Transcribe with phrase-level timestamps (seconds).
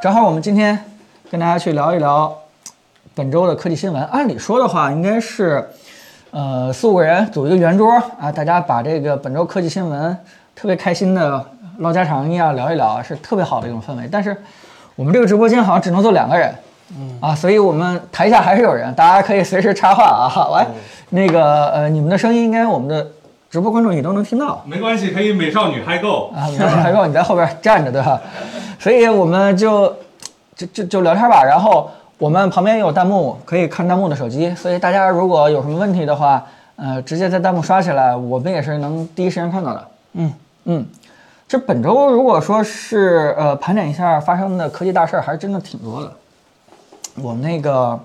[0.00, 0.78] 正好我们今天
[1.30, 2.34] 跟大家去聊一聊
[3.14, 4.02] 本周的科技新闻。
[4.04, 5.62] 按理说的话，应该是
[6.30, 10.16] 呃四五个人组一个圆桌啊，大家把这个本周科技新闻
[10.56, 11.44] 特别开心的
[11.80, 14.08] 唠家常一样聊一聊，是特别好的一种氛围。
[14.10, 14.34] 但是
[14.96, 16.54] 我们这个直播间好像只能坐两个人，
[16.96, 20.48] 嗯啊，所以我们台下还是有人，大家可以随时插话啊。
[20.56, 20.66] 来，
[21.10, 23.06] 那个呃，你们的声音应该我们的
[23.50, 24.62] 直播观众也都能听到。
[24.64, 28.20] 没关系，可以美少女嗨购啊，美少女嗨购，你在后边站着对吧？
[28.78, 29.92] 所以我们就
[30.54, 31.42] 就就就聊天吧。
[31.42, 34.54] 然后我们旁边也有弹幕，可以看弹幕的手机。
[34.54, 39.88] 所以大家如果有什么问题的话，呃，直接在弹幕刷起来，我们也是能第一时间看到的。
[40.12, 40.32] 嗯
[40.66, 40.86] 嗯，
[41.48, 46.12] 这本周如果说是呃盘点一下发生的科技大事儿，还是真的挺多的。
[47.20, 47.98] 我那个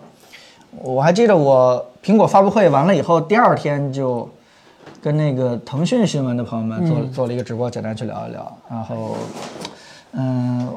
[0.72, 4.28] 我还记得我苹果发布会完了以后，第二天就
[5.02, 8.58] 跟那个腾讯新闻的朋友们做、做了一个直播，简单去聊一聊。
[8.70, 9.16] 然后，
[10.14, 10.68] 嗯，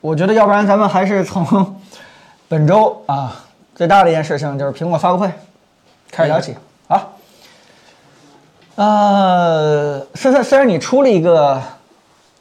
[0.00, 1.80] 我觉得要不然咱们还是从
[2.48, 3.44] 本周啊
[3.74, 5.30] 最大的一件事情就是苹果发布会
[6.10, 6.56] 开始聊起。
[6.88, 7.08] 啊，
[8.74, 11.60] 呃，虽然虽然你出了一个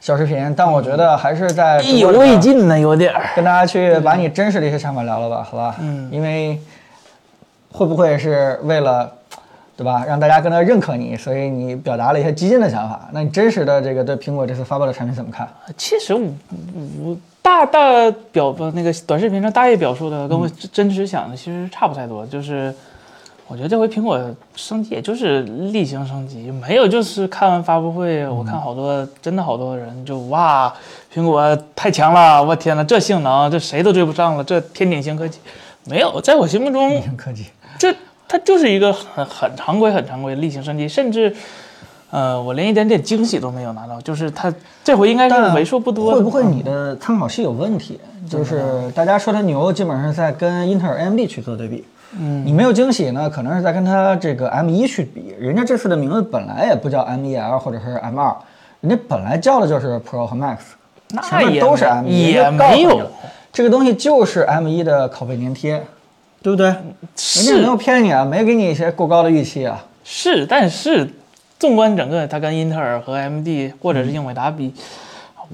[0.02, 3.30] 小视频，但我觉得还是在意犹未尽呢，有点儿。
[3.36, 5.76] 跟大家去把你真实的一些想法聊了吧，好吧？
[5.80, 6.60] 嗯因为
[7.72, 9.12] 会不会是为了，
[9.80, 13.08] 对吧，让大家更加认可你，所以你表达了一些激进的想法？
[13.14, 15.48] 那你真实的这个对苹果这次发布的产品怎么看？
[15.78, 16.22] 其实我
[17.02, 17.80] 我大大
[18.30, 22.76] 表不那个短视频上大爷表述的跟我真真实想的其实差不太多，就是
[23.48, 24.20] 我觉得这回苹果
[24.54, 30.74] 升级也就是例行升级，没有就是看完发布会，我看好多真的好多人就哇，
[31.14, 35.40] 苹果太强了，我天呐，这性能这谁都追不上了，这天顶新科技
[35.86, 37.59] 没有，在我心目中 科技，这
[38.30, 41.36] 它就是一个很很常规、很常规的例行升级，甚至，
[42.12, 44.00] 呃，我连一点点惊喜都没有拿到。
[44.00, 44.54] 就是它
[44.84, 46.18] 这回应该是为数不多的。
[46.18, 48.00] 会不会你的参考系有问题？
[48.30, 51.84] 就是大家说它牛，基本上是在跟英特尔 AMD 去做对比。
[52.20, 55.34] 嗯，你没有惊喜呢，可能是在跟它这个 M 一去比。
[55.40, 58.36] 人家这次的名字本来也不叫 M 一 L 或者是 M 二
[58.82, 60.58] 人家本来叫的就是 Pro 和 Max，
[61.10, 63.08] 那也都是 M1，也人家告诉没有
[63.52, 65.84] 这个东西就是 M 一的拷贝粘贴，
[66.42, 66.68] 对不对？
[66.68, 69.86] 人家没有是骗你啊，没给你一些过高的预期啊。
[70.04, 71.08] 是，但是
[71.60, 73.48] 纵观整个，它跟英特尔和 AMD
[73.82, 74.74] 或者是英伟达比，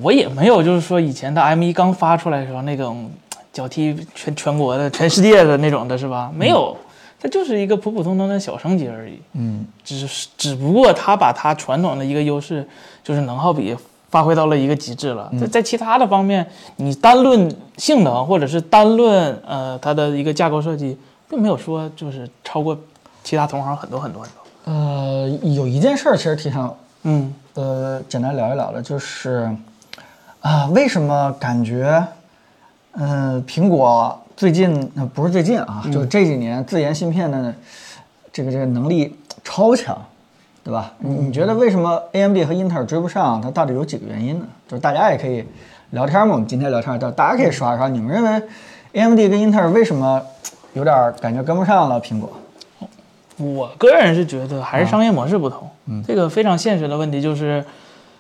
[0.02, 3.10] 我也没有就是说以前的 M1 刚发出来的时候那种
[3.52, 6.32] 脚踢全全国的、全世界的那种的是吧？
[6.36, 6.78] 没有，
[7.20, 9.20] 它就是一个普普通通的小升级而已。
[9.34, 12.68] 嗯，只是只不过它把它传统的一个优势，
[13.04, 13.76] 就是能耗比
[14.16, 15.30] 发挥到了一个极致了。
[15.38, 20.98] 在在其他的方面，你单论性能或者是单论呃它的一个架构设计，
[21.30, 22.78] 并没有说就是超过
[23.26, 24.72] 其他同行很多很多很多。
[24.72, 26.74] 呃，有一件事儿其实挺想
[27.04, 29.54] 嗯呃，简单聊一聊的，就是
[30.40, 32.02] 啊，为什么感觉，
[32.94, 37.54] 嗯、苹果最近呃不是最近啊，就是这几年自研芯片的
[38.32, 40.02] 这个这个能力超强，
[40.66, 40.92] 对吧？
[40.98, 43.40] 你你觉得为什么 AMD 和英特尔追不上？
[43.40, 44.48] 它到底有几个原因呢？
[44.68, 45.46] 就是大家也可以
[45.92, 48.42] 聊天嘛，我们今天聊天，大大家可以刷一刷，你们认为
[48.94, 50.20] AMD 跟英特尔为什么
[50.74, 52.32] 有点感觉跟不上了苹果？
[53.38, 55.70] 我个人是觉得还是商业模式不同。
[55.86, 57.64] 嗯，这个非常现实的问题就是，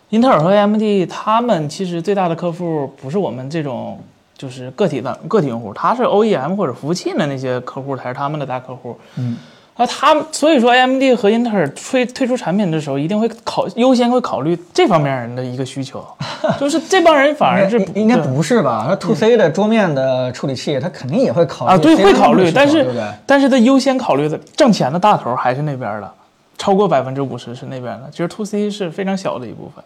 [0.09, 4.00] 英特尔和 AMD 他们其实最大的客户不是我们这种
[4.38, 8.95] 就是个体的个体用户，他是 OEM 或者服务器的那些客户才是他们的大客户。
[9.16, 9.35] 嗯，
[9.75, 16.01] 啊，他们所以说 AMD 和英特尔推推出产品的时候，一定会考优先会考虑这方面人的一个需求，
[16.59, 18.85] 就是这帮人反而是应应该不是吧？
[18.87, 23.03] 那 To C 的桌面的处理器，他肯定也会考虑啊，对，会考虑，但是对不对？
[23.25, 26.09] 但是他优先考虑的挣钱的大头还是那边的，
[26.57, 29.83] 超过百分之五十是那边的，其实 to C 是非常小的一部分。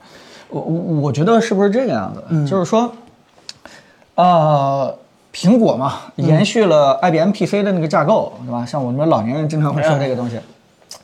[0.49, 2.23] 我我我觉得是不是这个样子？
[2.29, 2.91] 嗯就是说，
[4.13, 4.95] 呃，
[5.39, 8.65] 苹果嘛，嗯延续了 IBM PC 的那个架构，对吧？
[8.65, 10.37] 像我们老年人经常会说这个东西，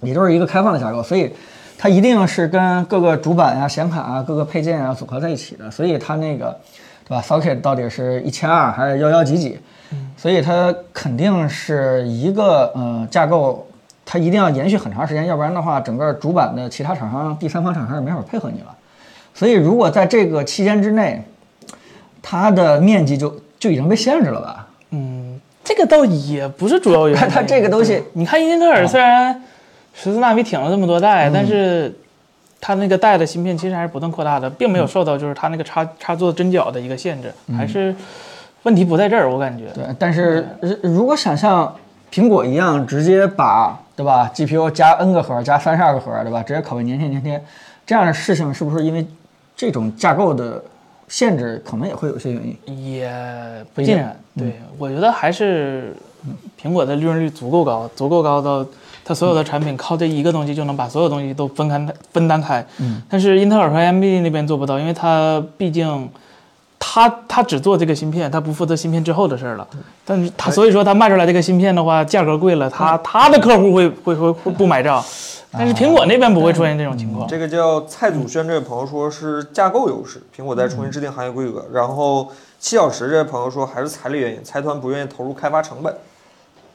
[0.02, 1.32] 也就是一个开放的架构，所以
[1.78, 6.60] 它一定是跟各个主板啊、显卡啊、各个配件啊组合在一起的，所以它那个，
[7.08, 9.58] 对吧？Socket 到底是一千二还是幺幺几几？
[10.18, 13.66] 所以它肯定是一个呃架构，
[14.06, 18.76] 它一定要延续很长时间，要不然的话，整个主板的其他厂商、第三方厂商是没法配合你了。
[19.34, 21.24] 所以如果在这个期间之内，
[22.22, 23.34] 它的面积就
[23.66, 24.68] 就已经被限制了吧？
[24.92, 27.26] 嗯，这个倒也不是主要原因。
[27.34, 29.42] 它这个东西你看英特尔虽然
[29.96, 31.92] 十四纳米挺了这么多代，但是
[32.62, 37.96] 它那个带的芯片其实还是不断扩大的，并没有受到就是它那个插插座针脚的一个限制，还是
[38.62, 39.66] 问题不在这儿，我感觉。
[39.74, 41.76] 对，但是呃如果想像
[42.12, 47.44] 苹果一样直接把对吧 GPU 加 N 个核加三十二个核对吧，直接拷贝粘贴粘贴，
[47.84, 49.04] 这样的事情是不是因为
[49.56, 50.64] 这种架构的
[51.08, 52.94] 限制，可能也会有些原因。
[52.94, 53.12] 也
[53.74, 55.96] 不尽然，对我觉得还是
[56.62, 58.66] 苹果的利润率足够高，足够高到
[59.04, 62.66] 它所有的产品靠这一个东西就能把所有东西都分开分担开。
[62.80, 66.10] 嗯，但是英特尔和 AMD 那边做不到，因为它毕竟。
[66.88, 69.68] 它它只做这个芯片，它不负责芯片之后的事儿了。
[70.06, 75.04] 但是它所以说它卖出来这个芯片的话，价格贵了，它它的客户会会会会不买账。
[75.58, 77.28] 但是苹果那边不会出现这种情况。
[77.28, 81.66] 这个叫蔡祖轩这位朋友说是架构优势，苹果在重新制定行业规格。
[81.72, 85.96] 然后七小时这位朋友说还是财力原因，财团不愿意投入开发成本。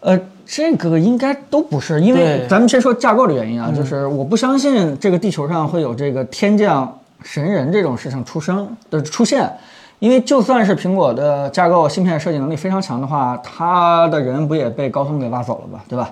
[0.01, 9.51] 呃，这个应该都不是，因为咱们先说架构的原因啊，就是我不相信这个地球上会有这个天降神人这种事情出生的出现，
[9.99, 16.11] 因为就算是苹果的架构芯片设计能力非常强的话，它的人不也被高通给挖走了吧，对吧？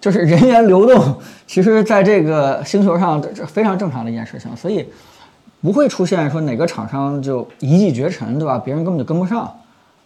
[0.00, 1.14] 就是人员流动，
[1.46, 4.88] 其实在这个星球上这这非常正常的一件事情，所以
[5.60, 8.58] 不会出现说哪个厂商就一骑绝尘，对吧？
[8.58, 9.40] 别人根本就跟不上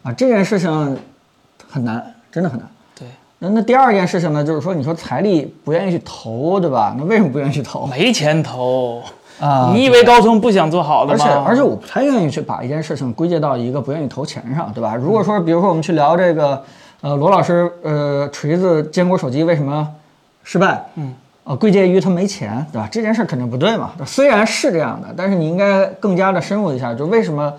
[0.02, 0.98] 啊，这件事情
[1.70, 2.68] 很难，真的很难。
[2.98, 3.06] 对，
[3.38, 6.94] 那那第二件事情呢，就是说，你说财力不愿意去投，对吧？
[6.98, 9.00] 那为什么不愿意去投没钱投
[9.38, 9.70] 啊？
[9.72, 11.28] 你以为高层不想做好的吗而？
[11.28, 14.96] 且而且我不太愿意去把一件事情归结到一个不愿意投钱上，对吧？
[14.96, 16.62] 如果说比如说我们去聊这个，
[17.04, 19.86] 呃，罗老师，呃，锤子坚果手机为什么
[20.42, 20.82] 失败？
[20.94, 21.14] 嗯，
[21.44, 22.88] 呃，归结于他没钱，对吧？
[22.90, 23.92] 这件事肯定不对嘛。
[24.06, 27.52] 虽然是这样的，但是你应该更加的深入一下，就为什么，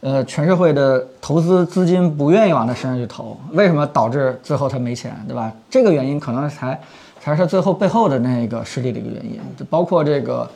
[0.00, 5.50] 呃，全社会的投资资金不愿意往他身上去投，为什么导致最后他没钱，对吧？
[5.70, 6.78] 这个原因可能才
[7.22, 10.46] 才是他最后背后的那个失利的一个原因，就包括这个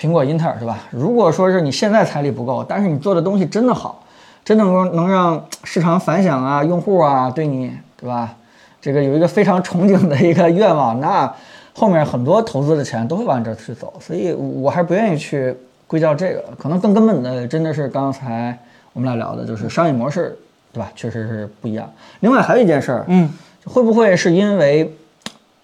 [0.00, 0.78] 苹果、英特尔，对吧？
[0.90, 4.02] 如果说是你现在财力不够，但是你做的东西真的好，
[4.42, 7.70] 真的能够能让市场反响啊、用户啊对你，
[8.00, 8.34] 对吧？
[8.80, 11.30] 这个有一个非常憧憬的一个愿望，那
[11.74, 15.54] 后面很多投资的钱都会往这儿去走，所以我还不愿意去
[15.86, 18.58] 归咎这个，可能更根本的真的是刚才
[18.94, 20.34] 我们俩聊的，就是商业模式，
[20.72, 20.90] 对吧？
[20.96, 21.92] 确实是不一样。
[22.20, 23.30] 另外还有一件事儿，嗯，
[23.66, 24.90] 会不会是因为，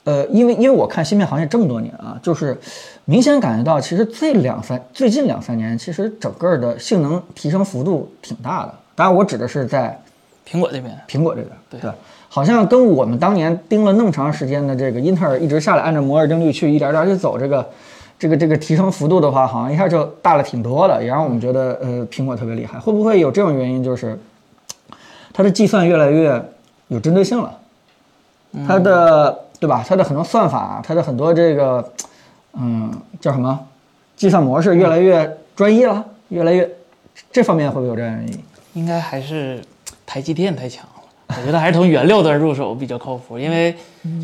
[0.05, 2.57] 呃，因为因为我看芯片行业这么多年啊，就是
[3.07, 8.75] 明显感觉到，其实这两三最近两三年，其实整个的性能提升幅度挺大的。
[8.95, 9.99] 当然，我指的是在
[10.49, 11.81] 苹果这边苹果这边，对
[12.37, 17.67] 好像跟我们当年盯了那么长时间的这个英特尔一直下来，按照摩尔定律去一点点去走，这个
[18.19, 22.79] 这个这个提升幅度的话，好像一下就大了挺多的，也让我们觉得呃苹果特别厉害。
[22.79, 24.21] 会不会有这种原因，就是
[25.33, 26.45] 它的计算越来越
[26.89, 27.59] 有针对性了？
[28.69, 29.83] 它的对吧？
[29.89, 31.91] 它的很多算法，它的很多这个
[32.53, 33.59] 嗯叫什么
[34.15, 36.71] 计算模式越来越专一了，越来越
[37.33, 38.39] 这方面会不会有这样原因？
[38.75, 39.63] 应该还是
[40.05, 40.87] 台积电太强。
[41.29, 43.75] 我觉得还是从原料端入手比较靠谱，因为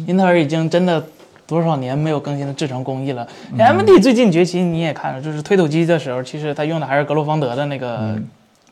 [0.06, 1.04] 英特尔已经真的
[1.46, 3.26] 多少年没有更新的制程工艺了。
[3.58, 8.16] AMD 最近崛起你也看了，就是推土机的时候，其实它用的还是格罗方德的那个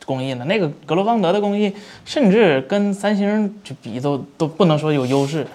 [0.05, 0.45] 工艺呢。
[0.47, 1.73] 那个格罗方德的工艺，
[2.05, 5.47] 甚至跟三星去比都都不能说有优势。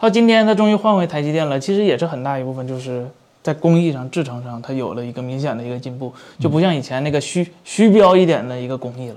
[0.00, 3.06] 到今天，它终于换回台积电了，其实也是很大一部分就是。
[3.44, 6.10] 在工艺上、制程上，它有了一个明显的一个进步，
[6.40, 9.16] 就不像以前那个虚虚标一点的一个工艺了。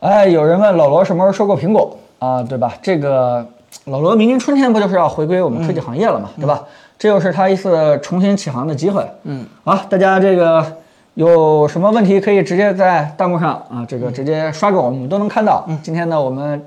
[0.00, 2.72] 哎，有人问老罗什么时候收购苹果啊，对吧？
[2.80, 3.44] 这个
[3.86, 6.62] 老罗明年春天不就是要回归我们科技行业了嘛，对吧？
[6.98, 9.04] 这又是他一次重新起航的机会。
[9.24, 10.64] 嗯，好，大家这个
[11.14, 15.68] 有什么问题可以直接在弹幕上啊，这个直接刷给我们，我们都能看到。
[15.82, 16.64] 今天呢，我们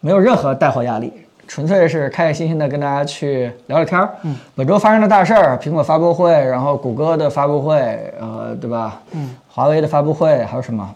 [0.00, 1.12] 没有任何带货压力。
[1.48, 4.08] 纯粹是开开心心的跟大家去聊聊天儿。
[4.22, 9.00] 嗯，本周发生的大事儿，苹果发布会，然后谷歌的发布会，呃，对吧？
[9.10, 10.88] 嗯，华为的发布会，还有什么？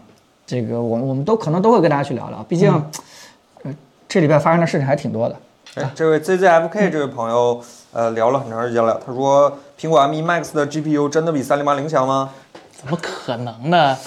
[0.45, 2.71] 这个我们我们都可能都会跟大家去聊聊，毕竟，
[3.63, 3.73] 呃，
[4.07, 5.35] 这里边发生的事情还挺多的。
[5.75, 7.61] 哎，这位 ZZFK 这位朋友，
[7.91, 9.01] 呃，聊了很长时间了。
[9.05, 12.29] 他说，苹果 M1 Max 的 GPU 真的比三零八零强吗？
[12.71, 13.97] 怎么可能呢？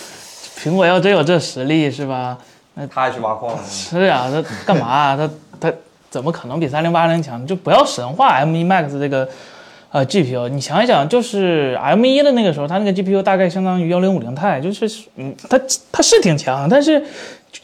[0.57, 2.39] 苹果要真有这实力是吧？
[2.75, 3.63] 那他也去挖矿了。
[3.69, 5.17] 是啊，他干嘛、啊？
[5.17, 5.29] 他
[5.61, 5.77] 他
[6.09, 7.43] 怎么可能比三零八零强？
[7.43, 9.29] 你就不要神话 M1 Max 这个
[9.91, 10.49] 呃 GPU。
[10.49, 15.61] 你想一想，就是 M1 的那个时候，它那个 GPU 大概相当于幺零五零 i，就是嗯，它
[15.93, 17.03] 它是挺强，但是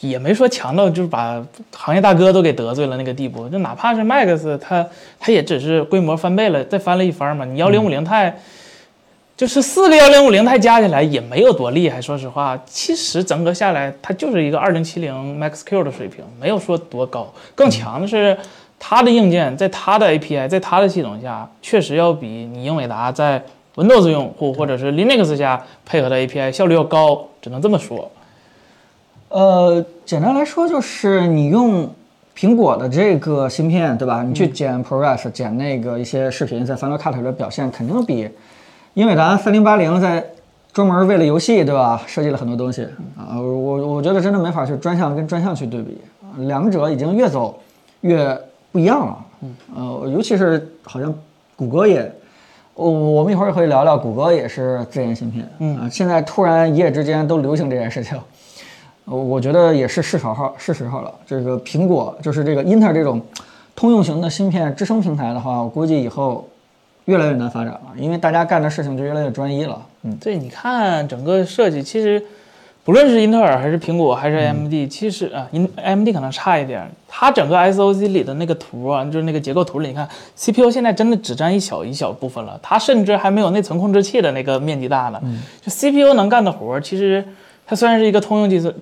[0.00, 3.49] 也没说强到就是把行业大哥都给得罪了那个地步。
[3.49, 4.87] 就哪怕是 Max，它
[5.19, 7.45] 它也只是规模翻倍了，再翻了一番嘛。
[7.45, 8.35] 你幺零五零 i。
[9.37, 17.35] 就是四个幺零五零钛加起来也没有多厉害，说实话，其实整个下来它就是一个二零七零 Max Q 的水平，没有说多高。
[17.52, 18.38] 更强的是
[18.87, 23.43] 它的硬件，在它的 API，在它的系统下，确实要比你英伟达在
[23.76, 28.11] Windows 用户或者是 Linux 下配合的 API 效率要高，只能这么说。
[29.31, 31.88] 呃，简单来说就是你用
[32.37, 34.23] 苹果的这个芯片，对吧？
[34.23, 38.29] 你去剪 ProRes，剪那个一些视频，在 Final Cut 的表现肯定比
[38.93, 40.23] 英伟达三零八零在
[40.75, 42.03] 专门为了游戏，对吧？
[42.07, 42.83] 设计了很多东西
[43.17, 45.97] 啊，我我觉得真的没法去专项跟专项去对比，
[46.41, 47.59] 两者已经越走
[48.03, 48.38] 越
[48.75, 49.26] 不一样了。
[49.43, 51.14] 嗯，呃，尤其是好像
[51.54, 52.12] 谷歌也，
[52.75, 58.19] 我我们一会儿也会聊聊，谷歌也是自研芯片，嗯啊，现在突然一夜之间都流行这件事情，
[59.07, 61.14] 呃，我觉得也是是时候是时候了。
[61.25, 63.23] 这个苹果就是这个英特尔这种
[63.76, 66.49] 通用型的芯片支撑平台的话，我估计以后
[67.04, 69.81] 越来越难发展了，因为大家干的事情就越来越专一了。
[70.02, 72.21] 嗯，对，你看整个设计，其实
[72.85, 85.19] 不论是英特尔还是苹果还是嗯 AMD，、其实啊，英 AMD 可能差一点，它整个 SOC 里的那个图啊，就是那个结构图里，你看 CPU 现在真的只占一小一小部分了，它甚至还没有内存控制器的那个面积大呢。
[85.25, 87.25] 嗯就 CPU 能干的活儿，其实
[87.67, 88.75] 它虽然是一个通用计算，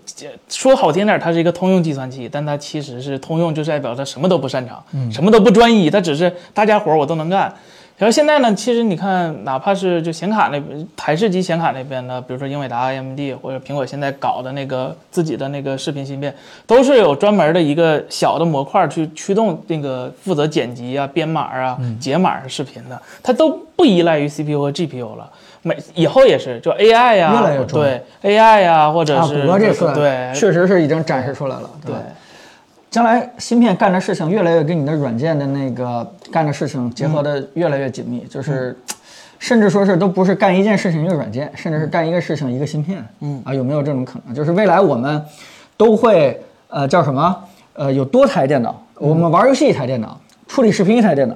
[0.49, 4.83] 说好听点儿，它是一个通用计算器，但它其实是通用，就代表它什么都不擅长，
[5.13, 7.55] 什么都不专一，它只是大家活儿我都能干。
[7.99, 16.35] 然后现在呢，其实你看，哪怕是就显卡那边台式机显卡那边的，比如说英伟达、AMD 或者苹果现在搞的那个自己的那个视频芯片，
[16.67, 25.31] 都是有专门的一个小的模块去驱动那个负责剪辑啊、编码啊、解码视频的，它都不依赖于 CPU 和 GPU 了。
[25.65, 31.95] 每以后也是，就 AI 呀、越来越专对 AI 呀、或者啊，是、谷歌这次对确实是已经展示出来了，对？
[32.93, 38.79] 将来芯片干的事情越来越跟你的软件的那个干的事情结合的越来越紧密，就是
[39.39, 43.03] 甚至说是都不是干一件事情一个软件，甚至是干一个事情一个芯片。
[43.21, 44.35] 嗯啊，有没有这种可能？
[44.35, 45.25] 就是未来我们
[45.79, 47.35] 都会呃叫什么？
[47.73, 51.35] 呃，有多台电脑，我们玩游戏一台电脑，处理视频一台电脑，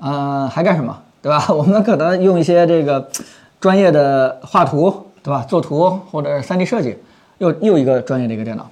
[0.00, 0.94] 呃，还干什么？
[1.22, 1.46] 对吧？
[1.56, 3.08] 我们可能用一些这个
[3.58, 5.42] 专业的画图，对吧？
[5.48, 6.98] 做图或者3 D 设计，
[7.38, 8.68] 又又一个专业的一个电脑。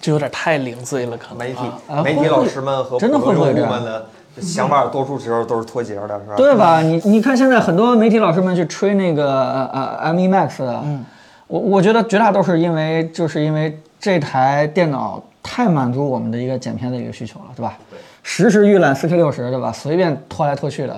[0.00, 1.60] 这有点太零碎了，可能媒体
[2.04, 4.06] 媒体老师们和真的普通会会这样用户们的
[4.40, 6.34] 想法，多数时候都是脱节的，是吧？
[6.36, 6.80] 对吧？
[6.80, 9.26] 你你看现在很多媒体老师们去吹那个
[9.68, 11.04] 呃呃 M1 Max 的，嗯，
[11.48, 17.76] 我我觉得绝大多数是因为就是因为这台电脑太满足我们的一个剪片的一个需求了，对吧？
[18.22, 19.72] 实时预览 4K 六十，对吧？
[19.72, 20.94] 随便拖来拖去的，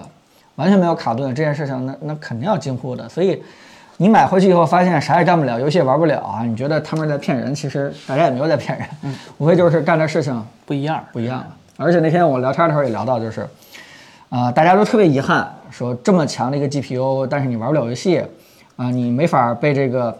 [0.56, 3.08] 完全没有卡顿，这件事情那那肯定要惊呼的。
[3.08, 3.40] 所以
[4.02, 11.04] 你买回去以后发现啥也干不了，游戏也玩不了啊，你觉得他们在骗人，其实大家也没有在骗人，无非就是干的事情不一样。
[11.12, 11.48] 不一样了。
[11.76, 13.46] 而且那天我聊天的时候也聊到，就是，
[14.30, 18.24] 啊、大家都特别遗憾，说这么强的一个 GPU，但是你玩不了游戏，
[18.76, 20.18] 啊、你没法被这个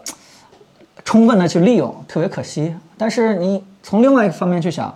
[1.03, 2.75] 充分的去利用，特别可惜。
[2.99, 4.93] 但是你从另外一个方面去想，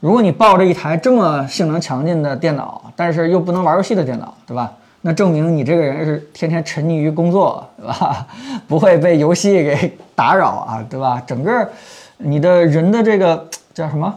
[0.00, 4.72] 如果你抱着一台这么性能强劲的电脑，但是又不能玩游戏的电脑，对吧？
[5.06, 8.26] 那证明你这个人是天天沉溺于工作，对吧？
[8.66, 11.22] 不会被游戏给打扰啊，对吧？
[11.24, 11.70] 整个
[12.16, 14.12] 你的人的这个叫什么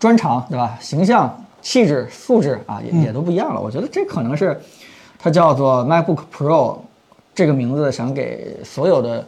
[0.00, 0.76] 专长，对吧？
[0.80, 3.60] 形象、气质、素质啊，也也都不一样了。
[3.60, 4.60] 我觉得这可能是
[5.16, 6.78] 它叫做 MacBook Pro
[7.32, 9.24] 这个名字想给所有的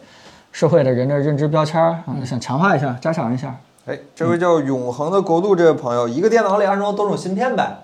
[0.50, 3.54] 社会的人的认知标签儿啊，想强化一下、加强一下。
[3.86, 7.76] 哎，这位叫永恒的国度这位朋友，一个电脑里安装多种芯片呗？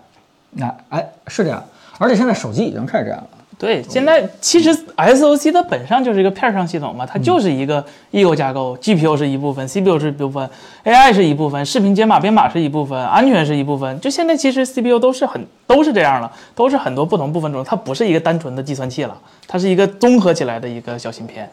[0.57, 1.63] 那哎是这样，
[1.99, 3.29] 而且现在手机已经开始这样了。
[3.57, 10.51] 对，现在其实 SOC 它本上就是一个片上系统嘛，它就是一个异构架构，GPU 是一部分，CPU 是一部分
[10.85, 14.01] ，AI 是一部分，视频解码编码是一部分，安全是一部分。
[14.01, 21.49] 就现在其实 CPU 都是很都是这样了，都是很多不同部分中，它不是一个单纯的计算器了，它是一个综合起来的一个小芯片。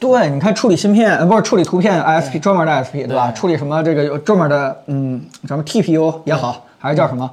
[0.00, 3.30] 对，你看处理芯片，呃，不是处理图片 ISP 专门的 ISP，对吧？
[3.30, 7.30] 处理什么这个有专门的，嗯，什么 TPU 也好，还是叫什么？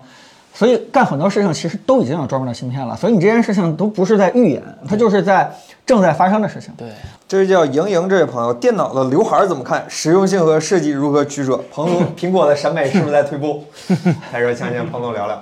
[0.60, 5.50] 所以干很多事情其实都已经有专门的芯片了，所以你这件事情都不是在预演，它就是在
[5.86, 6.74] 正在发生的事情。
[6.76, 6.90] 对，
[7.30, 9.86] 这位叫莹莹这位朋友，电脑的刘海儿怎么看？
[9.88, 11.58] 实用性和设计如何取舍？
[11.72, 13.64] 彭总，苹果的审美是不是在退步？
[14.30, 15.42] 还是想请彭总聊聊？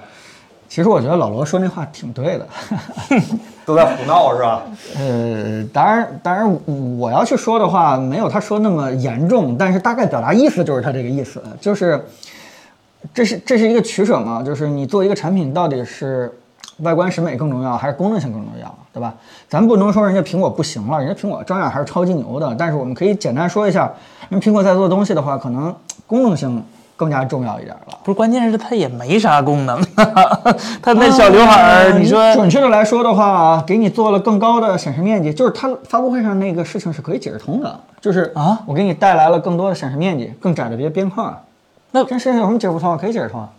[0.69, 2.47] 其实我觉得老罗说那话挺对的，
[3.65, 4.61] 都在胡闹是吧？
[4.99, 6.59] 呃，当然，当然，
[6.99, 11.99] 我要去说的话，没有他说那么严重，但是大概表达意思就是他这个意思，就是
[13.13, 16.31] 这是这是一个取舍嘛，就是你做一个产品到底是
[16.79, 19.13] 外观审美更重要，还是功能性更重要，对吧？
[19.49, 23.91] 咱不能说人家苹果不行了，人家苹果照样还是超级牛的，但是我们可以简单说一下，
[24.29, 25.73] 因为苹果在做东西的话，可能
[26.05, 26.63] 功能性
[26.95, 27.97] 更加重要一点了。
[28.03, 29.81] 不是，关键是它也没啥功能，
[30.81, 41.35] 它那小刘海儿，呃你说准确的来说的话，给你做了更高的显示面积，就是它发布会上那个事情是可以解释通的，就是啊我给你带来了更多的显示面积，更窄的别边框。
[41.97, 42.97] 那这事情有什么解释不通啊？
[42.99, 43.49] 可以解释通啊。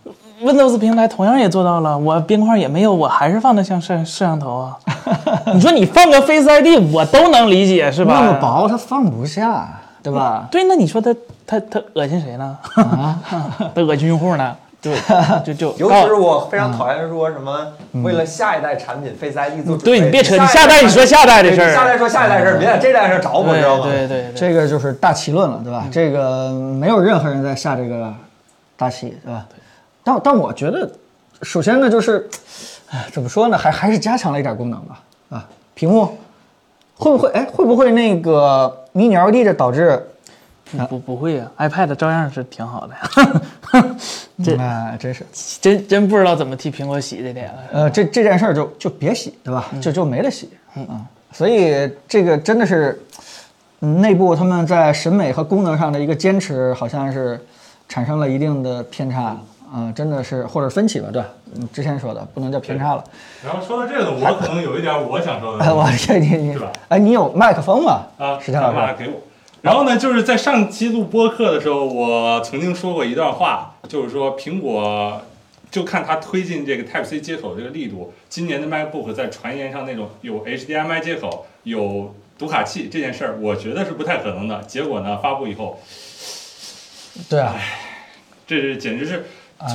[0.41, 4.77] Windows 平台同样也做到了，我边框也没有，我还是放的像摄摄像头啊。
[5.53, 8.21] 你说你放个 Face ID，我都能理解，是吧？
[8.21, 9.67] 那么薄，它放不下，
[10.01, 10.47] 对吧？
[10.49, 11.13] 对，那你说它
[11.45, 12.57] 它它恶心谁呢？
[12.75, 13.19] 啊，
[13.75, 14.55] 它恶心用户呢？
[14.81, 14.95] 对，
[15.43, 17.67] 就就尤其是我非常讨厌说什么
[18.01, 19.83] 为了下一代产品 Face ID 做准备。
[19.83, 23.83] 对你别扯，你下下代你说下代的事儿，下代说下一代事儿，别在这代事儿找我，知道吗？
[23.83, 25.83] 对对对对，这个就是大奇论了，对吧？
[25.91, 28.09] 这个没有任何人在下这个
[28.79, 29.45] 大气，对吧？
[29.49, 29.59] 对
[30.01, 30.89] 但但我觉得，
[31.41, 32.27] 首先呢，就是，
[32.89, 36.17] 哎，怎么说呢，还还是加强了一点功能吧，啊，屏幕
[36.95, 40.01] 会不会，哎，会不会那个 Mini LED 这导致，
[40.71, 43.95] 不不不会呀，iPad 照样是挺好的呀，
[44.43, 45.25] 这哎，真是，
[45.61, 47.59] 真真不知道怎么替苹果洗这脸了。
[47.73, 49.67] 呃，这这件事儿就就别洗，对吧？
[49.81, 50.49] 就就没得洗，
[50.87, 53.01] 啊，所以这个真的是，
[53.81, 57.39] 嗯，内部他们在审美和功能上的一个坚持，好像是
[57.89, 59.35] 产生了一定的偏差，
[59.73, 61.27] 啊、真的是或者分歧吧，对吧？
[61.55, 63.03] 嗯，之前说的不能叫偏差了。
[63.43, 68.03] 然后说到这个，我可能有一点我想说的哎， 我天，你你是吧，哎，你有麦克风吗？
[68.17, 69.15] 啊，石天老师马上给我。
[69.61, 75.21] 然后呢，就是在上期录播客的时候，我曾经说过一段话，就是说苹果
[75.69, 84.61] 就看它推进这个 Type C 接口这个力度，今年的 MacBook 在传言上那种有 HDMI 接口、有读卡器这件事儿，我觉得是不太可能的。
[84.63, 85.77] 结果呢，发布以后，
[87.27, 87.55] 对啊，
[88.45, 89.25] 这是简直是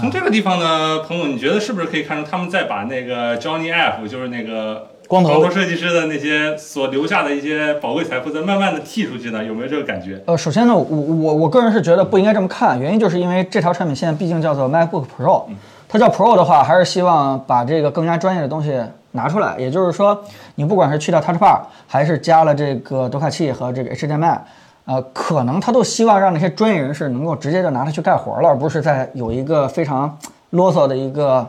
[0.01, 9.45] 从这个地方呢，彭总，你觉得是不是可以看出他们在把那个 Johnny F，就是那个光头光头设计师的那些所留下的一些宝贵财富，在慢慢的剔出去呢？
[9.45, 10.23] 有没有这个感觉？
[10.27, 15.45] 呃，首先呢，我我我个人是觉得不应该这么看，原因就是因为这条产品线毕竟叫做 MacBook Pro，
[15.87, 18.81] 它叫 Pro 的话，还是希望把这个更加专业的东西
[19.13, 19.55] 拿出来。
[19.59, 20.25] 也就是说，
[20.55, 24.39] 你不管是去掉 Touch Bar，还是加了这个读卡器和这个 HDMI，
[24.87, 30.19] 呃，可能他都希望让那些专业人士能够直接就拿它去干活了，而不是在有一个非常
[30.51, 31.47] 啰嗦的一个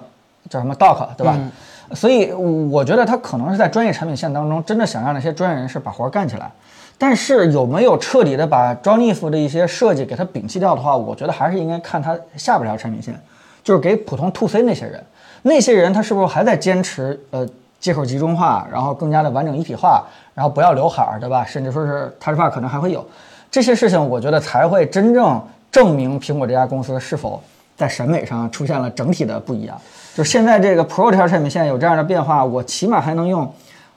[0.49, 1.37] 叫什么 dock，对吧？
[1.93, 6.51] 所以我觉得他可能是在专业产品线当中，真的想让那些专业人士把活儿干起来。
[6.97, 13.13] 但是有没有彻底的把 Johnny Ive 的一些设计给它摒弃掉的话，我觉得还是应该看它下边条产品线，
[13.63, 15.03] 就是给普通 To C 那些人，
[15.41, 17.45] 那些人他是不是还在坚持呃
[17.81, 21.45] 接口集中化，然后更加的完整一体化，然后不要刘海儿，对吧？
[21.45, 23.05] 甚至说是 Touch Bar 可能还会有
[23.55, 25.41] 这些事情，我觉得才会真正
[25.71, 27.41] 证明苹果这家公司是否
[27.77, 29.79] 在审美上出现了整体的不一样。
[30.13, 33.49] 就是现在这个 Pro 这条产品线有这样的变化，我起码还能用，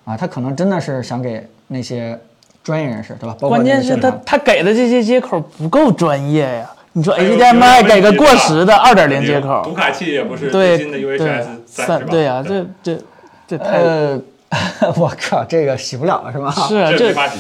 [0.05, 2.16] 啊，它可能真的是想给那些
[2.62, 3.35] 专业人士，对吧？
[3.40, 6.71] 关键是他那个键盘他给的这些接口不够专业呀。
[6.92, 12.07] 你说 HDMI 给个过时的二点零接口读，卡器也不是最新的 UHS 三？
[12.07, 12.97] 对呀，这这
[13.49, 14.23] 这太呃，
[14.97, 16.53] 我靠，这个洗不了了是吗？
[16.68, 17.38] 是啊这这没法洗。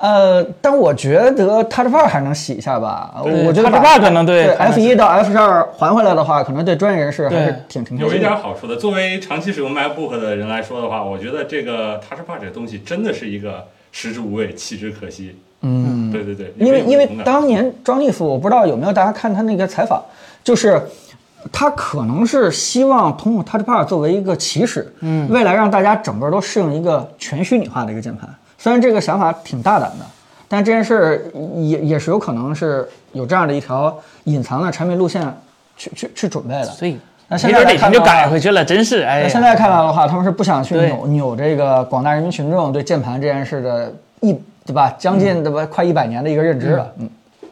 [0.00, 3.14] 呃，但我觉得 Touch Bar 还能洗一下吧。
[3.22, 8.18] 我觉得 Touch 把 Bar 可能对 F 一到 F 十二还回来的话，可能对专业人士还是挺挺有一。
[8.18, 15.36] 点好处的，作为长期使用 MacBook 的人来说的话，我觉得这个 Touch Bar 这个东西真的是一个食之无味，弃之可惜。
[15.62, 20.00] 嗯，对对对，因为因为当年庄利夫，我不知道有没有大家看他那个采访，
[20.44, 20.80] 就是
[21.50, 28.28] 他可能是希望通过 Touch Bar 作为一个起始，嗯，未来让大家整个都适应一个全虚拟化的一个键盘。
[28.58, 30.04] 虽然这个想法挺大胆的，
[30.48, 31.22] 但这件事儿
[31.56, 35.22] 也也是有可能是有这样的一条隐藏的产品路线
[35.76, 36.64] 去去去准备的。
[36.64, 39.22] 所以那现在他们就改回去了，真是哎。
[39.22, 44.32] 那现在看来的话，他们是不想去扭扭这个广大人民群众对键盘这件事的一
[44.66, 46.92] 对吧，将近对吧，快一百年的一个认知了。
[46.98, 47.08] 嗯，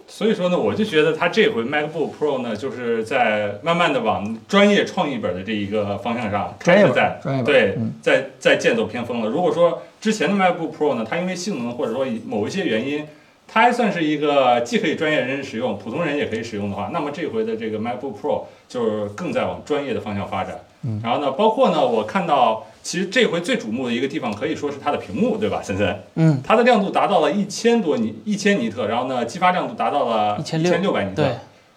[0.08, 9.28] 所以说呢，我就觉得它这回 MacBook Pro 呢，就是在慢慢的往专业创意本的这一个方向上开始在专业本对嗯在在剑走偏锋了。
[9.28, 13.04] 如果说之前的 MacBook Pro 呢，它因为性能或者说某一些原因，
[13.48, 20.58] 它还算是一个既可以专业人士使用，普通人也可以使用的话，那么这回的这个 MacBook Pro 就是更在往专业的方向发展。
[20.82, 25.92] 嗯然后呢，包括呢，我看到其实这回最瞩目的一个地方可以说是它的屏幕，对吧，森森？
[26.14, 31.32] 嗯，它的亮度达到了一千多尼一千尼特，然后呢，激发亮度达到了1600千六百尼特对，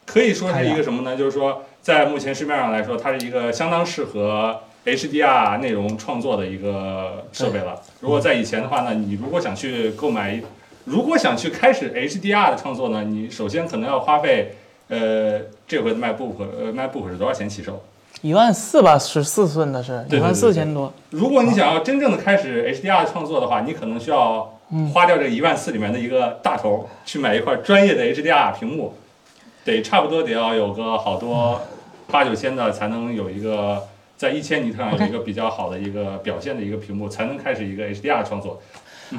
[0.06, 1.18] 可以说是一个什么呢？
[1.18, 7.82] 就是说，在目前市面上来说，它是一个相当适合 HDR 内容创作的一个设备了。
[8.02, 10.40] 如果在以前的话呢，你如果想去购买，
[10.86, 14.58] 如果想去开始 HDR 的创作呢，你首先可能要花费，
[14.90, 17.84] 呃，这回的 MacBook 呃 MacBook 是多少钱起售？
[18.22, 20.92] 一万四吧，十四寸的是一万四千多。
[21.10, 24.60] 如果你想要真正的开始 HDR 的创作的话，你可能需要
[24.94, 28.94] 花掉这一万四里面的一个大头，去买一块专业的 HDR 屏幕，
[29.64, 31.62] 得差不多得要有个好多
[32.12, 33.84] 八九千的，才能有一个
[34.18, 38.62] 在一千尼特上有一个比较好的一个表现的一个屏幕，才能开始一个 HDR 创作。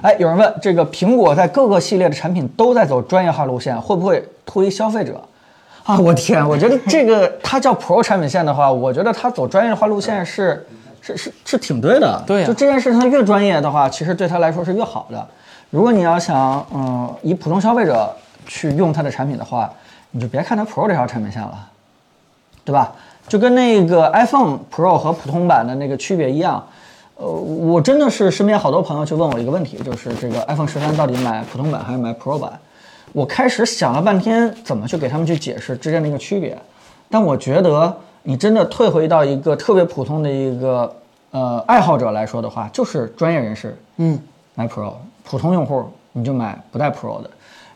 [0.03, 5.27] 哎，有人问这个苹果在各个系列的产品都在走专业化路线，会不会脱离消费者？
[5.91, 10.65] 啊，我天，我觉得这个它叫 Pro 产品线的话，我觉得它走专业化路线是
[11.01, 12.23] 是是是挺对的。
[12.27, 15.27] 对呀就这件事情它越专业的话，其实对它来说是越好的。
[15.71, 18.15] 如果你要想嗯以普通消费者
[18.47, 19.69] 去用它的产品的话，
[20.13, 21.69] 你就别看它 Pro 这条产品线了，
[22.65, 22.93] 对吧？
[23.27, 26.65] 就跟那个 iPhone Pro 和普通版的那个区别一样。
[27.17, 32.59] 呃，我真的是身边好多朋友去问我一个问题，就是这个 iPhone 十三到底买普通版还是买 Pro 版？
[33.13, 36.57] 我开始想了半天，怎么去给他们去解释之间的一个区别。
[37.09, 40.95] 但我觉得，你真的退回到一个特别普通的一个
[41.33, 44.19] 呃爱好者来说的话，就是专业人士，嗯，
[44.55, 44.93] 买 Pro，
[45.25, 47.31] 普通用户你就买不带 Pro 的。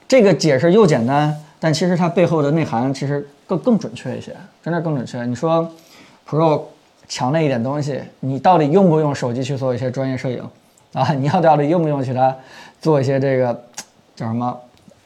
[0.06, 5.24] 这个解释又简单，但其实它背后的内涵其实更更准确一些，真的更准确。
[5.24, 5.68] 你说
[6.28, 6.62] Pro
[7.08, 10.42] 强了一点东西，你到底用不用手机去做一些专业摄影
[10.92, 11.12] 啊？
[11.12, 12.34] 你要到底用不用其他
[12.80, 13.52] 做一些这个
[14.14, 14.56] 叫什么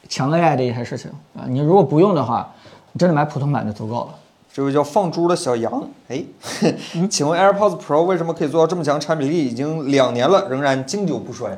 [0.09, 1.45] 强 AI 的一些事情啊？
[1.47, 2.51] 你如果不用的话，
[2.91, 4.15] 你真的买普通版就足够了。
[4.51, 6.21] 这位叫放猪的小羊，哎，
[7.09, 9.45] 请问 AirPods Pro 为什么可以做到这么强产品力？
[9.45, 11.57] 已经两年了，仍然经久不衰。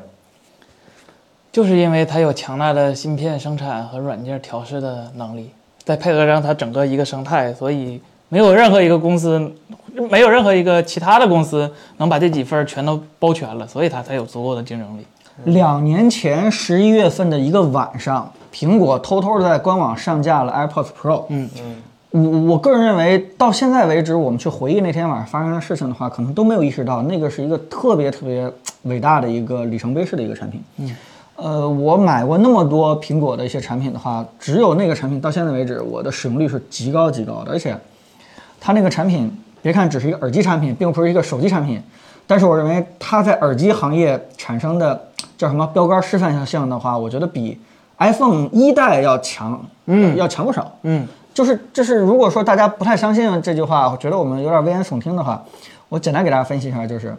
[1.50, 5.50] 就是因为它有强大的芯片生产和软件调试的能力，
[5.82, 9.50] 再配合上它整个一个生态，所以没有任何一个公司，
[10.10, 15.06] 没有任何一个其他的公司能把这几份全都包全了，所以它才有足够的竞争力。
[15.44, 21.24] 两年前十一月份的一个晚上，苹果偷偷的在官网上架了 AirPods Pro。
[21.28, 30.62] 嗯嗯，我我个人认为，到现在为止，我们去回忆那天晚上发生的事情的话，可能都没有意识到那个是一个特别特别伟大的一个里程碑式的一个产品。
[30.76, 30.94] 嗯，
[31.36, 37.74] 呃，我买过那么多苹果的一些产品的话，只有那个产品到现在为止，我的使用率是极高极高的，而且
[38.60, 41.82] 它那个产品，别看只是一个耳机产品，并不是一个手机产品，
[42.26, 47.58] 但是我认为它在耳机行业产生的叫什么标杆示范性的话，我觉得比
[48.02, 55.40] iPhone 一代要强，嗯，要强不少，嗯，就是这是，如果说大家不太相信这句话，我觉得我们有点危言耸听的话，
[55.88, 57.16] 我简单给大家分析一下，就是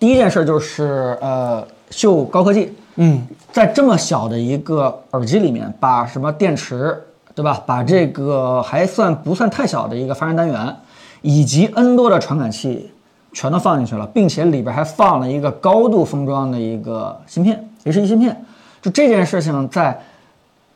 [0.00, 7.00] 第一件事就是呃，秀高科技，嗯，在这么小的一个耳机里面，把什么电池，
[7.32, 7.62] 对吧？
[7.64, 10.76] 把这个还算不算太小的一个发声单元，
[11.20, 12.90] 以及 N 多的传感器，
[13.32, 18.44] 全都放进去了，并且里边还放了一个高度封装的一个芯片，H1 芯片。
[18.82, 19.98] 就这件事情，在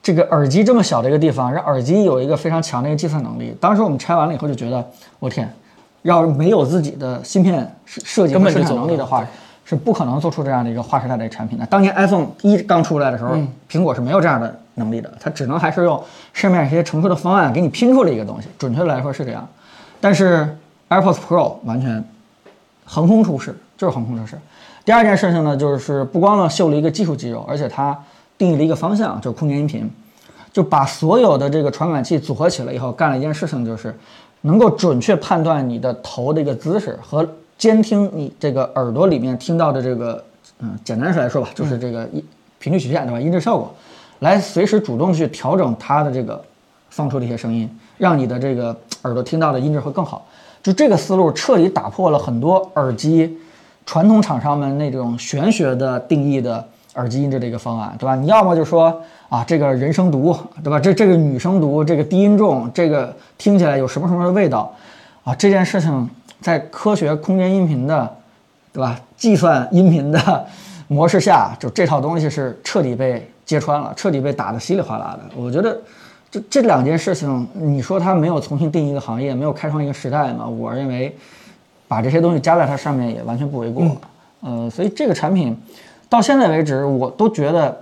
[0.00, 3.54] 这个耳机这么小的一个地方，让耳机有一个非常强的一个计算能力。
[3.60, 4.88] 当时我们拆完了以后就觉得，
[5.18, 5.52] 我天，
[6.02, 9.26] 要是没有自己的芯片设设计和生产根本就做不到能力的话，
[9.64, 11.66] 是不可能做出这样的一个划时代的产品的。
[11.66, 13.36] 当年 iPhone 一刚出来的时候，
[13.68, 16.00] 苹果是没有这样的能力的，它只能还是用
[16.32, 18.46] 市面上一些成熟的方案给你拼出了一个东西。
[18.56, 19.44] 准确的来说是这样，
[20.00, 20.56] 但是
[20.88, 22.04] AirPods Pro 完全
[22.84, 24.38] 横空出世，就是横空出世。
[24.86, 27.98] 第二件事情呢，就是不光呢秀了一个技术肌肉，而且它
[28.38, 29.90] 定义了一个方向，就是空间音频，
[30.52, 33.92] 就把所有的这个传感器组合起来以后，干了一件事情，就是
[34.42, 40.24] 能够准确判断你的头的一个姿势和监听你这个耳朵里面听到的这个，
[40.60, 42.24] 嗯，简单来说吧，就是这个音
[42.60, 43.20] 频率曲线对吧？
[43.20, 43.74] 音质效果，
[44.20, 46.40] 来随时主动去调整它的这个
[46.90, 47.68] 放出的一些声音，
[47.98, 50.24] 让你的这个耳朵听到的音质会更好。
[50.62, 53.36] 就这个思路彻底打破了很多耳机
[53.86, 56.62] 传统厂商们那种玄学的定义的
[56.96, 58.16] 耳机音质的一个方案，对吧？
[58.16, 60.80] 你要么就说啊，这个人声读，对吧？
[60.80, 64.74] 这这个女生读，这个低音重，这个听起来有什么什么的味道，
[65.24, 68.16] 啊，这件事情在科学空间音频的，
[68.72, 68.98] 对吧？
[69.16, 70.46] 计算音频的
[70.88, 75.40] 模式下，就这套东西是彻底被揭穿了，彻底被打得稀里哗啦的。
[75.40, 75.78] 我觉得
[76.30, 80.46] 这这两件事情，你说它没有重新定义一个行业，没有开创一个时代吗？
[80.46, 81.16] 我认为
[81.88, 83.84] 把这些东西加在它上面也完全不为过。
[84.40, 85.56] 呃，所以这个产品
[86.08, 87.76] 到现在为止，我都觉得，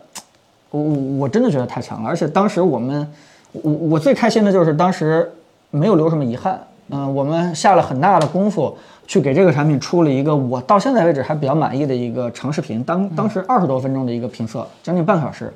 [0.70, 2.08] 我我我真的觉得太强了。
[2.08, 3.06] 而且当时我们，
[3.52, 5.30] 我我最开心的就是当时
[5.70, 6.58] 没有留什么遗憾。
[6.90, 15.50] 嗯、我们下了很大的功夫去给这个产品出了一个我到现在为止还比较满意的一个长视频，当当时二十多分钟的一个评测，将近半个小时，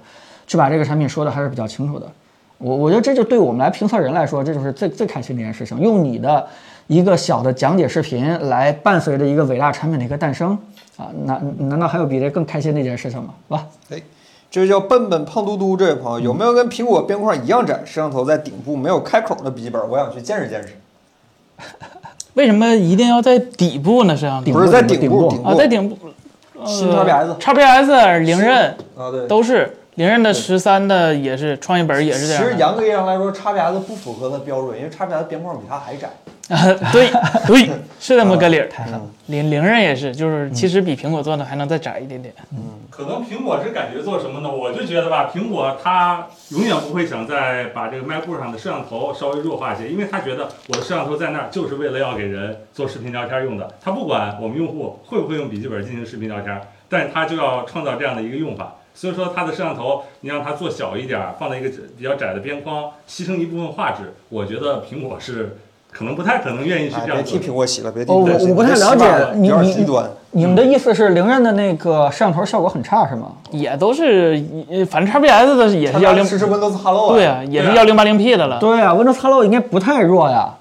[0.47, 2.07] 去把这个产品说的还是比较清楚的。
[2.57, 5.79] 我我觉得这就对我们来评测人来说，这就是最最开心的一件事情。
[5.79, 6.47] 用你的
[6.89, 10.59] 一个小的讲解视频来伴随着一个伟大产品的一个诞生
[10.97, 13.35] 啊，难难道还有比这更开心的一件事情吗？
[13.49, 13.67] 是吧？
[13.91, 14.03] 哎，
[14.51, 19.89] 这位叫笨笨胖嘟嘟这位朋友，有没有跟苹果边框一样窄，摄像头在顶部没有开口的笔记本？
[19.89, 20.75] 我想去见识见识。
[22.35, 24.17] 为什么一定要在底部呢？
[24.17, 25.99] 摄像头不是在顶顶部，部顶部啊，在顶部。
[26.65, 29.29] 新 XPS XPS 零刃啊，对。
[29.29, 32.43] 都是零刃的十三的也是创业本也是这样。
[32.43, 36.09] 其实严格意义上来说，XPS 不符合它标准，因为 XPS 边框比它还窄。
[36.55, 37.11] 啊，对
[37.47, 37.69] 对，
[38.01, 38.69] 是这么个理儿。
[38.69, 39.03] 太狠了。
[39.27, 42.35] 零零刃也是，就是其实比苹果做的还能再窄一点点。
[42.53, 42.59] 嗯
[42.91, 44.51] 可能苹果是感觉做什么呢？
[44.51, 53.71] 我就觉得吧，苹果它永远不会想再把这个 MacBook 上的摄像头稍微弱化一些，因为它觉得我的摄像头在那儿就是为了要给人做视频聊天用的。
[53.81, 58.75] 它不管我们用户会不会用笔记本进行视频聊天，但是它就要创造这样的一个用法。
[58.95, 65.57] 所以说它的摄像头，你让它做小一点儿，放在一个比较窄的边框，牺牲一部分画质，我觉得苹果是
[65.99, 67.41] 可能不太可能愿意去哎，别替这样做。
[67.41, 68.51] 苹果洗了，别替哦，我苹果洗了。
[68.51, 69.87] 我不太了解你你。
[70.31, 73.33] 你们的意思是灵刃的那个摄像头效果很差是吗？
[73.51, 77.15] 也都是，呃反正 XPS 的也是幺零，试试 Windows Hello 啊。
[77.15, 78.59] 对啊，也是对啊幺零八零 P 的了。
[78.61, 80.55] 对啊，Windows Hello 应该不太弱呀。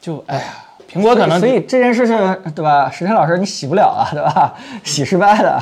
[0.00, 0.42] 就哎呀，
[0.88, 2.16] 苹果可能所以这件事情
[2.54, 2.90] 对吧？
[2.90, 4.54] 石天老师你洗不了啊，对吧？
[4.84, 5.52] 洗失败的，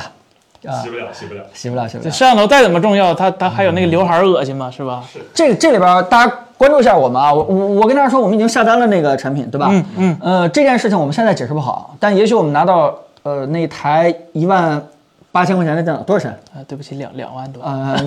[0.69, 1.43] 啊，洗不了，洗不了。
[1.53, 2.13] 洗不了，洗不这了。
[2.13, 5.01] 摄像头再怎么重要，它它还有那个刘海儿恶心嘛，是吧？
[5.33, 9.67] 这这里边大家关注一下我们啊，我我我跟大家说，我们已经下单了那个产品，对吧？
[9.69, 10.17] 嗯嗯。
[10.21, 14.81] 呃，这件事情我们现在解释不好，但也许我们拿到呃那台一万
[15.33, 16.31] 八千块钱的电脑多少钱？
[16.55, 17.61] 啊，对不起，两两万多。
[17.61, 17.97] 呃，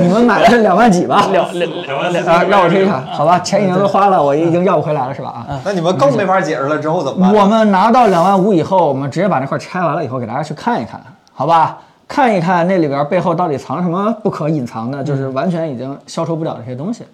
[0.00, 1.28] 你们买的是 两万几吧？
[1.32, 5.44] 两两两万两啊，让我听一下，好吧，钱已经都花了，我已经要不回来了，是吧？
[5.46, 5.60] 啊。
[5.62, 7.34] 那你们更没法解释了，之后怎么办？
[7.34, 10.98] 我们拿到两万五以后，我们直接把那块拆完了以后，给大家去看一看，
[11.34, 11.76] 好吧？
[12.08, 17.04] 看一看那里边背后到底藏什么不可隐藏的，就是完全已经消除不了的这些东西，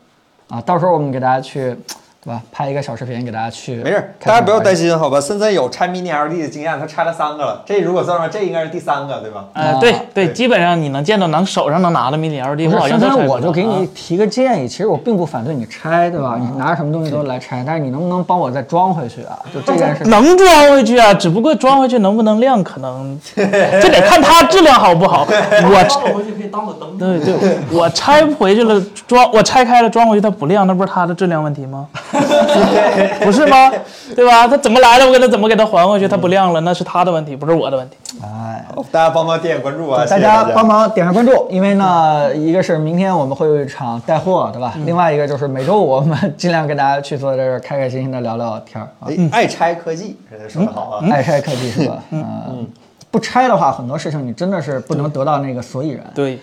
[0.48, 1.76] 啊，到时候我们给大家去，
[2.24, 2.40] 对吧？
[2.52, 3.76] 拍一个小视频给大家去。
[3.76, 4.74] 没事，大家不要担。
[4.74, 5.20] 心，好吧？
[5.20, 7.62] 森森有拆 Mini LED 的经验，他拆了三个了。
[7.64, 9.44] 这如果算上，这应该是第三个，对吧？
[9.52, 16.36] 呃，对对，基本上你能见到能手上能拿的 mini LED，不好像我就给你啊提个建议，其实我并不反对你拆，对吧？
[16.40, 19.38] 你拿着什么东西都来拆，但是你能不能帮我再装回去啊？
[19.54, 20.02] 就这件事。
[20.04, 25.24] 能装回去啊，只不过装回去能不能亮，可能 这得看它质量好不好。
[25.30, 26.98] 我装回去可以当个灯。
[26.98, 31.86] 对对，我拆回去了，装我拆开了装回去，它不亮，那不是它的质量问题吗？
[33.24, 33.70] 不是吗？
[34.14, 34.46] 对吧？
[34.46, 37.96] 他怎么来的，我给他怎么给他还回去，他不亮了，那是他的问题，不是我的问题。
[38.22, 40.06] 哎，大家帮忙点点关注啊！
[40.06, 44.74] 大家帮忙点上关注，因为呢，一个是明天我们会有一场带货，对吧？
[44.84, 48.88] 另外一个就是每周五我们尽量跟大家去坐在这儿开开心心的聊聊天儿
[49.32, 51.04] 爱拆科技，人家说的好啊。
[51.10, 52.02] 爱拆科技是吧？
[52.10, 52.66] 嗯，
[53.10, 56.04] 不拆的话，很多事情你真的是不能得到那个所以然。
[56.14, 56.38] 对，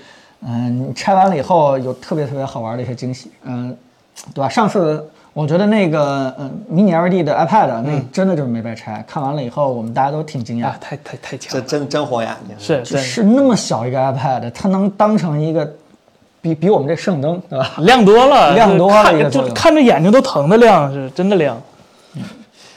[0.45, 3.75] 嗯，你拆完了以后有特别特别好玩的一些惊喜，嗯，
[4.33, 4.49] 对吧？
[4.49, 12.55] 上次我觉得那个嗯迷你 LED 的 iPad 那真的就是没白拆，看完了以后我们大家都挺惊讶啊，，太太太强了，这真真晃眼睛。
[12.59, 15.65] 是是是那么小一个 iPad，它能当成一个
[16.41, 17.71] 比比我们这摄影灯，对吧？
[17.77, 21.55] 亮多了，亮多了看就看着眼睛都疼的亮，是真的亮。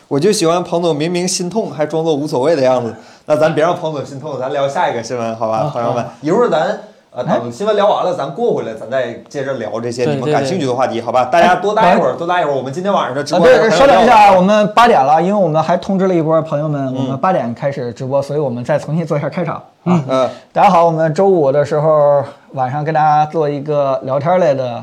[0.06, 2.94] 我就喜欢彭总明明心痛还装作无所谓的样子。
[3.26, 6.04] 那咱别让彭总心痛，咱聊下一个新闻，好吧，朋友们？
[6.20, 6.78] 一会儿咱
[7.16, 11.26] 呃等新闻聊完了，咱过回来，咱再接着聊这些你们感兴趣的话题，好吧？
[11.26, 12.56] 大家多待一会儿，多待一会儿。
[12.56, 20.02] 我们今天晚上的直啊，播对，稍等一下啊，我们们八点了，因为我们还通知了一波朋友们，我们八点开始直播，所以我们再重新做一下开场啊。
[20.08, 22.24] 嗯大家好，我们周五的时候
[22.54, 24.82] 晚上跟大家做一个聊天类的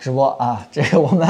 [0.00, 0.58] 直播啊。
[0.72, 1.28] 这个我们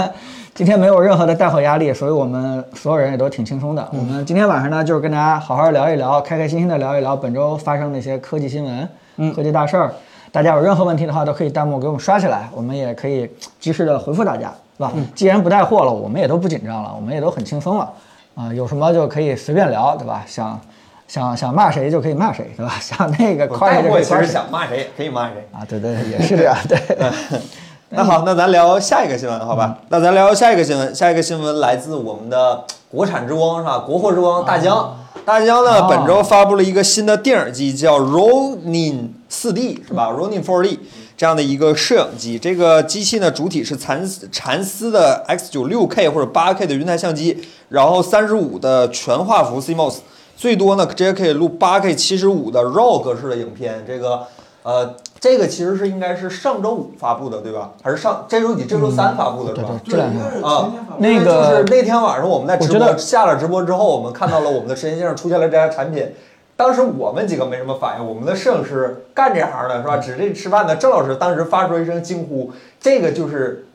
[0.55, 3.85] 今天没有任何的带货压力，所以我们所有人也都挺轻松的。
[3.91, 9.93] 我们今天晚上呢，就是跟大家好好聊一聊，开开心心的聊一聊本周发生的一些科技新闻、科技大事儿。
[10.33, 14.93] 大家有任何问题的话，都可以弹幕给我们刷起来，我们也可以及时的回复大家，是吧？
[15.15, 17.91] 既然不带货了，我们也都不紧张了，我们也都很轻松了。
[18.35, 20.23] 啊、有什么就可以随便聊，对吧？
[20.27, 20.61] 想
[21.09, 22.75] 想想骂谁就可以骂谁，对吧？
[22.83, 24.27] 想那个夸谁就可带货其实。
[24.27, 25.49] 想骂谁也可以骂谁。
[25.53, 26.79] 啊，对对，也是这样，对。
[27.89, 29.79] 那好，那咱聊下一个新闻，好吧？
[29.91, 33.79] 那咱聊下一个新闻，下一个新闻来自我们的国产之光，是吧？
[33.79, 34.97] 国货之光大疆。
[35.25, 40.79] 大疆呢，哦本周发布了一个新的电影机，叫 Ronin 4D，是吧？Ronin 4D
[41.17, 42.39] 这样的一个摄影机。
[42.39, 49.99] 这个机器呢，主体是蚕丝蚕丝的 X 9 6 K 或者8 K 的云台相机，然后三十五的全画幅 CMOS，
[50.37, 53.85] 最多呢直接可以录8 K 七十五的 RAW 格式的影片。
[53.87, 54.23] 这个
[54.63, 57.73] 呃，这个其实是应该是上周五发布的，对吧？
[57.83, 58.65] 还是上这周几？
[58.65, 59.71] 这周三发布的是吧？
[59.85, 66.13] 这两天啊，那个就是那天晚上我们在直播下了直播之后，我们看到了我们的时间线上出现了这家产品。
[66.57, 69.99] 当时我们几个没什么反应，我们的摄影师干这行的是吧？
[69.99, 73.67] 指这吃饭的郑老师当时发出一声惊呼：“这个就是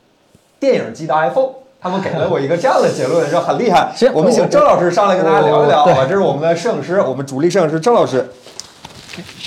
[0.58, 4.12] 电影机的 iPhone。”他们给了我一个这样的结论，说很厉害 行。
[4.14, 6.06] 我们请郑老师上来跟大家聊一聊，好吧？
[6.08, 8.28] 这是我们的摄影师，我们主力摄影师郑老师。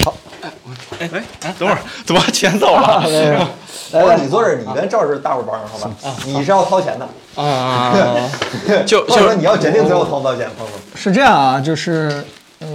[0.04, 0.14] 好，
[1.00, 1.10] 哎
[1.58, 3.04] 等会儿怎么钱走了？
[3.92, 5.92] 来 来， 你坐这儿，你跟赵老师大伙帮着，好吧？
[6.26, 7.08] 你是要掏钱的，
[7.42, 7.94] 啊，
[8.86, 10.82] 就或者说你要决定最后掏不掏钱，朋友们。
[10.94, 12.24] 是这样啊，就是
[12.60, 12.68] 呃，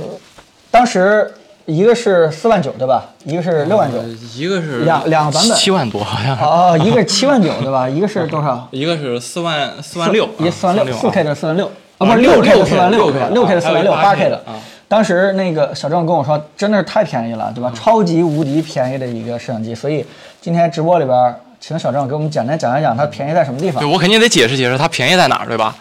[0.70, 1.32] 当时
[1.66, 3.04] 一个是四万九，对吧？
[3.24, 3.98] 一个是六万九。
[4.36, 7.88] 一个是两两个版本七万多，好像是，哦，一个是七万九，对吧？
[7.88, 8.68] 一个是多少？
[8.72, 14.58] 一个是四万四万六，一个四万六，四 K 的的四万六，啊，不啊是六 K 的六四万六，6K 六 K 的四万六，八 K 的啊。
[14.88, 17.72] 当时那个小郑跟我说，真的是太便宜了，对吧？
[17.74, 20.04] 超级无敌便宜的一个摄像机，所以
[20.40, 23.90] 今天直播里边请小郑给我们简单讲一讲它便宜在什么地方对。
[23.90, 25.76] 我肯定得解释解释它便宜在哪儿，对吧？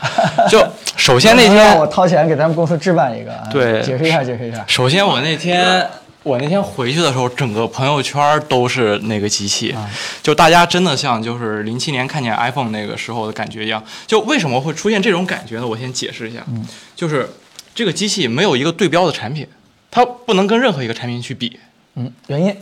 [0.49, 0.61] 就
[0.97, 4.63] 首先那天我，掏钱给咱们公司置办一个，啊对解释一下，解释一下。
[4.67, 5.87] 首先我那天
[6.23, 9.89] 我那天回去的时候，整个朋友圈都是那个机器，啊
[10.21, 13.81] 就大家真的像就是零七年看见 iPhone 那个时候的感觉一样。
[14.05, 15.65] 就为什么会出现这种感觉呢？
[15.65, 17.29] 我先解释一下，嗯就是
[17.73, 19.47] 这个机器没有一个对标的产品，
[19.89, 21.57] 它不能跟任何一个产品去比。
[21.95, 22.55] 嗯，原因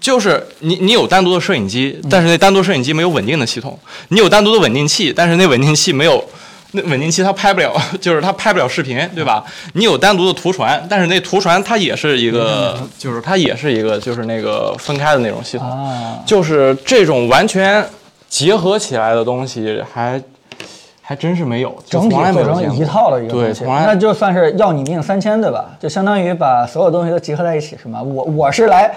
[0.00, 3.72] 就是你你有单独的摄影机，但是那单独摄影机没有稳定的系统；
[4.08, 6.24] 你有单独的稳定器，但是那稳定器没有。
[6.72, 9.44] 那稳定器它拍不了， 就是它拍不了视频，对吧？
[9.72, 15.68] 你有单独的图传，但是那图传它也是一个，就是它也是一个，就是那个分开的那种系统。
[15.68, 17.84] 啊，就是这种完全
[18.28, 20.22] 结合起来的东西还，
[21.02, 25.70] 还真是没有，整体从来没做成有见过一套的一个对，东西，那就算是要你命三千，对吧？
[25.80, 28.00] 就相当于把所有东西都集合在一起，是吗？
[28.00, 28.94] 我我是来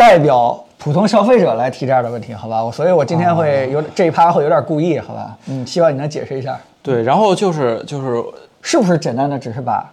[0.00, 2.64] 代表普通消费者来提这样的问题，好吧？
[2.64, 5.36] 我所以，我今天会有、这一趴会有点故意，好吧？
[5.50, 8.24] 嗯，希望你能解释一下，对，然后就是就是
[8.62, 9.86] 是不是简单的只是把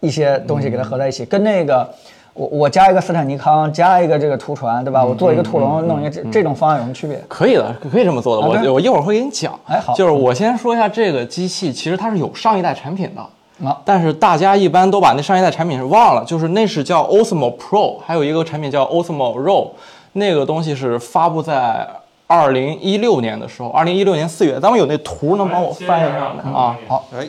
[0.00, 1.86] 一些东西给它合在一起，跟那个。
[2.32, 5.02] 我我加一个斯坦尼康，加一个这个图传，对吧？
[5.02, 7.18] 我做一个兔笼，弄一个这这种方案有什么区别？
[7.28, 8.42] 可以的，可以这么做的。
[8.42, 9.58] 啊我我一会儿会给你讲。
[9.66, 13.26] 哎好就是我先说一下这个机器，其实它是有上一代产品的。
[13.64, 19.70] 啊但是大家一般都把那上一代产品是忘了，就是那是叫 Osmo Pro，还有一个产品叫 Osmo Row，
[20.12, 21.88] 那个东西是发布在
[22.26, 24.58] 二零一六年的时候，二零一六年四月。
[24.60, 26.58] 咱们有那图能帮我翻一下吗？
[26.58, 27.28] 啊，好，哎，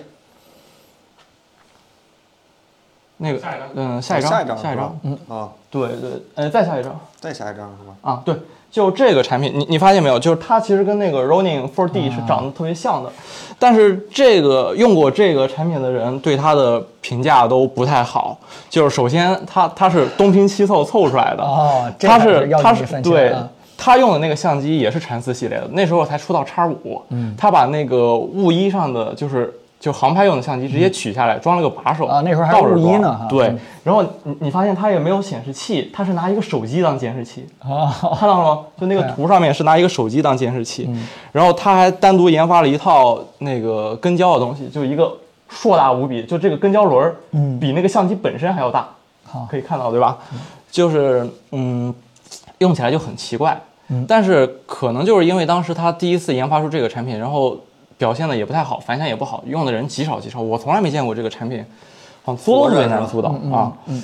[3.17, 3.39] 那个
[3.75, 6.99] 嗯，下一张，下一张，下一张，嗯啊，对对，呃，再下一张。
[7.19, 7.95] 再下一张是吧？
[8.01, 8.35] 啊，对，
[8.69, 10.19] 就这个产品，你你发现没有？
[10.19, 13.11] 就是它其实跟那个 Ronin 4D 是长得特别像的，
[13.57, 18.37] 但是这个用过这个产品的人对它的评价都不太好。
[18.69, 23.49] 就是首先它它是东拼西凑凑出来的，哦它是它是对啊。
[23.79, 38.61] 他用的那个相机也是禅思系列的，那时候才出到叉五，嗯，他把那个雾衣上的就是就航拍用的相机直接取下来，装了个把手啊那时候还倒着装雾衣呢对嗯，然后你你发现它也没有显示器，它是拿一个手机当监视器，啊，看到了吗？
[38.79, 41.07] 就那个图上面是拿一个手机当监视器，嗯。
[41.31, 45.15] 然后他还单独研发了一套那个跟焦的东西，就一个
[45.47, 48.87] 硕大无比，就这个跟焦轮儿，嗯比那个相机本身还要大，
[49.25, 50.17] 好可以看到对吧？
[50.71, 51.93] 就是嗯，
[52.57, 53.59] 用起来就很奇怪，
[53.89, 54.03] 嗯。
[54.07, 57.57] 但是可能就是因为当时他第一次研发出这个产品，然后
[57.97, 61.65] 表现的也不太好，反响也不好，用的人极少极少，我从来没见过这个产品，
[62.23, 63.73] 好像租都特别难租到啊。
[63.87, 64.01] 嗯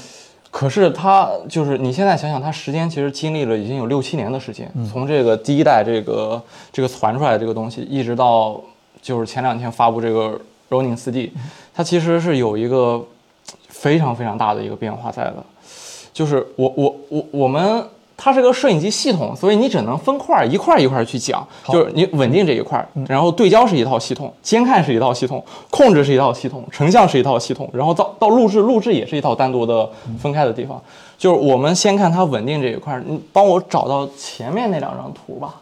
[0.53, 6.39] 可是它就是你现在想想，它时间其实经历了已经有六七年的时间，嗯从这个第一代这个
[6.71, 8.62] 这个传出来的这个东西，一直到
[9.01, 11.32] 就是前两天发布这个 Ronin 4D，
[11.73, 13.03] 它其实是有一个
[13.67, 15.43] 非常非常大的一个变化在的。
[16.13, 17.84] 就是我我我我们
[18.15, 21.45] 它是个摄影机系统，所以你只能分块儿一块儿一块儿去讲。
[21.67, 30.82] 就是你稳定这一块儿，然后对焦是一套系统，监看是一套系统，控制是一套系统，成像是一套系统，然后到到录制，录制也是一套单独的分开的地方。
[31.17, 35.56] 就是我们先看它稳定这一块儿，你帮我找到前面那两张图吧。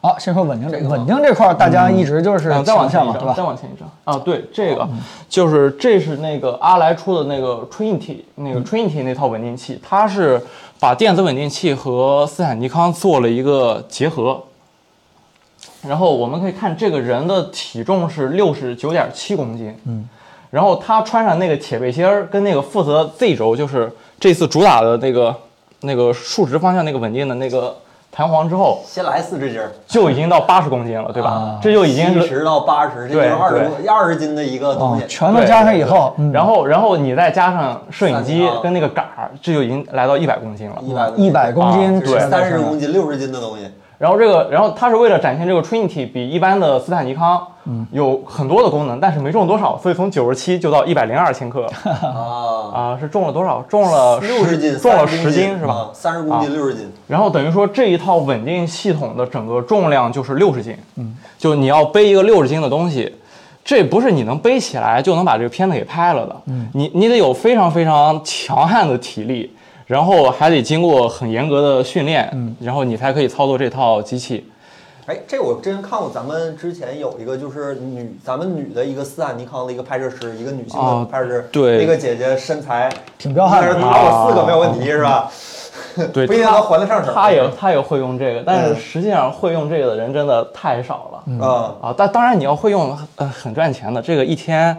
[0.00, 3.42] 好，先说稳定这个稳定这块儿，大家一直就是嗯，再往前一张，再？
[3.42, 4.88] 往前一张啊，对，这个
[5.28, 10.40] 就是这是那个阿莱出的那个 Trinity 那个 Trinity 那套稳定器，它是
[10.78, 14.40] 把电子稳定器和斯坦尼康做了一个结合。
[15.82, 20.08] 然后我们可以看这个人的体重是六十九点七公斤，嗯，
[20.50, 25.34] 然后他穿上那个铁背心儿跟那个负责 Z 轴，就是这次主打的那个
[25.80, 27.76] 那个竖直方向那个稳定的那个
[28.10, 31.30] 弹簧之后，先来四只筋儿，就已经到八十公斤了，对吧？
[31.30, 33.86] 啊这就已经是七十到八十，这就二十对。
[33.86, 35.06] 二十斤的一个东啊西，。
[35.06, 40.76] 全都加上以后，嗯，然后，然后你再加上摄影机跟那个杆儿，这就已经来到一百公斤了。
[40.82, 42.18] 一百一百公斤啊对。
[42.28, 47.44] 三十公斤、六十斤的东西，然后这个，然后它是为了展现这个 Trinity 比一般的斯坦尼康
[47.90, 51.66] 有很多的功能，但是没重多少，所以从九十七就到一百零二千克。
[51.84, 53.60] 啊，啊，是重了多少？
[53.68, 55.74] 重了六十斤，重了30十斤是吧？
[55.74, 56.52] 啊三十公斤，啊。
[56.54, 63.12] 六十斤，然后等于说这一套稳定系统的整个重量就是六十斤，嗯，就你要背一个六十斤的东西，
[63.64, 69.52] 这不是你能背起来就能把这个片子给拍了的，嗯，你你得有非常非常强悍的体力，
[69.88, 74.46] 然后还得经过很严格的训练，嗯，然后你才可以操作这套机器。
[75.06, 85.30] 哎，这我之前看过，咱们之前有一个就是女，咱们女的一个斯坦尼康的一个拍摄师，一个女性的哦拍摄师，对那个姐姐身材挺彪悍的应该是打我四个没有问题是吧？
[86.12, 87.14] 对，不一定能还得上手。
[87.14, 91.46] 她也她也会用这个，但是嗯实际上会用这个的人真的太少了。
[91.46, 94.76] 啊，啊，但当然你要会用，呃，很赚钱的，这个一天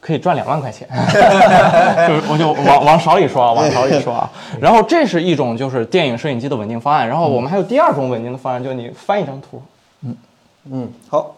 [0.00, 0.88] 可以赚两万块钱，
[2.08, 4.30] 就是我就往往少里说啊， 往少里说啊。
[4.60, 9.62] 然后这是一种就是电影摄影机的稳定方案，然后我们还有第二种稳定的方案，就是你翻一张图，
[10.70, 11.34] 嗯，好。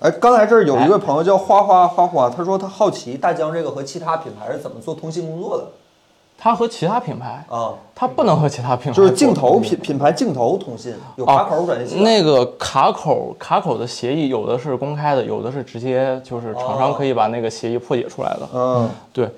[0.00, 5.64] 哎，刚才这儿有一位朋友叫花花花花，他说他好奇大疆这个和其他品牌是怎么做通信工作的。
[6.36, 18.48] 它和其他品牌，啊，它不能和其他品牌就是镜头品品牌镜头通信有卡口转接器，那个卡口卡口的协议有的是公开的，有的是直接就是厂商可以把那个协议破解出来的。
[18.52, 19.30] 嗯对，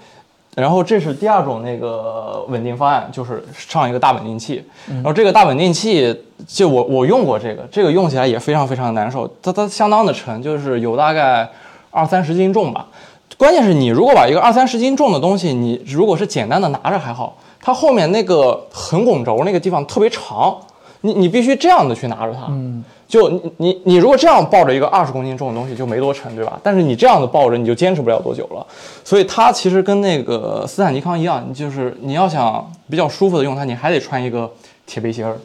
[0.56, 4.64] 然后这是第二种那个稳定方案，就是上一个大稳定器。
[4.86, 6.18] 然后这个大稳定器，
[6.48, 11.48] 就我我用过这个，这个用起来也非常非常难受，它它相当的沉，就是有大概
[11.92, 12.88] 二三十斤重吧。
[13.36, 20.56] 关键是你如果把一个二三十斤重的东西，你如果是简单的拿着还好，它后面那个横拱轴那个地方特别长，
[21.02, 22.46] 你你必须这样的去拿着它。
[22.48, 26.58] 嗯，就你你你如果这样抱着一个二十公斤重的东西就没多沉，对吧？
[26.62, 28.66] 但是你这样的抱着你就坚持不了多久了。
[29.04, 34.50] 所以它其实跟那个斯坦尼康一样，就是你要想比较舒服的用它，你还得穿一个
[34.86, 35.36] 铁背心儿，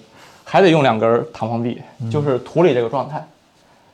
[0.45, 3.21] 还得用两根弹簧臂，就是图里这个状态，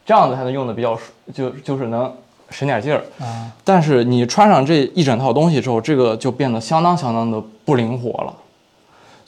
[0.06, 1.02] 这样子才能用的比较舒，
[1.34, 2.14] 就就是能
[2.50, 3.02] 省点劲儿。
[3.20, 8.34] 啊，但是你穿上这一整套东西之后，这个就变得相当相当的不灵活了。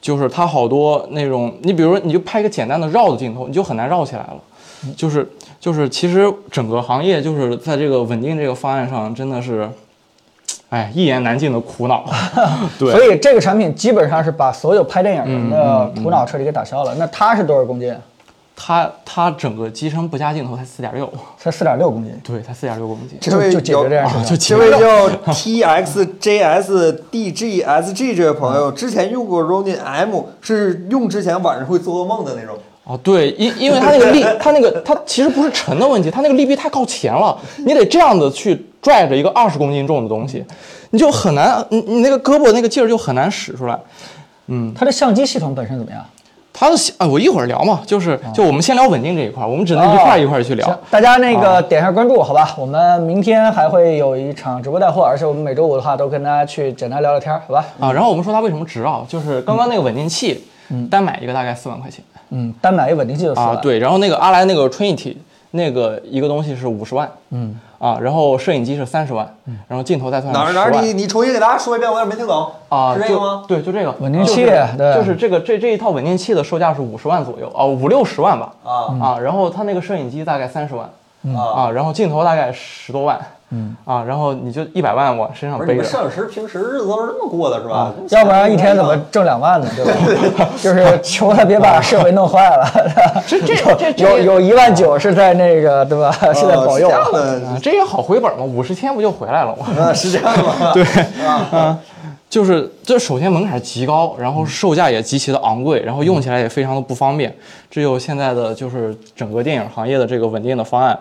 [0.01, 4.37] 就是它好多那种，你比如说，你就拍一个简单的绕的镜头，你就很难绕起来了。
[4.95, 9.69] 就是就是，其实整个行业就是在这个稳定这个方案上，真的是，
[10.69, 12.05] 哎，一言难尽的苦恼。
[12.79, 16.95] 对，所以这个产品基本上是把所有拍电影人的苦恼彻底给打消了。
[16.95, 17.93] 那它是多少公斤？
[18.61, 23.17] 它它整个机身不加镜头才四点六，才四点六公斤，对，才四点六公斤。
[23.21, 24.37] 这位就解决这件事啊，情。
[24.37, 32.57] 这位叫 T X J S D G S G 这位朋友，之前用过 Ronin M，是用之前晚上会做噩梦的那种。
[32.83, 40.43] 哦，对，因因为它那个力，它那个它其实不是沉的问题，它那个力臂太靠前了，你得这样子去拽着一个二十公斤重的东西，
[40.89, 43.79] 你就很难，你你那个胳膊那个劲儿就很难使出来。
[44.47, 46.03] 嗯它的相机系统本身怎么样？
[46.59, 50.67] 它的啊，我一会儿聊嘛，就是就我们先聊稳定这一块儿，我们只能一块儿一块儿去聊。
[50.67, 52.53] 行，大家那个点一下关注，好吧？
[52.57, 57.65] 我们明天还会有一场直播带货，而且我们每周五的话都跟大家去简单聊聊天儿，好吧？
[57.79, 59.05] 啊，然后我们说它为什么值啊？
[59.07, 60.43] 就是刚刚那个稳定器，
[60.91, 63.51] 单买一个大概四万块钱嗯，单买一个稳定器就四万。
[63.51, 65.15] 啊，，对，然后那个阿莱那个 Trinity
[65.51, 69.35] 那个一个东西是五十万，嗯，啊，然后摄影机是三十万，
[69.67, 72.51] 然后镜头再算哪儿哪儿你你重新给大家说一遍，我有点没听懂。
[72.67, 73.43] 啊，是这个吗？
[73.47, 78.71] 对，就这个稳定器就是对就是这个这这一套稳定器的售价是五十万左右啊，五六十万吧啊
[79.01, 80.89] 啊，然后它那个摄影机大概三十万
[81.35, 81.63] 啊！
[81.63, 83.19] 啊，然后镜头大概十多万，
[83.51, 85.81] 嗯啊，然后你就一百万往身上背着。
[85.81, 87.91] 们摄影师平时日子都是这么过的，是吧？
[88.09, 89.67] 要不然一天怎么挣两万呢？
[89.75, 89.83] 对
[90.31, 90.49] 吧？
[90.61, 92.65] 就是求他别把设备弄坏了。
[93.27, 96.11] 这这这这 有有一万九是在那个对吧？
[96.33, 99.65] 是在保佑这样的啊，这也好回本嘛，五十天不就回来了吗？
[99.77, 100.71] 啊，是这样的吗？
[100.73, 100.85] 对
[102.29, 107.33] 就是这首先门槛极高，然后售价也极其的昂贵，然后用起来也非常的不方便。
[107.71, 110.97] 这有现在的就是整个电影行业的这个稳定的方案。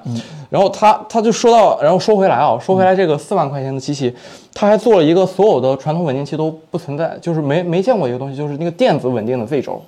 [0.49, 4.15] 然后他他就说到，然后说回来啊，说回来这个四万块钱的机器，
[4.55, 9.83] 他还做了一个所有的传统稳定器都不存在，就是没没见过一个东西，就是那个电子稳定的 Z 轴。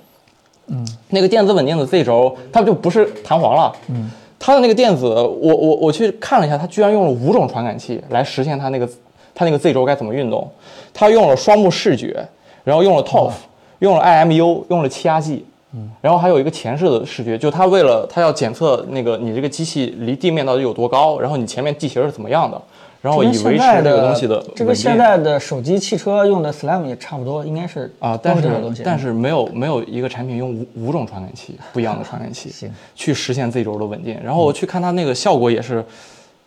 [0.67, 3.73] 嗯，那个电子稳定的 Z 轴，它就不是弹簧了。
[3.89, 8.87] 嗯，它的那个电子，我我我去看了一下，它居然用了五种传感器来实现它那个
[9.33, 10.49] 它那个 Z 轴该怎么运动。
[10.93, 12.27] 它用了双目视觉，
[12.63, 13.31] 然后用了 TOF，、
[13.79, 15.45] 用了 IMU，用了气压计。
[15.73, 22.61] 嗯，然后还有一个前视的视觉，就它为了它要检测那个你这个机器离地面到底有多高，然后你前面地形是怎么样的，
[23.01, 28.49] 然后以维持这个东西的这个现在的手机、汽车用的 SLAM 也差不多，应该是啊，但是。
[28.83, 35.81] 但是没有没有一个产品用五五种传感器不一样的传感器 行去实现 Z 轴的稳定，然后我去看它那个效果也是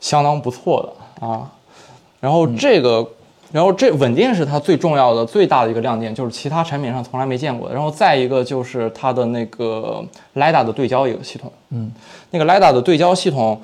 [0.00, 1.50] 相当不错的啊，
[2.24, 3.06] 然后这个。
[3.52, 7.74] 然后这稳定是它最重要的、最大的一个亮点，就是其他产品上从来没见过的。
[7.74, 10.04] 然后再一个就是它的那个
[10.34, 11.92] LiDAR 的对焦一个系统，嗯，
[12.30, 13.60] 那个 LiDAR 的对焦系统，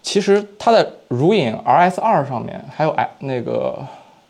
[0.00, 3.78] 其实它在如影 RS 二上面还有哎那个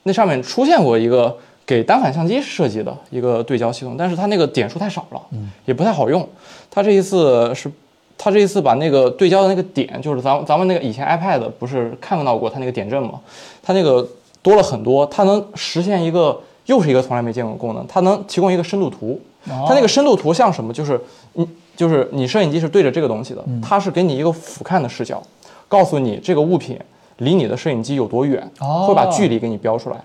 [0.02, 6.28] 那上面出现过一个给单反相机设计的一个对焦系统，但是它那个点数太少了，嗯，也不太好用。
[6.68, 7.70] 它这一次是，
[8.16, 13.20] 它这一次把那个对焦的那个点，就是咱咱们那个以前 iPad 不是看到过它那个点阵吗？
[13.62, 14.06] 它那个
[14.42, 19.20] 多了很多，它能实现一个又是一个从来没见过的功能，它能提供一个深度图。
[19.46, 20.72] 它那个深度图像什么？
[20.72, 20.98] 就是
[21.34, 21.46] 你
[21.76, 25.22] 就是你摄影机是对着这个东西的，它是给你一个俯瞰的视角，
[25.68, 26.78] 告诉你这个物品
[27.18, 29.96] 离你的摄影机有多远，哦会把距离给你标出来，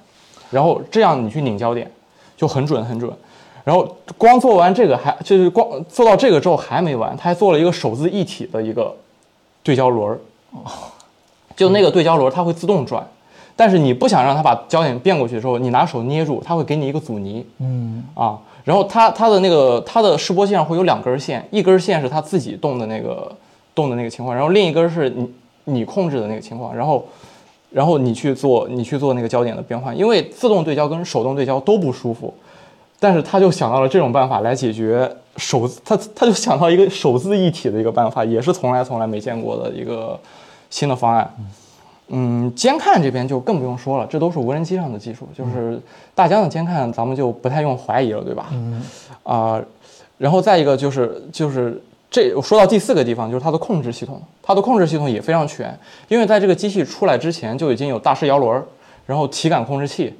[0.49, 1.89] 然后这样你去拧焦点
[2.35, 3.09] 就很准很准。
[3.63, 3.87] 然后
[4.17, 8.95] 光做完这个还就是光做到这个之后还没完，他还做了一个手自一体的一个
[9.61, 10.19] 对焦轮儿，
[11.55, 13.05] 就那个对焦轮儿它会自动转，
[13.55, 23.31] 但是你不想让它把焦点变过去的时候，你拿手捏住，它会给你一个阻尼，嗯，啊，然后它它的那个它的示波器上会有两根线，一根线是它自己动的那个
[23.75, 25.29] 动的那个情况，然后另一根是你
[25.65, 27.05] 你控制的那个情况，然后
[27.69, 32.33] 然后你去做你去做那个焦点的变换，因为自动对焦跟手动对焦都不舒服，
[32.99, 40.19] 但是他就想到了这种办法来解决手，他他就想到一个手自一体的一个办法，也是从来从来没见过的一个
[40.69, 41.33] 新的方案。
[42.09, 45.79] 嗯，监看这边就更不用说了，这都是无人机上的技术，就是
[46.15, 48.47] 大疆的监看，咱们就不太用怀疑了，对吧？
[48.51, 48.83] 嗯。
[49.23, 49.61] 啊、
[50.17, 51.79] 然后再一个就是就是
[52.09, 55.77] 这我说到第四个地方，就是它的控制系统，它的控制系统也非常全，
[56.07, 58.61] 因为在这个机器出来之前就已经有大师摇轮，
[59.05, 60.11] 然后体感控制器，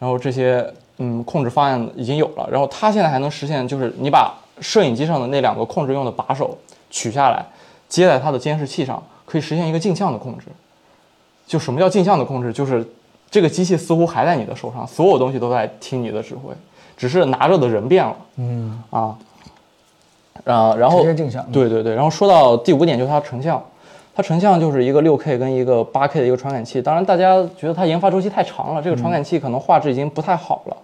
[0.00, 0.68] 然后这些
[0.98, 6.56] 嗯控制方案已经有了，然后它现在还能实现，就是你把摄影机上的那两个控制用的把手
[6.90, 7.44] 取下来，
[7.88, 10.46] 接在它的监视器上，可以实现一个镜像的控制。
[11.46, 12.52] 就什么叫镜像的控制？
[12.52, 12.84] 就是
[13.30, 16.52] 这个机器似乎还在你的手上，所有东西都在听你的指挥，
[16.96, 18.16] 只是拿着的人变了。
[18.36, 19.16] 嗯啊，
[20.44, 23.62] 啊，然后直接镜像对对对，然后说到第五点，就是它成像，
[24.14, 26.80] 它成像就是一个六 K 跟一个八 K 的一个传感器。
[26.80, 30.76] 当然，大家觉得它研发周期太长了，这个传感器可能画质已经不太好了。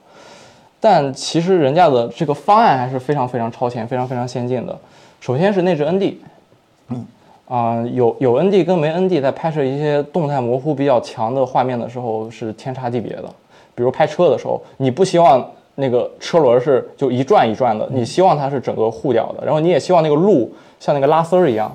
[0.85, 4.77] 但其实人家的这个方案还是非常非常超前、非常非常先进的。
[5.21, 6.15] 首先是内置 ND，
[6.89, 7.07] 嗯，
[7.47, 13.25] 啊、有有 ND 跟没 ND，在拍摄一些动态模糊比较强的画面的时候是天差地别的。
[13.77, 21.73] 比如拍车的时候，你不希望那个车轮是就一转一转的，你希望它是整个护掉的，然后你也希望那个路像那个拉丝儿一样，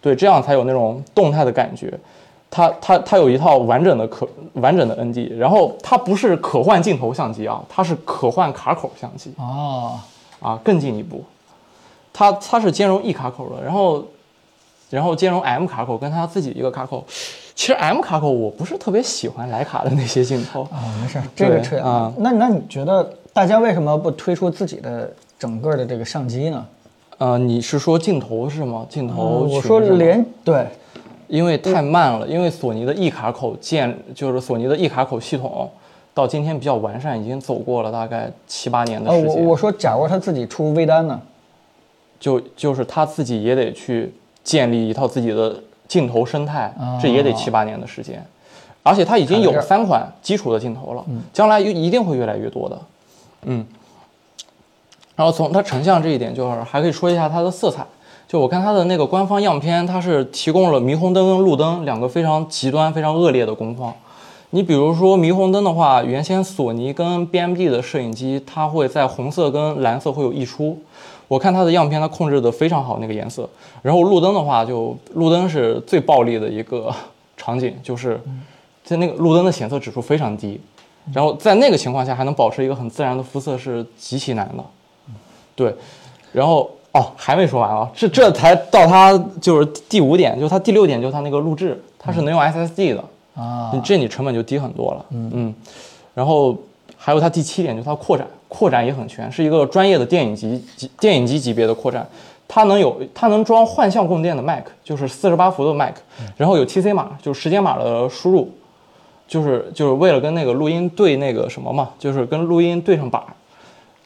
[0.00, 1.94] 对，这样才有那种动态的感觉。
[2.50, 9.98] 它它它有一套完整的可完整的 ND，然后它不是可换镜头相机啊，它是可换卡口相机哦，
[10.40, 11.24] 啊，更进一步，
[12.12, 14.04] 它它是兼容 E 卡口的，然后
[14.90, 17.04] 然后兼容 M 卡口跟它自己一个卡口。
[17.54, 26.64] 其实 M 卡口我不是特别喜欢徕卡的那些镜头，啊，没事，这个对吹啊那那你觉得大家为什么不推出自己的整个的这个相机呢？
[27.18, 28.86] 呃，你是说镜头是吗？
[28.88, 30.68] 镜头嗯我说是吗连对，
[31.28, 35.70] 因为太慢了，因为索尼的 E 卡口建就是索尼的 E 卡口系统，
[36.12, 39.44] 到今天比较完善，已经走过了大概七八年的呃，时间。
[39.44, 41.20] 我我说假如他自己出微单呢？
[42.18, 44.12] 就就是他自己也得去
[44.42, 45.54] 建立一套自己的
[45.86, 48.20] 镜头生态，哦这也得七八年的时间，
[48.82, 52.78] 而且它已经有三款基础的镜头了，将来一定会越来越多的，
[53.42, 53.64] 嗯。
[55.14, 57.84] 然后从它成像这一点，就是还可以说一下它的色彩。
[58.28, 63.94] 就我看它的那个官方样片，它是提供了霓虹灯跟路灯两个非常极端、非常恶劣的工况。
[64.50, 70.78] 你比如说霓虹灯的话，原先索尼跟 BMD 的摄影机，它会在红色跟蓝色会有溢出。
[71.26, 73.48] 我看它的样片，它控制的非常好那个颜色。
[73.80, 76.94] 然后路灯的话，就路灯是最暴力的一个
[77.38, 78.20] 场景，就是
[78.84, 80.60] 在那个路灯的显色指数非常低，
[81.14, 84.64] 然后在那个情况下还能保持一个很自然的肤色是极其难的。
[85.54, 85.74] 对，
[86.32, 93.04] 然后哦还没说完啊，这这才到它就是第五点，就是它第六点就是它那个录制，它是能用 SSD 的。
[93.34, 95.04] 啊你这你成本就低很多了。
[95.10, 95.54] 嗯
[96.14, 96.56] 然后
[96.96, 102.04] 还有它第七点就是它扩展，扩展也很全，是一个专业的电影级级电影机级别的扩展。
[102.48, 105.94] 它能有它能装幻象供电的 Mac，就是四十八伏的 Mac，
[106.36, 108.50] 然后有 TC 码，就是时间码的输入，
[109.28, 113.22] 就是就是为了跟那个录音对那个什么嘛，就是跟录音对上板，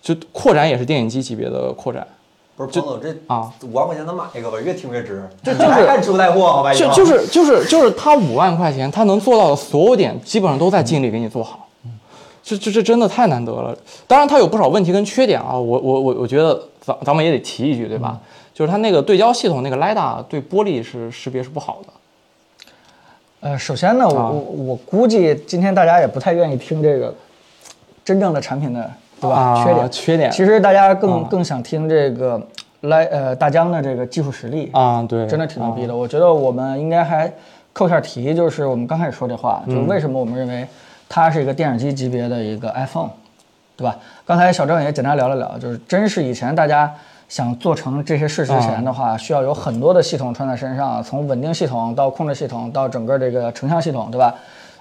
[0.03, 2.05] 就扩展也是电影机级别的扩展。
[2.67, 4.59] 不是彭总，这啊五万块钱能买一个吧？
[4.61, 5.29] 越听越值。
[5.43, 6.73] 这就是还看出带货好吧？
[6.73, 11.69] 就就是就是就是他五万块钱，他能做到的所有点，基本上都在尽力给你做好。
[12.43, 13.77] 这这这真的太难得了。
[14.07, 18.19] 当然，它有不少问题跟缺点啊，我我我我觉得咱咱们也得提一句，对吧？
[18.53, 21.93] 就是它那个对焦系统那个 LiDAR 对玻璃是识别是不好的。
[23.41, 27.15] 呃，首先呢，我啊我我估计今天大家也不太愿意听这个
[28.05, 28.91] 真正的产品的
[29.23, 29.37] 对吧？
[29.37, 32.41] 啊缺点缺点其实大家更啊更想听这个
[32.81, 35.97] 来呃大疆的这个技术实力啊对真的挺牛逼的。
[35.97, 37.33] 我觉得我们应该还
[37.73, 40.67] 扣下题，就是我们刚开始说这话，嗯就是为什么我们认为
[41.09, 43.09] 它是一个电视机级别的一个 iPhone，
[43.77, 43.97] 对吧？
[44.27, 46.93] 刚才小郑也简单聊了聊，就是真是以前大家
[47.29, 54.35] 想做成这些事之前的话，需要有很多的系统穿在身上，从稳定系统到控制系统到整个这个成像系统，对吧？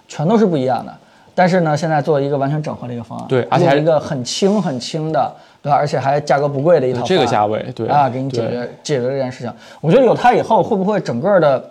[0.07, 0.93] 全都是不一样的。
[1.33, 5.77] 但是呢，现在做一个完全整合的一个方案，对而且还一个很轻很轻的，对吧？
[5.77, 9.53] 而且还价格不贵的一套方案，这个价位对啊，给你解决解决这件事情。
[9.79, 11.63] 我觉得有它以后，会不会整个的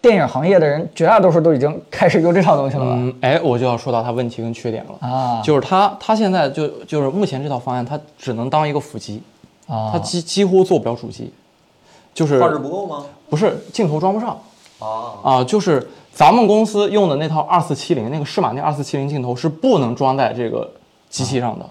[0.00, 2.92] 电影行业的人绝大多数都已经开始用这套东西了吧？
[2.96, 5.08] 嗯，哎，我就要说到它问题跟缺点了。
[5.08, 9.22] 啊，就是它它现在就就是目前这套方案，它只能当一个辅机，
[9.66, 11.32] 啊，它几几乎做不了主机，
[12.14, 13.04] 就是画质不够吗？
[13.28, 14.38] 不是镜头装不上。
[14.78, 15.86] 啊，啊，就是
[16.16, 20.66] 咱们公司用的那套二四七零那个适马那二四七零镜头是不能装在这个
[21.10, 21.66] 机器上的，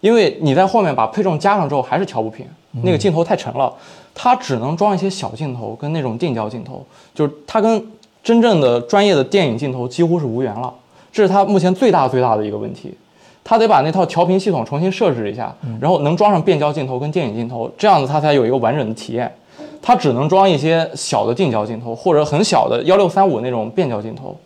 [0.00, 2.46] 因为你在后面把配重加上之后还是调不平，
[2.84, 3.74] 那个镜头太沉了，
[4.14, 7.84] 它只能装一些小镜头跟那种定焦镜头，就是它跟
[8.22, 10.72] 真正的专业的电影镜头几乎是无缘了，
[11.10, 12.94] 这是它目前最大最大的一个问题。
[13.42, 19.34] 它得把那套调频系统重新设置一下，然后能装上变焦镜头跟电影镜头，这样子它才有一个完整的体验。
[19.82, 24.38] 它只能装一些小的定焦镜头或者很小的幺六三五那种变焦镜头，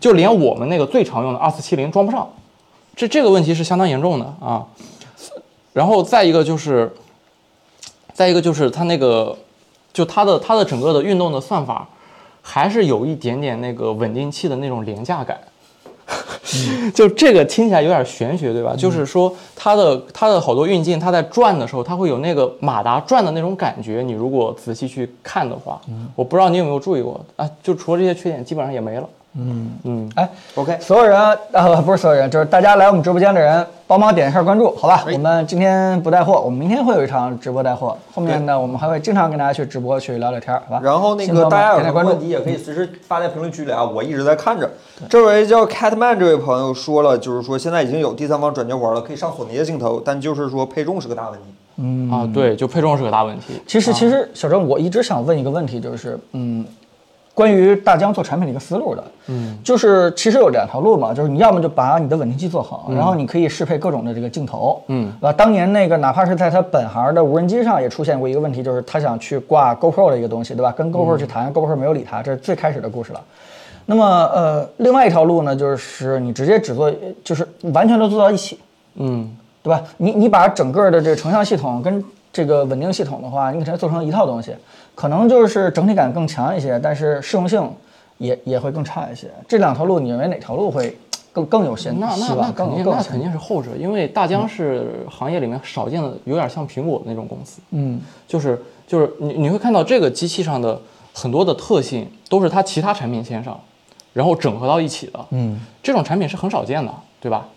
[0.00, 2.28] 就连我们那个最常用的二四七零装不上，
[2.96, 4.66] 这这个问题是相当严重的啊。
[5.72, 6.92] 然后再一个就是，
[8.12, 9.38] 再一个就是它那个，
[9.92, 11.88] 就它的它的整个的运动的算法，
[12.42, 15.38] 还是有一点点那个稳定器的那种廉价感。
[16.94, 18.74] 就这个听起来有点玄学，对吧？
[18.76, 24.02] 就是说它的它的好多运镜，它在转的时候，它会有那个马达转的那种感觉。
[24.04, 25.80] 你如果仔细去看的话，
[26.14, 27.48] 我不知道你有没有注意过啊？
[27.62, 29.08] 就除了这些缺点，基本上也没了。
[29.38, 35.04] 嗯嗯，哎 OK，所有人呃，不是所有人，就是大家来我们直播间的人，帮忙点一下关注，好吧？
[35.12, 40.80] 我们今天不带货，我们明天会有一场直播带货，后面呢，我们还会经常跟大家去直播去聊聊天，好吧？
[40.82, 44.68] 然后那个大家有点点关注什么问题，也可以随时发在评论区里啊，我一直在看着。
[45.08, 51.46] 这位叫 Catman 这位朋友说了，就是说现在已经有第三方转接环了，可以上索尼的镜头，但就是说配重是个大问题。
[51.82, 53.58] 嗯啊，对，就配重是个大问题。
[53.66, 56.62] 其实，其实小郑，我一直想问一个问题，就是，嗯，
[57.32, 65.32] 关于大疆做产品的一个思路的，嗯，就是其实有两条路嘛，就是你要么就把你的稳定器做好，然后你可以适配各种的这个镜头，嗯，啊？
[65.32, 70.72] 当年那个哪怕是在它本行的无人机上也出现过一个问题，就是他想去挂 GoPro 的一个东西，对吧？
[70.72, 73.20] 跟 GoPro 去谈、g o p r o 没有理他，这是最开始的故事了。
[73.86, 74.04] 那么，
[74.34, 76.92] 呃，另外一条路呢，就是你直接只做，
[77.24, 78.58] 就是完全都做到一起，
[78.96, 79.28] 嗯，
[79.62, 79.82] 对吧？
[79.96, 84.54] 你你把整个的这个成像系统跟这个稳定系统的话，你给它做成一套东西，
[84.94, 87.68] 可能就是整体感更强一些，但是适用性
[88.18, 89.28] 也也会更差一些。
[89.48, 90.96] 这两条路，你认为哪条路会
[91.32, 92.34] 更更有先那那？
[92.36, 97.60] 那肯定那肯定是后者，因为大疆是行业里面少见的，有点像苹果的那种公司。
[97.70, 100.80] 嗯就是就是你你会看到这个机器上的
[101.12, 103.58] 很多的特性都是它其他产品线上，
[104.12, 105.18] 然后整合到一起的。
[105.30, 107.48] 嗯这种产品是很少见的，对吧？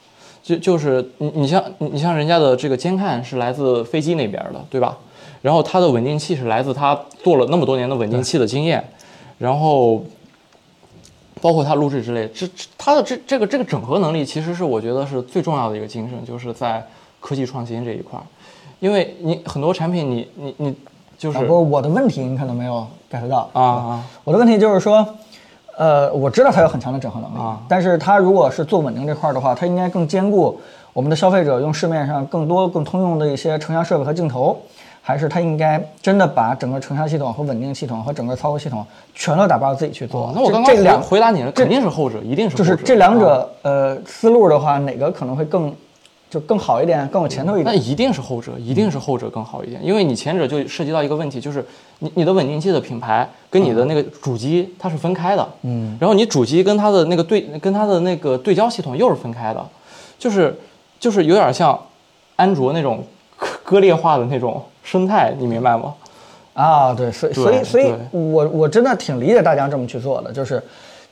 [0.44, 4.96] 就就是你你像你你像人家的这个监看是来自飞机那边的，对吧？
[5.41, 8.84] 然后它的稳定器是来自它做了那么多年的稳定器的经验，
[9.38, 10.04] 然后
[11.41, 16.86] 包括它录制之类，这这它的这这个这个整合能力，其实是我觉得是最重要的一个精神，就是在
[17.20, 18.24] 科技创新这一块儿，
[18.80, 20.76] 因为你很多产品你你你
[21.18, 24.04] 就是啊，不是我的问题，你可能没有 get 到啊啊。
[24.24, 25.06] 我的问题就是说，
[25.78, 30.59] 呃，我知道它有很强的整合能力，啊但是它如果是做稳定这块儿的话，它应该更兼顾
[30.93, 34.57] 我们的消费者用市面上更多更通用的一些成像设备和镜头，
[35.01, 40.28] 还是它应该真的把整个成像系统和稳定系统和整个操作系统全都打包自己去做？
[40.28, 45.74] 哦那我这刚刚这两回答你了，肯定是后者，一定是就是这两者、啊呃思路的话，哪个可能会更
[46.34, 47.66] 就更好一点，更有前途一点？
[47.66, 51.64] 那一定是后者，一定是后者更好一点，因为你前者就涉及到一个问题，就是
[52.00, 59.64] 你你的稳定器的品牌跟你的那个主机它是分开的，嗯，然后你主机跟它的那个对跟它的那个对焦系统又是分开的，
[60.18, 60.58] 就是
[61.00, 61.80] 就是有点像
[62.36, 63.04] 安卓那种
[63.38, 65.94] 割割裂化的那种生态，你明白吗？
[66.56, 70.60] 啊，对，所以所以所以我我真的挺理解大家这么去做的，就是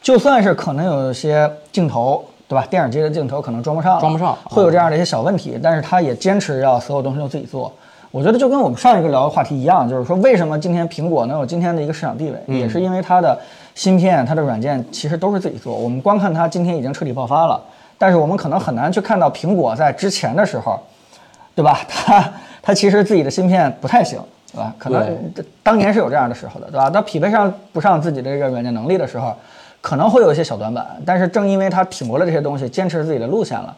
[0.01, 2.67] 就算是可能有些镜头，对吧？
[2.69, 7.71] 电影机的镜头可能装不上，装不上会有这样的一些小问题，但是他也坚持要所有东西都自己做。
[8.11, 13.39] 我觉得就跟我们上一个聊的话题一样，就是说为什么今天苹果能有今天的一个市场地位，嗯也是因为它的
[13.73, 15.73] 芯片、它的软件其实都是自己做。
[15.73, 17.61] 我们光看它今天已经彻底爆发了，
[17.97, 20.77] 但是我们可能很难去看到苹果在之前的时候，
[21.55, 21.79] 对吧？
[21.87, 24.19] 它它其实自己的芯片不太行，
[24.51, 24.75] 对吧？
[24.77, 25.33] 可能
[25.63, 26.89] 当年是有这样的时候的，对吧？
[26.89, 29.33] 它匹配上不上自己的这个软件能力的时候，
[29.81, 30.85] 可能会有一些小短板。
[31.05, 33.75] 但是正因为他挺过了这些东西，坚持自己的路线了，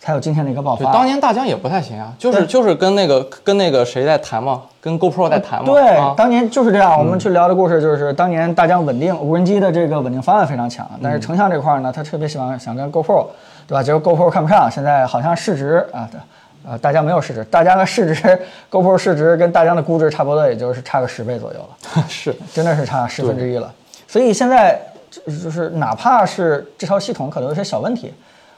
[0.00, 0.92] 才有今天的一个爆，发。
[0.92, 6.98] 当年大疆也不太行啊，就是就是跟那个跟那个谁在谈嘛，跟 GoPro 在谈嘛，对，啊当年就是这样。
[6.98, 13.26] 我们去聊的故事就是，当年大疆稳定无人机的这个稳定方案非常强，但是成像这块儿呢，他特别喜欢想跟 GoPro，
[13.66, 13.82] 对吧？
[13.82, 16.20] 结果 GoPro 看不上，现在好像市值啊，对，
[16.68, 18.38] 呃，大疆没有市值，大疆的市值
[18.70, 22.04] ，GoPro 市值跟大疆的估值差不多，也就是差个十倍左右了。
[22.08, 23.72] 是真的是差十分之一了。
[24.06, 24.78] 所以现在
[25.14, 28.12] 就就是哪怕是这套系统可能有些小问题，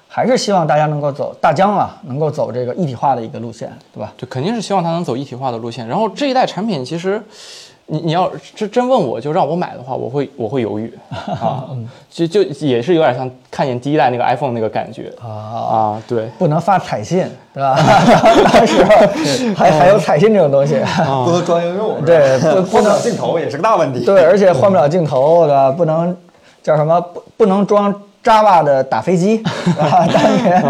[0.08, 4.12] 还是希望大家能够走大疆啊，能够走这个一体化的一个路线，对吧？
[4.16, 5.86] 就肯定是希望它能走一体化的路线。
[5.86, 7.22] 然后这一代产品其实，
[7.86, 11.68] 你你要真真问我就让我买的话，我会我会犹豫 啊，
[12.10, 17.76] 就就也是有点像看见第一代那个 iPhone 那个感觉啊，啊，对，不能发彩信， 对吧？
[18.52, 18.90] 当时候
[19.54, 20.80] 还还有彩信这种东西，
[21.24, 24.04] 不能装应用，对，不换不了镜头也是个大问题。
[24.04, 25.70] 对，而且换不了镜头，对吧？
[25.70, 26.16] 不能
[26.66, 27.00] 叫什么？
[27.00, 27.94] 不不能装
[28.24, 29.40] Java 的打飞机，
[29.78, 30.62] 啊，当年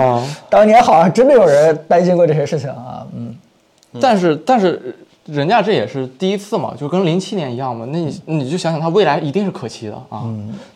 [0.51, 3.35] 当年好像真的有人担心过这些事情啊，嗯。
[3.99, 4.95] 但是但是
[5.25, 7.87] 人家这也是第一次嘛，就跟零七年一样嘛。
[7.89, 10.25] 那你你就想想，它未来一定是可期的啊。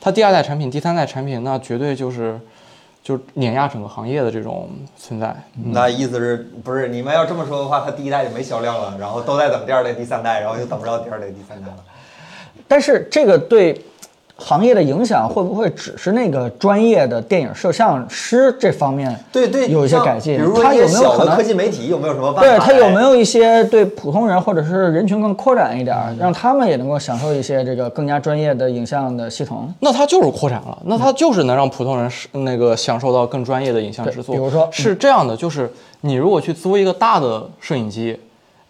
[0.00, 2.40] 它第二代产品、第三代产品，那绝对就是
[3.04, 5.36] 就是碾压整个行业的这种存在。
[5.54, 11.76] 那意思是不是你们要这么说的话，它第一代就没销量了，然后都在等第二代、第三代，然后就等不着第二代、第三代了。
[12.66, 13.78] 但是这个对
[14.40, 19.14] 行业的影响会不会只是那个专业的电影摄像师这方面？
[19.30, 20.36] 对对，有一些改进。
[20.36, 22.48] 比如说有没有可能科技媒体有没有什么办法？
[22.48, 29.72] 对它有没有一些对普通人或者是人群更扩展一点儿，让他们也能够享受一些这个更加专业的影像的系统？
[29.80, 34.34] 那它就是扩展了，那它就是能让普通人是那个享受到更专业的影像制作。
[34.34, 35.70] 比如说是这样的，就是
[36.00, 38.18] 你如果去租一个大的摄影机，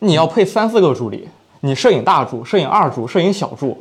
[0.01, 1.29] 你要配三四个助理，
[1.61, 3.77] 你摄影大助、摄影二助、摄影小助，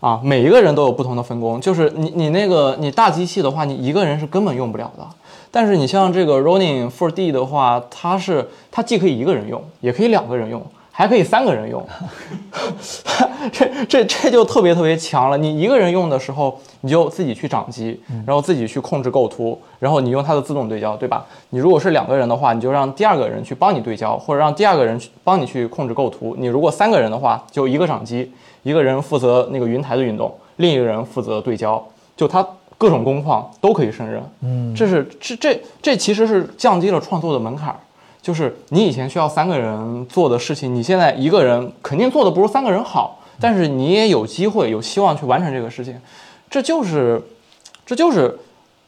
[0.00, 1.60] 啊，每一个人都有不同的分工。
[1.60, 5.04] 就是你你那个你大机器的话，你一个人是根本用不了的。
[5.50, 10.60] 但是你像这个 Ronin 4D 的话，它是它既可以一个人用，也可以两个人用，
[10.96, 11.84] 还可以三个人用。
[13.52, 15.36] 这这这就特别特别强了。
[15.36, 21.26] 你一个人用的时候，你就自己去掌机，然后自己去控制构图，然后你用它的自动对焦，对吧？
[21.50, 26.36] 你如果是两个人的话，你就让第二个人去帮你对焦，或者让第二个人去帮你去控制构图。
[26.38, 28.32] 你如果三个人的话，就一个掌机，
[28.62, 31.84] 一个人负责那个云台的运动，另一个人负责对焦，
[32.16, 32.46] 就它
[32.78, 34.22] 各种工况都可以胜任。
[34.42, 37.76] 嗯，这是这这这其实是降低了创作的门槛儿。
[38.24, 46.00] 就是你以前需要三个人做的事情，你现在一个人肯定做的不如三个人好，但是你也有机会、有希望去完成这个事情，
[46.48, 47.20] 这就是，
[47.84, 48.38] 这就是，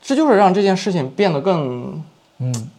[0.01, 2.03] 这就是让这件事情变得更，
[2.39, 2.71] 嗯，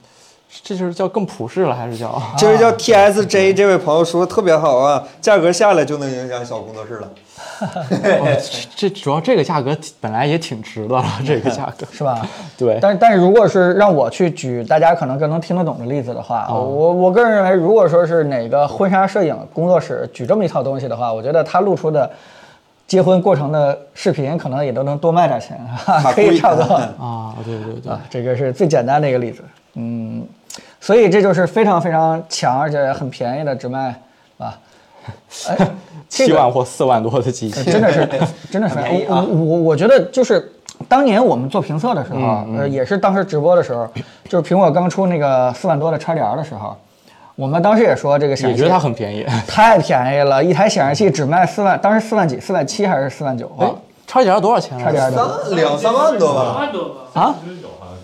[0.64, 2.22] 这就是叫更普适了，还是叫？
[2.38, 7.10] 这 位叫 TSJ 这位朋友说的特别好啊，价格下来就能影响小工作室了。
[7.60, 8.38] 哦
[8.76, 12.28] 这主要这个价格本来也挺值的了，这个价格 是吧？
[12.58, 22.10] 对，但但是如果是让我去举大家可能更能听得懂的例子的话，哦我我个人认为，如果说是哪个婚纱摄影工作室举这么一套东西的话，我觉得他露出的
[22.88, 25.60] 结婚过程的视频可能也都能多卖点钱，
[26.14, 26.76] 可以差不多。
[26.76, 29.42] 啊，对对对啊，这个是最简单的一个例子。
[29.80, 30.26] 嗯，
[30.88, 33.94] 所以这就是非常非常强，而且很便宜的，只卖
[34.38, 34.58] 啊。
[35.50, 35.72] 哎，这个
[36.08, 38.08] 七万或四万多的机器，真的是，
[38.50, 40.54] 真的是，便宜啊我我我觉得就是
[40.88, 43.86] 当年我们做评测的时候，嗯呃，也是当时直播的时候，
[44.30, 46.74] 就是苹果刚出那个四万多的叉 DR 的时候，
[47.36, 49.26] 我们当时也说这个显示器也觉得它很便宜。
[49.46, 53.76] 太便宜了，一台显示器只卖四万，当时四万几，四万七还是四万九哎啊？，
[54.08, 56.84] 叉点多少钱叉来着？DR 的三两三万多吧，万多
[57.14, 57.22] 吧？
[57.22, 57.36] 啊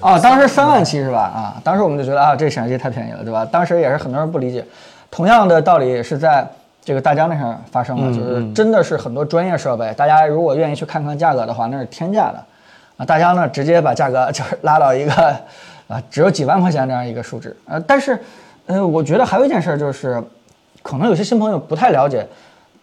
[0.04, 1.20] 啊，当时三万七是吧？
[1.20, 3.46] 啊，当时我们就觉得啊，这显示器太便宜了，对吧？
[3.46, 4.64] 当时也是很多人不理解，
[5.10, 6.46] 同样的道理也是在
[6.84, 12.44] 这个大疆那上发生了，就是真的是很多专业设备，大家如果愿意去看看价格的话，那是天价的，
[12.98, 15.14] 啊，大疆呢直接把价格就是拉到一个
[15.88, 18.20] 啊只有几万块钱这样一个数值，呃，但是
[18.66, 20.22] 呃，我觉得还有一件事儿就是，
[20.82, 22.28] 可能有些新朋友不太了解，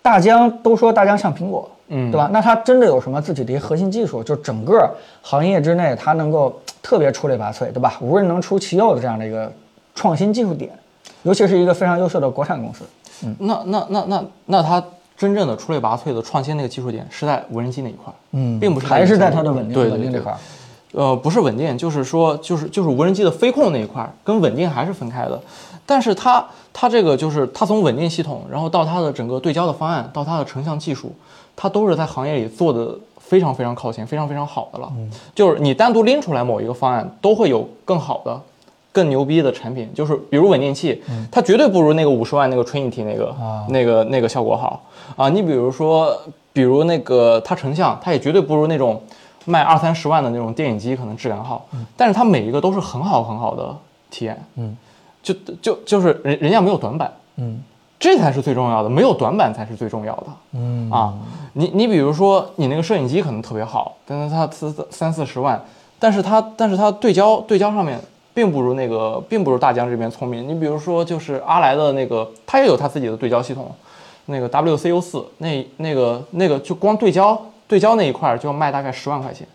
[0.01, 2.31] 大疆都说大疆像苹果，嗯，对吧？
[2.33, 4.23] 那它真的有什么自己的一个核心技术？
[4.23, 4.91] 就整个
[5.23, 7.97] 行业之内，它能够特别出类拔萃，对吧？
[8.01, 9.53] 无人能出其右的这样的一个
[9.95, 10.71] 创新技术点，
[11.23, 12.85] 尤其是一个非常优秀的国产公司。
[13.39, 14.83] 那那那那那它
[15.17, 20.39] 真正的出类拔萃的创新那个技术点是在无人机那一块儿，嗯并不是还是在它的稳定稳定这块儿。
[20.93, 25.41] 呃，不是稳定，就是说，就是就是无人机的飞控那一块儿跟稳定还是分开的。
[25.87, 31.15] 但是它它这个就是它从稳定系统，然后到它的整个对焦的方案，到它的成像技术，
[31.55, 32.99] 它都是在行业里做的
[33.31, 34.93] 非常非常靠前、非常非常好的了。
[35.33, 38.41] 就是你单独拎出来某一个方案，都会有更好的、
[38.91, 39.89] 更牛逼的产品。
[39.95, 41.01] 就是比如稳定器，
[41.31, 43.37] 它绝对不如那个五十万那个 Trinity 那个、
[43.69, 44.83] 那个那个效果好
[45.15, 45.29] 啊。
[45.29, 46.21] 你比如说，
[46.53, 49.01] 比如那个它成像，它也绝对不如那种。
[49.47, 51.67] 卖二三十万的那种电影机可能质感好，
[51.97, 53.75] 但是它每一个都是很好很好的
[54.11, 54.77] 体验，嗯，
[55.23, 57.59] 就就就是人人家没有短板，嗯，
[58.01, 60.91] 这才是最重要的，没有短板才是最重要的，嗯。
[60.91, 61.15] 啊，
[61.53, 65.63] 你你比如说你那个摄影机可能特别好，但是它三三四十万，
[65.99, 68.01] 但是它但是它对焦对焦上面
[68.35, 73.71] 并不如那个并不如大疆这边聪明，你比如说就是阿莱的那个，它也有它自己的对焦系统，
[74.25, 77.41] 那个 WCU 四那那个那个就光对焦。
[77.71, 79.47] 对焦那一块儿就要卖大概十万块钱，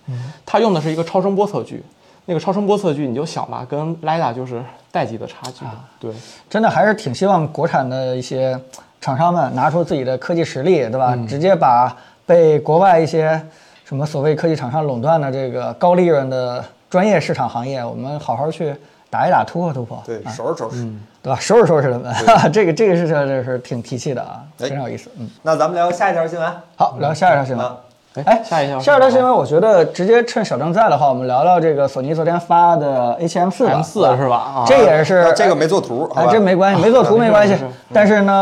[0.46, 1.84] 它用的是一个超声波测距，
[2.28, 4.64] 那个超声波测距你就想吧，跟 LiDAR 就是
[4.96, 5.66] 代际的差距。
[5.66, 6.10] 啊对，
[6.50, 8.58] 真的还是挺希望国产的一些
[9.02, 11.14] 厂商们拿出自己的科技实力，对吧？
[11.28, 11.94] 直接把
[12.26, 13.40] 被国外一些
[13.84, 18.74] 什么所谓科技厂商垄断的这个高利润的专业市场行业，我们好好去
[19.10, 20.88] 打一打，突破突破，对，啊收拾收拾。
[21.22, 21.40] 对吧？
[21.40, 22.14] 收拾收拾他们，
[22.54, 25.10] 这个这个是这是挺提气的啊，哎非常有意思。
[25.18, 26.52] 嗯，那咱们聊下一条新闻。
[26.78, 27.66] 好，聊下一条新闻。
[27.66, 27.76] 啊，
[28.24, 34.38] 哎，下一条下一条新闻，我觉得直接趁小郑在的话，我们聊聊这个索尼昨天发的 A7M 四 M 四是吧？
[34.38, 37.56] 啊，这也是啊这个没做图，好哎，这没关系，没做图没关系。
[37.92, 38.34] 但是呢，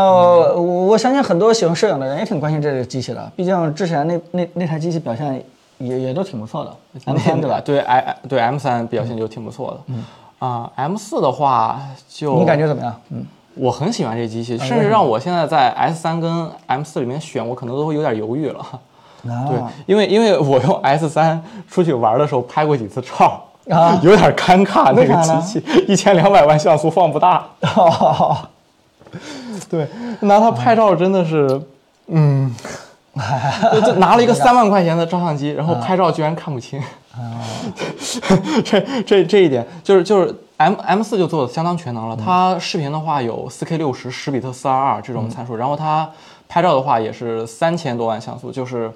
[0.54, 5.42] 我我相信很多喜欢摄影的人也挺关心这个机器的，毕竟之前那那那台机器表现
[5.78, 6.70] 也也都挺不错的
[7.06, 7.60] ，M 三对吧？
[7.64, 9.80] 对 i 对 M 三表现就挺不错的。
[9.88, 10.04] 嗯
[10.40, 12.94] 啊，M 四的话就你感觉怎么样？
[13.10, 18.64] 嗯，我很喜欢这机器，甚至让我现在在 S 三跟 M 四里面选，我可能都会有点犹豫了。
[19.24, 23.98] 对啊，因为因为我用 S 三出去玩的时候拍过几次照，啊。
[24.02, 24.92] 有点尴尬。
[24.92, 27.44] 那个机器一千两百万像素放不大，
[29.70, 29.88] 对，
[30.20, 31.60] 拿它拍照真的是，
[32.08, 32.54] 嗯，
[33.72, 36.80] 就就拿了一个三万块钱的照相机，然后拍照居然看不清。
[38.64, 42.16] 这这这一点就是就是 M M 四就做的相当全能了。
[42.16, 46.10] 它视频的话有4 K 六十十比特四二二这种参数，然后它
[46.48, 48.90] 拍照的话也是三千多万像素，就是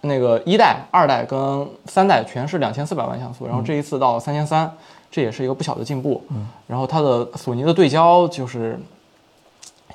[0.00, 4.70] 那个一代、二代跟三代全是两千四百万像素，然后这一次到三千三，
[5.10, 6.22] 这也是一个不小的进步。
[6.66, 8.78] 然后它的索尼的对焦就是。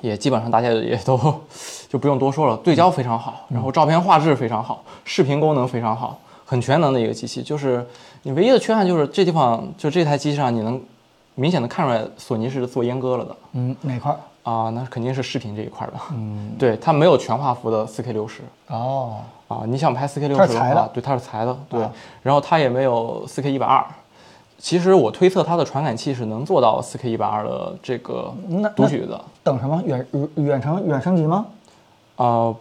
[0.02, 1.16] 也基本上大家也都
[1.88, 7.42] 就不用多说了，对焦非常好，然后照片画质非常好，视频功能非常好，很全能的一个机器。
[7.42, 7.84] 就是
[8.22, 10.78] 你唯一的缺憾就是这地方就这台机器上你能
[11.34, 14.20] 明显的看出来索尼是做阉割了的嗯，哪块儿？
[14.46, 15.92] 啊，那肯定是视频这一块的。
[16.12, 19.16] 嗯， 对，它没有全画幅的 4K 六十哦，
[19.48, 21.92] 啊，你想拍 4K 六十的话，对，它是裁的，对啊，
[22.22, 23.84] 然后它也没有 4K 一百二。
[24.58, 29.20] 其实我推测它的传感器是能做到 4K 一百二的这个那读取的。
[29.42, 31.44] 等什么远远程远升级吗？
[32.14, 32.54] 啊、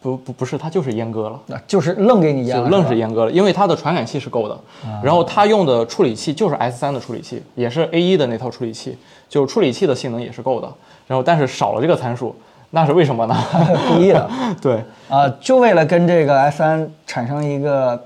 [0.00, 4.58] 不不不是，它就是阉割了，啊就是愣给你阉愣是阉割了，因为它的传感器是够的，
[5.02, 8.96] 然后它用的处理器就是 S 三的处理器，也是 A 一的那套处理器，
[9.28, 10.72] 就是处理器的性能也是够的，
[11.08, 12.36] 然后但是少了这个参数，
[12.70, 13.34] 那是为什么呢？
[13.88, 14.30] 故意的
[14.62, 18.00] 对，啊，就为了跟这个 S 三产生一个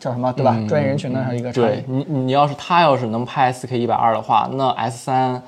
[0.00, 0.58] 叫什么对吧？
[0.66, 1.84] 专业人群的一个差对异。
[1.86, 5.40] 你你要是它要是能拍 4K 一百二的话，那 S 3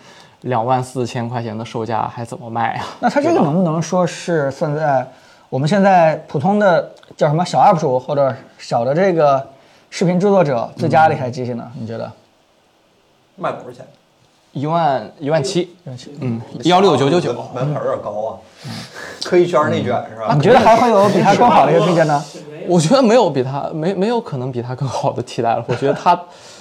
[0.42, 2.84] 两万四千块钱的售价还怎么卖啊？
[3.00, 5.06] 那它这个能不能说是算在
[5.48, 9.44] 我们现在普通的叫什么小 UP 主或者小的这个
[9.88, 11.66] 视频制作者最佳的一台机器呢？
[11.78, 12.12] 你觉得？
[13.36, 13.86] 卖多少钱？
[14.52, 15.74] 一万一万七，
[16.20, 18.30] 嗯，幺六九九九，门槛有点高啊，
[19.24, 20.34] 科一圈内卷是吧？
[20.34, 22.22] 你觉得还会有比它更好的一个推荐呢？
[22.66, 25.64] 我觉得没有比它没没有可能比它更好的替代了。
[25.68, 26.12] 我觉得它，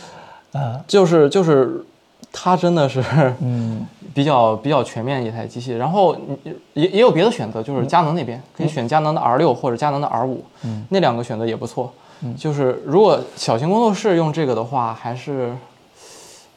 [0.53, 1.83] 啊，就是就是，
[2.31, 3.03] 它真的是
[3.41, 5.75] 嗯 比较比较全面一台机器。
[5.75, 11.91] 然后你也也有别的选择，就是佳能那边可以选佳能的 R 六或者佳能的 R 五，嗯，那两个选择也不错。
[12.37, 15.55] 就是如果小型工作室用这个的话，还是。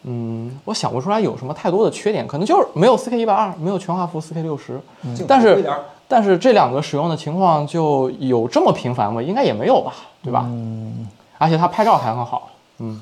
[0.04, 4.80] 嗯，我想不出来有什么太多的缺点，可能就是没有 4K 一百二，没有全画幅 4K 六十，
[5.28, 5.64] 但是
[6.08, 9.22] 但是这两个使用的情况就有这么频繁吗？
[9.22, 9.92] 应该也没有吧，
[10.22, 10.44] 对吧？
[10.46, 12.50] 嗯，而且它拍照还很好。
[12.78, 13.00] 嗯，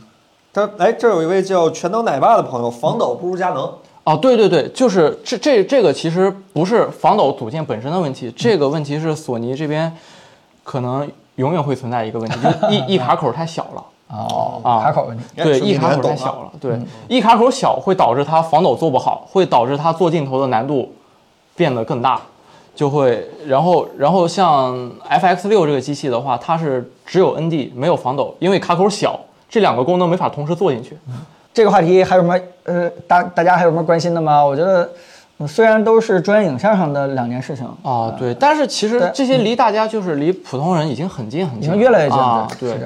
[0.53, 3.72] 他哎，这有一位叫全能奶爸的朋友，防抖不如佳能。
[4.05, 9.90] 哦，对对对，就是这这这个其实不是防抖组件本身的问题，这个问题是索尼这边
[10.62, 13.84] 可能永远会存在一个问题，就是一一卡口太小了。
[14.12, 15.24] 哦，啊卡口问题。
[15.36, 20.92] 对，一卡口太小了，对，一卡口小会导致它防抖做不好，会导致它做镜头的难度
[21.54, 22.20] 变得更大，
[22.74, 24.74] 就会，然后然后像
[25.08, 30.98] FX 六这个机器的话，它是只有 ND 没有防抖，因为卡口小，这两个功能没法同时做进去。
[31.52, 34.44] 这个话题还有什么呃大大家还有什么关心的吗？
[34.44, 34.88] 我觉得
[35.38, 42.78] 嗯虽然都是专业影像上的两件事情啊，对，但是其实这些离大家就是离普通人已经很近很近了，经越来越近啊了，，对。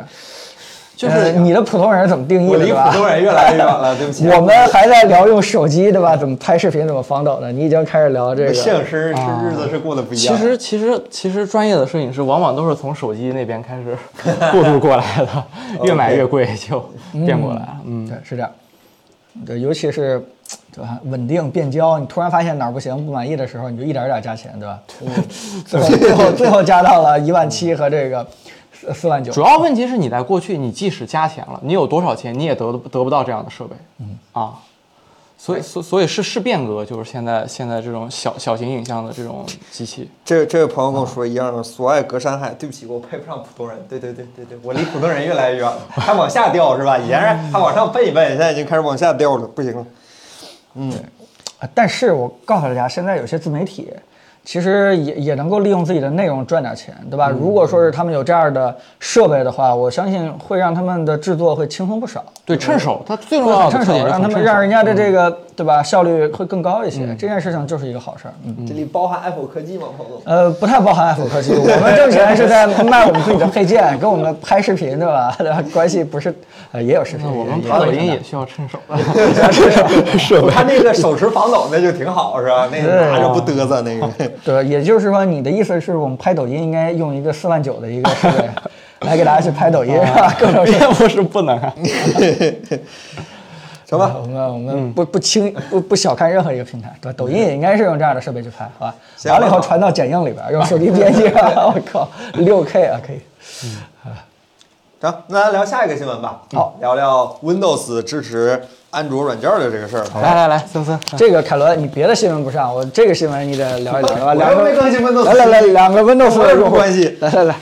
[0.96, 2.98] 就是呃你的普通人怎么定义我离的对吧普？
[2.98, 4.28] 通人越来越远了， 对不起。
[4.28, 6.16] 我们还在聊用手机对吧？
[6.16, 7.50] 怎么拍视频，怎么防抖呢？
[7.50, 8.54] 你已经开始聊这个。
[8.54, 10.36] 摄影师是日子是过得不一样。
[10.36, 13.96] 其实其实其实专业的摄影师往往都是从手机那边开始
[14.52, 15.44] 过渡过来的，
[15.84, 16.88] 越买越贵就
[17.26, 17.76] 变过来了。
[17.86, 18.50] 嗯，对，是这样。
[19.44, 20.24] 对，尤其是
[20.72, 20.96] 对吧？
[21.06, 24.78] 稳定变焦，你突然发现哪儿不行、不满意的时候，你就一点点儿加钱，对吧？
[25.66, 28.24] 最后最后最后加到了一万七和这个
[28.78, 29.32] 四四万九。
[29.32, 33.74] 主要问题是你在过去，你即使加钱了，你有多少钱，你也得得不到这样的设备。
[34.00, 34.54] 嗯啊，
[35.38, 40.10] 所以所所以是是变革，就是现在现在这种小小型影像的这种机器。
[40.24, 42.50] 这这位朋友跟我说一样的，所爱隔山海。
[42.50, 43.78] 对不起，我配不上普通人。
[43.88, 46.98] 对对对对对，我离普通人越来越远了，还往下掉是吧？
[46.98, 49.86] 以前是还往上奔一奔，现在已经开始往下掉了，不行了。
[50.74, 50.92] 嗯
[51.72, 53.90] 但是我告诉大家，现在有些自媒体
[54.44, 57.30] 其实也也能够利用自己的内容赚点钱，对吧？
[57.30, 62.22] 如果说是他们有这样的设备的话，我相信会让他们的制作会轻松不少。
[62.44, 65.82] 对，趁手，它最重要的趁手，特点就是让他们让人家的这个对吧？
[65.82, 67.06] 效率会更高一些。
[67.18, 68.34] 这件事情就是一个好事儿。
[68.44, 70.20] 嗯，这里包含 Apple 科技吗，彭总？
[70.24, 75.34] 呃，不太包含 Apple 科技，我们挣钱是在卖我们自己的配件，跟我们拍视频，对吧？
[75.38, 75.62] 对吧？
[75.72, 76.34] 关系不是，
[76.72, 78.96] 呃，也有视频，我们拍抖音也需要趁手的。
[80.42, 82.68] 我看那个手持防抖那就挺好，是吧？
[82.72, 84.08] 那个拿着不嘚瑟那个。
[84.44, 88.48] 对，也就是说，你的意思是我们拍抖音应该用一个四万九的一个设备
[89.00, 90.34] 来给大家去拍抖音，是吧？
[90.38, 91.72] 各种业务是不能啊。
[93.88, 97.14] 行吧，我们我们不不轻不不小看任何一个平台，对吧？
[97.16, 98.94] 抖音也应该是用这样的设备去拍，好吧？
[99.26, 103.20] 完了以后传到剪映里边，用手机编辑，我靠，六 K 啊，可以。
[103.40, 103.70] 行，
[105.00, 106.42] 那咱聊下一个新闻吧。
[106.54, 108.58] 好，聊聊 Windows 支持
[108.90, 110.04] 安卓软件的这个事儿。
[110.22, 114.34] 来来来，森森，这个凯伦，你别的新闻不上，我这个新闻你得聊一聊，对吧？
[114.34, 117.18] 两个没更新 Windows，来来来，两个 Windows 我有什么的用户关系？
[117.20, 117.56] 来来来，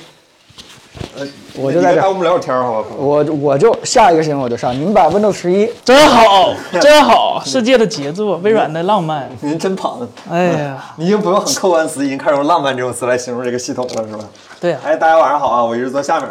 [1.54, 2.88] 我就在这儿我们聊会儿天儿，好吧？
[2.96, 9.30] 我我就下一个新闻我就上，你们把 Windows 十一 真好，真好，世界的杰作，微软的浪漫。
[9.40, 14.24] 您真捧，哎呀， 你已经不用很客观词，已经开始用浪漫这种词来形容这个系统了，是吧？
[14.60, 16.28] 对呀、哎，大家晚上好啊，我一直坐下面。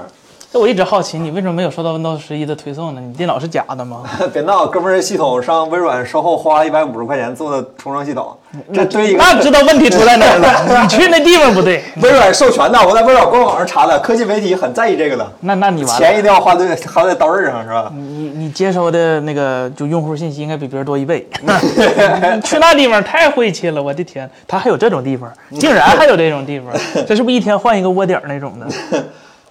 [0.54, 3.00] 那我一直好奇，你为什么没有收到 Windows 十一的推送呢？
[3.00, 4.04] 你电脑是假的吗？
[4.34, 8.36] 别闹，哥们儿，这系统上微软售后花了一百五十块钱做的重装系统，
[8.74, 10.82] 这对一个那知道问题出在哪儿了？
[10.84, 15.98] 你去那地方不对， 微软授权的，我在微软官网上查的，科技媒体很在意这个的，那那你完了。
[15.98, 17.90] 钱一定要花对花在刀刃上，是吧？
[17.96, 21.26] 你你接收的那个就用户信息应该比别人多一倍。
[21.40, 26.74] 你去那地方太晦气了，我的天，他还有这种地方，竟然还有这种地方，
[27.08, 28.68] 这是不是一天换一个窝点那种的？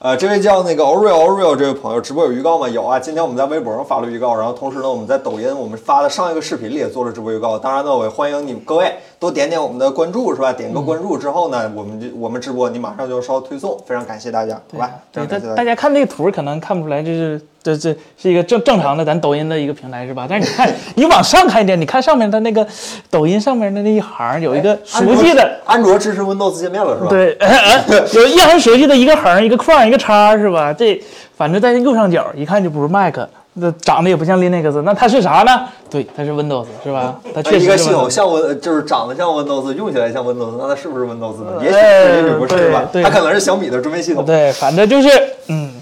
[0.02, 2.66] 呃，这位叫那个 Oreo Oreo 这位朋友，直播有预告吗？
[2.66, 7.58] 有啊，今天我们在微博上发了预告，然后同时呢，我们在抖音我们发的上一个视频里也做了直播预告。
[7.58, 10.50] 当然呢，我也欢迎你们各位多点点我们的关注，是吧？
[10.50, 14.90] 点个关注之后呢，我们就我们直播你马上就收到推送，非常感谢大家，好吧？
[15.12, 15.54] 非对，大。
[15.56, 20.26] 大家看这个图可能看不出来，这是这这是一个正正常的咱抖音的一个平台是吧？
[20.26, 22.66] 但是你看，你往上看一点，你看上面它那个
[23.10, 27.10] 抖音上面的那一行有一个熟悉的，安卓支持 Windows 界面了，是吧？
[27.10, 27.36] 对，
[28.18, 30.72] 有一行熟悉的一个横、一个框、一个叉，是吧？
[30.72, 30.98] 这
[31.36, 33.18] 反正在右上角一看就不是 Mac，
[33.54, 35.68] 那长得也不像 Linux，那它是啥呢？
[35.90, 37.16] 对，它是 Windows，是吧？
[37.34, 41.60] 它确实一个系统 Windows 像 Win，就是长得像 Windows，用起来像 Windows，那它是不是 Windows 呢？
[41.60, 42.88] 也许呃是，也许不是吧？
[43.02, 44.24] 它可能是小米的桌面系统。
[44.24, 45.08] 对，反正就是，
[45.48, 45.72] 嗯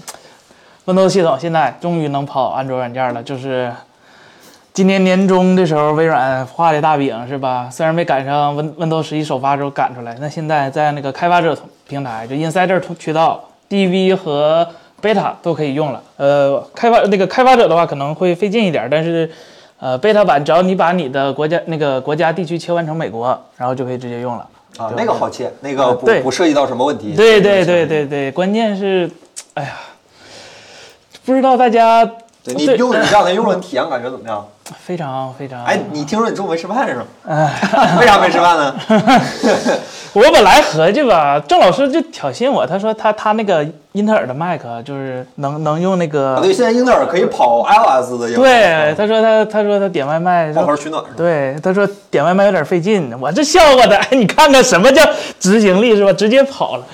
[0.87, 3.71] ，Windows 系统现在终于能跑安卓软件了，就是
[4.73, 7.69] 今年年中的时候，微软画的大饼是吧？
[7.71, 11.55] 虽然没赶上 Win Windows 十一首发之后赶出来，那现在在那个开发者
[11.87, 14.67] 平台，就 Insider 渠道、DV 和
[15.01, 16.01] Beta 都可以用了。
[16.17, 19.29] 呃，开发那个开发者的话可能会费劲一点，但是。
[19.81, 24.45] 呃，beta 版只要你把你的国家那个国家地区切换成美国，然后就可以直接用了。
[24.77, 27.15] 啊，那个好切，那个不对不涉及到什么问题。
[27.15, 29.09] 对对对对对，关键是，
[29.53, 29.79] 哎呀，
[31.23, 32.03] 不知道大家
[32.43, 34.45] 对你对用你这两天用了，你体验感觉怎么样？
[34.77, 37.03] 非常非常哎，你听说你中午没吃饭是吗？
[37.27, 38.75] 哎， 为啥没吃饭呢？
[40.13, 48.33] 我本来合计吧，郑老师就挑衅我，他说他他那个英特尔的 Mac 就是能能用那个，啊，对，现在英特尔可以跑 iOS 的。
[48.33, 51.13] 对，他说他他说他点外卖抱团取暖是吧？
[51.15, 55.03] 对，他说点外卖有点费劲，我这笑话的，哎，你看看什么叫
[55.39, 56.11] 执行力是吧？
[56.11, 56.85] 直接跑了，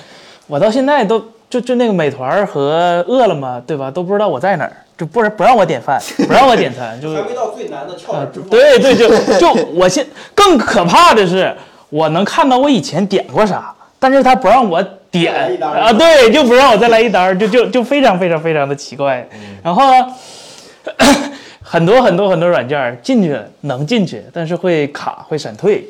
[0.46, 1.18] 我到现在都
[1.48, 3.90] 就就那个美团和饿了么，对吧？
[3.90, 11.54] 都不知道我在哪儿，就不是不让我点饭， 不让我点餐，就是没到最难的跳啊，对对， 就就我现更可怕的是，
[11.90, 19.28] 我能看到我以前点过啥，但是他不让我点啊，对，就不让我再来一单儿，就就就非常非常非常的奇怪。
[19.62, 20.14] 然后 呢，
[21.62, 25.86] 很多很多很多软件进去能进去，但是会卡会闪退。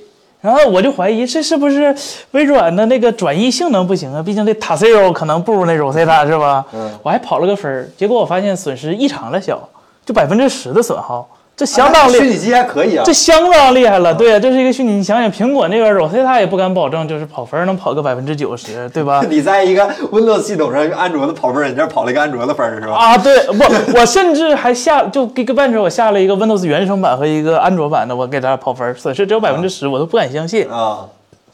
[0.46, 1.92] 然后我就怀疑这是不是
[2.30, 4.22] 微软的那个转译性能不行啊？
[4.22, 6.64] 毕竟这 Tasio 可能不如那 Rosetta 是吧？
[6.72, 9.68] 嗯我还跑了个分儿，结果我发现损失异常的小，
[10.04, 12.18] 就百分之十的损耗，这相当厉害。
[12.18, 13.12] 虚拟机还可以啊这。
[13.12, 14.92] 相当厉害了，对啊，这是一个虚拟。
[14.92, 19.22] 你想想，苹果那边 Rosetta 也不敢保证，就是跑分儿能跑个百分之九十，对吧？
[19.30, 22.94] 你在一个 Windows 系统上用安卓的跑分软件跑了一个安卓的分儿是吧？
[22.94, 23.64] 啊，对，不，
[23.98, 31.06] 我甚至还下就 Geekbench 我下了一个 Windows 原生版和一个安卓版的，我给它跑分，损失只有百分之十，我都不敢相信，啊，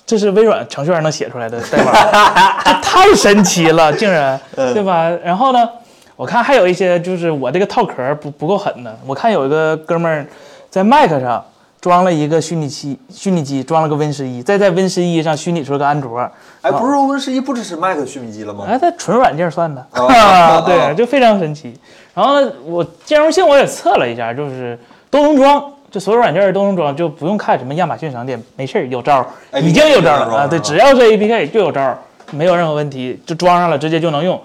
[0.05, 1.93] 这是微软程序员能写出来的代码，
[2.65, 5.09] 这太神奇了，竟然，对吧？
[5.25, 5.69] 然后呢，
[6.17, 10.27] 我看还有一些就是我这个套壳不不够狠的，我看有一个哥们儿
[10.71, 11.45] 在 Mac 上
[11.81, 16.21] 装了一个虚拟机，虚拟机装了个 Win 十一，再在 Win 十一上虚拟出了个安卓，
[16.61, 18.67] 哎，不是说 Win 十一不支持 Mac 虚拟机了吗？
[18.69, 21.75] 哎，它纯软件算的，哦啊， 哦对，就非常神奇。
[22.15, 24.79] 然后呢，我兼容性我也测了一下，就是
[25.11, 31.99] 都能装，就所有软件都能装，就不用看什么亚马逊商店，没事儿有招儿，已经有招了啊，对，只要是 APK 就有招儿，
[32.31, 34.41] 没有任何问题，就装上了，直接就能用。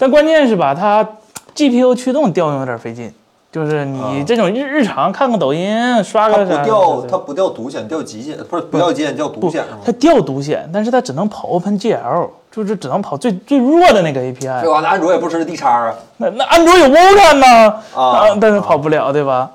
[0.00, 1.06] 但关键是吧，它
[1.54, 3.12] GPU 驱动调用有点费劲，
[3.52, 9.92] 就是你这种日日常看个抖音，刷它不个啥掉，的它不掉独显，掉极限，不是不掉极限，掉独显它？
[9.92, 14.70] 掉独显，但是它只能跑 OpenGL，就是只能跑最最弱的那个 API 对。
[14.70, 14.80] 吧？
[14.82, 15.94] 那安卓也不支持 D 叉啊。
[16.16, 19.50] 那那安卓有 Vulkan 呢，啊但是跑不了，对吧？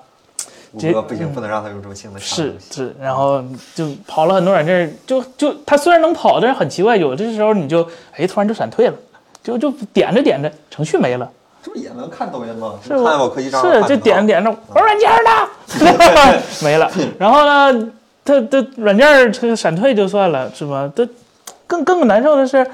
[0.77, 2.53] 这个不行，不能让它用这么性能差的是。
[2.69, 3.41] 是，然后
[3.73, 8.93] 就跑了很多软件，就就它虽然能跑，但是很奇怪，有的时候你就哎突然就闪退了，
[9.45, 11.29] 就就点着点着程序没了，
[11.63, 12.73] 这不也能看抖音吗？
[12.81, 16.91] 是看我科技账号是就点着点着玩软件儿呢， 没了。
[17.19, 17.91] 然后呢，
[18.25, 20.91] 它它软件儿它闪退就算了，是吧？
[20.95, 21.07] 它
[21.67, 22.65] 更更难受的是，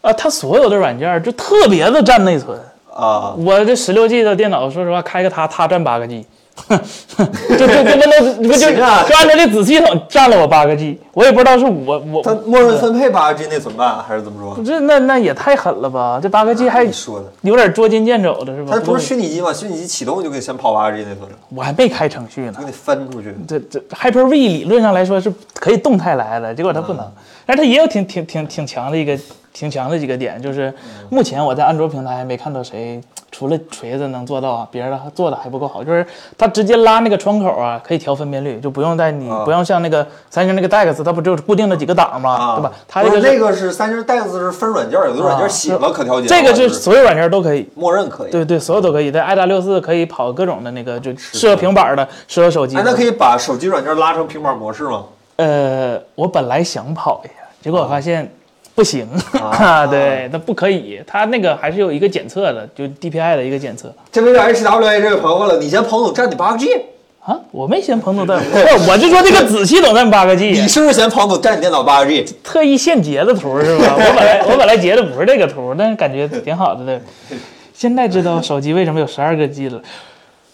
[0.00, 2.58] 啊，它所有的软件就特别的占内存。
[2.94, 3.34] 啊。
[3.36, 6.24] 我这十六 G 的电脑，说实话，开个它，它占八个 G，
[6.68, 14.62] 就就就跟那不就就按照这子系统占了我八个 G，我也不知道是我我它默认分配八个 G 内存吧，还是怎么说？
[14.64, 16.20] 这那那也太狠了吧？
[16.22, 18.72] 这八个 G 还你说的，有点捉襟见肘的是吧？
[18.74, 19.52] 它不是虚拟机吗？
[19.52, 22.72] 虚拟机启动就给你先跑八个 G 内存，我还没开程序呢就得。
[22.72, 23.34] 分出去。
[23.48, 27.04] 这这 Hyper V 理论上来说是可以动态来的，结果它不能，
[27.50, 29.18] 但是它也有挺挺挺挺强的一个
[29.52, 30.72] 挺强的几个点，就是
[31.08, 33.00] 目前我在安卓平台没看到谁
[33.32, 36.06] 除了锤子能做到啊，别人的做的还不够好，就是
[36.38, 42.30] 它直接拉那个窗口啊，可以调分辨率，就不用在你啊不用像那个三星那个 DeX，它不就是固定的几个档吗？
[42.30, 42.72] 啊，对吧？
[42.86, 47.68] 它这个是是那个是三星 DeX 是分软件，有的软件写了可调节，这个是所有软件都可以。
[47.74, 48.30] 默认可以。
[48.30, 49.10] 对对，所有都可以。
[49.10, 52.76] 在 i 六四可以跑各种的那个，就适合平板的，适合手机。
[52.76, 55.06] 哎，那可以把手机软件拉成平板模式吗？
[55.36, 57.32] 呃，我本来想跑一下，
[57.62, 58.30] 结果我发现
[58.74, 59.06] 不行，
[59.40, 66.74] 啊 对，它不可以，它那个还是有一个检测的，就 DPI 的一个检测这位 HWA 这位朋友问了，你嫌彭总占你八个 G？
[67.22, 67.38] 啊。
[67.50, 72.24] 我没嫌彭总占，不是，我就说这个子系统占八个 G，你是不是嫌彭总占你电脑八个 G？
[72.42, 73.94] 特意现截的图是吧？
[73.98, 77.00] 我本来我本来截的不是这个图，但是感觉挺好的对。
[77.74, 79.80] 现在知道手机为什么有十二个 G 了，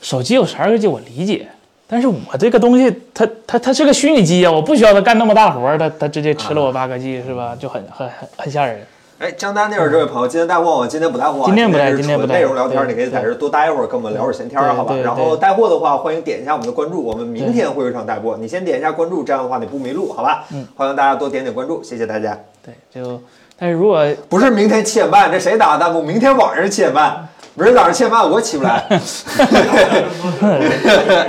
[0.00, 1.48] 手机有十二个 G 我理解。
[1.88, 7.56] 但是我这个东西，它它它是个虚拟机啊，我不需要它干那么大活儿，它它直接吃了我八个 G 是吧？
[7.58, 8.84] 就很很很很吓人。
[9.18, 10.86] 哎，江丹尼尔这位朋友，今天带货吗？
[10.86, 14.94] 今天不带货啊，今天不带是今天不带纯内容聊天，对你可以在这多待一会儿，跟我们聊会儿闲天儿，好吧？
[14.96, 20.44] 然后对带货的话，欢迎点一下我们的关注，我们明天会有一场带货，你先点一下关注，这样的话你不迷路，好吧？
[20.52, 22.38] 嗯，欢迎大家多点点关注，谢谢大家。
[22.62, 23.18] 对，就
[23.58, 26.02] 但是如果不是明天七点半，这谁打的弹幕？
[26.02, 27.26] 明天晚上七点半，
[27.56, 28.84] 明儿早上七点半我起不来。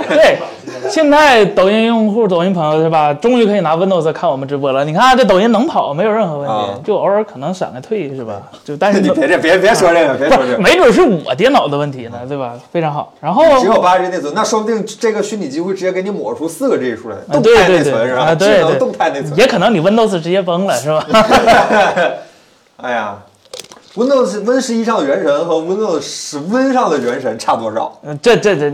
[0.08, 0.38] 对，
[0.90, 3.14] 现在抖音用户、抖音朋友是吧？
[3.14, 4.84] 终于可以拿 Windows 看我们直播了。
[4.84, 8.42] 你看这抖音能跑，没有任何问题，啊就偶尔可能闪个退是吧？
[8.62, 10.52] 就但是 你别这别别说这个，别说这个。
[10.52, 12.52] 是没准是我电脑的问题呢，对吧？
[12.70, 13.12] 非常好。
[13.20, 18.22] 然后只有八 G 内存，那说不定这个虚拟机会直接给你抹出四个 G 出来，啊动对对对态内存是吧？
[18.24, 19.34] 啊对智能动态内存。
[19.38, 21.06] 也可能你 Windows 直接崩了是吧？
[22.80, 23.16] 哎呀
[23.98, 27.98] ，Windows Win 十一上的原神和 Windows 十 Win 上的原神差多少？
[28.02, 28.72] 嗯这这这，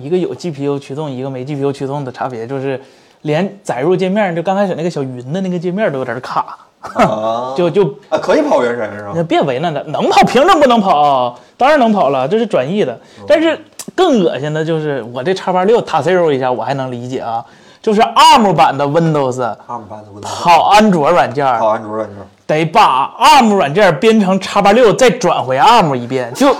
[0.00, 2.80] 一个有 GPU 驱动，一个没 GPU 驱动的差别就是，
[3.22, 9.22] 连载入界面就刚开始那个小云的那个界面都有点卡，啊， 就就啊可以跑原神是吧？
[9.28, 11.36] 别为难他，能跑凭什么不能跑？
[11.56, 12.98] 当然能跑了，这是转译的。
[13.26, 13.58] 但是
[13.94, 17.44] 更恶心的就是我这叉八六塔 zero 一下我还能理解啊，
[17.80, 26.48] 就是 ARM 版的 Windows，ARM 版的 Windows 跑安卓软件儿跑安卓软件，得把 ARM 软件编成叉八六，再转回 ARM 一遍，就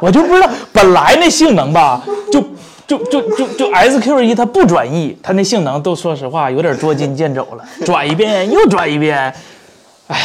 [0.00, 2.40] 我就不知道，本来那性能吧，就
[2.86, 9.32] 就就就就 SQ 一它不转译，它那性能都说实话有点捉襟见肘了，转一遍又转一遍，
[10.08, 10.16] 唉，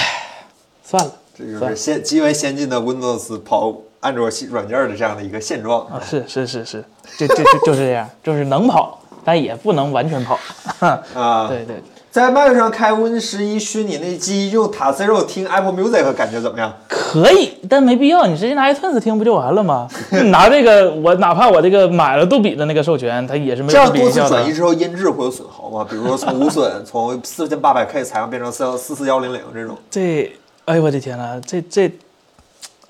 [0.83, 5.81] 算了，这就是先极为先进的 Windows 跑安卓系软件的这样的一个现状。
[5.87, 6.83] 啊，是是是是，
[7.17, 10.39] 就就就就是这样，就是能跑，但也不能完全跑，
[10.79, 11.81] 啊，对对。
[12.13, 16.71] 在 Mac 上开 Win 十一虚拟那机，用塔 Zero 听 Apple Music 感觉怎么样？
[16.87, 19.87] 可以，但没必要，你直接拿 iTunes 听不就完了吗？
[20.11, 24.53] 你 拿这个，我哪怕我这个买了杜比的那个授权，它也是没这有样多次转移。
[24.53, 25.83] 之后，音质会有损耗吗？
[25.89, 30.31] 比如说从无损，从四千八百 K 采样变成四四四幺零零这种，这，
[30.65, 31.91] 哎呦我的天呐，这这，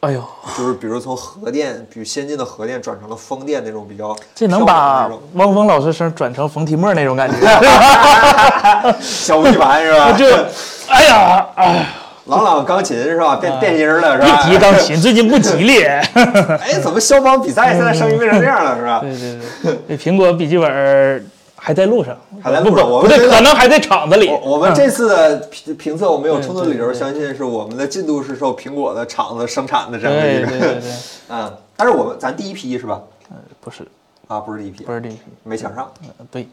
[0.03, 0.21] 哎呦，
[0.57, 7.37] 就是比如从核电，比如先进的核电转成了风电那种比较这能把汪峰老师声转成冯提莫那种感觉，
[8.99, 10.11] 小五体盘是吧？
[10.19, 10.25] 就，
[10.89, 11.85] 哎呀，哎，
[12.25, 13.37] 朗朗钢琴是吧？
[13.37, 14.43] 变变音了是一吧？
[14.43, 15.83] 提钢琴最近不吉利。
[15.85, 18.99] 哎，怎么消防比赛现在声音变成这样了是吧？
[18.99, 19.39] 对对
[19.87, 21.23] 对，这苹果笔记本儿
[21.65, 24.27] 还在路上，还在路上我们这可能还在厂子里。
[24.27, 30.91] 我我们这次的评评测，我们有充足理由对对对相信是我们的进度是受苹果的厂子生产的这样的对一个，对对对，
[31.29, 33.01] 嗯， 但是我们咱第一批是吧？
[33.31, 33.87] 嗯不是
[34.27, 35.89] 啊，不是第一批不，是第一批，没抢上，
[36.29, 36.45] 对，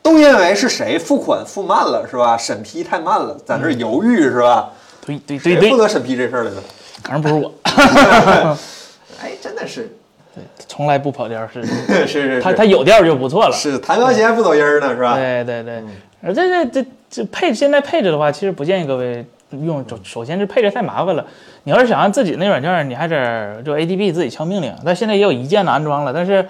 [0.00, 2.36] 都因为是谁付款付慢了是吧？
[2.36, 4.70] 审批太慢了，在那犹豫是吧？
[5.04, 6.56] 对对对对谁负，责审批这事儿来着？
[7.02, 7.52] 反正不是我。
[9.20, 9.96] 哎，真的是
[10.68, 13.52] 从来不跑调， 是是是他他有调就不错了。
[13.52, 15.14] 是弹钢琴还不走音儿呢，是吧？
[15.16, 15.82] 对对对，
[16.22, 19.84] 而这这这这配现在配置的话，其实不建议各位用。
[19.88, 21.24] 首首先是配置太麻烦了，
[21.62, 24.74] 你要是想按自己那软件，你还得就 ADB 自己敲命令。
[24.84, 26.46] 但现在也有一键的安装了，但是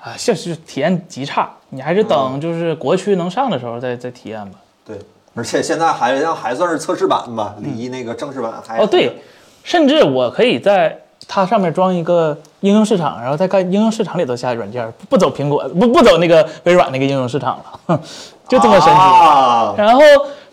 [0.00, 4.58] 啊，现实体验极差，你还是等就是国区能上的时候再再体验吧。
[4.86, 4.98] 对，
[5.34, 9.16] 而且现在还像还算是测试版吧，离那个正式版还哦，对，
[9.62, 18.00] 甚至我可以在它上面装一个应用市场，然后在应用市场里头下软件，不走苹果，不不走那个微软那个应用市场了，哼
[18.48, 19.00] 就这么神奇。
[19.00, 20.00] 啊然后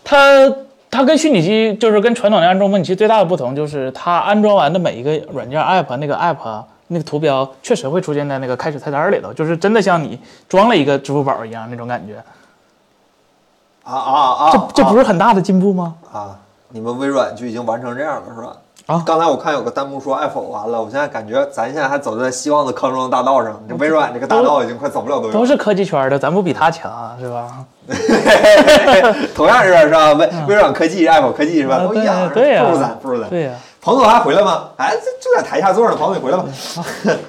[0.04, 0.52] 它
[0.90, 10.18] 它跟虚拟机就是跟传统的安装模拟器最大的不同就是它安装完的每一个软件 app 那个 app 那个图标确实会出现在那个开始菜单里头，就是真的像你
[10.48, 12.22] 装了一个支付宝一样那种感觉。
[13.84, 14.50] 啊啊啊！
[14.52, 15.94] 这这不是很大的进步吗？
[16.12, 16.38] 啊，
[16.68, 18.56] 你们微软就已经完成这样了，是吧？
[18.86, 25.32] 啊刚才我看有个弹幕说 Apple 完了，我现在感觉咱现在还走在希望的康庄大道上，这微软这个大道已经快走不了多远。
[25.32, 27.64] 都是科技圈的，咱不比他强啊是吧？
[29.34, 30.12] 同样是是吧？
[30.14, 31.76] 微微软科技、Apple 科技是吧？
[31.76, 33.30] 啊都一样，对对呀不如咱，不如咱。
[33.30, 34.70] 对呀、彭总还回来吗？
[34.76, 35.96] 哎，就就在台下坐着呢。
[35.96, 36.44] 彭总，你回来吧。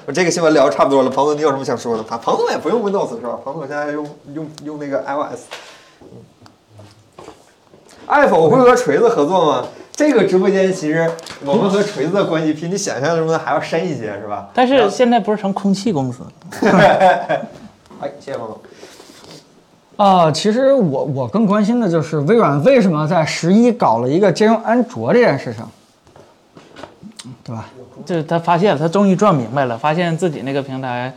[0.06, 1.10] 我这个新闻聊得差不多了。
[1.10, 2.02] 彭总，你有什么想说的？
[2.08, 3.38] 啊，彭总也不用 Windows 是吧？
[3.44, 4.04] 彭总现在用
[4.34, 5.42] 用用那个 iOS。
[8.06, 9.64] Apple 会和锤子合作吗？
[9.94, 11.08] 这个直播间其实
[11.44, 14.48] 我们和锤子的关系比你想象中的还要深一些，是吧？
[14.52, 16.32] 但是现在不是成空气公司了？
[18.00, 18.60] 哎，谢谢王总。
[19.96, 25.64] 啊、其实我我更关心的就是微软为什么在十一搞了一个兼容安卓这件事情，
[27.44, 27.66] 对吧？
[28.04, 31.14] 就是他发现他终于转明白了，发现自己那个平台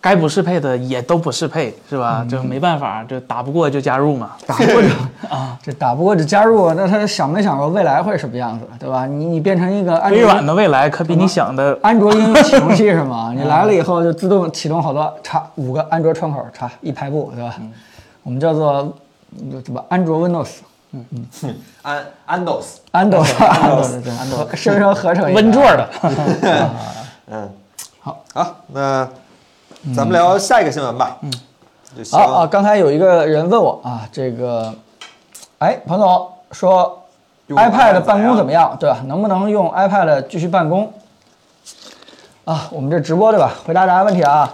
[0.00, 2.24] 该不适配的也都不适配，是吧？
[2.28, 4.30] 就没办法，就打不过就加入嘛。
[4.46, 4.88] 打不过就
[5.28, 9.06] 啊，这打不过就加入，那他想没想过未来会什么样子，对吧？
[9.06, 13.32] 你你变成一个安卓微软的未来可比你想的安卓应用启动器是吗？
[13.36, 17.54] 你来了以后就自动启动好多，插五个安卓窗口，插一排布，对吧？
[18.22, 18.92] 我们叫做
[19.38, 20.48] 嗯怎么安卓 Windows
[21.82, 25.40] 安 Andos，安卓安卓对安卓生生合成一个。
[25.40, 25.88] 温座的。
[27.30, 27.48] 嗯，
[28.00, 29.08] 好，好，那
[29.94, 31.16] 咱们聊下一个新闻吧。
[31.22, 31.32] 嗯，
[32.12, 34.74] 好啊，刚才有一个人问我啊，这个，
[35.58, 37.02] 哎，彭总说
[37.48, 38.76] iPad 办公怎么样？
[38.78, 38.98] 对吧？
[39.06, 40.92] 能不能用 iPad 继续办公？
[42.44, 43.52] 啊，我们这直播对吧？
[43.66, 44.52] 回答大家问题啊。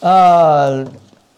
[0.00, 0.86] 呃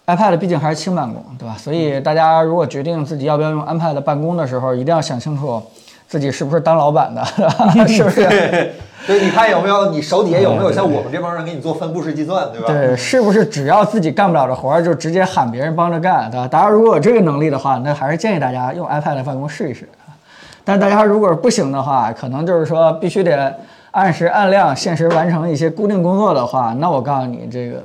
[0.07, 1.57] ，iPad 毕竟还是轻办公，对吧？
[1.59, 5.63] 所以大家如果决定自己要不要用 iPad 办公的时候，一定要想清楚
[6.07, 7.25] 自己是不是当老板的，
[7.89, 8.75] 是不是？
[9.07, 12.67] 对，你看有没有你手底下有没有像我们这帮人给你做分布式计算，对吧？
[12.69, 16.47] 对，是不是只要自己干不了的活儿，就直接喊别人帮着干，对吧？
[16.47, 19.89] 大家如果有这个能力的话，那还是建议大家用 iPad 来办公试一试。
[20.65, 23.53] 但大家如果不行的话，可能就是说必须得
[23.93, 27.83] 按时按量、限时完成一些固定工作的话，那我告诉你，这个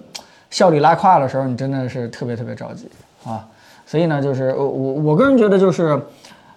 [0.49, 2.89] 效率拉胯的时候，你真的是特别特别着急
[3.25, 3.45] 啊。
[3.85, 5.99] 所以呢，就是我我我个人觉得就是。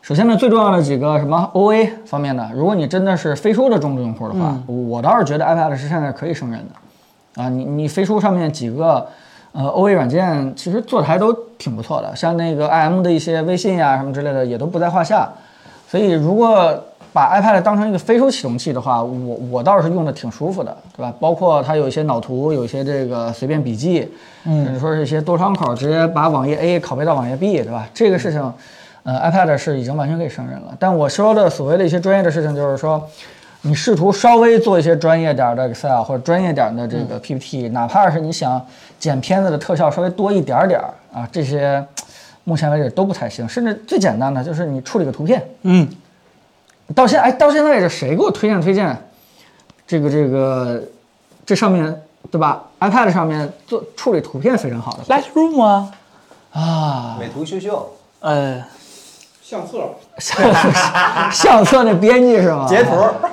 [0.08, 7.42] 首先呢，最重要的几个什么 OA 方面的，如果你真的是飞书的重度用户的话，我倒是觉得 iPad 是现在可以胜任的。
[7.42, 9.06] 啊，你你飞书上面几个
[9.52, 15.28] 呃 OA 软件其实做的还都挺不错的，像那个 IM 的一些微信呀、什么之类的也都不在话下。
[15.86, 16.82] 所以如果
[17.12, 21.12] 把 iPad 当成一个飞书启动器的话，我我倒是用的挺舒服的，对吧？
[21.20, 24.10] 包括它有一些脑图，有一些这个随便笔记，
[24.42, 27.86] 甚至说是一些多窗口直接把网页 A 拷贝到网页 B，对吧？
[27.92, 28.50] 这个事情。
[29.08, 30.76] 呃，iPad 是已经完全可以胜任了。
[30.78, 33.02] 但我说的所谓的一些专业的事情，就是说，
[33.62, 38.62] 你试图稍微做一些专业点的 Excel 或者专业点的这个 PPT，、哪怕是你想
[38.98, 41.82] 剪片子的特效稍微多一点点儿啊，这些
[42.44, 43.48] 目前为止都不太行。
[43.48, 45.88] 甚至最简单的就是你处理个图片，嗯，
[46.94, 48.94] 到现哎到现在为止，谁给我推荐推荐
[49.86, 50.82] 这个这个
[51.46, 55.90] 这上面对吧？iPad 上面做处理图片非常好的 Lightroom 啊，
[56.52, 58.60] 啊，美图秀秀呃，
[59.48, 59.78] 相册，
[61.32, 62.66] 相册那编辑是吗？
[62.68, 62.90] 截图，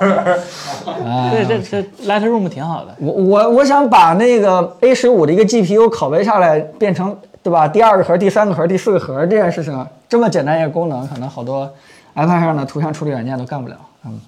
[1.30, 2.94] 对，这这 Lightroom 挺好的。
[2.98, 7.68] 我我我想把那个 A 十五的一个 GPU 拷贝下来，变成对吧？
[7.68, 11.70] 第二个核、第三个核、第四个核这件事情，这么简单一个功能，可能好多
[12.14, 13.76] iPad 上的图像处理软件都干不了。
[14.06, 14.18] 嗯，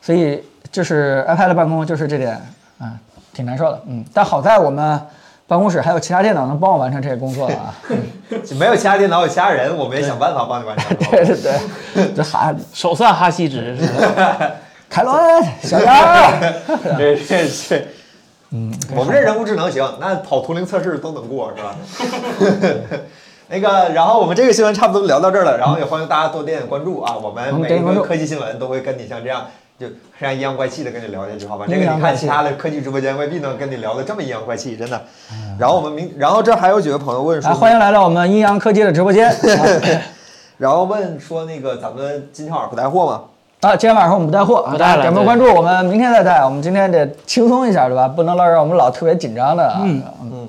[0.00, 0.40] 所以
[0.70, 2.40] 就是 iPad 办公就是这点，
[2.80, 2.96] 嗯，
[3.32, 3.82] 挺难受的。
[3.88, 5.00] 嗯，但好在我们
[5.46, 7.74] 办公室还有其他电脑能帮我完成这些工作啊。
[8.58, 10.96] 没有其他电脑，有其他人，我们也想办法帮你完成。
[11.10, 14.50] 对对对，这哈 手算哈希值是吧？
[14.88, 15.14] 凯伦、
[15.62, 16.40] 小杨，
[16.96, 17.86] 这这这，
[18.50, 21.74] 嗯，我们这人工智能行，那跑图灵测试都能过，是吧？
[23.48, 29.46] 那个，然后我们这个新闻差不多聊到这儿了，然后也欢迎大家多点点关注啊，我们每一个科技新闻都会跟你像这样。
[29.88, 31.66] 就非常阴阳怪气的跟你聊下去，好吧？
[31.68, 35.00] 这个你看其他的科技直播间未必能跟你聊的这么阴阳怪气，真的。
[35.58, 39.34] 然后我们明，然后这还有几位朋友问说来，，欢迎来到我们阴阳科技的直播间。
[40.56, 43.22] 然后问说那个咱们今天晚上不带货吗？
[43.60, 46.44] 啊，今天晚上我们不带货，啊不带了对点播关注，我们明天再带。
[46.44, 48.06] 我们今天得轻松一下，对吧？
[48.06, 49.80] 不能老让我们老特别紧张的啊。
[49.82, 50.48] 嗯，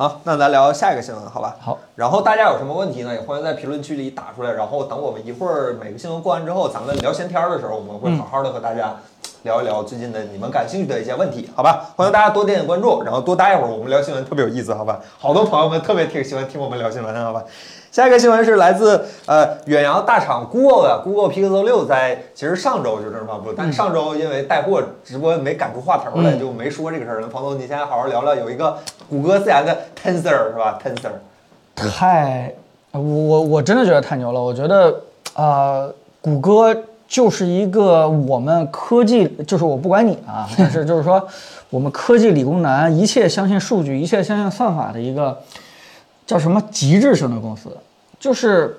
[0.00, 1.54] 好，那咱聊下一个新闻，好吧？
[1.60, 1.76] 好。
[1.94, 3.12] 然后大家有什么问题呢？
[3.12, 4.50] 也欢迎在评论区里打出来。
[4.52, 8.96] 然后等我们一会儿每个新闻过完之后，咱们聊闲天儿的时候，我们会好好的和大家
[9.42, 11.90] 聊一聊最近的你们感兴趣的一些问题，好吧？
[11.96, 14.98] 欢迎大家多点点关注，然后多待一会儿，我们聊新闻特别有意思，好吧？
[15.18, 17.44] 好多朋友们特别挺喜欢听我们聊新闻，好吧？
[17.92, 27.18] 下一个新闻是来自呃远洋大厂 Google 的 Google Pixel 六，在其实上周就正式发布，但上周因为带货直播没赶出话头来，就没说这个事儿。
[27.20, 32.54] 那彭总，你现在好好聊聊，有一个谷歌自研的 Tensor 是吧？Tensor，太，
[32.92, 34.40] 我我我真的觉得太牛了。
[34.40, 35.00] 我觉得，
[35.34, 36.76] 呃，谷歌
[37.08, 41.26] 就是一个我们科技，就是我不管你啊， 但是就是说，
[41.70, 45.36] 我们科技理工男一切相信数据，一切相信算法的一个
[46.30, 47.76] 叫什么极致型的公司，
[48.18, 48.76] 就是。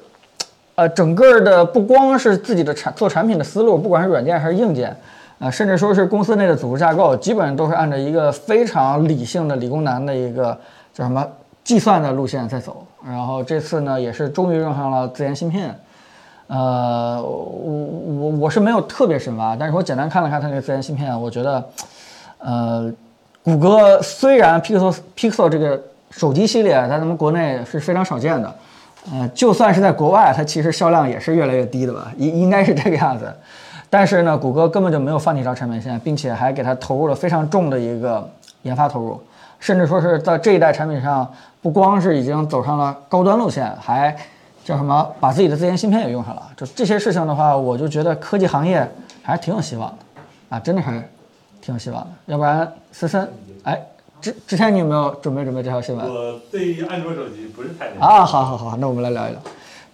[0.75, 4.95] 呃，整个的不光是自己的产做产品的思路，不管是软件还是硬件，
[5.37, 10.57] 呃，甚至说是公司内的组织架构，基本上都是按照一个非常理性的理工男的一个
[10.93, 11.27] 叫什么
[11.61, 12.87] 计算的路线在走。
[13.05, 15.77] 然后这次呢，也是终于用上了自研芯片。
[16.47, 17.73] 呃，我
[18.17, 21.69] 我我是没有特别深挖，但是我简单看了看它那个自研芯片，我觉得，
[22.39, 22.91] 呃，
[23.43, 25.79] 谷歌虽然 Pixel Pixel 这个
[26.11, 28.55] 手机系列在咱们国内是非常少见的。
[29.11, 33.33] 呃，就算是在国外，它其实销量也是越来越低的吧，应应该是这个样子。
[33.89, 38.29] 但是呢，谷歌根本就没有放弃这条产品线，并且还给它投入了非常重的一个
[38.61, 39.19] 研发投入，
[39.59, 41.27] 甚至说是在这一代产品上，
[41.63, 44.15] 不光是已经走上了高端路线，还
[44.63, 46.43] 叫什么把自己的自研芯片也用上了。
[46.55, 48.87] 就这些事情的话，我就觉得科技行业
[49.23, 50.91] 还是挺有希望的啊，真的还
[51.59, 52.09] 挺有希望的。
[52.27, 53.27] 要不然，思森，
[53.63, 53.81] 哎。
[54.21, 56.05] 之之前你有没有准备准备这条新闻？
[56.07, 59.41] 我对于安卓手机不是太了解啊，好好好，那我们来聊一聊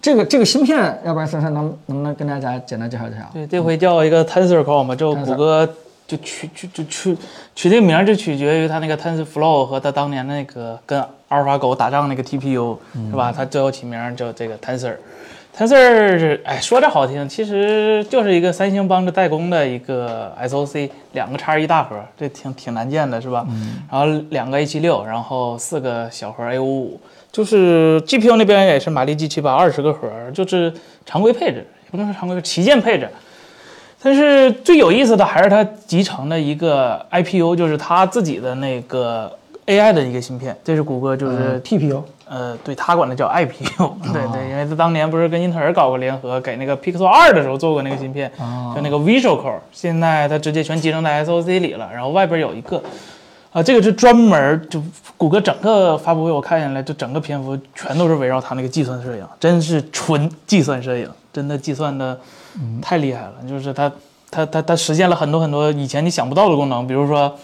[0.00, 3.30] 这个这个芯片，要不然珊珊能能不能跟大家简单介绍介绍？
[3.32, 5.68] 对，这回叫一个 Tensor Core 嘛，就谷歌
[6.06, 7.16] 就取取就取
[7.54, 12.76] 取这个名儿就取决于它那个 TensorFlow 和它当年那个跟阿尔法狗打仗那个 TPU
[13.10, 13.32] 是吧？
[13.34, 14.94] 它最后起名叫这个 Tensor。
[15.58, 23.44] Tensor 是哎说着好听，其实就是一个三星帮着代工的一个 SoC，两个叉一大核，这挺挺难见的是吧？
[23.90, 27.00] 然后两个 A 七六然后四个小核 A 五五
[27.32, 30.72] 就是 GPU 那边也是马力 G 七八二十个核，就是
[31.04, 33.08] 常规配置，也不能说常规，是旗舰配置。
[34.00, 39.36] 但是最有意思的还是它集成的一个 IPU，就是它自己的那个
[39.68, 48.32] AI 的一个芯片，这是谷歌就是、TPU 呃，对他管的叫 IPU， 对对，因为他当年不是跟英特尔搞过联合，给那个 Pixel 二的时候做过那个芯片，
[48.74, 52.82] 就那个 Visual Core，现在它直接全集成在 SoC 里了，然后外边有一个，
[53.52, 54.82] 啊，这个是专门就
[55.18, 62.18] 谷歌整个发布会我看下来，就整个篇幅全都是围绕它那个计算摄影，真是纯计算摄影，真的计算的
[62.80, 63.92] 太厉害了，就是它
[64.30, 67.34] 它它它实现了很多很多以前你想不到的功能，比如说。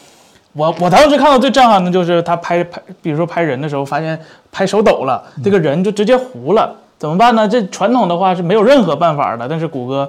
[0.55, 4.19] 我我当时看到最震撼的就是他拍拍，比如说拍人的时候，发现
[4.51, 7.47] 拍手抖了，这个人就直接糊了，怎么办呢？
[7.47, 10.09] 这传统的话是没有任何办法的，但是谷歌，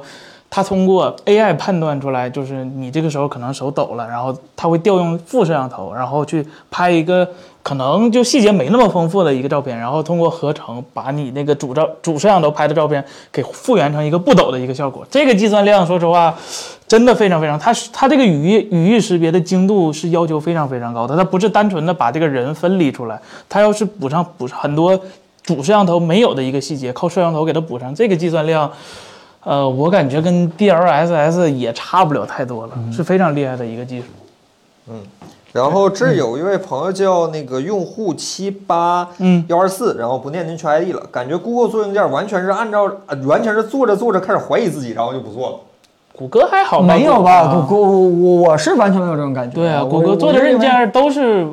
[0.49, 7.27] 它通过 AI 判断出来，就是你这个时候可能手抖了，然后它会调用副摄像头，然后去拍一个
[7.65, 15.03] 可能就细节没那么丰富的一个照片，然后通过合成把你那个主照主摄像头拍的照片给复原成一个不抖的一个效果。
[15.09, 16.35] 这个计算量，说实话。
[16.87, 23.19] 真的非常非常，它它这个语义语义识别的精度是要求非常非常高的，它不是单纯的把这个人分离出来，
[23.49, 24.95] 它要是补上补上很多
[25.41, 28.71] 主摄像头没有的一个细节，靠摄像头给它补上，这个计算量，
[29.43, 34.05] 呃，我感觉跟 DLSS 也差不了太多了，是非常厉害的一个技术。
[34.89, 35.01] 嗯
[35.55, 45.55] 然后这有一位朋友叫那个用户七八嗯幺二四，然后不念您全 ID 了，感觉 Google 做硬件完全是按照，呃完全是做着做着开始怀疑自己，然后就不做了。
[46.11, 47.53] 谷歌还好没有吧？
[47.53, 49.55] 谷歌我我我是完全没有这种感觉。
[49.55, 51.47] 对啊，谷歌做的硬件都是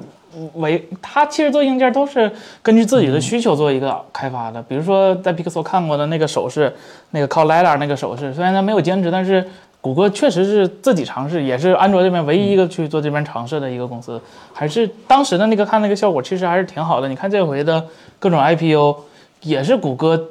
[0.55, 2.29] 为它其实做硬件都是
[2.61, 4.61] 根据自己的需求做一个开发的。
[4.65, 6.75] 比如说在 Pixel 看过的那个手势，
[7.13, 9.47] 那个靠 LiDAR 那个手势，虽然它没有兼职，但是
[9.83, 14.19] 谷歌确实是自己尝试，也是安卓这边唯一一个去做这边尝试的一个公司。
[14.55, 17.09] 还是当时的那个看那个效果，其实还是挺好的。
[17.09, 17.85] 你看这回的
[18.19, 18.97] 各种 IPO，
[19.43, 20.29] 也是谷歌。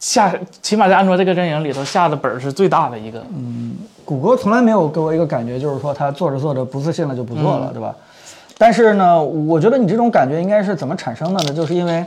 [0.00, 0.32] 下
[0.62, 7.92] 起码在安卓这个阵营里头下的本儿是最大的一个，嗯谷歌从来没有给我一个感觉，就是说它做着做着不自信了就不做嗯了，对吧？
[8.56, 11.52] 但是呢，我觉得你这种感觉应该是怎么产生的呢？
[11.52, 12.06] 就是因为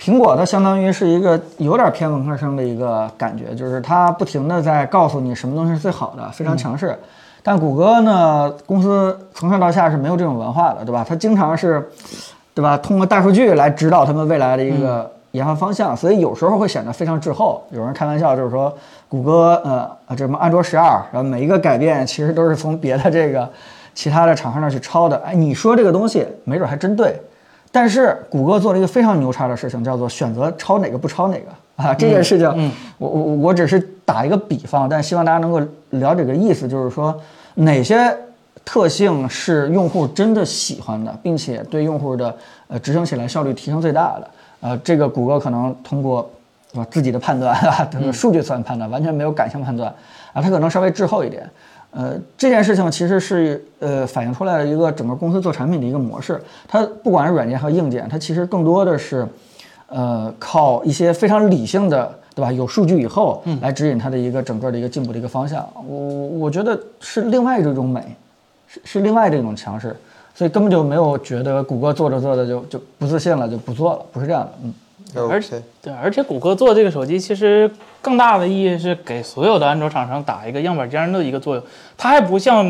[0.00, 6.96] 苹果它相当于是一个有点偏文科生的一个感觉，就是它不停的在告诉你什么东西是最好的，非常强势。
[7.42, 11.04] 但谷歌呢，公司从上到下是没有这种文化的，对吧？
[11.08, 11.88] 它经常是，
[12.54, 12.76] 对吧？
[12.76, 17.64] 通过大数据来指导他们未来的一个研发方向，所以有时候会显得非常滞后。
[17.70, 18.72] 有人开玩笑就是说，
[19.08, 23.48] 谷歌呃啊这什么安卓十二，然后每一个改变其实都是从别的这个
[23.94, 25.16] 其他的厂商那儿去抄的。
[25.24, 27.20] 哎，你说这个东西没准还真对。
[27.78, 31.44] 但是谷歌做了一个非常牛叉的事情，叫做选择抄哪个不抄哪个
[31.80, 31.94] 啊！
[31.94, 35.60] 这件事情，我我我只是打一个比方，但希望大家能够
[35.90, 37.16] 了解个意思，就是说
[37.54, 38.12] 哪些
[38.64, 42.36] 特性是用户真的喜欢的，并且对用户的
[42.66, 44.28] 呃执行起来效率提升最大的。
[44.58, 46.28] 呃，这个谷歌可能通过
[46.74, 49.88] 啊自己的判断啊，这个数据算判断，完全没有感性判断
[50.32, 51.48] 啊，它可能稍微滞后一点。
[51.90, 56.40] 呃，这件事情其实是呃反映出来了一个整个公司做产品的一个模式。
[56.68, 59.26] 它不管是软件和硬件，它其实更多的是，
[59.88, 62.52] 呃，靠一些非常理性的，对吧？
[62.52, 65.66] 有数据以后来指引它的一个整个的一个进步的一个方向。
[65.86, 68.14] 我我觉得是另外一种美，
[68.68, 69.96] 是是另外的一种强势，
[70.34, 74.52] 所以根本就没有觉得谷歌做着做着就就不自信了，就不做了，不是这样的。
[74.62, 74.74] 嗯。
[75.14, 77.70] 而且对，而且谷歌做这个手机，其实
[78.02, 81.64] 更大的意义是给所有的安卓厂商打一个样板间的一个作用。
[81.96, 82.64] 它还不像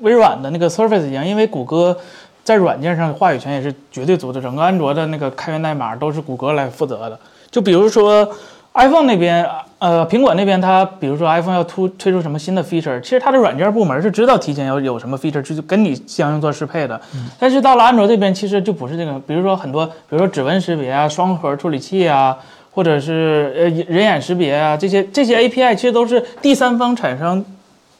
[0.00, 1.96] 微软的那个 Surface 一样，因为谷歌
[2.42, 7.18] 在软件上话语权也是绝对足的，整个安卓的那个开源代码都是谷歌来负责的。
[7.50, 8.28] 就比如说
[8.74, 9.46] iPhone 那边。
[9.80, 17.00] 呃，苹果那边它，比如说 iPhone 要突推出什么新的 feature，其实它的软件部门是知道提前要有什么 feature，就跟你相应做适配的。
[17.38, 22.36] 但是到了安卓这边，其实就不是这个，比如说很多，比如说指纹识别啊、双核处理器啊，
[22.70, 27.42] 或者是呃人眼识别啊，这些这些 API 其实都是第三方产生。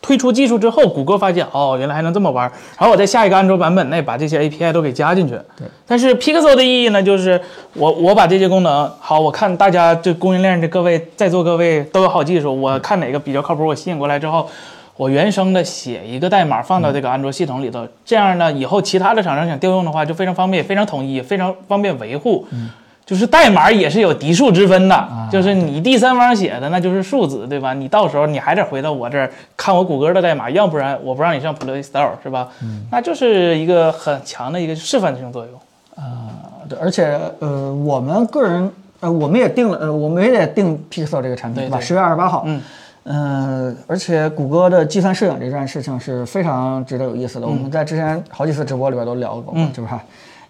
[0.03, 5.35] 推出技术之后，谷歌发现哦，原来还能这么玩，然后我在下一个安卓版本内把这些 API 都给加进去。
[5.57, 5.67] 对。
[5.87, 7.41] 但是 Pixel 的意义呢，就是
[7.75, 14.49] 我我把这些功能好，我看大家这供应链的各位在座各位都有好技术，我看哪个比较靠谱，我吸引过来之后，
[14.97, 22.47] 我原生的写一个代码放到这个安卓系统里头，这样呢，以后其他的厂商想调用的话就非常方便，非常统一，非常方便维护。
[22.51, 22.71] 嗯。
[23.11, 27.75] 就是代码也是有嫡庶之分的，就是你第三方写的那就是庶子，对吧？
[27.75, 32.47] 你到时候你还得回到我这儿看我谷歌的代码，要不然我不让你上 Play Store，是吧？
[32.63, 35.55] 嗯，那就是一个很强的一个示范性作用。
[35.97, 38.71] 啊，对，而且呃，我们个人
[39.01, 41.81] 呃，我们也定了，呃，我们也得定 Pixel 这个产品，对吧？
[41.81, 42.45] 十月二十八号。
[42.47, 42.63] 嗯，
[43.03, 47.47] 呃，而且谷歌的计算摄影这件事情是非常值得有意思的。
[47.49, 50.01] 我们在之前好几次直播里边都聊过，是吧？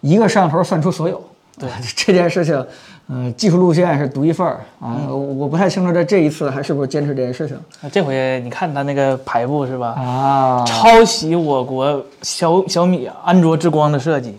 [0.02, 1.18] 一个摄像头算出所有。
[1.60, 2.66] 对 这件事情，
[3.08, 7.56] 嗯，技术路线是独一份儿啊，我不太清楚在这一次还是不是坚持这件事情。
[7.92, 9.88] 这回你看他那个排布是吧？
[9.88, 14.38] 啊，抄袭我国小小米安卓之光的设计，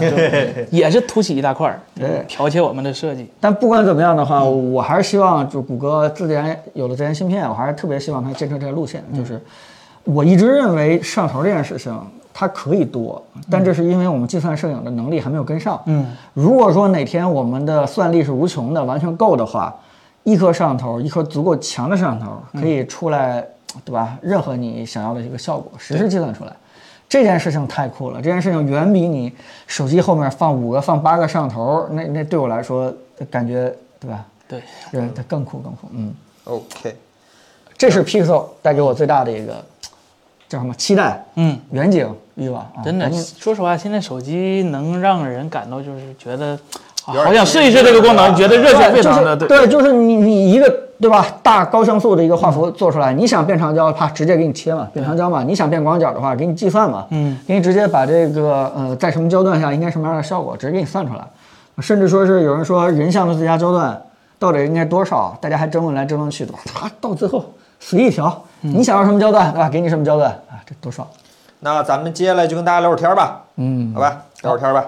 [0.70, 3.28] 也是凸起一大块儿，对，剽窃我们的设计。
[3.40, 9.40] 但不管怎么样的话，我还是希望就谷歌自然有了自研芯片，我还是特别希望它坚持这个路线，就是
[10.04, 11.98] 我一直认为摄像头这件事情。
[12.34, 15.80] 它可以多，但这是因为我们计算摄影的能力还没有跟上。
[15.86, 19.74] 嗯，如果说哪天我们的算力是无穷的，完全够的话，
[20.24, 23.44] 一颗摄像头，一颗足够强的摄像头，可以出来，
[23.84, 24.16] 对吧？
[24.22, 26.52] 任何你想要的一个效果，实时计算出来，
[27.08, 28.16] 这件事情太酷了。
[28.22, 29.30] 这件事情远比你
[29.66, 32.92] 手机后面放五个、放八个摄像头，那那对我来说
[33.30, 34.24] 感觉，对吧？
[34.48, 35.88] 对，对，它更酷更酷。
[35.92, 36.14] 嗯
[36.44, 36.96] ，OK，
[37.76, 39.62] 这是 Pixel 带给我最大的一个
[40.48, 41.22] 叫什么期待？
[41.34, 42.08] 嗯，远景。
[42.34, 46.58] 欲望真的，说实话，现在手机能让人感到就是觉得，
[47.04, 49.36] 好想试一试这个功能，觉得热血沸腾的。
[49.36, 50.68] 对，就是你你一个
[51.00, 55.42] 对吧，大高像素的一个画幅做出来，你想变长焦，啪直接给你切嘛，变长焦嘛。
[55.42, 61.22] 你想变广角的话，给你计算嘛，嗯，给你直接把这个呃在什么焦段下应该什么样的效果，直接给你算出来。
[61.80, 64.00] 甚至说是有人说人像的最佳焦段
[64.38, 66.60] 到底应该多少，大家还争论来争论去，的吧？
[66.64, 67.44] 他到最后
[67.80, 69.68] 随意调，你想要什么焦段，对吧？
[69.68, 71.06] 给你什么焦段啊，这多爽。
[71.64, 74.84] 那咱们接下来就跟大家聊会儿天吧，嗯，好吧，聊会儿天吧。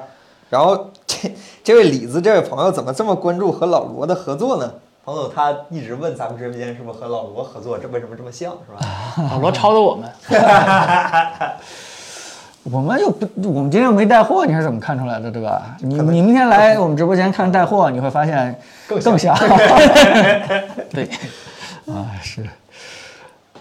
[0.51, 1.33] 然后这
[1.63, 4.73] 这位李子这位朋友怎么这么关注和老罗的合作呢？
[5.05, 8.81] 朋友他一直问咱们直播间是不是和老罗合作，这为什么这么像是吧？
[9.31, 10.11] 老罗抄的我们，
[12.65, 15.77] 我们又不，我们今天又没带货，你是怎么看出来的，对吧？
[15.81, 19.37] 你你明天来我们直播间看带货，你会发现更像。
[20.91, 21.09] 对，
[21.87, 22.43] 啊是。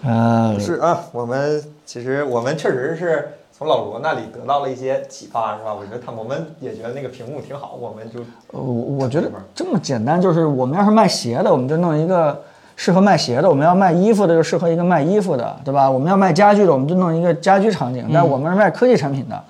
[0.06, 5.72] 呃，是啊，我们其实我们确实是从老罗那里得到了一些启发，是吧？
[5.72, 8.20] 我觉得他我们也觉得那个屏幕挺好，我们就
[8.50, 12.38] 我，我觉得这么简单，就是我们要是卖鞋的，我们就弄一个
[12.76, 15.90] 适合卖鞋的；我们要卖衣服的，就适合一个卖衣服的，对吧？
[15.90, 18.06] 我们要卖家具的，我们就弄一个家居场景。
[18.12, 19.42] 但我们是卖科技产品的，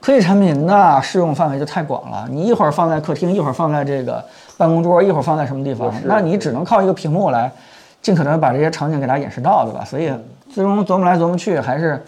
[0.00, 4.24] 科技产品那适用范围就太广了，你一会儿放在客厅，一会儿放在这个
[4.56, 7.52] 办公桌，一会儿放在什么地方，那你只能靠一个屏幕来
[8.02, 9.84] 尽可能把这些场景给大家演示到，对吧？
[9.84, 10.12] 所以
[10.52, 12.02] 最终琢磨来琢磨去，还是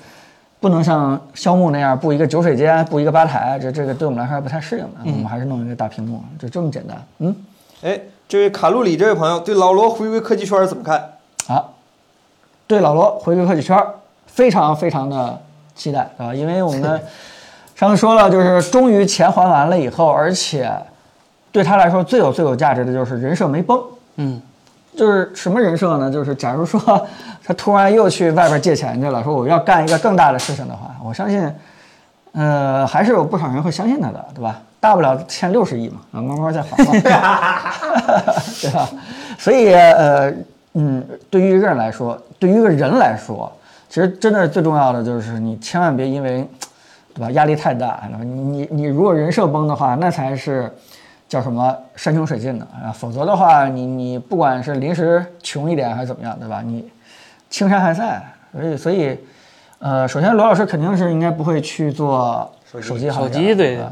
[0.61, 5.01] 不能像肖木那样布一个酒水间，布一个吧台，这这个对我们来说还不太适应的。
[5.05, 6.97] 我们还是弄一个大屏幕，就这么简单。
[7.19, 7.37] 嗯，
[7.83, 11.15] 哎，这位卡路里这位朋友对老罗回归科技圈怎么看？
[11.49, 11.65] 啊，
[12.67, 13.95] 对老罗回归科技圈儿
[14.27, 15.41] 非常非常的
[15.75, 17.01] 期待啊，因为我们
[17.75, 20.71] 上次说了，就是终于钱还完了以后，而且
[21.51, 23.79] 对他来说最有最有价值的就是人设没崩。
[24.17, 24.41] 嗯，
[24.95, 26.11] 就是什么人设呢？
[26.11, 26.79] 就是假如说
[27.43, 31.55] 他突然又去外边借钱去了，说我要干一个更大的事情的话，我相信，
[32.33, 34.61] 呃，还是有不少人会相信他的，对吧？
[34.81, 36.93] 大不了欠六十亿嘛，啊，慢慢再还嘛，
[38.61, 38.89] 对吧？
[39.39, 40.31] 所以，呃，
[40.75, 43.51] 嗯，对于一个人来说，对于一个人来说，
[43.89, 46.47] 其实真的最重要的就是你千万别因为，
[47.15, 47.31] 对吧？
[47.31, 50.71] 压力太大，然后你你你如果人设崩的话，那才是。
[51.33, 52.93] 叫什么山穷水尽的啊？
[52.93, 56.61] 否则的话，你你不管是临时穷一点还是怎么样，对吧？
[56.63, 56.87] 你
[57.49, 58.23] 青山还在，
[58.53, 59.19] 所以所以，
[59.79, 62.53] 呃，首先罗老师肯定是应该不会去做
[62.83, 63.91] 手机行手业，机对吧？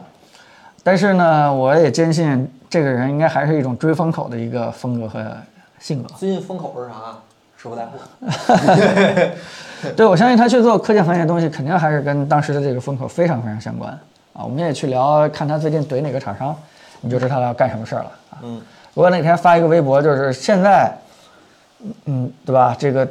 [0.82, 5.34] 但是呢，我也坚信这个人应该还是一种追风口的一个风格和
[5.78, 6.10] 性格。
[6.18, 6.94] 最近风口是啥？
[7.56, 9.30] 直播带货。
[9.96, 13.90] 对，我相信他去做科技行业的东西，肯定还是跟当时的这个风口非常非常相关
[14.34, 14.44] 啊。
[14.44, 16.54] 我们也去聊，看他最近怼哪个厂商。
[17.00, 18.38] 你就知道他要干什么事儿了啊！
[18.42, 18.60] 嗯，
[18.94, 20.92] 如果哪天发一个微博，就是现在，
[22.04, 22.76] 嗯，对吧？
[22.78, 23.08] 这个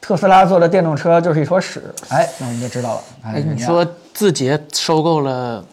[0.00, 3.00] 特斯拉做的电动车就是一坨屎，哎，那我们就知道了。
[3.24, 3.84] 哎，你说
[4.14, 5.64] 字节收购了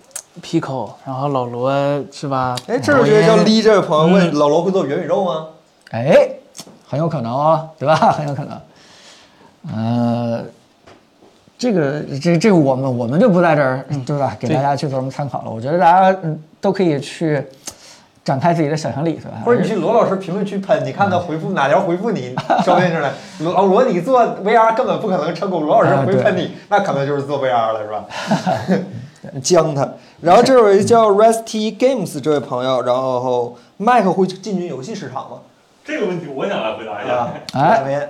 [0.42, 1.72] Pico，然后老罗
[2.12, 2.56] 是吧？
[2.68, 5.48] 哎，这我觉得叫李这位朋友问老罗会做元宇宙吗？
[5.92, 6.28] 哎，
[6.88, 7.96] 很有可能哦，对吧？
[8.14, 8.60] 很有可能。
[9.74, 10.44] 呃，
[11.58, 14.36] 这个这这个我们我们就不在这儿，对吧？
[14.40, 15.52] 给大家去做什么参考了？
[15.52, 17.44] 我觉得大家嗯都可以去
[18.24, 19.34] 展开自己的想象力，是吧？
[19.44, 22.34] 或者你去罗老师评论区喷，你看他回复哪条回复你，
[22.64, 28.06] 说不定是来老罗你做 VR 根本不可能成功，罗老师回喷你，那可能就是做 VR 了，是吧？
[29.44, 29.88] 将他。
[30.22, 35.40] 然后这有一叫 Resty Games 这位朋友，然后 Mac 会进军游戏市场吗？
[35.84, 37.14] 这个问题我想来回答一下。
[37.60, 38.08] 啊，哎，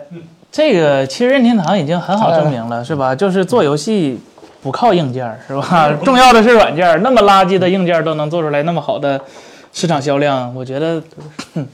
[0.51, 3.15] 这个其实任天堂已经很好证明了，是吧？
[3.15, 4.19] 就是做游戏
[4.63, 5.91] 不靠硬件，是吧？
[6.03, 7.03] 重要的是软件。
[7.03, 9.21] 那么垃圾的硬件都能做出来那么好的
[9.73, 11.03] 市场销量，我觉得，
[11.55, 11.67] 嗯，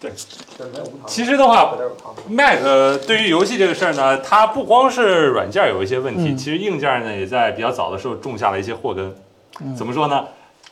[0.00, 0.10] 对
[1.06, 1.76] 其实的话
[2.26, 2.58] ，Mac
[3.06, 9.14] 对于游戏这个事儿呢，它不光是软件有一些问题，其实硬件呢也在比较早的时候种下了一些祸根。
[9.76, 10.24] 怎么说呢？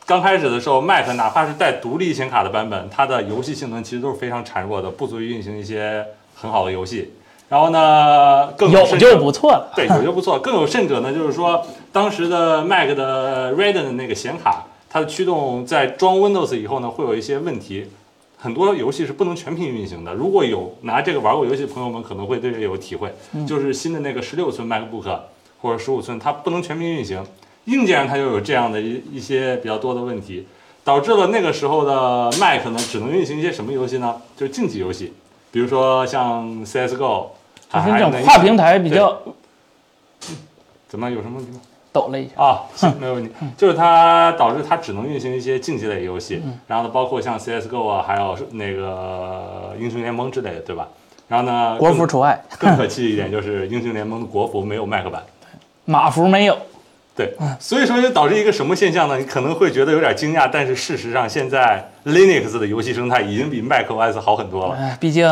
[0.07, 6.03] 刚开始的时候，Mac 哪怕是带独立显卡的版本，它的游戏性能其实都是非常孱弱的，不足以运行一些
[6.33, 7.13] 很好的游戏。
[7.49, 9.71] 然后呢，更有甚者就不错了。
[9.75, 10.37] 对，有就不错。
[10.37, 17.87] 更有甚者呢，就是说当时的 Mac 的 Radeon 的那个显卡，它的驱动在装 Windows 以后呢，会有一些问题，
[18.37, 20.13] 很多游戏是不能全屏运行的。
[20.13, 23.11] 如果有拿这个玩过游戏的朋友们，可能会对这有体会。
[23.47, 25.19] 就是新的那个十六寸 MacBook
[25.59, 27.23] 或者十五寸，它不能全屏运行，
[27.65, 30.45] 硬件上它就有这样的一一些比较多的问题，
[30.83, 34.17] 导致了那个时候的 Mac 呢，只能运行一些什么游戏呢？
[34.37, 35.13] 就是竞技游戏，
[35.49, 37.29] 比如说像 CS:GO。
[37.71, 39.17] 就是那这种跨平台比较
[40.87, 41.59] 怎么有什么问题吗？
[41.91, 42.33] 抖了一下。
[42.41, 43.31] 啊，行， 没有问题。
[43.57, 50.87] 就是它导致它只能运行一些竞技类游戏，然后呢，包括像 CS:GO 啊，还有那个英雄联盟之类的，对吧？
[51.27, 55.23] 然后呢，国服除外，更可 气一点就是英雄联盟的国服没有 Mac 版。
[55.85, 56.57] 马服没有。
[57.19, 59.17] 对，所以说就导致一个什么现象呢？
[59.17, 64.75] 你可能会觉得有点惊讶，但是事实上，现在 Linux 的游戏生态已经比 macOS 好很多了。
[64.75, 65.27] 哎，毕竟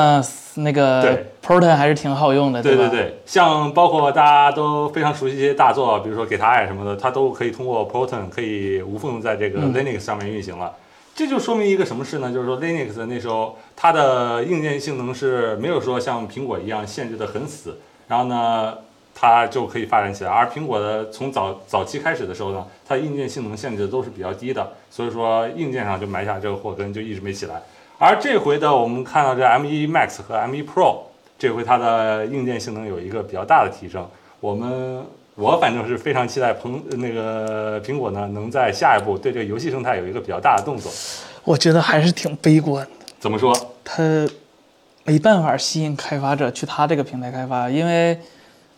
[0.56, 2.70] 那个对 Proton 还是挺好用的，吧？
[2.70, 10.74] 对对对，像包括大家都非常熟悉一些大作，比如说《给他爱》什么的，它都可以通过 Proton 可以无缝在这个 Linux 上面运行了。
[11.16, 12.34] 这就说明一个什么事呢？
[12.34, 17.78] 就是说 Linux 那时候它的硬件性能是没有说像苹果一样限制的很死，
[18.10, 18.74] 然后呢，
[19.20, 20.30] 它就可以发展起来。
[20.30, 27.56] 而苹果的从早早期开始的时候呢，它硬件性能限制都是比较低的，所以说硬件上就埋下这个祸根，就一直没起来。
[27.98, 31.00] 而这回的我们看到这 M1 Max 和 M1 Pro，
[31.40, 34.08] 这回它的硬件性能有一个比较大的提升。
[34.40, 35.04] 我们
[35.34, 40.92] 我反正是非常期待苹那个苹果呢，能在下一步对这个游戏生态有一个比较大的动作。
[41.44, 42.92] 我觉得还是挺悲观的。
[43.20, 43.52] 怎么说？
[43.84, 44.04] 它
[45.04, 48.20] 没办法吸引开发者去它这个平台开发，因为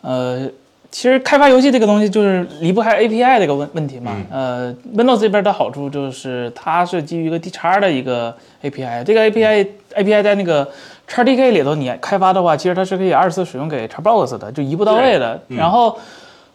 [0.02, 0.48] 呃，
[0.90, 4.16] 其实开发游戏这个东西就是离不开 API 这个问问题嘛。
[4.30, 10.68] 呃，Windows 这边的好处就是它是基于一个 D 叉的一个 API，这个 API API 在那个
[11.08, 15.40] XDK 里头你开发的话，其实它是可以二次使用给 Xbox 的，就一步到位的。
[15.48, 15.98] 然后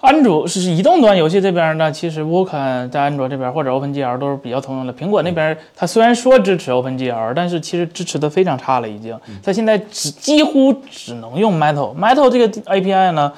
[0.01, 4.93] 安卓是移动端游戏这边呢，其实 Vulkan 在安卓这边或者 OpenGL 都是比较通用的。
[4.93, 9.17] 苹果那边它虽然说支持 OpenGL，但是其实支持的非常差了，已经。
[9.41, 11.97] 它现在只几乎只能用 Metal。
[11.97, 13.31] Metal 这个 API 呢，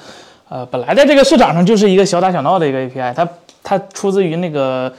[0.48, 3.26] 呃，本来在这个市场上就是一个小打小闹的一个 API，它
[3.62, 4.92] 它出自于那个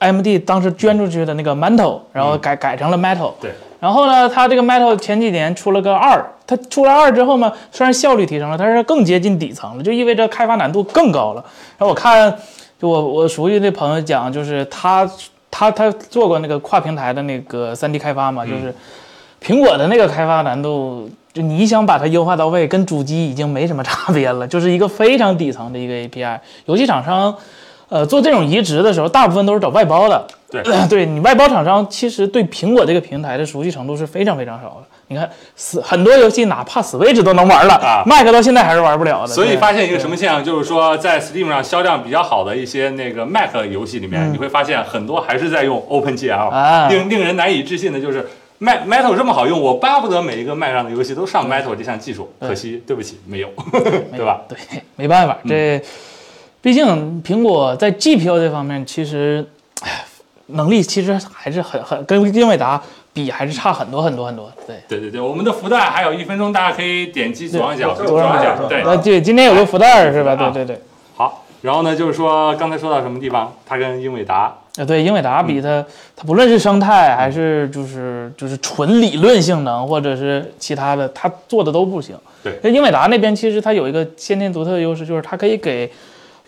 [0.00, 3.32] AMD 当时捐出去的那个 Mantle，然后改改成了 Metal。
[3.40, 3.52] 对。
[3.84, 11.44] 然后呢，它这个 Metal 前几年出了个二，它出了二之后呢，虽然效率提升了，但是更接近底层了，就意味着开发难度更高了。
[11.76, 12.34] 然后我看，
[12.80, 15.06] 就我我熟悉的朋友讲，就是他
[15.50, 18.74] 他他做过那个跨平台的那个 3D 开发嘛，就是
[19.42, 26.40] 苹果的那个开发难度，就你想把它优化到位，跟主机已经没什么差别了，就是一个非常底层的一个 API。
[26.64, 27.36] 游戏厂商，
[27.94, 30.26] 呃，做这种移植的时候，大部分都是找外包的。
[30.50, 30.60] 对，
[30.90, 34.86] 对你外包厂商其实对苹果这个平台的熟悉程度是非常非常少的。
[35.06, 39.28] 你看，死很多游戏哪怕 Switch 都能玩了啊，Mac 到现在还是玩不了的。
[39.28, 48.28] 所以发现一个什么现象，就是说在 Steam 上销量比较好的一些那个 Mac 游戏里面，你会发现很多还是在用 OpenGL，、令令人难以置信的就是。
[48.58, 53.48] Mac Metal 这么好用，我巴不得每一个 Mac 上的游戏都上 Metal 这项技术，可惜对不起没有，
[54.16, 54.40] 对吧？
[54.48, 54.56] 对，
[54.96, 55.82] 没办法，这
[56.64, 59.44] 毕竟苹果在 GPU 这方面其实，
[59.82, 60.02] 哎，
[60.46, 62.82] 能力其实还是很很跟英伟达
[63.12, 64.50] 比还是差很多很多很多。
[64.66, 68.80] 对，对对对，我们的福袋还有一分钟，大家可以点击左上角，对左上角对。
[68.80, 70.32] 呃，对，今天有个福袋儿是吧？
[70.32, 70.80] 啊对对对。
[71.14, 75.84] 好，然后呢，就是说刚才说到什么地方，它跟英伟达呃，对，英伟达比它，
[76.16, 82.16] 它不论是生态还是就是就是纯理论性能，或者是其他的，它做的都不行。
[82.42, 85.90] 对那英伟达那边其实它有一个先天独特的优势，就是它可以给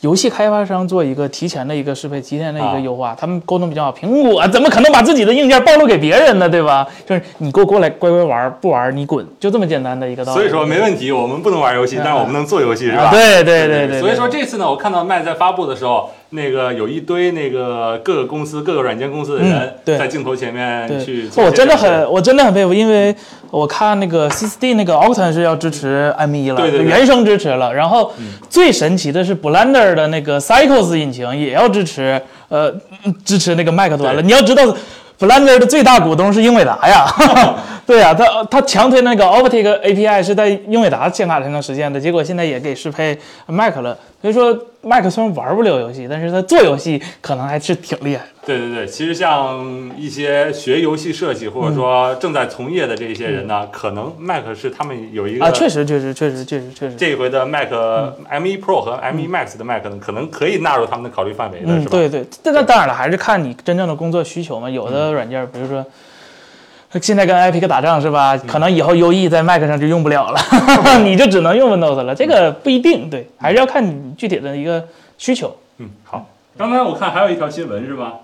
[0.07, 3.93] 游戏开发商做一个提前的一个适配，提前的一啊个优化，他们沟通比较好。
[3.93, 6.49] 苹果怎么可能把自己的硬件暴露给别人呢？
[6.49, 6.87] 对吧？
[7.05, 10.39] 就是你给我过来乖乖玩，不玩你滚，就这么简单的一个道理。
[10.39, 13.07] 所以说没问题，我们不能玩游戏，但是我们能做游戏，是吧？
[13.07, 14.01] 啊，对对对对。
[14.01, 21.29] 所以说这次呢，我看到麦在发布的时候，那个有一堆那个各个公司、各个软件公司的人嗯对在镜头前面去。
[21.37, 23.15] 我真的很，我真的很佩服，因为
[23.51, 27.73] 我看那个 C4D 那个 Octane 是要支持 M1 了，对对对原生支持了。
[27.73, 28.13] 然后
[28.51, 32.75] 最神奇的是 Blender 的那个 Cycles 引擎也要支持，呃，
[33.05, 34.21] 嗯支持那个 Mac 端了。
[34.21, 34.65] 你要知道
[35.19, 37.07] ，Blender 的最大股东是英伟达呀，
[37.87, 43.17] 对呀、他他强推那个 Optic API 是在英伟达显卡才能实现的，结果现在也给适配
[43.47, 43.97] Mac 了。
[44.21, 44.53] 所以说
[44.87, 48.31] ，Mac 虽然玩不了游戏，但是他做游戏可能还是挺厉害的。
[48.47, 56.95] 对对对，其实像一些学游戏设计或者说正在从业的这些人呢，可能麦克是他们有一个啊，确实，确实，确实，确实，确实。
[56.95, 61.91] 这一回的 Mac M1 Pro 和 M1 Max 的麦克呢，可能可以纳入他们的考虑范围的，嗯，是吧？
[61.91, 64.71] 对对，这那当然了，还是看你真正的工作需求嘛。
[64.71, 65.85] 有的软件，比如说
[67.01, 68.37] 现在跟 Epic 打仗是吧？
[68.47, 70.41] 可能以后 UE 在 Mac 上就用不了了，
[71.05, 72.15] 你就只能用 Windows 了。
[72.15, 74.85] 这个不一定，对，还是要看你具体的一个
[75.19, 75.57] 需求。
[75.79, 76.27] 嗯，好。
[76.59, 78.15] 刚才我看还有一条新闻是吧？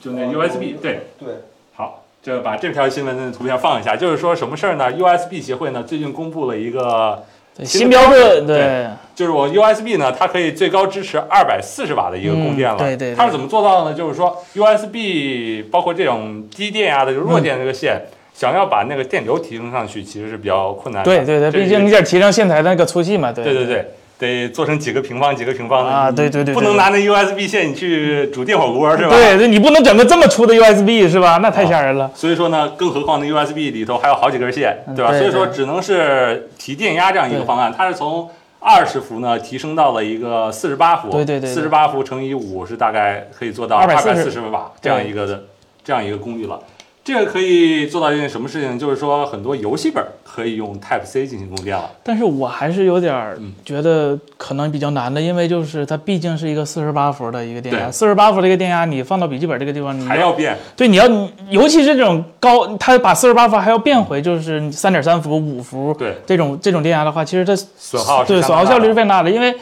[0.00, 1.28] 就那 USB，对，对，
[1.76, 7.22] 好，这把这条新闻的图片放一下，就是说什么事儿呢？USB 协会呢最近公布了一个，
[7.58, 12.76] 新新标准，对对，就是我 USB 呢，它可以最高支持二百四十瓦的一个供电了。
[12.76, 13.96] 嗯对对对它是怎么做到的呢？
[13.96, 18.00] 就是说 USB 包括这种低电压的，就是弱电这个线，
[18.34, 21.10] 想要把那个电流提升上去，其实是比较困难的。
[21.10, 29.10] 对对对，毕竟你得提升线材的那个粗细嘛，对对对对，得做成几个平方几个平方的啊对对对对不能拿那 USB 线你去煮电火锅是吧？
[29.10, 31.38] 对对，你不能整个这么粗的 USB 是吧？
[31.42, 32.10] 那太吓人了。
[32.14, 35.10] 所以说呢，更何况那 USB 里头还有好几根线，对吧？
[35.10, 38.28] 对所以说只能是提电压这样一个方案，它是从
[38.58, 45.42] 二十伏呢提升到了一个四十八伏，对对对对四十八伏乘以五是大概可以做到二百四十瓦这样一个的
[45.84, 46.60] 这样一个功率了。
[47.04, 48.78] 这个可以做到一件什么事情？
[48.78, 51.90] 就是说很多游戏本可以用 Type C 进行供电了。
[52.04, 61.08] 但是我还是有点儿嗯觉得可能比较难的，因为就是它毕竟是一个四十八伏的一个电压，对四十八伏的一个电压，你放到笔记本这个地方，你还要变，对你要
[61.50, 69.52] 尤其是这种高，它把四十八伏还要变回就是三点三伏、五伏对这种这种电压的话，其实它损耗对损耗效率是相当大的非常大的，因为。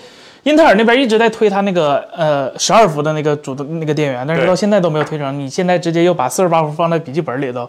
[0.44, 5.38] 英特尔那边一直在推它那个呃十二伏的那个主动那个电源，但是到现在都没有推成。
[5.38, 7.68] 你现在直接又把四十八伏放在笔记本里头，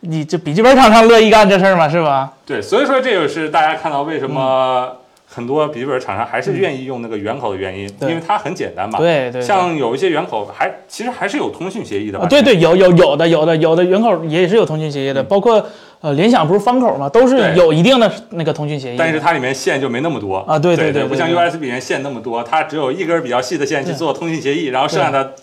[0.00, 1.88] 你这笔记本厂商乐意干这事儿吗？
[1.88, 2.32] 是吧？
[2.44, 4.92] 对，所以说这就是大家看到为什嗯么
[5.32, 8.98] 很多笔记本厂商还是愿意用那个圆口的原因，对因为它很简单嘛。
[8.98, 12.24] 对对对像有一些圆口还其实还是有通讯协议的吧？
[12.24, 15.64] 啊，对对，有有有的有的有的圆口也是有通讯协议的，包括
[16.00, 18.96] 呃联想不是方口嘛，都是有一定的那个通讯协议。
[18.98, 20.38] 但是它里面线就没那么多。
[20.38, 25.34] 啊对对对不像 USB 里面线那么多，它只有一根比较细的线去做通讯协议，然后剩下的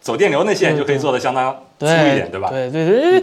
[0.00, 2.48] 走电流那线就可以做的相当粗一点，对吧？
[2.50, 3.22] 对对对，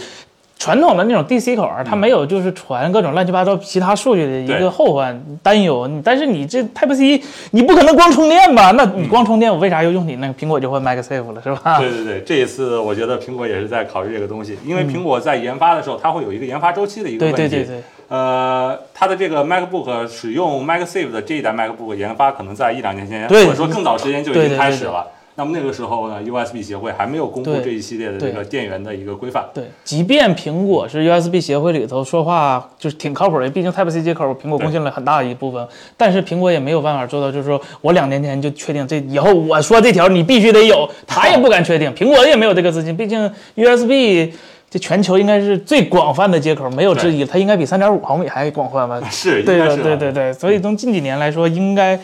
[0.59, 5.89] 传统的那种 DC 口儿，它没有就是传各种乱七八糟其他数据的一个后患担忧。
[6.03, 7.21] 但是你这 Type C，
[7.51, 8.71] 你不可能光充电吧？
[8.71, 11.79] 那你光充电，我为啥要用你那个苹果就换 MagSafe 了，是吧？
[11.79, 17.37] 对对对，这一次我觉得苹果也是在考虑这个东西，因为苹果在研发的时候，它会有一个研发周期的一个问题。
[17.37, 25.05] 对对对，呃，它的这个 MacBook 使用 MagSafe 的这一代 MacBook 研发，可能在一两年前，或者说更早时间就已经对对对对开始了。
[25.37, 29.45] 那么那个时候呢，USB 协会还没有公布这一系列的这个电源的一个规范。
[29.53, 44.33] 对，即便苹果是 USB 协会里头说话就是挺靠谱的，毕竟 Type C 接口苹果贡献了很大一部分，但是苹果也没有办法做到，就是说我两年前就确定这以后我说这条你必须得有，他也不敢确定，苹果也没有这个资金，毕竟 USB
[44.71, 48.99] 这全球应该是最广泛的接口，没有之一，它应该比三点五毫米还广泛吧？
[49.11, 51.97] 是，对对对对，所以从近几年来说，应该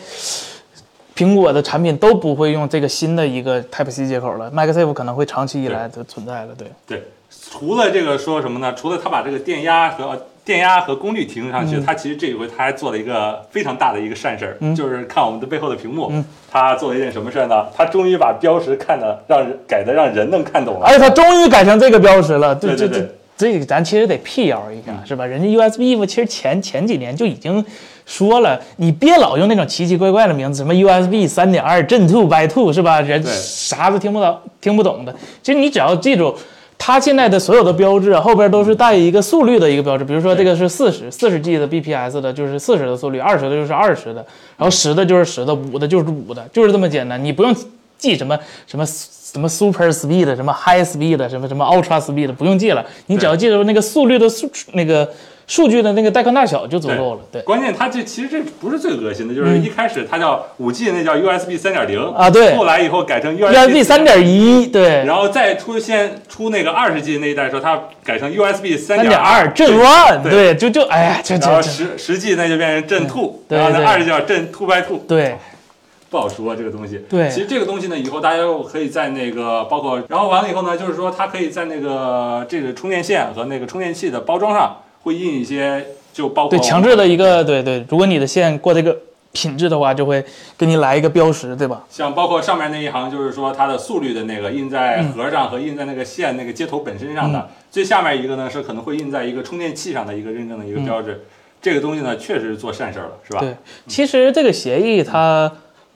[1.16, 6.48] 苹果的产品都不会用这个新的一个 Type C 接口了，MagSafe 可能会长期以来的存在了。
[6.58, 7.02] 对，对，
[7.50, 8.74] 除了这个说什么呢？
[8.74, 16.12] 除了他把这个电压和呃电压和功率提升上去，他其实这一回他还做了一个非常大的一个善事儿，就是看我们的背后的屏幕，
[16.50, 17.66] 他做了一件什么事儿呢？
[17.76, 20.86] 他终于把标识看的让人改的让人能看懂了。
[20.86, 25.24] 而且它终于改成这个标识了，对对对这咱其实得辟谣一下，是吧？
[25.24, 27.64] 人家 USB 其实前前几年就已经
[28.06, 33.00] 说了，你别老用那种奇奇怪怪的名字，什么 USB 三点二 Gen Two by Two 是吧？
[33.00, 35.14] 人啥都听不到听不懂的。
[35.42, 36.34] 其实你只要记住。
[36.76, 44.16] 它现在的所有的标志啊，后边都是带一个速率的一个标志，比如说这个是四十四十 G 的 BPS 的，就是四十的速率；二十的就是二十的，
[44.58, 47.24] 然后十的就是十的，五的就是五的，就是这么简单。
[47.24, 47.54] 你不用
[47.96, 55.08] 记什么什么什么 super speed、什么 high speed、什么什么 ultra speed，不用记了，你只要记住那个速率的速那个
[55.46, 57.20] 数据的那个带宽大小就足够了。
[57.30, 62.56] 对关键它这其实这不是最恶心的，就是一开始它叫五 G 那叫 USB 三点零啊对。
[62.56, 70.30] 后来以后改成，USB 三点一，对，然后再出现出那个二十 G 那一代的时候，它改成 USB 三三点二二 Gen One，对。
[70.32, 75.36] 对，就就哎呀，这然后这这，十十 G 那就变成震 two，然后那二十叫震 two by two，对。
[76.10, 77.00] 不好说这个东西。
[77.10, 77.28] 对。
[77.28, 88.98] 其实这个东西呢，以后大家又可以在那个包括，然后完了以后呢，就是说它可以在那个这个充电线和那个充电器的包装上会印一些，就包括对强制的一个对对，如果你的线过这个
[89.32, 90.24] 品质的话，就会
[90.58, 91.84] 给你来一个标识，对吧？
[91.88, 97.38] 像包括上面那一行，就是说它的速率的那个印在盒上和印在那个线那个接头本身上的。
[97.38, 101.24] 嗯最下面一个呢是可能会印在一个充电器上的一个认证的一个标志。
[101.60, 103.40] 这个东西呢，确实是做善事儿了，是吧？
[103.40, 103.56] 对，
[103.88, 105.50] 其实这个协议它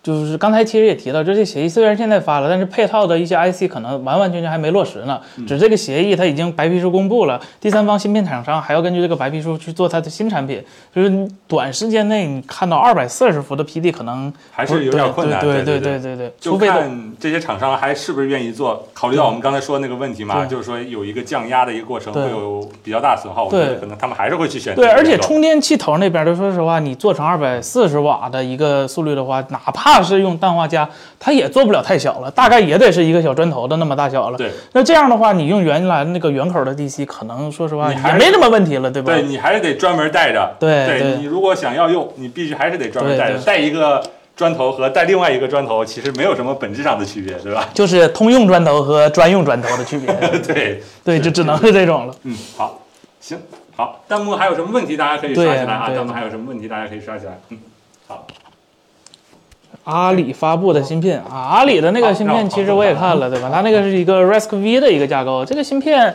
[0.09, 5.21] 就是刚才其实也提到，这些协议虽然现在发了，但是配套的一些 IC 可能完完全全还没落实呢。
[5.47, 10.65] 只这个协议它已经白皮书公布了，第三方芯片厂商还要根据这个白皮书去做它的新产品，
[10.95, 15.43] 就是短时间内你看到二百四十伏的 PD 可能还是有点困难。
[15.43, 16.91] 对对对对对，就看
[17.21, 18.89] 这些厂商还是不是愿意做。
[18.95, 23.45] 考虑到我们刚才说的那个问题嘛，就是说有一个降压的一个过程，会有比较大损耗。
[23.45, 30.89] 我觉对得可能他们还是会去选择对，而且充电器头那边的，说实话，你做成二百四十瓦的一个速率的话，哪怕是用氮化镓，
[31.19, 34.39] 它也做不了太小了，大概也得是一个小砖头的那么大小了。
[34.39, 39.13] 对，那这样的话，你用原来那个圆口的 DC，可能说实话你还没什么问题了，对吧？
[39.13, 40.57] 对你还是得专门带着。
[40.59, 44.03] 对对你如果想要用，你必须还是得专门带着，带一个
[44.37, 47.69] 砖头和带另外一个砖头其实没有什么本质上的区别，对吧？
[47.75, 50.15] 就是通用砖头和专用砖头的区别。
[50.47, 52.15] 对，对，就只能是这种了。
[52.23, 52.81] 嗯，好，
[53.21, 53.39] 行，
[53.75, 55.91] 好，弹幕还有什么问题，大家可以刷起来啊！
[55.93, 57.39] 弹幕还有什么问题，大家可以刷起来。
[57.49, 57.59] 嗯，
[58.07, 58.27] 好，
[59.89, 63.49] 阿里发布的芯片啊，阿里的那个芯片其实我也看了，对吧？
[63.51, 66.15] 它那个是一个 RISC-V 的一个架构，这个芯片，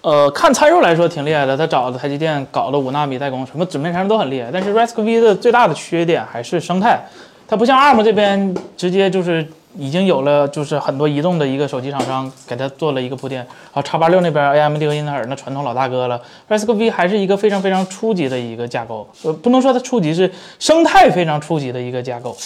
[0.00, 4.48] 呃，看参数来说挺厉害的，它找的台积电搞的五纳米代工，什么准备上都很厉害。
[4.52, 7.04] 但是 RISC-V 的最大的缺点还是生态，
[7.48, 9.44] 它不像 ARM 这边直接就是
[9.76, 13.40] 已经有了，就是很多移动的一个手机厂商给它做了一个铺垫。
[13.40, 20.30] 然后叉八六那边 AMD 和英特尔那传统老大哥了，RISC-V 还是一个非常非常初级的一个架构，呃，不能说它初级，是
[20.60, 22.36] 生态非常初级的一个架构。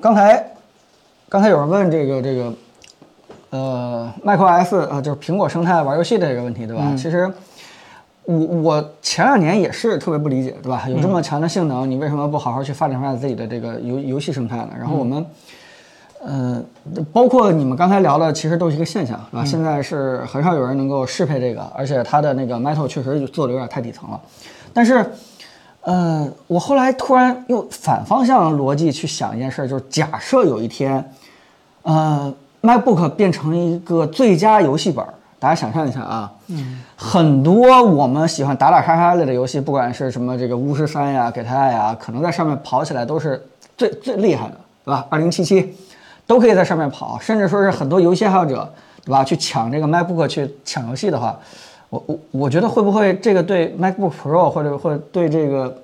[0.00, 0.52] 刚才
[1.28, 2.52] 刚才有人问这个这个
[3.50, 6.92] 呃，macOS 啊，就是苹果生态玩游戏的这个问题，对吧？
[6.96, 7.30] 其实
[8.24, 10.86] 我我前两年也是特别不理解，对吧？
[10.88, 14.70] 有这么强的性能，你为什么不好好去发展发展自己的这个游游戏生态呢？
[14.78, 15.24] 然后我们。
[16.22, 16.62] 嗯，
[17.14, 19.42] 包括你们刚才聊的，其实都是一个现象，是吧？
[19.42, 24.20] 现在是很少有人能够适配这个，而且它的那个 Metal 确实做的有点太底层了。
[24.74, 25.02] 但是，
[25.82, 31.12] 呃，我后来突然又反方向逻辑去想一件事，就是假设有一天，
[31.82, 32.32] 呃
[32.62, 43.42] ，MacBook 变成一个最佳游戏本儿，大家想象一下啊，嗯，很多我们喜欢打打杀杀类的游戏，不管是什么这个巫师三呀、给他呀，可能在上面跑起来都是
[43.76, 45.06] 最最厉害的，对吧？
[45.08, 45.74] 二零七七。
[46.26, 48.72] 都可以在上面跑，甚至说是很多游戏爱好者
[49.04, 49.24] 对吧？
[49.24, 51.36] 去抢这个 MacBook 去抢游戏的话，
[51.90, 55.76] 我我我觉得会不会这个对 MacBook Pro 或者或者对这个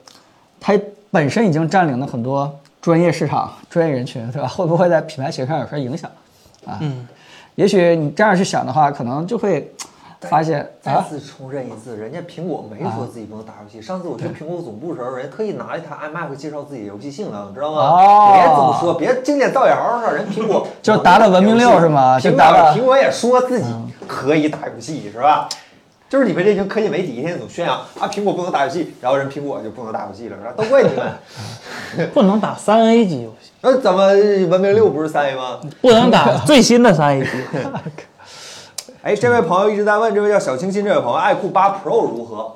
[0.61, 0.73] 它
[1.11, 4.47] 本身已经占领了很多专业市场、专业人群，对吧？
[4.47, 6.11] 会不会在品牌形象有些影响
[6.65, 6.79] 啊？
[6.81, 7.07] 嗯，
[7.57, 9.73] 也许你这样去想的话，可能就会
[10.21, 13.83] 发现啊，再次重申一次，人家苹果没说自己不能打游戏。
[13.83, 17.81] 上次我去苹果总部的时候，人家特意拿了一台 iMac 介绍自己的游戏性能，知道吗？
[17.81, 20.13] 哦别这么说，别经典造谣是吧？
[20.13, 23.67] 人苹果就达到文明六是吗就苹达到果苹果也说自己
[24.07, 25.49] 可以打游戏是吧？
[26.09, 30.53] 就是你们这群科技媒体一天总宣扬啊，苹果不能打游戏，然后人苹果就不能打游戏了，是吧？
[30.57, 32.09] 都怪你们。
[32.15, 34.07] 不能打三 A 级游戏，那怎么
[34.49, 35.61] 文明六不是三 A 吗？
[35.81, 37.29] 不能打最新的三 A 级。
[39.03, 42.53] 哎，这位朋友一直在问，这位叫小清新这位朋友，爱酷八 Pro 如何？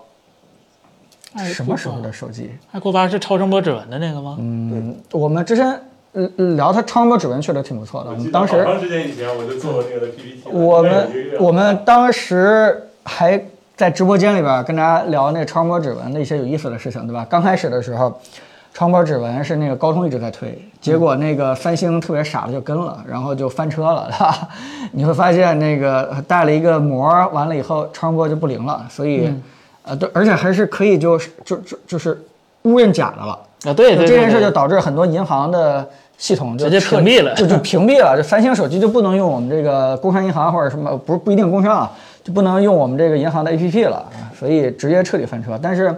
[1.44, 2.50] 什么时候的手机？
[2.72, 4.36] 爱酷八是超声波指纹的那个吗？
[4.40, 5.80] 嗯，我们之前
[6.12, 8.10] 嗯聊它超声波指纹确实挺不错的。
[8.10, 10.42] 我们当时好长时间以前我就做过那个的 PPT。
[10.50, 11.08] 我们
[11.38, 13.40] 我们当时还
[13.76, 17.26] 在直播间里边跟大家聊那个超声波指纹的一些有意思的事情，对吧？
[17.28, 18.10] 刚开始的时候，
[18.74, 24.48] 超声波指纹是那个高通一直在推，结果那个三星特别傻的就跟了，然后就翻车了，对吧？
[24.92, 29.32] 你会发现那个带了一个膜，完了以后超声波就不灵了，所以、
[29.82, 32.22] 呃对，而且还是可以就是就就就是
[32.62, 33.38] 误认假的了。
[33.64, 35.86] 啊，对对对，就这件事就导致很多银行的
[36.16, 38.16] 系统就直接屏蔽了就就屏蔽了。
[38.16, 41.92] 就三星手机就不能用我们这个工商银行或者什么，不是不一定工商啊，
[42.30, 44.06] 就不能用我们这个银行的 APP 了，
[44.38, 45.58] 所以直接彻底翻车。
[45.60, 45.92] 但是，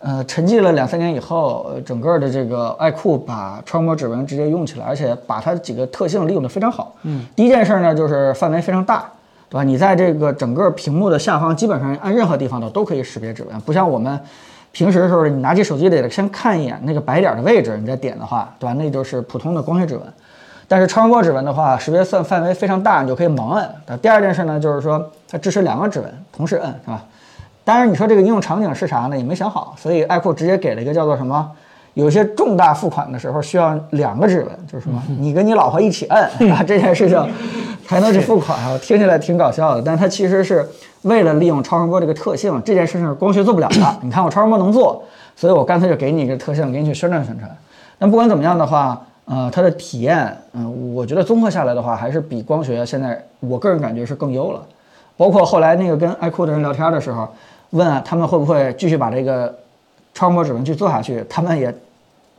[0.00, 6.94] 呃，沉寂了两三年以后，呃整个的这个爱酷把超模指纹直接用起来，而且把它几个特性利用的非常好。
[7.02, 9.08] 嗯，第一件事呢就是范围非常大。
[9.48, 9.62] 对吧？
[9.62, 14.18] 你在这个整个屏幕的下方，基本上按任何地方的都可以识别指纹，不像我们
[14.72, 18.72] 平时的时候，你拿起手机得先看一眼那个白点的位置，你再点的话，对吧？
[18.78, 20.02] 那就是普通的光学指纹。
[20.66, 23.70] 但是超声波指纹的话，识别算范围非常大，你就可以盲摁。
[24.00, 27.02] 第二件事呢，就是说它支持两个指纹同时摁，是吧？
[27.64, 29.16] 当然，你说这个应用场景是啥呢？
[29.16, 31.50] 也没想好，所以爱酷直接给了一个叫做什么？
[31.94, 37.32] 有些重大付款的时候需要两个指纹，就是什么，你跟你老婆一起摁啊，这件事情
[37.86, 38.70] 才能去付款。
[38.70, 40.68] 我听起来挺搞笑的，但它其实是
[41.02, 43.96] 为了利用超声波这个特性，这件事情是光学做不了的。
[44.02, 45.02] 你看我超声波能做，
[45.34, 47.50] 所以我干脆就给你一个特性，给你去宣传宣传。
[47.98, 54.60] 但不管怎么样的话，呃，它的体验，嗯、我觉得综合下来的话，还是比光学现在我个人感觉是更优了。
[55.16, 57.28] 包括后来那个跟爱酷的人聊天的时候，
[57.70, 59.54] 问啊，他们会不会继续把这个
[60.14, 61.74] 超声波指纹去做下去，他们也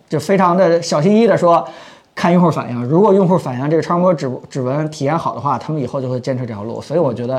[0.10, 1.68] 就非常的小心翼翼的说，
[2.14, 6.82] 看用户反应，如果用户反应这个超声波指指纹体验好的话，他们以后就会坚持这条路。
[6.82, 7.36] 所以我觉得，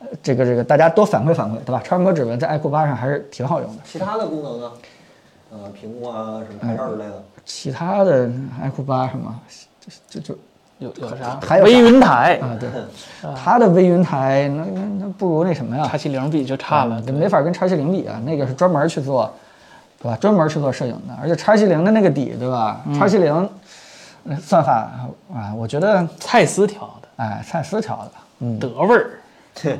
[0.00, 1.80] 呃这个这个大家多反馈反馈，对吧？
[1.84, 3.82] 超声波指纹在爱酷八上还是挺好用的。
[3.84, 4.72] 其他的功能呢？
[5.50, 7.22] 呃，屏幕啊，什么拍照之类的。
[7.44, 8.30] 其他的
[8.60, 9.38] 爱酷八什么，
[10.08, 10.40] 就就就
[10.82, 11.38] 有有啥？
[11.46, 12.68] 还有微云台，啊，对，
[13.34, 15.86] 它的微云台那那那不如那什么呀？
[15.88, 19.32] 叉七零比就差了啊，，这没法跟叉七零比啊，那个是专门去做，
[20.02, 20.16] 对吧？
[20.20, 22.80] 专门去做摄影的，而且叉七零的那个底，对吧？
[22.98, 23.48] 叉七零
[24.40, 24.90] 算法
[25.32, 28.10] 啊，我觉得蔡司调的，哎，蔡司调的，
[28.40, 29.10] 嗯，德味儿。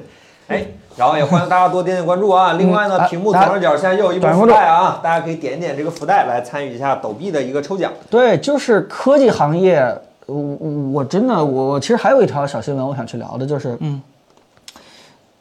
[0.49, 0.67] 哎，
[0.97, 2.55] 然后也欢迎大家多点点关注啊！
[2.55, 7.91] 另外呢，啊屏幕左上角现在又有一波短关注福袋啊，大家可以点一点这个福袋来参与一下抖币的一个抽奖。
[8.11, 9.83] 对，就是科技行业，
[10.27, 14.01] 我我我真的我我其实还有一条小新闻我想去聊的，就是嗯，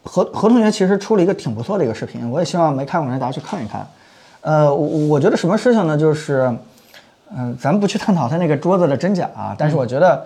[0.04, 3.88] 何何同学其实出了一个挺不错的一个视频，我也希望没看过的人大家去看一看。
[4.42, 5.96] 呃，我我觉得什么事情呢？
[5.96, 6.52] 就是，
[7.38, 10.26] 嗯、咱们不去探讨他那个桌子的真假啊，但是我觉得，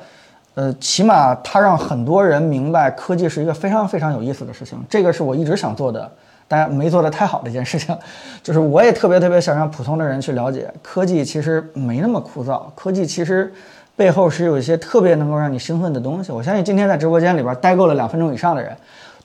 [0.54, 6.10] 呃，起码他让很多人明白科技是一个非常非常有意思的事情，这个是我一直想做的，
[6.48, 7.94] 大家没做的太好的一件事情，
[8.42, 13.54] 就是我也特别特别想让普通的人去了解，科技其实没那么枯燥，科技其实
[13.96, 16.32] 背后是有一些特别能够让你兴奋的东西。
[16.32, 18.76] 我相信今天在直播间里边待够了两分钟以上的人，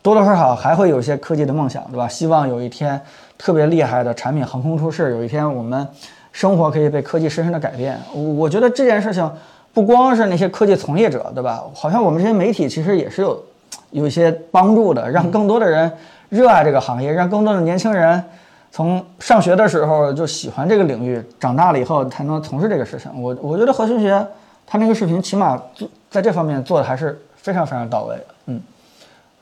[0.00, 2.06] 多多少少还会有一些科技的梦想，对吧？
[2.06, 3.00] 希望有一天
[3.36, 5.86] 特别厉害的产品横空出世，有一天我们
[6.32, 7.98] 生活可以被科技深深的改变。
[8.14, 9.28] 我觉得这件事情
[9.74, 11.64] 不光是那些科技从业者，对吧？
[11.74, 13.42] 好像我们这些媒体其实也是有
[13.90, 15.90] 有一些帮助的，让更多的人
[16.28, 18.22] 热爱这个行业，让更多的年轻人
[18.70, 23.10] 从上学的时候就喜欢这个领域，长大了以后才能从事这个事情。
[23.20, 24.24] 我我觉得何同学
[24.70, 28.62] 他那个视频起码做在这方面做的还是非常非常到位的，嗯。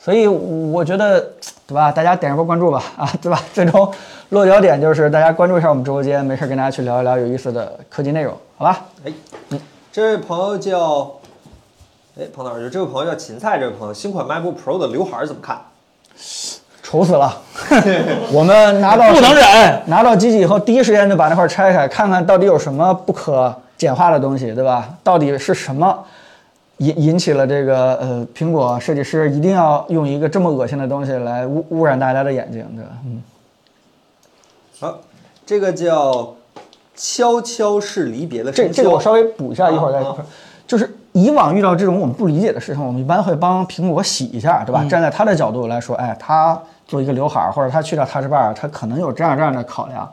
[0.00, 1.20] 所以我觉得，
[1.66, 1.92] 对吧？
[1.92, 3.38] 大家点一波关注吧，啊，对吧？
[3.52, 3.92] 最终
[4.30, 8.86] 落脚点就是大家关注一下我们直播间，没事跟大家去聊一聊有意思的科技内容，好吧？
[9.04, 9.12] 哎，
[9.92, 11.12] 这位朋友叫，
[12.18, 15.58] 哎，彭老师，这位朋友叫芹菜，这位朋友，新款 MacBook Pro 的刘海儿怎么看？
[16.82, 17.36] 愁死了！
[18.32, 24.90] 我们拿到不能忍，拿到机器以后，第一时间就把那块拆开，看看到底有什么不可简化的东西，对吧？
[25.02, 26.04] 到底是什么
[26.78, 32.90] 引引起了这个呃苹果设计师一定要用一个这么恶心的东西来污污染大家的眼睛，对吧？
[33.06, 33.22] 嗯，
[34.80, 34.98] 好，
[35.46, 36.34] 这个叫
[36.94, 40.04] 悄悄是离别的这这个我稍微补一下，一会儿再。
[40.68, 44.84] 就是以往遇到这种我们不理解的事情，我们一般会帮苹果洗一下，对吧？
[44.84, 50.06] 站在他的角度来说，哎，他做一个刘海儿，或者他去掉 Touch Bar，他可能有这样这样的考量。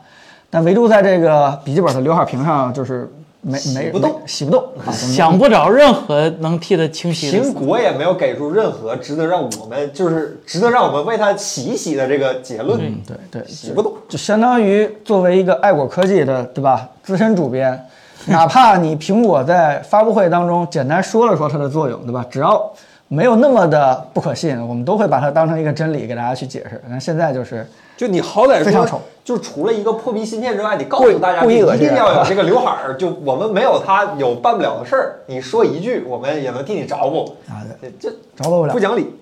[0.50, 3.12] 但唯独在这个笔记本的刘海屏上，就是
[3.48, 12.80] 没没不动洗不动啊， 想不着任何能替它清洗的苹果也没有给出任何值得让我们就是值得让我们为它洗一洗的这个结论。
[13.06, 13.94] 对对，洗不动。
[14.10, 16.90] 就相当于作为一个爱果科技的，对吧？
[17.04, 17.80] 资深主编，
[18.26, 22.26] 哪怕你苹果在发布会当中简单说了说它的作用，对吧？
[22.32, 22.74] 只要
[23.08, 26.82] 没有那么的不可信，我们都会把它当成一个真理给大家去解释。
[26.90, 27.68] 那现在就是
[27.98, 35.20] 就你好歹说非常丑，就除了一个破逼芯片之外，你告诉大家一定要有这个刘海儿，就我们没有它有办不了的事儿。
[35.28, 37.36] 你说一句，我们也能替你着补。
[37.48, 39.16] 啊，对，这着不了不，讲理。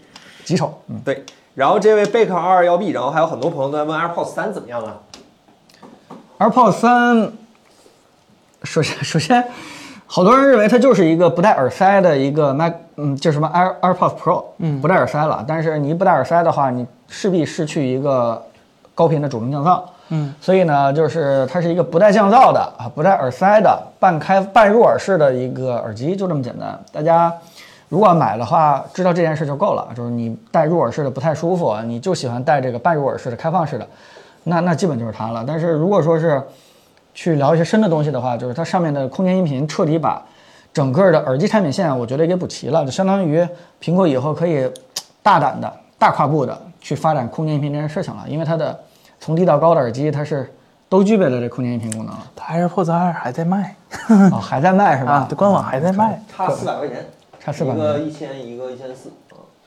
[0.44, 0.74] 极丑。
[0.88, 1.24] 嗯，对，
[1.54, 4.98] 然后这位贝克二二幺 B，然后还有很多朋友都在问 AirPods 三怎么样啊
[6.40, 7.32] ？AirPods 三，
[8.64, 9.46] 首先首先，
[10.06, 15.46] 好多人认为它就是一个不带耳塞的一个 Mac，嗯，叫什么 Air AirPods Pro，嗯，不带耳塞了。
[15.48, 18.44] 但是你一不带耳塞的话，你势必失去一个
[18.96, 26.80] 高频的主动降噪，嗯，所以呢，就是它是一个不带降噪的啊，不带耳塞的半开半入耳式的一个耳机，就这么简单。
[26.92, 27.34] 大家。
[27.90, 29.88] 如果买的话，知道这件事就够了。
[29.96, 33.88] 就是你戴入耳式的不太舒服，你就喜欢戴这个半入耳式的开放式的，
[34.46, 35.44] 那那基本就是它了。
[35.46, 36.42] 但是如果说是
[37.14, 40.20] 去聊一些深的东西的话，就是它上面的空间音频彻底把
[40.74, 43.48] 整个的耳机产品线，我觉得给补齐了，就相当于
[43.80, 44.68] 苹果以后可以
[45.22, 48.78] 大胆的大跨步的去发展空间音频这件事情了，因为它的
[49.20, 50.54] 从低到高的耳机它是
[50.90, 52.28] 都具备了这空间音频功能了。
[52.36, 53.76] 它 AirPods 二还在卖
[54.32, 55.12] 哦，还在卖是吧？
[55.14, 56.22] 啊，官网还在卖。
[56.36, 56.98] 差四百块钱，
[57.40, 59.10] 差400一个一千，一个一千四。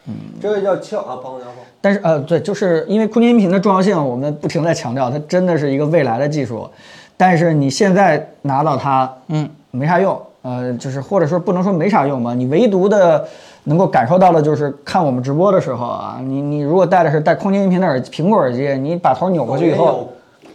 [0.09, 6.71] 嗯，这个叫俏啊，朋友叫说，但是呃，对，就是因为空间音频的重要性，我们不停在强调，它真的是一个未来的技术。
[7.17, 10.21] 但是你现在拿到它，嗯，没啥用。
[10.43, 13.27] 呃，就是或者说不能说没啥用吧，你唯独的
[13.69, 20.09] 能够感受到的就是看我们直播的时候啊，你你如果戴的是带空间音频的耳苹果耳机，你把头扭过去以后，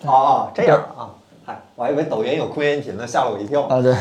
[0.06, 1.10] 哦哦，这样啊，
[1.46, 3.64] 嗨，我还以为抖音有空间音频呢，吓了我一跳。
[3.64, 3.94] 啊，对，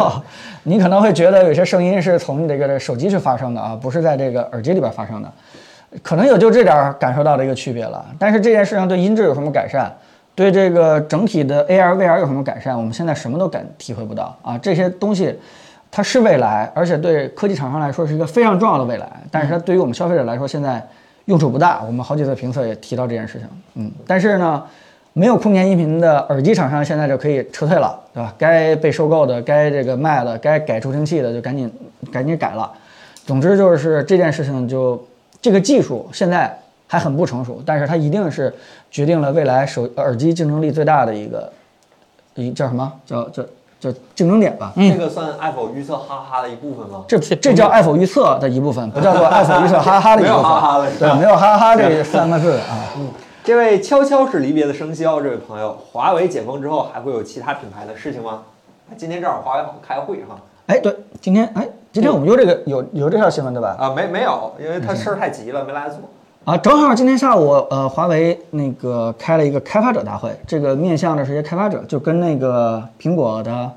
[0.64, 5.32] 你可能会觉得有些声音是从你这个手机去发生的啊，不是在这个耳机里边发生的，
[6.02, 8.04] 可能也就这点儿感受到的一个区别了。
[8.18, 9.90] 但是这件事情对音质有什么改善，
[10.34, 14.58] 对这个整体的 AR、VR 有什么改善，我们现在什么都感体会不到啊。
[14.58, 15.38] 这些东西
[15.92, 20.84] 它是未来，而且对科技厂商来说是一个非常重要的未来，但是它对于我们消费者来说现在
[21.26, 21.84] 用处不大。
[21.86, 24.64] 我们好几次评测也提到这件事情，嗯，但是呢。
[25.14, 28.34] 没有空间音频的耳机厂商现在就可以撤退了，对吧？
[28.38, 31.70] 该被收购的、该这个卖的、该改助听器的就赶紧
[32.10, 32.72] 赶紧改了。
[33.26, 35.06] 总之就是这件事情就
[35.42, 38.50] 这个技术现在还很不成熟，但是它一定是
[38.90, 41.52] 决定了未来手耳机竞争力最大的一个
[42.34, 43.48] 一叫什么叫叫叫
[44.14, 44.72] 竞争点吧？
[44.76, 47.04] 这个算爱否预测哈哈的一部分吗？
[47.08, 50.36] 这这叫爱否预测的一部分，不叫做爱否预测哈哈的一部分。
[50.36, 52.92] 没有哈哈了是吧对，没有哈哈这三个字啊。
[52.96, 53.08] 嗯
[53.44, 58.42] 这位悄悄是离别的生肖，这位朋友，华为解封之后还会有其他品牌的事情吗？
[58.96, 60.36] 今天正好华为好像开会哈，
[60.66, 63.74] 哎，对，今天哎，今天我们有这个有有这条新闻对吧？
[63.80, 65.98] 啊没没有，因为他事儿太急了，没来得做。
[66.44, 73.70] 啊，正好今天下午，呃，华为那个开了一个开发者大会，这个面向的是一些开发者，就跟那个苹果的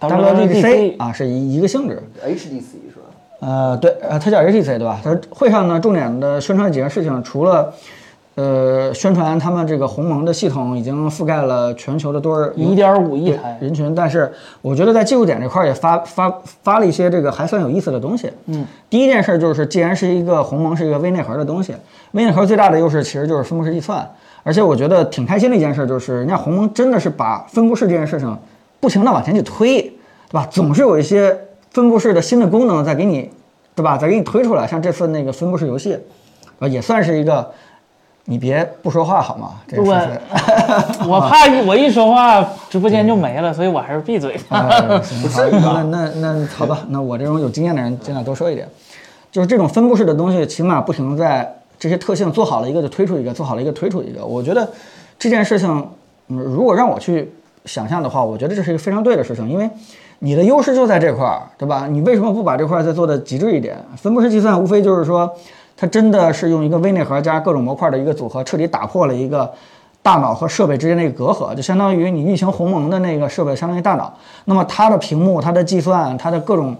[0.00, 2.02] WWDC 啊是一一个性质。
[2.24, 3.04] HDC 是吧？
[3.40, 4.98] 呃，对，呃，它叫 HDC 对吧？
[5.04, 7.70] 它会上呢，重点的宣传几件事情，除了
[8.34, 14.32] 呃宣传他们这个鸿蒙的系统已经覆盖了全球的多少一点五亿台，人群，但是
[14.62, 18.30] 我觉得在技术点这块儿也发发发了一些这个还算有意思的东西。
[18.46, 21.74] 嗯，第一件事就是，既然是一个鸿蒙是一个微内核的东西，
[22.12, 24.08] 微内核最大的优势其实就是分布式计算，
[24.42, 28.34] 而且我觉得挺开心的一件事就是，人家鸿蒙真的是把分布式这件事情
[28.80, 29.92] 不停的往前去推，对
[30.32, 30.48] 吧？
[30.50, 31.38] 总是有一些
[31.70, 33.30] 分布式的新的功能在给你，
[33.74, 33.98] 对吧？
[33.98, 35.98] 在给你推出来，像这次那个分布式游戏，
[36.60, 37.50] 呃，也算是一个。
[38.24, 39.50] 你别不说话好吗？
[39.66, 39.94] 这个我
[41.08, 44.38] 我怕我一说话，直播间就没了，所以我还是闭嘴。
[44.48, 44.70] 啊，
[45.02, 48.68] 行好，那那那好吧，那我这种有经验的人尽量多说一点，
[49.30, 54.24] 就是这种分布式的东西，起码不停地在这些特性做好了一个就推出一个，做好了一个推出一个。
[54.24, 54.68] 我觉得
[55.18, 55.88] 这件事情，
[56.28, 57.32] 嗯，如果让我去
[57.64, 59.68] 想象的话，我觉得这是一个非常对的事情，因为
[60.20, 61.88] 你的优势就在这块儿，对吧？
[61.90, 63.76] 你为什么不把这块儿再做的极致一点？
[63.96, 65.28] 分布式计算无非就是说，
[65.82, 69.52] 它真的是用一个微内核加各种模块的一个组合，彻底打破了一个
[70.00, 76.76] 大脑和设备之间的一个隔阂，就相当于你运行鸿蒙的那个设备相当于大脑，那么它的屏幕、它的计算、它的各种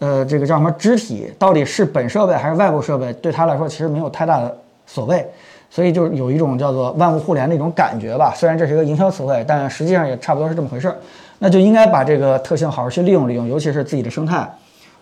[0.00, 4.52] 呃，这个叫什么肢体到底是本设备还是外部设备，对它来说其实没有太大的
[4.88, 5.24] 所谓，
[5.70, 8.34] 所以就有一种叫做万物互联的一种感觉吧。
[8.34, 10.96] 虽然这是一个营销词汇，但实际上也差不多是这么回事儿。
[11.38, 14.44] 那就应该把这个特性好好去利用利用，尤其是自己的生态，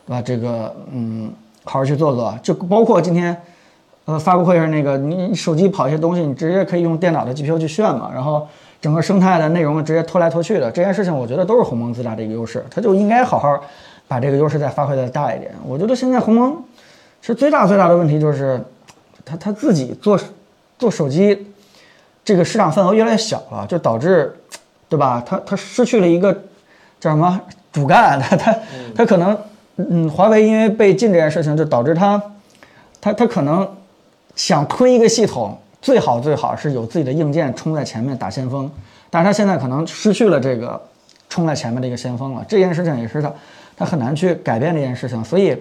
[0.06, 0.20] 对吧？
[0.20, 1.32] 这个嗯，
[1.64, 3.36] 好好去做做，就包括今天。
[4.06, 8.48] 呃，发布会上那个，你手机跑一些东西，你直接可以用电脑的 GPU 去炫嘛，然后
[8.80, 13.62] 整个生态的内容直接拖来拖去的，这件事情我觉得都是鸿蒙自大的一个优势，它就应该好好
[14.08, 15.52] 把这个优势再发挥的大一点。
[15.64, 16.56] 我觉得现在鸿蒙
[17.20, 18.60] 其实最大最大的问题就是，
[19.24, 20.18] 它它自己做
[20.76, 21.46] 做手机
[22.24, 24.34] 这个市场份额越来越小了，就导致，
[24.88, 25.22] 对吧？
[25.24, 26.32] 它它失去了一个
[26.98, 28.56] 叫什么主干，它它
[28.96, 29.38] 它可能，
[29.76, 32.22] 嗯，华为因为被禁这件事情，就导致它
[33.00, 33.68] 它它可能。
[34.36, 38.70] 想推一个系统，最好最好是有自己的硬件冲在前面打先锋，
[39.10, 40.80] 但是他现在可能失去了这个
[41.28, 42.44] 冲在前面的一个先锋了。
[42.48, 43.30] 这件事情也是他，
[43.76, 45.22] 他很难去改变这件事情。
[45.24, 45.54] 所以，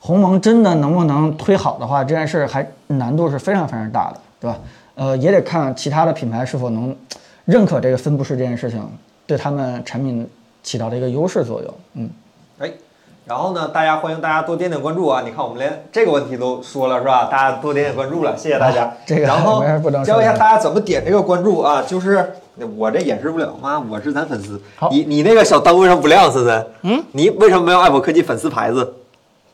[0.00, 4.58] 鸿蒙真的能不能推好的话，这件事还难度是非常非常大的，对吧？
[4.96, 6.94] 呃，也得看其他的品牌是否能
[7.46, 8.86] 认可这个分布式这件事情
[9.26, 10.28] 对他们产品
[10.62, 11.74] 起到的一个优势作用。
[11.94, 12.10] 嗯，
[13.28, 15.20] 然后呢，大家欢迎大家多点点关注啊！
[15.22, 17.28] 你看我们连这个问题都说了是吧？
[17.30, 18.90] 大家多点点关注了，谢谢大家。
[19.04, 19.62] 这个然后
[20.02, 22.26] 教一下大家怎么点这个关注啊，就是
[22.74, 24.88] 我这演示不了妈，我是咱粉丝好。
[24.90, 26.66] 你你那个小灯为什么不亮，森森？
[26.84, 28.94] 嗯，你为什么没有爱博科技粉丝牌子？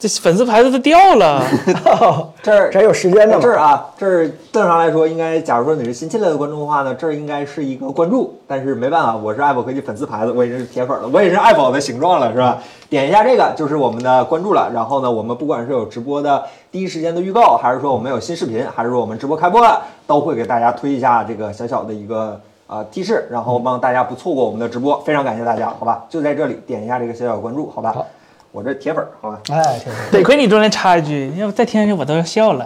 [0.05, 1.43] 这粉丝牌子都掉了，
[2.43, 12.59] 这儿这还有时间的这儿啊，这儿正常来说应该，假如说你是新进来的观众的话呢，这儿应该是一个关注，但是没办法，我是爱宝科技粉丝牌子，我也是铁粉了，我也是爱宝的形状了，是吧？
[12.91, 22.39] 点一下这个就是我们的关注了，然后呢，我们不管是有直播的第一时间的预告，还是说我们有新视频，还是说我们直播开播了，都会给大家推一下这个小小的一个。
[22.67, 26.07] 啊、提示，然后帮大家不错过我们的直播，非常感谢大家，好吧？
[26.09, 27.93] 就在这里点一下这个小小关注，好吧？
[27.93, 28.07] 好
[28.55, 29.41] 我这铁粉，好吧？
[29.51, 30.13] 哎，确实。
[30.13, 32.65] 得亏你中间插一句，要不再听下去我都要笑了，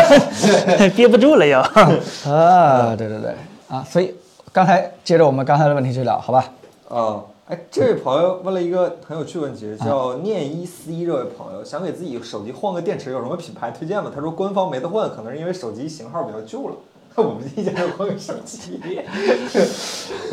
[0.96, 1.60] 憋不住了要。
[2.26, 3.34] 啊，对对对，
[3.68, 4.14] 啊，所以
[4.50, 6.50] 刚才接着我们刚才的问题去聊，好吧？
[6.88, 14.10] 啊，哎，这位朋友问了一个很有趣问题，叫念一思一这位朋友想给自己手机换个电池，有什么品牌推荐吗？
[14.14, 16.76] 他说官方没得换，可能是因为手机型号比较旧了。
[17.22, 18.80] 我们意见是换个手机。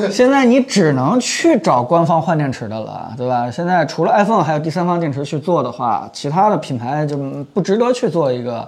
[0.10, 3.52] 现在你只能去找官方换电池的了，对吧？
[3.52, 7.18] 现在除了 iPhone 还有第三方电池去做的话，其他的品牌就
[7.54, 8.68] 不值得去做一个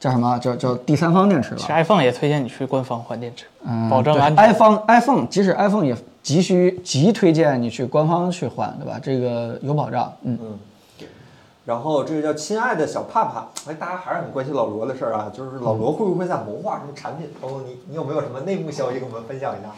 [0.00, 1.72] 叫什么叫叫第三方电池了其实。
[1.72, 4.44] iPhone 也推荐你去官方换电池，嗯，保证安全。
[4.48, 8.98] iPhone iPhone 即使 iPhone 也急需急推荐你去官方去换，对吧？
[9.00, 10.12] 这个有保障。
[10.22, 10.38] 嗯，
[11.64, 17.28] 然后这个叫亲爱的小帕帕，哎，大家还是很关心老罗的事儿啊，就是老罗会不会在谋划什么产品？
[17.40, 19.70] 包括你，你有没有什么内幕消息跟我们分享一下？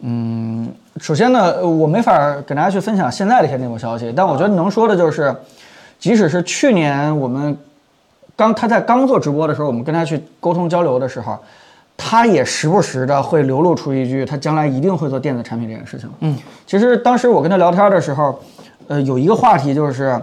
[0.00, 5.34] 嗯首先呢，呃我没法给大家去分享现在的一些内幕消息，但我觉得能说的就是，
[5.98, 7.54] 即使是去年我们
[8.34, 11.38] 刚他在刚做直播的时候，我们跟他去沟通交流的时候，
[11.98, 16.10] 他也时不时的会流露出一句他将来一定会做电子产品这件事情。
[16.20, 16.34] 嗯，
[16.66, 18.38] 其实当时我跟他聊天的时候，
[18.88, 20.18] 呃，有一个话题就是。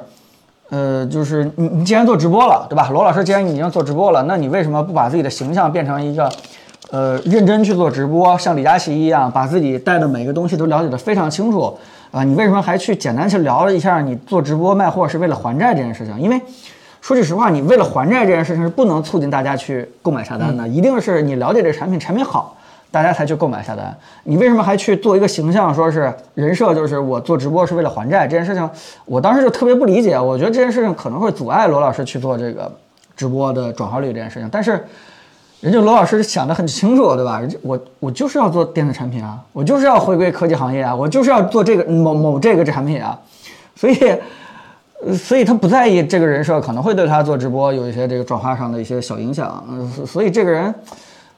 [0.73, 2.89] 呃，就是你你既然做直播了，对吧？
[2.89, 6.27] 罗老师，既然你已经做直播了，那你为什么不把自己的形象变成一个，
[6.89, 11.77] 呃，认真去做直播，像李佳琦一样，把自己带的每个东西都了解的非常清楚
[12.09, 16.19] 啊、你为什么还去简单去聊了一下你做直播卖货是为了还债这件事情？
[16.19, 16.41] 因为
[17.01, 22.55] 说句实话，你为了还债这件事情是不能促进大家去购买下单的，一定是你了解这个产品，产品好。
[22.93, 23.97] 大家才去购买下单。
[24.23, 28.69] 你为什么还去做一个形象，说是人设，就是我做直播是为了还债这件事情？
[29.05, 32.71] 我当时就特别不理解，我觉得这件事情可能会阻碍罗老师去做这个
[33.17, 34.47] 直播的转化率这件事情。
[34.51, 34.85] 但是，
[35.59, 37.39] 人家罗老师想得很清楚，对吧？
[37.39, 43.19] 人家我我就是要做电子产品啊，我就是要回归科技行业啊，我就是要做这个某某这个产品啊，
[43.75, 43.97] 所以。
[45.17, 49.61] 所以他不在意这个人设可能会对他做直播有一些这个转化上的一些小影响，
[50.07, 50.73] 所以这个人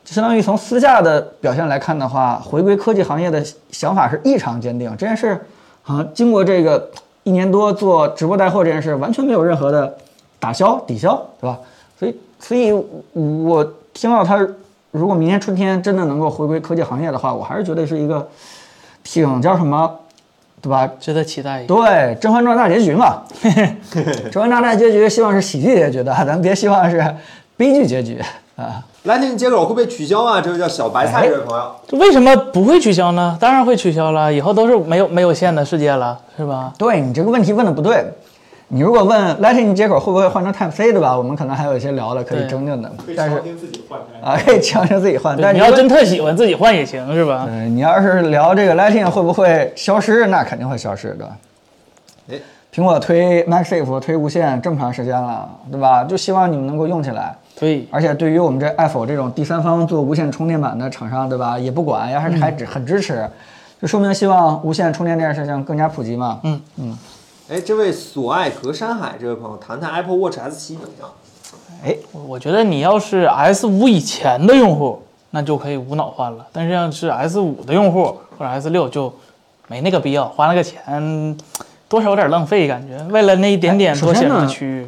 [0.05, 4.89] 相当于从私下的表现来看的话，回归科技行业的想法是异常坚定。
[4.97, 5.39] 这件事
[5.81, 6.89] 好像经过这个
[7.23, 9.97] 一年多做直播带货这件事，完全没有任何的
[10.39, 11.59] 打消抵消，对吧？
[11.97, 12.71] 所以，所以
[13.13, 13.63] 我
[13.93, 14.37] 听到他
[14.91, 18.27] 如果明年春天真的能够回归科技行业的话，我还是觉得是一个
[19.03, 19.91] 挺叫什么，
[20.61, 20.87] 对吧？
[20.99, 21.67] 值得期待一。
[21.67, 21.77] 对，
[22.19, 23.23] 《甄嬛传》大结局嘛，
[24.29, 27.15] 《甄嬛传》大结局希望是喜剧结局的，咱别希望是
[27.57, 28.21] 悲剧结局
[28.61, 28.83] 啊。
[29.05, 30.41] ，lighting 接口会被取消吗？
[30.41, 33.37] 这位叫小白菜这位朋友，这为什么不会取消呢？
[33.39, 36.73] 当然会取消了，以后都是没有没有线的世界了，是吧？
[36.77, 38.05] 对你这个问题问的不对，
[38.69, 41.15] 你如果问 Lightning 接口会不会换成 Type C 对吧？
[41.17, 45.37] 我们可能还有一些聊的可以争论的，但是自己换啊，可以强行自己换。
[45.39, 47.45] 但你要真特喜欢自己换也行，是吧？
[47.47, 51.29] 嗯，你要是聊这个 Lightning 会不会消失，那肯定会消失的。
[52.31, 52.39] 哎
[52.75, 56.03] 苹果推 MagSafe 推无线这么长时间了，对吧？
[56.03, 57.33] 就希望你们能够用起来。
[57.57, 61.57] 对，而且对于我们这爱否这种第三方做无线充电板的厂商，对吧？
[61.57, 63.25] 也不管，要是还只很支持，
[63.81, 66.41] 就说明希望无线充电这件事情更加普及嘛。
[66.43, 66.97] 嗯嗯
[67.49, 71.09] 哎，这位所爱隔山海这位朋友，谈谈 Apple Watch S7 怎么样？
[71.81, 76.45] 哎，我我觉得你要是 S 五以前的用户，那就可以无脑换了。
[76.51, 79.13] 但是要是 S 五的用户或者 S 六就
[79.69, 81.37] 没那个必要，花那个钱
[81.87, 82.97] 多少有点浪费感觉。
[83.11, 84.87] 为了那一点点多显示的区域，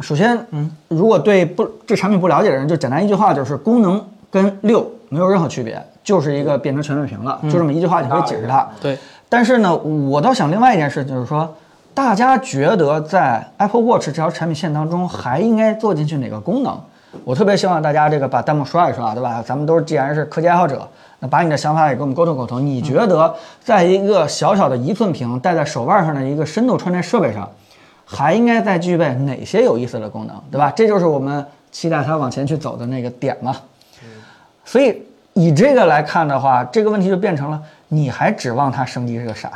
[0.00, 8.68] 首先，嗯，如果对不这产品不了解的人，就简单一句话，就是功能跟六没有任何区别，就是一个变成全面屏了，就这么一句话就可以解释它。
[8.80, 8.98] 对，
[9.28, 11.54] 但是呢，我倒想另外一件事，就是说，
[11.92, 16.80] 大家觉得在 Apple Watch 这条产品线当中还应该做进去哪个功能？
[17.24, 19.42] 我特别希望大家这个把弹幕刷一刷，对吧？
[19.44, 20.88] 咱们都是既然是科技爱好者，
[21.20, 22.64] 那把你的想法也跟我们沟通沟通。
[22.64, 27.48] 你觉得在一个小小的一寸屏戴在手腕上的一个深度穿戴设备上，
[28.04, 30.70] 还应该再具备哪些有意思的功能，对吧？
[30.74, 33.54] 这就是我们期待它往前去走的那个点嘛。
[34.64, 35.02] 所以
[35.34, 39.52] 以这个来看的话，这个问题就变成了，你还指望它升级是个啥？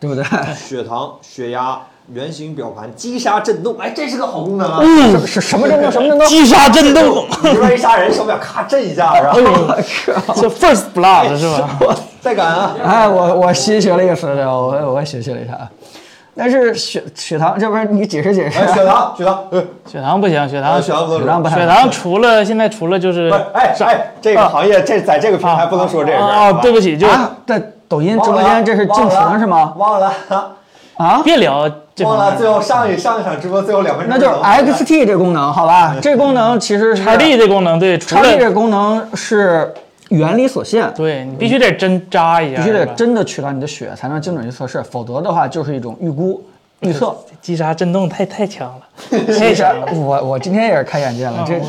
[0.00, 0.24] 对不对？
[0.54, 1.80] 血糖、血压、
[2.12, 4.80] 圆形表盘、击杀震动，哎，这是个好功能啊！
[4.82, 5.92] 是是什么震动？
[5.92, 6.26] 什么震动？
[6.26, 9.40] 击杀震动，你这边一杀人，手表咔震一下，然后
[10.34, 11.96] 这 First Blood 是吧？
[12.20, 12.74] 再敢啊！
[12.82, 14.26] 哎，我我新学了一个词？
[14.26, 15.68] 我我学习了一下啊。
[16.34, 18.58] 但是血血糖，这不是你解释解释？
[18.58, 29.74] 哎，血糖，血糖，呃血糖不行，血糖血糖不能血糖除了现在除了就是不是，哎哎，这个行业这在这个平台不能说这个啊，对不起，起，就啊，在抖音直播间这是禁停是吗？
[29.76, 30.12] 忘了，
[30.96, 31.74] 啊，别聊这
[32.04, 35.96] 忘了，最后上一上一场直播最后两分钟，那就是 XT 这功能，好吧？
[36.00, 39.72] 这功能其实是叉 D 这功能，对，除叉 D 这功能是
[40.08, 46.42] 原理所限，对你必须得针扎一下，必须得真的取到你的血才能精准去测试，否则的话就是一种预估
[46.80, 47.16] 预测。
[47.40, 48.82] 击杀震动太太强了，
[49.26, 49.64] 这是
[49.94, 51.60] 我我今天也是开眼界了，这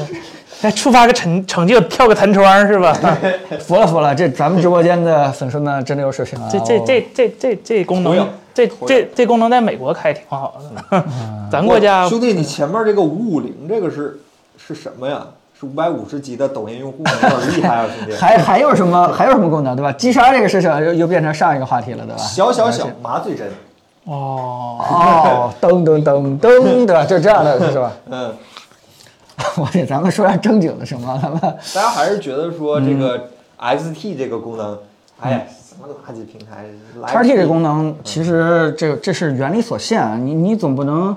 [0.62, 2.94] 再触发个成成就跳个弹窗是吧？
[3.60, 6.50] 服了服了，这咱们直播间的粉丝们真的有水平啊！
[6.52, 10.56] 这这这这这这功能，这这这功能在美国开挺好
[10.92, 11.04] 的，
[11.50, 14.20] 咱国家兄弟，你前面这个五五零这个是
[14.58, 15.26] 是什么呀？
[15.58, 18.16] 是五百五十级的抖音用户，有点厉害啊，兄弟！
[18.16, 19.92] 还还有什么还有什么功能对吧？
[19.94, 22.18] 击杀这个事情又又变成上一个话题了对吧？
[22.18, 23.50] 小小小麻醉针，
[24.06, 27.04] 哦，哦，噔噔噔噔，对吧？
[27.06, 27.92] 就这样的是吧？
[28.10, 28.34] 嗯，
[29.58, 31.18] 我得咱们说点正经的行吗？
[31.22, 34.78] 咱们大家还是觉得说这个 XT 这个功能，
[35.20, 36.66] 哎呀，什么垃圾平台
[37.02, 41.16] 来叉 T 这功能其实这这是原理所限啊，你你总不能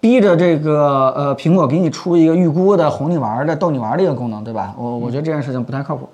[0.00, 4.72] 逼着这个呃苹果给你出一个预估的哄你玩的逗你玩的一个功能，对吧？
[4.78, 6.08] 我我觉得这件事情不太靠谱。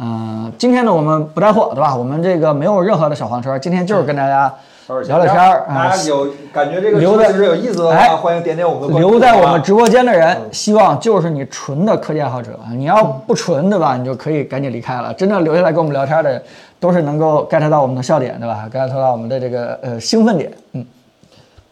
[0.00, 1.94] 嗯、今天呢我们不带货，对吧？
[1.94, 4.52] 我们这个没有任何的小黄车，今天就是跟大家
[4.88, 5.96] 聊聊天儿啊大。
[5.96, 9.10] 家有感觉这个留在直播其实有意思的哎话，欢迎点点我们的关注。
[9.10, 12.58] 留在我们直播间的人，希望就是你纯的科技爱好者。
[12.72, 13.96] 你要不纯，对吧？
[13.96, 15.12] 你就可以赶紧离开了。
[15.14, 16.42] 真正留下来跟我们聊天的，
[16.80, 20.50] 都是能够 get 到我们的笑点，对吧？get 到我们的这个呃兴奋点。
[20.72, 20.84] 嗯，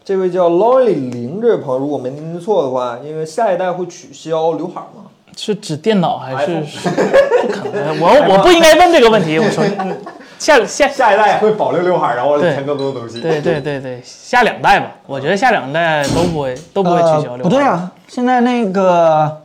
[0.05, 5.05] 这位叫 Lolly 零这位朋友，如果没听错的话，因为下一代会取消刘海吗？
[5.35, 7.99] 是指电脑还是不可能？
[7.99, 9.37] 我我不应该问这个问题。
[9.39, 9.95] 我说嗯
[10.39, 13.21] 下下下一代会保留刘海，然后对添更多的东西。
[13.21, 17.37] 对对对对，下两代吧，我觉得下两代都不会都不会取消呃。
[17.37, 19.41] 刘海不对，啊，现在那个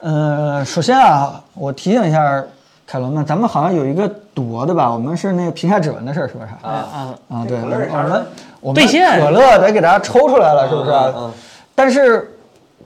[0.00, 2.42] 呃，首先啊，我提醒一下
[2.86, 4.90] 凯伦们，咱们好像有一个赌，博的吧？
[4.90, 6.46] 我们是那个屏下指纹的事儿，是不是？
[6.62, 8.26] 啊啊，啊，对，我们
[8.60, 10.90] 我们兑现可乐得给大家抽出来了，是不是？
[10.90, 11.32] 嗯嗯
[11.74, 12.34] 但是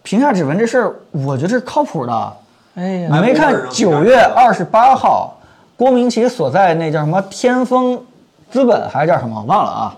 [0.02, 2.32] 屏下指纹这事儿，我觉得是靠谱的。
[2.74, 5.36] 哎呀，你没看九月二十八号，
[5.80, 7.98] 郭明奇所在那叫什么天风
[8.50, 9.96] 资本还是叫什么，我忘了啊。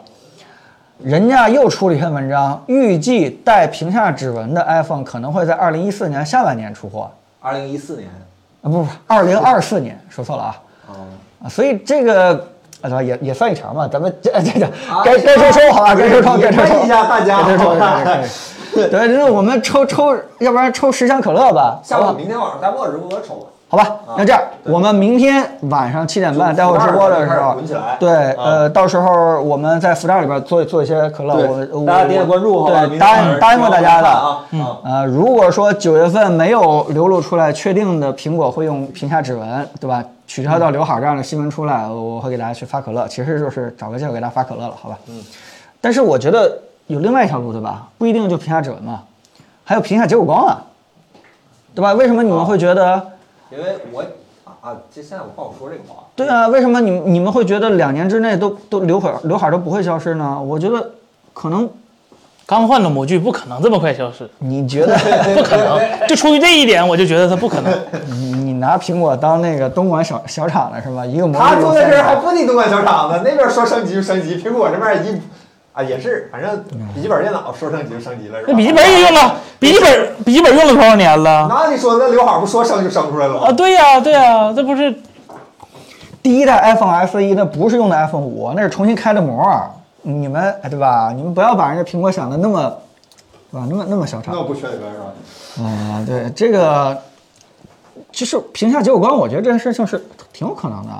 [1.02, 7.10] 人家又出了一篇文章，预计带屏下指纹的 iPhone 可能会在二零一四年下半年出货。
[7.40, 8.08] 二零一四年，
[8.62, 10.56] 啊，不不，二零二四年，说错了啊。
[10.86, 10.94] 哦，
[11.42, 12.46] 啊，所以这个
[12.80, 14.70] 啊，也也算一条嘛，咱们这这这
[15.04, 17.42] 该该抽抽好吧，该抽抽该抽抽问一下大家。
[18.72, 21.98] 对，那我们抽抽，要不然抽十箱可乐吧，下？
[21.98, 23.46] 午明天晚上带墨直播抽吧。
[23.72, 27.56] 好吧，那这样，我们明天晚上七点半待会儿直播的时候
[27.98, 34.08] 对，啊呃，到时候我们在福袋里边做做一些可乐，我对，我大家点点关注，对，答应答应过大家的。
[34.08, 40.04] 啊，嗯，呃，如果说九月份没有流露出来确定的苹果会用屏下指纹，对吧？
[40.26, 44.98] 取消掉刘海这样的新闻出来，我会给大家去发可乐，其实就是找个借口给大家发可乐了，好吧？
[45.08, 45.18] 嗯。
[45.80, 46.58] 但是我觉得
[46.88, 47.88] 有另外一条路，对吧？
[47.96, 49.00] 不一定就屏下指纹嘛，
[49.64, 50.62] 还有屏下结果光啊，
[51.74, 51.94] 对吧？
[51.94, 53.02] 为什么你们会觉得？
[53.52, 54.00] 因为我
[54.44, 56.04] 啊啊，这现在我不好说这个话。
[56.16, 60.40] 对啊，为什么你你们会觉得两年之内都都刘海刘海都不会消失呢？
[60.40, 60.92] 我觉得
[61.34, 61.68] 可能
[62.46, 64.96] 刚换的模具不可能这么快消失，你觉得
[65.36, 66.08] 不可能。
[66.08, 67.72] 就出于这一点，我就觉得它不可能。
[68.06, 71.04] 你你拿苹果当那个东莞小小厂了是吧？
[71.04, 75.20] 一个模他具做的事儿还不敌东莞小厂呢，那边说升级就升级，苹果这边一
[75.72, 76.62] 啊也是，反正
[76.94, 78.52] 笔记本电脑说升级就升级了，是吧？
[78.52, 81.46] 那笔记本也用了，笔记本笔记本用了多少年了？
[81.48, 84.94] 那你说那刘海不说升就升出来了吗啊，对呀、对呀、这不是
[86.22, 89.44] 第一代 iPhone SE 那不是用的 iPhone 五，那是重新开的模。
[90.04, 91.12] 你们哎对吧？
[91.14, 92.76] 你们不要把人家苹果想的那么，
[93.50, 93.66] 对吧？
[93.70, 94.34] 那么那么小厂。
[94.36, 95.64] 那不缺德是吧？
[95.64, 96.98] 啊，对这个，
[98.12, 100.92] 其实评价结果观，我觉得这件事情是挺有可能的。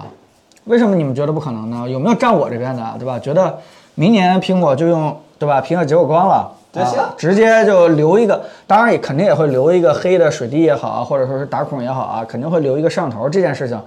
[0.65, 1.91] 为什么你们觉得不可能呢？
[1.91, 3.19] 有没有站我这边的，对吧？
[3.19, 3.59] 觉得
[3.95, 13.29] 明年苹果就用对吧屏下结果光了，对行啊，直接就留一个，当然也肯定也会留一个黑的水滴也好啊，或者说是打孔也好啊，肯定会留一个摄像头。
[13.29, 13.79] 这件事情，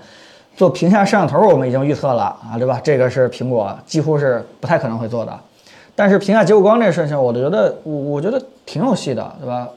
[0.56, 2.80] 做屏下摄像头我们已经预测了啊，对吧？
[2.84, 5.34] 这个是苹果几乎是不太可能会做的。
[5.95, 9.68] 但是屏下结果光这事情，我觉得我我觉得挺有戏的，对吧？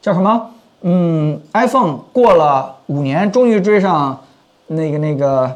[0.00, 0.50] 叫什么？
[0.82, 4.18] 嗯，iPhone 过了五年，终于追上
[4.66, 5.50] 那个那个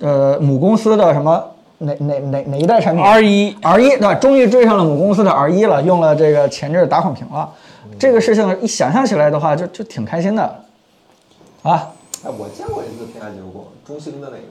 [0.00, 1.44] 呃母公司的什么
[1.82, 4.14] 哪哪哪哪一代产品 R 一 R 一对吧？
[4.14, 7.48] 终于追上了母公司的 R 一了，用了这个前置打孔屏了。
[7.98, 10.42] 这个事情一想象起来的话，就就挺开心的，
[11.62, 11.90] 啊，
[12.24, 14.42] 哎，我见过一次屏下结果光，中兴的那个，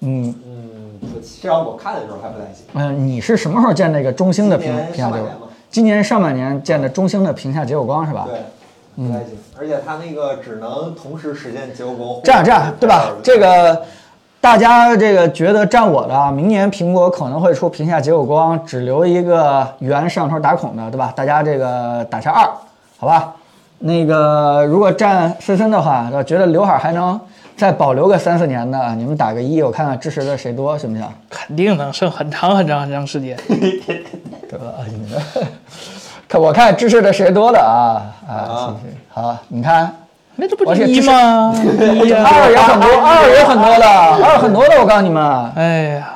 [0.00, 2.64] 嗯嗯，至少我看的时候还不太行。
[2.74, 5.46] 嗯、你是什么时候见那个中兴的屏屏下结果上半年吧？
[5.70, 8.28] 今年上半年见的中兴的屏下结果光是吧？
[8.28, 12.20] 对，不太行，而且它那个只能同时实现结果光。
[12.22, 13.12] 这样这样对吧？
[13.22, 13.82] 这个
[14.40, 21.12] 大家这个觉得站我的啊，明年苹果可能会出屏下结果光，只留一个圆摄像头打孔的，对吧？
[21.14, 22.48] 大家这个打下二，
[22.98, 23.34] 好吧？
[23.80, 27.20] 那个如果站森森的话，觉得刘海还能
[27.56, 31.06] 再保留个三四年的，你们打个一，我看看支持的谁多，行不行？
[31.28, 33.36] 肯定能剩很长很长很长时间。
[33.46, 34.72] 对吧？
[34.88, 35.22] 你们
[36.26, 38.32] 看我看支持的谁多的啊啊！
[38.48, 38.76] 行行
[39.08, 39.94] 好，你看
[40.40, 41.54] 那这不是一吗？
[42.02, 43.86] 一呀二也很多，二也很多的，
[44.24, 45.52] 二很多的，我告诉你们。
[45.54, 46.08] 哎呀，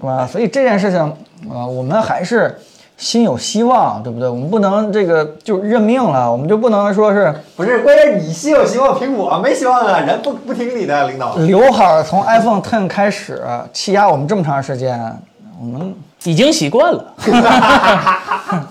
[0.00, 0.26] 是吧？
[0.26, 1.00] 所以这件事情
[1.48, 2.58] 啊、我们还是
[2.96, 4.28] 心有希望，对不对？
[4.28, 11.36] 我们不能这个就认命了，我们就不能说是不是，关键你心有希望苹果没希望啊，人不不听你的领导。
[11.36, 13.40] 刘海儿从 iPhone Ten 开始
[13.72, 15.16] 欺压我们这么长时间，
[15.60, 15.94] 我们
[16.24, 17.14] 已经习惯了。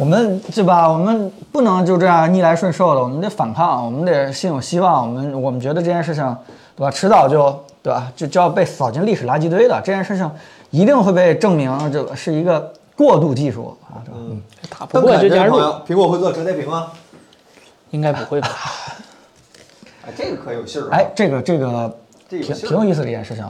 [0.00, 0.90] 我们对吧？
[0.90, 5.06] 我们不能就这样逆来顺受的，我们得反抗，我们得心有希望。
[5.06, 6.24] 我们我们觉得这件事情，
[6.74, 6.90] 对吧？
[6.90, 8.10] 迟早就对吧？
[8.16, 9.78] 就就要被扫进历史垃圾堆的。
[9.84, 10.28] 这件事情
[10.70, 14.16] 一定会被证明，这个是一个过渡技术啊，对吧？
[14.18, 16.86] 嗯打不过就加入，苹果会做折叠屏吗？
[17.90, 18.48] 应该不会吧？
[20.06, 20.88] 哎，这个可有信儿啊。
[20.92, 21.94] 哎，这个这个
[22.26, 23.44] 挺挺有意思的一件事情。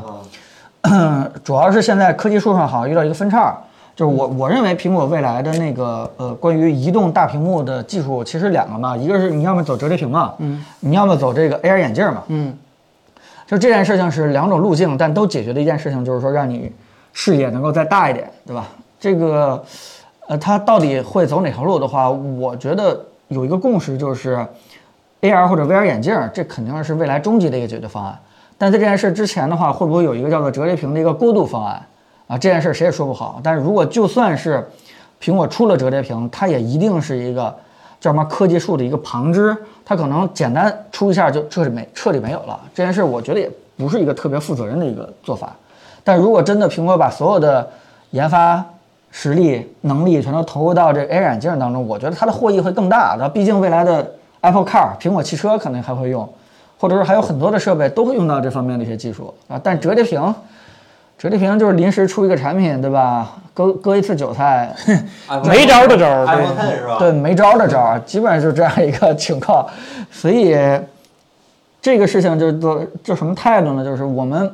[0.82, 3.56] 啊， 主要是现在科技树上好像遇到一个分叉，
[4.01, 12.56] 就是我我认为苹果未来的那个呃关于移动大屏幕的技术其实两个嘛，一个是你要么走折叠屏嘛，嗯，你要么走这个 AR 眼镜嘛，嗯，
[13.47, 16.72] 就这件事情是两种路径，但都解决的一件事情，就是说让你
[17.12, 18.68] 视野能够再大一点，对吧？
[18.98, 19.62] 这个
[20.28, 22.98] 呃，它到底会走哪条路的话，我觉得
[23.28, 24.39] 有一个共识就是
[25.20, 28.18] AR 或者 VR 眼镜，这肯定是未来终极的一个解决方案。
[28.56, 31.86] 但在这件事之前的话，会不会有一个叫做折叠屏的一个过渡方案
[32.31, 32.39] 啊？
[32.39, 33.40] 这件事谁也说不好。
[33.43, 34.65] 但是如果就算是
[35.20, 37.55] 苹果出了折叠屏，它也一定是一个
[38.01, 42.59] 叫什么科技树的一个旁支，它可能简单出一下就彻底没彻底没有了。
[42.73, 45.55] 这件事我觉得也不是一个特别负责任的一个做法。
[46.05, 47.69] 但如果真的苹果把所有的
[48.12, 48.65] 研发
[49.11, 53.28] 实力、能力全都投入到这 AR 眼镜当中，我觉得它的获益会更大的。
[53.28, 56.27] 毕竟未来的 Apple Car、苹果汽车可能还会用，
[56.78, 59.61] 或者说还有很多的设备都会用到这方面的一些技术啊。
[59.62, 60.35] 但折叠屏，
[61.20, 63.30] 折叠屏就是临时出一个产品，对吧？
[63.52, 64.74] 割割一次韭菜，
[65.44, 66.97] 没招儿的招儿，iPhone 对 Ten 是吧？
[66.98, 69.66] 对，没招儿的招儿，基本上就是这样一个情况。
[70.10, 70.56] 所以
[71.82, 73.84] 这个事情就就就什么态度呢？
[73.84, 74.51] 就是我们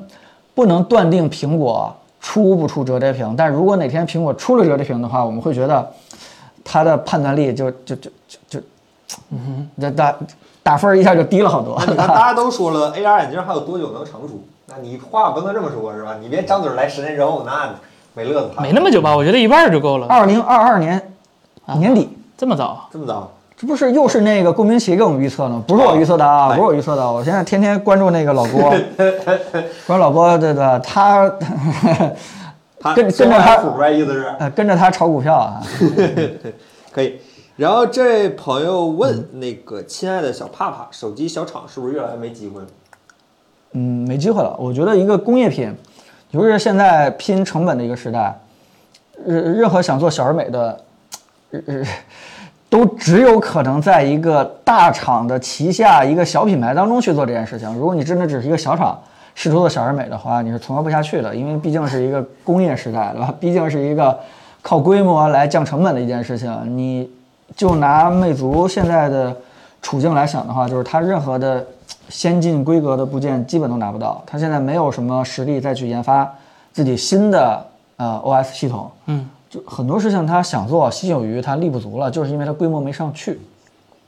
[0.56, 5.88] 不能断定苹果出不出折叠屏，但如果哪天苹果出了折叠屏的话，我们会觉得
[6.64, 8.60] 它的判断力就就就就就，
[9.30, 10.16] 嗯哼，打
[10.64, 11.80] 打分儿一下就低了好多。
[11.94, 14.42] 大家都说了，AR 眼镜还有多久能成熟？
[14.68, 16.16] 那你话不能这么说，是吧？
[16.20, 17.74] 你别张嘴来十年之后，那
[18.14, 18.50] 没乐子。
[18.60, 19.16] 没那么久吧？
[19.16, 20.06] 我觉得一半就够了。
[20.08, 21.12] 二零二二年
[21.78, 22.88] 年底，这么早？
[22.92, 23.32] 这么早？
[23.56, 25.62] 这不是又是那个顾明奇给我们预测呢？
[25.66, 27.10] 不是我预测的啊，不是我预测的。
[27.10, 28.70] 我现在天天关注那个老郭，
[29.86, 31.32] 关注老郭，对对，他
[32.78, 35.62] 他跟跟着他意思是呃跟着他炒股票啊。
[36.92, 37.18] 可以。
[37.56, 42.66] 然后这位朋友问那个亲爱的小帕帕，手机小厂是不是越来越没机会了？
[43.78, 44.56] 嗯，没机会了。
[44.58, 45.70] 我觉得一个工业品，
[46.30, 48.34] 尤其是现在拼成本的一个时代，
[49.26, 50.80] 任任何想做小而美的，
[52.70, 57.70] 都只有可能在一个大厂的旗下一个小品牌当中去做这件事情。
[57.74, 58.98] 如果你真的只是一个小厂
[59.34, 63.34] 试图做小而美的话，你是存活不下去的，因为毕竟是一个工业时代，对吧？
[63.38, 64.18] 毕竟是一个
[64.62, 66.50] 靠规模来降成本的一件事情。
[66.64, 67.10] 你
[67.54, 69.36] 就拿魅族现在的
[69.82, 71.64] 处境来想的话，就是它任何的
[72.08, 76.32] 先进规格的部件基本都拿不到，它现在没有什么实力再去研发
[76.72, 77.66] 自己新的
[77.96, 78.90] 呃 OS 系统。
[79.06, 83.40] 嗯，就很多事情它想做，心有余，它力不足了，就是因为它规模没上去，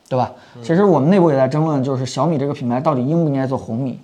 [0.08, 0.32] 对吧？
[0.62, 3.98] 其实我们内部也在争论，就是小米这个品牌到底应不应该做红米。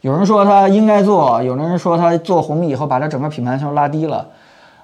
[0.00, 4.26] 有人说它应该做，有的人说它做红米以后把它整个品牌全拉低了，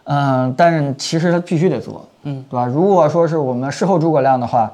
[0.05, 2.67] 嗯，但是其实它必须得做，嗯，对吧？
[2.67, 4.71] 如果说是我们事后诸葛亮的话，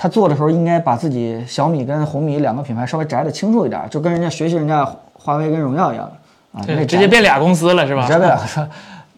[0.00, 6.04] 他做的时候应该把自己小米跟红米两个品牌稍微摘的清楚一点，就跟人家学习人家华为跟荣耀一样
[6.52, 8.02] 啊，那对，直接变俩公司了是吧？
[8.02, 8.64] 直接变俩公司。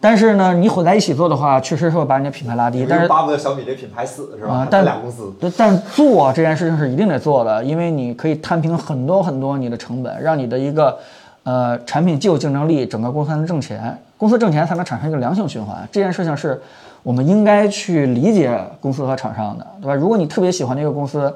[0.00, 2.86] 但是呢，你混在一起做的话，确实会把人家品牌拉低。
[2.88, 4.54] 但是巴不得小米这品牌死是吧？
[4.54, 5.30] 啊，但俩公司。
[5.38, 10.98] 对但做这件事情是一定得做的，因为你可以摊平很多很多你的成本，让你的一个
[11.42, 15.86] 呃产品既有竞争力，整个公司才能挣钱，公司挣钱才能产生一个良性循环。
[15.92, 16.58] 这件事情是
[17.02, 19.94] 我们应该去理解公司和厂商的，对吧？
[19.94, 21.34] 如果你特别喜欢那个公司，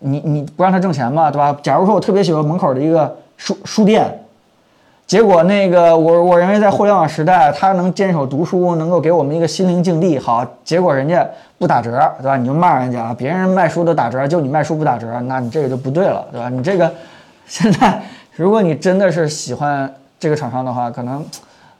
[0.00, 1.56] 你你不让他挣钱嘛，对吧？
[1.62, 4.24] 假如说我特别喜欢门口的一个书书店。
[5.06, 10.18] 结果那个我我认为在互联网时代，他能坚守读书，能够给我们一个心灵净地。
[10.18, 11.26] 好，结果人家
[11.56, 12.36] 不打折，对吧？
[12.36, 16.50] 你就骂人家，别人卖书都打折，就你卖书不打折，那你这个就不对了，对吧？
[16.50, 16.92] 你这个
[17.48, 18.02] 现在，
[18.34, 21.24] 如果你真的是喜欢这个厂商的话，可能，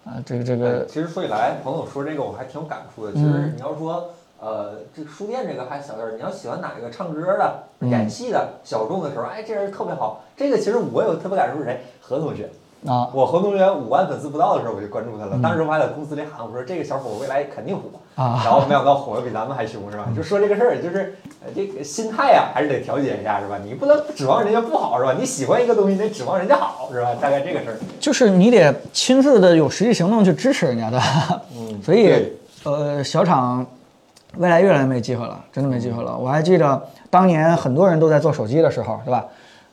[0.09, 3.13] 啊、这个这个其实说起来，彭总说这个我还挺有感触的。
[3.13, 4.09] 其嗯实你要说，
[4.41, 10.25] 呃，这个书店这个还小点儿，你要喜欢哪个唱歌的、嗯演戏的，小众的时候，哎，这人特别好。
[10.35, 11.83] 这个其实我有特别感触是谁？
[12.01, 12.49] 何同学。
[12.87, 17.83] 啊，我何同学五万粉丝不到的时候我就关注他了，嗯当时我还在公司里喊我说这个小伙未来肯定火
[18.15, 20.07] 啊然后没想到火的比咱们还凶是吧？
[20.15, 23.59] 就说这个事儿，就是呃这个心态呀、还是得调节一下是吧？
[23.65, 25.15] 你不能指望人家不好是吧？
[25.19, 27.09] 你喜欢一个东西，你得指望人家好是吧？
[27.21, 27.77] 大概这个事儿。
[27.99, 31.01] 就是你得亲自的有实际行动去支持人家的，
[31.57, 32.33] 嗯 所以
[32.65, 33.67] 呃，小厂
[34.37, 36.17] 未来越来越没机会了，真的没机会了。
[36.17, 36.81] 我还记得
[37.11, 39.25] 当年很多人都在做手机的时候，对吧？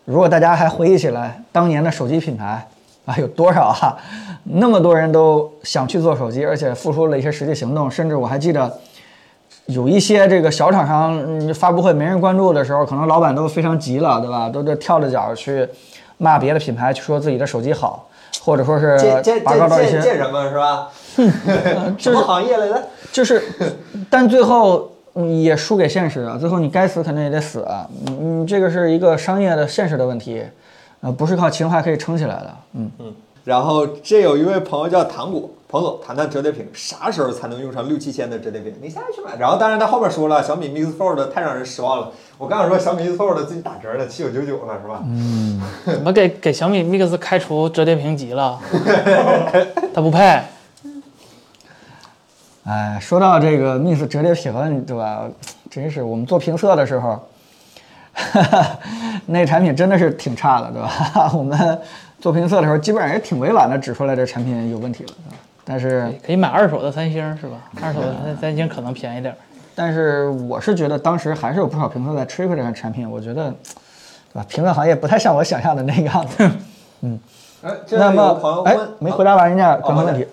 [0.06, 2.68] 如果大家还回忆起来，当年的手机品牌
[3.06, 3.98] 啊有多少啊？
[4.44, 8.72] 那么多人都想去做手机，而且付出了一些实际行动，甚至我还记得。
[9.68, 14.48] 有一些这个小厂商嗯发布会没人关注的时候，可能老板都非常急了，对吧？
[14.48, 15.68] 都这跳着脚去
[16.20, 18.08] 骂别的品牌，去说自己的手机好，
[18.44, 18.96] 或者说是
[19.44, 20.90] 拔高到一些什么是吧？
[21.18, 22.84] 什就是么行业来的？
[23.12, 23.42] 就是，
[24.08, 26.38] 但最后嗯也输给现实啊！
[26.40, 27.88] 最后你该死肯定也得死啊！
[28.06, 30.44] 嗯嗯，这个是一个商业的现实的问题，
[31.02, 32.56] 呃，不是靠情怀可以撑起来的。
[32.74, 33.14] 嗯嗯，
[33.44, 38.74] 然后这有一位朋友叫糖果，彭总谈谈折叠屏，啥时候才能用上六七千的折叠屏？
[38.82, 39.36] 你现在去买。
[39.38, 42.12] 然后当然他后面说了，小米 Mix Fold 太让人失望了。
[42.38, 45.02] 我刚想说小米 Mix Fold 最近打折了，七九九九了是吧？
[45.06, 48.60] 嗯 怎么给给小米 Mix 开除折叠屏级了？
[49.94, 50.20] 他不配。
[52.66, 55.30] 哎，说到这个 Mix 折叠屏，对吧？
[55.70, 57.22] 真是我们做评测的时候，
[59.28, 61.32] 那产品真的是挺差的，对吧？
[61.36, 61.80] 我们
[62.20, 65.38] 做评测的时候，基本上也挺委婉的指出来这产品有问题了，对吧？
[65.64, 67.58] 但是可以买二手的三星是吧？
[67.82, 69.38] 二手的三三星可能便宜点儿。
[69.78, 73.50] 但是我是觉得当时还是有不少评测在吹捧这款产品，我觉得，
[74.32, 74.46] 对吧？
[74.48, 76.50] 评测行业不太像我想象的那个样子。
[77.62, 80.26] 哎，那么，哎，，没回答完人家刚才哦问题。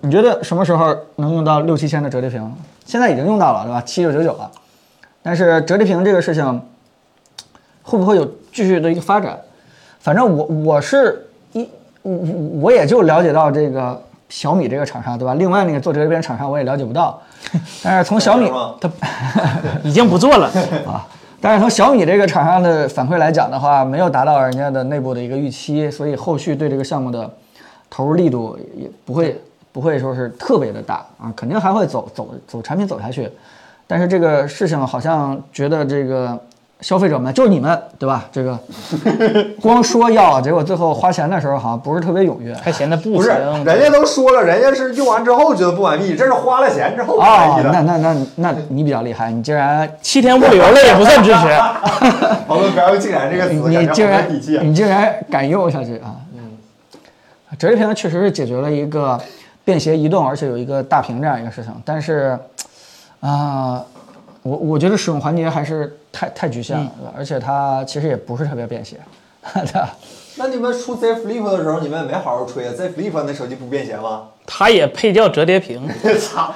[0.00, 2.54] 你觉得什么时候能用到六七千的折叠屏？
[2.86, 3.82] 现在已经用到了，对吧？
[3.82, 4.50] 七九九九了。
[5.22, 6.62] 但是折叠屏这个事情，
[7.88, 9.38] 会不会有继续的一个发展？
[9.98, 11.66] 反正我我是一
[12.02, 12.12] 我
[12.60, 13.98] 我也就了解到这个
[14.28, 15.32] 小米这个厂商，对吧？
[15.34, 17.18] 另外那个做折叠屏厂商我也了解不到。
[17.82, 18.90] 但是从小米它
[19.82, 20.50] 已经不做了，
[20.86, 21.06] 啊。
[21.40, 27.30] 但是从小米这个厂商的反馈来讲的话，没有达到人家的内部的一个预期，所以后续对这个项目的
[27.88, 29.40] 投入力度也不会
[29.72, 33.30] 不会说是特别的大啊，肯定还会走走走产品走下去。
[33.86, 36.38] 但是这个事情好像觉得这个
[36.80, 38.26] 消费者们就是你们对吧？
[38.30, 38.56] 这个
[39.60, 43.64] 光说要，结果最后花钱的时候好像不是特别踊跃还嫌他不不是，行。
[43.64, 47.58] 人家都说了，人家是用完之后觉得不满意，这是花了钱之后不满啊。
[47.58, 47.72] 意的。
[47.72, 51.48] 那那那那你比较厉害，你竟然七天物流了也不算支持。
[52.46, 54.26] 我们不要用“竟然”这个词，你竟然。
[54.62, 56.16] 你竟然敢用下去啊！
[56.34, 56.56] 嗯，
[57.58, 59.20] 折叠屏确实是解决了一个
[59.64, 62.38] 便携移动，而且有一个大屏这样一个事情，但是
[63.20, 63.82] 啊、
[64.48, 66.90] 我我觉得使用环节还是太太局限了？
[67.16, 68.96] 而且它其实也不是特别便携？
[70.36, 74.28] 那你们出 Z Flip 的时候，你们也没好好吹啊？Z Flip 那手机不便携吗？
[74.46, 75.86] 它也配叫折叠屏
[76.20, 76.54] 操！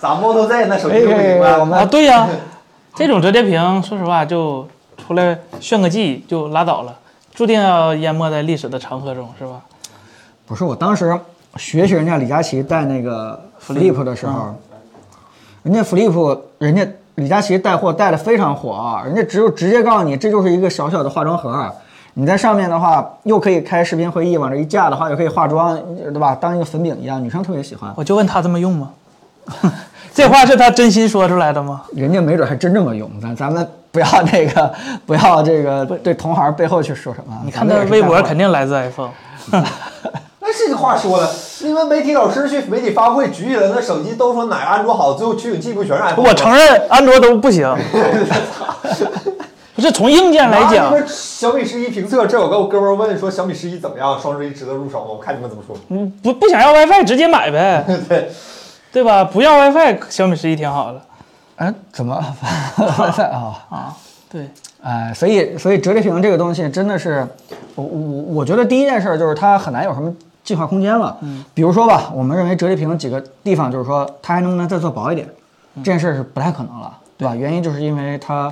[0.00, 1.64] 咋 Moto Z 那手哎机就不行哎，我？
[1.64, 1.84] 们啊？
[1.86, 2.28] 对呀、
[2.94, 6.96] 这种折叠屏，说实话就出来炫个技就拉倒了，
[7.34, 9.60] 注定要淹没在历史的长河中，是吧？
[10.46, 11.18] 不是我当时
[11.56, 14.54] 学习人家李佳琦带那个 Flip 的时候，
[15.68, 16.86] 人家 Flip 人家
[17.16, 21.70] 李佳琦带货带的非常火啊，人家只有直接告诉你这就是一个小小的化妆盒，
[22.14, 26.34] 你在上面的话又可以开视频会议，往这一架的话又可以化妆，对吧？
[26.34, 27.92] 当一个粉饼一样，女生特别喜欢。
[27.96, 28.90] 我就问他这么用吗？
[30.14, 31.82] 这话是他真心说出来的吗？
[31.94, 34.72] 人家没准还真这么用，咱咱们不要那个，
[35.04, 37.38] 不要这个对同行背后去说什么。
[37.44, 39.10] 你看他微博肯定来自 iPhone，
[40.50, 41.28] 那这个话说的，
[41.60, 46.26] 你们媒体老师去媒体发布会举起来那手机都说哪个安卓好，最后取景记录全是 iPhone。
[46.26, 47.70] 我承认安卓都不行。
[49.76, 54.18] 不是从硬件来啊讲小米十一评测，这有个哥们儿问说小米十一怎么样？
[54.18, 55.10] 双十一值得入手吗？
[55.10, 55.76] 我看你们怎么说。
[55.90, 58.30] 嗯不不想要 WiFi 直接买呗，对，
[58.90, 59.22] 对吧？
[59.22, 61.00] 不要 WiFi，小米十一挺好的
[61.56, 62.16] 哎，怎么
[62.76, 63.66] ？WiFi 啊？
[63.70, 63.96] 啊。
[64.30, 64.48] 对，
[64.82, 67.26] 哎，所以所以折叠屏这个东西真的是，
[67.74, 70.12] 我我我觉得第一件事就是它很难有什么
[70.48, 71.14] 进化空间了。
[71.20, 75.28] 嗯，比如说吧，我们认为折叠屏几个地方就是说它还能不能再做薄一点，
[75.76, 77.34] 这件事是不太可能了，对吧？
[77.34, 78.50] 原因就是因为它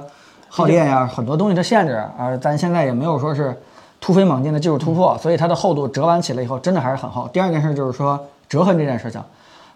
[0.50, 3.58] 耗电呀，很多东西的限制，而咱现在也没有说是
[3.98, 7.26] 突飞猛进的技术突破，所以它的厚度折完起来以后真的还是很厚。
[7.32, 9.18] 第二件事就是说折痕这件事情。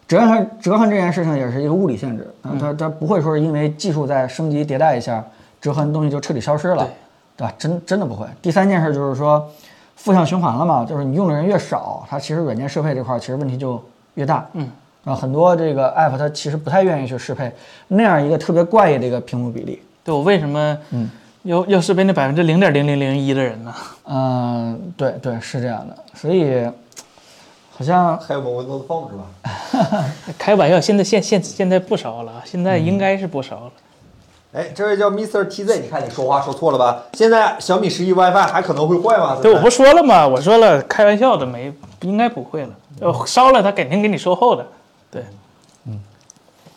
[0.06, 5.24] 折痕折痕这件事情也是一个物理限制，啊它它不会说是因为技术在升级迭代一下，
[5.60, 6.84] 折痕东西就彻底消失了，
[7.36, 7.54] 对对吧？
[7.56, 8.26] 真真的不会。
[8.42, 9.48] 第三件事就是说，
[10.02, 13.82] 负向循环了嘛，就是你用的人越少，它其实软件适配这块儿其实问题就
[14.14, 14.70] 越大，嗯，
[15.04, 17.52] 啊，很多这个 app 它其实不太愿意去适配
[17.88, 21.10] 那样一个特别怪异的一个屏幕比例，对我为什么嗯
[21.42, 23.74] 要要适配那百分之零点零零零一的人呢？
[24.06, 26.66] 嗯， 对对是这样的，所以
[27.70, 30.04] 好像还有某 Windows Phone 是吧？
[30.38, 33.72] 开玩笑，现在现现现在不烧了，现在应该是不烧了。
[34.52, 35.46] 哎，这位叫 Mr.
[35.46, 37.02] TZ，你看你说话说错了吧？
[37.12, 39.36] 现在小米十一 WiFi 还可能会坏吗？
[39.40, 40.26] 对，我不说了吗？
[40.26, 42.70] 我说了，开玩笑的，没应该不会了。
[43.00, 44.66] 呃，烧了他肯定给你售后的。
[45.10, 45.22] 对
[45.86, 46.00] 嗯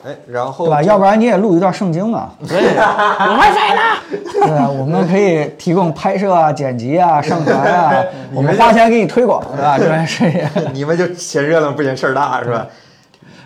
[0.06, 0.84] 哎，然后对吧？
[0.84, 3.82] 要不然你也录一段圣经嘛，对，有 WiFi 呢。
[4.46, 8.04] 对啊，我们可以提供拍摄啊、剪辑啊、 上传啊，
[8.36, 9.78] 我们花钱给你推广，对吧？
[9.80, 12.68] 这件事情， 你们就嫌热闹不嫌事儿大是吧？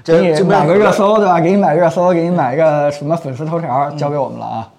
[0.08, 1.40] 给你买个热搜，对吧？
[1.42, 4.72] 给你买热搜，给你买个什么粉丝头条，交给我们了啊。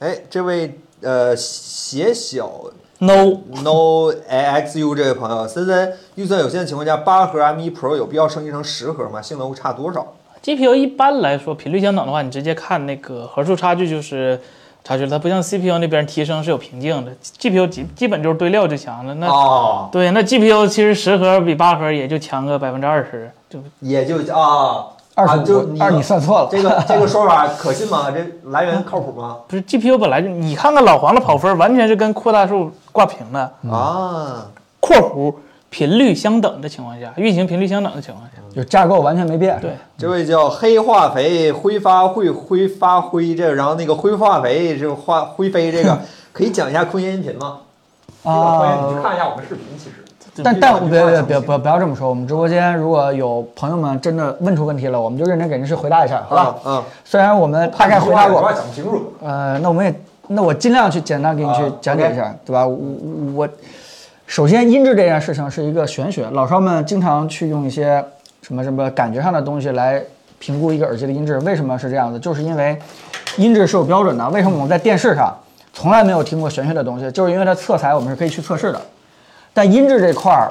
[0.00, 2.50] 哎，这位呃写小
[2.98, 9.22] No，No AXU 这位朋友，森森预算有限的情况下，八核 m 一 Pro 有必要升级成十核吗？
[9.22, 14.40] 性能会差多少？GPU 一般来说频率相等的话，你直接看那个核数差距就是
[14.82, 19.14] 差距了，它不像 CPU 那边提升是有瓶颈的，GPU 基基本就是堆料就强了。
[19.14, 26.48] 那、哦，对，那 GPU 其实十核比八核也就强个百分之二十，就也就啊，二十啊就五，二你算错了。
[26.50, 28.10] 这个 这个说法可信吗？
[28.10, 29.36] 这来源靠谱吗？
[29.46, 33.52] 不是 GPU 本来就你看看老黄的跑分，完全是跟扩大数挂平的。
[33.70, 34.46] 啊
[34.80, 35.34] ，（括弧
[35.68, 39.58] 频率相等的情况下，运行频率相等的情况下，就架构完全没变。
[39.60, 45.98] 对，这位叫黑化肥挥发会挥发灰这，然后那个灰化肥这个化灰飞这个，
[46.32, 47.58] 可以讲一下空间音频吗？
[48.22, 49.96] 啊欢迎你看一下我们视频，其实。
[50.44, 56.54] 但但别别别别不要这么说，我们直播间如果有朋友们真的问出问题了，我们就认真给您去回答一下，好吧？
[56.64, 59.12] 嗯，虽然我们大概回答过，讲不清楚。
[59.22, 59.94] 呃，那我们也，
[60.28, 62.64] 那我尽量去简单给你去啊讲解一下，对吧？
[62.66, 62.78] 我
[63.34, 63.48] 我
[64.26, 68.02] 首先音质这件事情是一个玄学，老少们经常去用一些
[68.50, 70.02] 什么什么感觉上的东西来
[70.40, 72.18] 评估一个耳机的音质，为什么是这样子？
[72.18, 72.76] 就是因为
[73.36, 74.28] 音质是有标准的。
[74.30, 75.32] 为什么我们在电视上
[75.72, 77.08] 从来没有听过玄学的东西？
[77.12, 78.80] 就是因为它色彩我们是可以去测试的，
[79.54, 80.50] 但音质这块儿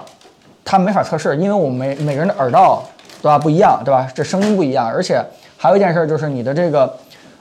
[0.64, 2.82] 它没法测试，因为我们每每个人的耳道
[3.22, 4.10] 对吧不一样，对吧？
[4.16, 5.22] 这声音不一样，而且
[5.58, 6.96] 还有一件事就是你的这个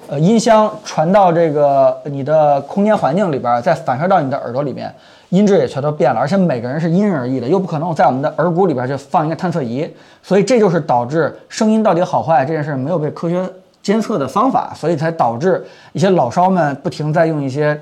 [0.09, 4.93] 呃音箱传到这个你的空间环境里边儿，再反射到你的耳朵里面，
[5.30, 9.88] 音质也全都变了，而且每个人是因人而异的，又不可能在我们的耳骨里边儿就放一个探测仪，
[10.22, 13.48] 所以这就是导致声音到底好坏这件事没有被科学
[13.82, 17.78] 监测的方法，所以才导致一些老烧们不停在用一些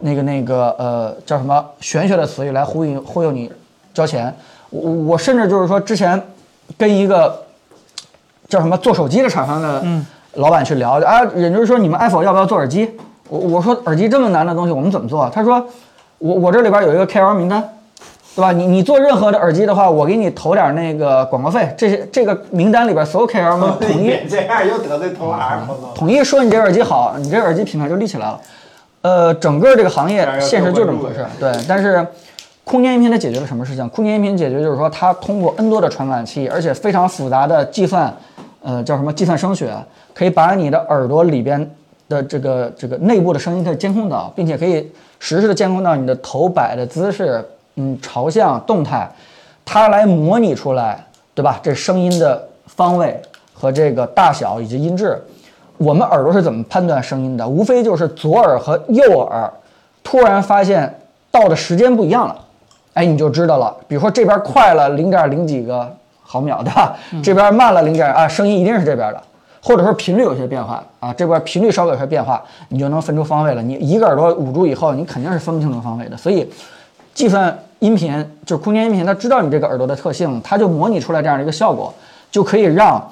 [0.00, 3.50] 那个那个呃叫什么玄学的词语来忽悠忽悠你
[3.94, 4.34] 交钱。
[4.70, 6.20] 我我甚至就是说之前
[6.76, 7.40] 跟一个
[8.48, 9.84] 叫什么做手机的厂商的
[10.34, 12.90] 老板去聊啊，也就是说你们 iPhone 要不要做耳机？
[13.28, 15.30] 我我说耳机这么难的东西我们怎么做？
[15.32, 15.64] 他说
[16.20, 17.62] 我我这里边有一个 KOL 名单，
[18.36, 18.52] 对吧？
[18.52, 25.88] 你你做任何的耳机的话，我给你投点那个广告费，这些这个名单里边所有 KOL 们统一这样又得罪同行朋友。
[25.94, 28.40] 统一说你这耳机好，你这耳机品牌就立起来了。
[29.00, 31.50] 呃，整个这个行业现实就这么回事儿，对。
[31.66, 32.06] 但是
[32.64, 33.88] 空间音频它解决了什么事情？
[33.88, 38.14] 空间音频解决就是说，它通过 N 多的传感器，而且非常复杂的计算，
[38.62, 39.74] 呃，叫什么计算声学，
[40.12, 41.74] 可以把你的耳朵里边
[42.10, 49.08] 的这个这个内部的声音可以监控到，并且可以实时的监控到你的头摆的姿势，嗯，朝向、动态，
[49.64, 51.60] 它来模拟出来，对吧？
[51.62, 53.22] 这声音的方位
[53.54, 55.22] 和这个大小以及音质。
[55.76, 57.46] 我们耳朵是怎么判断声音的？
[57.46, 59.50] 无非就是左耳和右耳
[60.02, 60.98] 突然发现
[61.30, 62.36] 到的时间不一样了，
[62.94, 63.74] 哎，你就知道了。
[63.86, 66.96] 比如说这边快了零点零几个毫秒，对吧？
[67.22, 69.22] 这边慢了零点啊，声音一定是这边的，
[69.62, 73.62] 或者说频率有些变化啊，这边频率稍微有些变化，你就能分出方位了。
[73.62, 76.16] 你一个耳朵捂住以后，你肯定是分不清楚方位的。
[76.16, 76.50] 所以，
[77.12, 81.92] 计算音频就是空间音频，它知道你这个耳朵的特性，它就模拟出来这样的一个效果，
[82.30, 83.06] 就可以让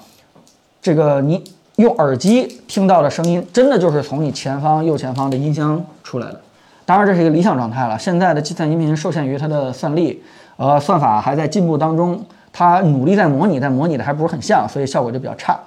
[0.81, 1.45] 这个你
[1.77, 6.41] 用耳机听到的声音，真的就是从你前方、右前方的音箱出来的。
[6.87, 7.99] 当然，这是一个理想状态了。
[7.99, 10.23] 现在的计算音频受限于它的算力，
[10.57, 15.59] 呃，算法还在进步当中，它努力在模拟，但模拟的还不是很像，所以效果就比较差。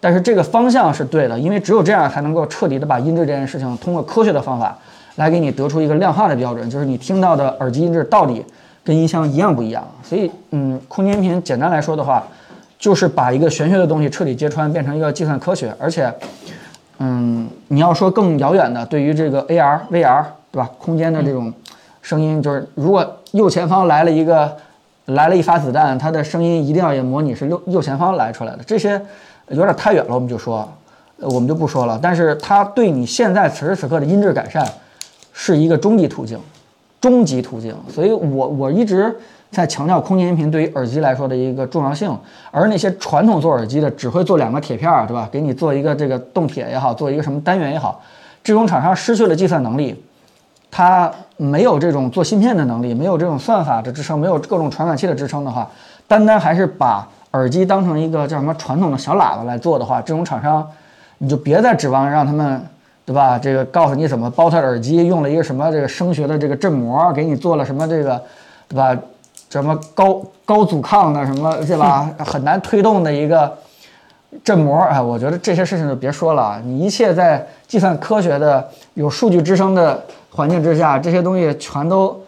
[0.00, 4.76] 但是这个方向是对的，因为只有这样才能够彻底的把音质这件事情通过科学的方法
[5.16, 8.44] 来给你得出一个量化的标准，就是你听到的耳机音质到底
[8.84, 9.86] 跟音箱一样不一样。
[10.02, 12.22] 所以，嗯，空间音频简单来说的话，
[12.78, 16.12] 就是把一个玄学的东西彻底揭穿，变成一个计算科学，而且，
[16.98, 20.70] 嗯，你要说更遥远的，对于这个 AR、VR，对吧？
[20.78, 21.52] 空间的这种
[22.00, 24.56] 声音，就是如果右前方来了一个
[25.06, 29.00] 来了一发子弹，它的声音一定要也模拟是右右前方来出来的，这些
[29.50, 30.68] 有点太远了，我们就说，
[31.20, 31.98] 呃我们就不说了。
[32.02, 34.66] 但是它对你现在此时此刻的音质改善
[35.32, 36.38] 是一个终极途径，
[37.00, 37.74] 终极途径。
[37.88, 39.14] 所以我我一直
[39.50, 42.14] 在强调空间音频对于耳机来说的一个重要性，
[42.50, 45.28] 而那些传统做耳机的只会做两个铁片儿，对吧？
[45.32, 48.00] 给你做一个这个动铁也好，做一个什么单元也好，
[48.44, 50.04] 这种厂商失去了计算能力，
[50.70, 55.70] 它没有这种做芯片的能力，没有这种算法的支撑，没有各种传感器的支撑的话，
[56.06, 60.66] 单单还是把耳机当成一个叫什么传统的小喇叭来做的话，这种厂商
[61.18, 62.64] 你就别再指望让他们，
[63.04, 63.38] 对吧？
[63.38, 68.22] 这个告诉你怎么包它耳机，用了一个什么这个声学的这个振膜，给你做了什么这个，
[68.68, 68.96] 对吧？
[69.50, 72.10] 什么高高阻抗的什么，对吧？
[72.18, 73.50] 很难推动的一个
[74.44, 76.60] 振膜，哎，我觉得这些事情就别说了。
[76.62, 82.20] 你一切在计算科学的、有数据支撑的环境之下，这些东西全都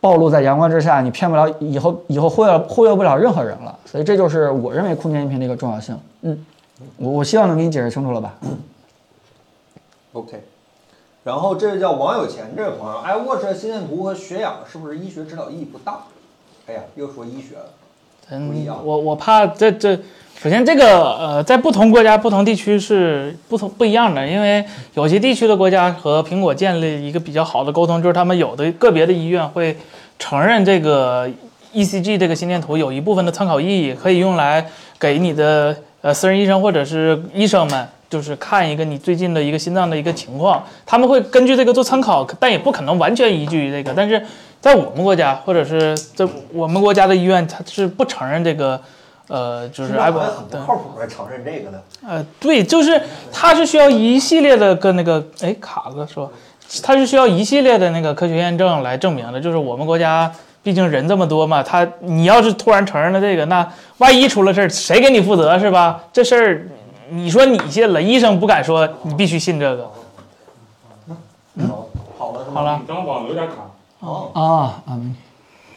[0.00, 3.78] 暴露在阳光之下，你骗不了以后以后忽悠忽悠不了任何人了。
[3.84, 5.98] 所以这就是我认为空间音频的一个重要性。
[6.22, 6.46] 嗯，
[6.96, 8.34] 我我希望能给你解释清楚了吧
[10.12, 10.42] ？OK，
[11.22, 16.00] 然后这位叫王有钱这位朋友，iWatch 的心电图和血氧是不是医学指导意义不大？
[16.66, 17.66] 哎呀，又说医学了。
[18.28, 19.98] 不一样，嗯我我怕这这，
[20.42, 29.76] 首先这个呃，在不同国家、不同地区是不同不一样的，因为有些地区的国家和苹果建立一个比较好的沟通，就是他们有的个别的医院会
[30.18, 31.28] 承认这个
[31.74, 34.66] ECG 这个心电图有一部分的参考意义，可以用来
[34.98, 37.86] 给你的呃私人医生或者是医生们。
[38.08, 43.94] 就是看一个你最近的一个心脏的一个情况，他们会根据这个做参考，但也不可能完全依据于这个。
[43.94, 44.20] 但是
[44.60, 48.80] 在我们国家，或者是在我们国家的医院，它是不承认这个，
[49.30, 51.82] 呃，就是听着 i 好 p 像很不靠谱，还承认这个的。
[52.06, 53.00] 呃，对，就是
[53.32, 56.30] 它是需要一系列的跟那个，哎，卡哥说，
[56.82, 59.40] 它是需要一系列的那个科学验证来证明的。
[59.40, 60.30] 就是我们国家
[60.64, 63.66] 毕竟人这么多嘛，他你要是突然承认了这个，那
[63.98, 66.02] 万一出了事儿，谁给你负责是吧？
[66.12, 66.66] 这事儿
[67.10, 69.90] 你说你信了，医生不敢说，你必须信这个。
[72.18, 72.38] 好了？
[72.52, 73.54] 好了你，刚刚网有点卡。
[74.00, 75.14] 哦，啊，嗯，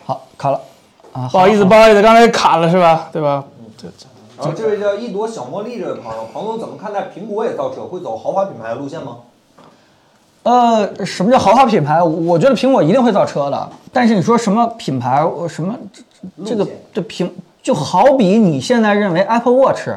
[0.06, 0.60] 好，卡了
[1.14, 3.10] 啊，不好意思，不好意思，刚才卡了是吧？
[3.12, 3.44] 对吧？
[4.38, 9.18] 然后这位叫一朵小茉莉这位朋友，彭总怎么看待苹果也造车，会走豪华品牌的路线吗？
[10.42, 12.02] 呃，什么叫豪华品牌？
[12.02, 16.04] 我觉得苹果一定会造车的，但是你说什么品牌，我什么这
[16.46, 17.30] 这个这苹
[17.62, 19.88] 就好比你现在认为 Apple Watch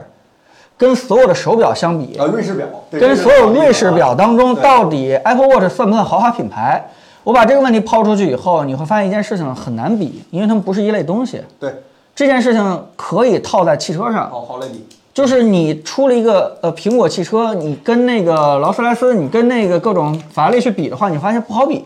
[0.77, 6.91] 跟所有的手表相比，啊，瑞士表，对跟所有瑞士表当中，对到底 Apple Watch 算不算豪华品牌？
[7.27, 11.43] 我把这个问题抛出去以后，你会发现一件事情很难比，因为它们不是一类东西。
[11.59, 11.75] 对，
[12.15, 21.85] 这件事情可以套在汽车上，好好类比，就是你出了一个呃苹果汽车，你跟那个劳斯莱斯，你跟那个各种法拉利去比的话，你发现不好比。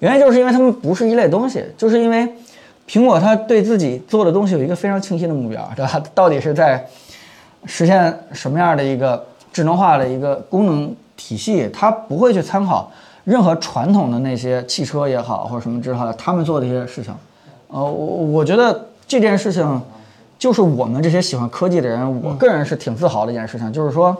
[0.00, 2.28] 原因就是因为它们不是一类东西，就是因为
[2.86, 6.02] 苹果它对自己做的东西有一个非常清晰的目标，对吧？
[6.12, 6.86] 到底是在
[7.64, 12.92] 实现什么样的一个智能化的一个功能体系，它不会去参考
[13.24, 17.14] 任何传统的那些汽车也好或者什么之类的，他们做的一些事情。
[17.68, 19.80] 呃，我我觉得这件事情
[20.38, 24.16] 就是我们这些喜欢科技的人，我个人是挺自豪的一件事情，就是说，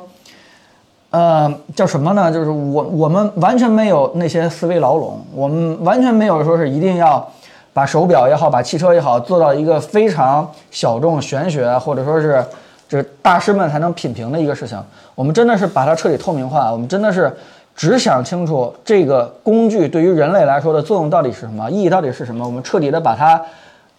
[1.10, 2.32] 呃，叫什么呢？
[2.32, 7.28] 就是我我们完全没有那些思维牢笼，我们完全没有说是一定要
[7.72, 12.42] 把手表也好，把汽车也好，做到一个非常小众、玄学，或者说是
[12.88, 14.80] 这大师们才能品评的一个事情。
[15.14, 17.34] 我们真的是把它彻底透明化，我们真的是
[17.74, 23.40] 只想清楚这个工具对于人类来说的作用到底是什么，意义到底是什么，我们彻底的把它。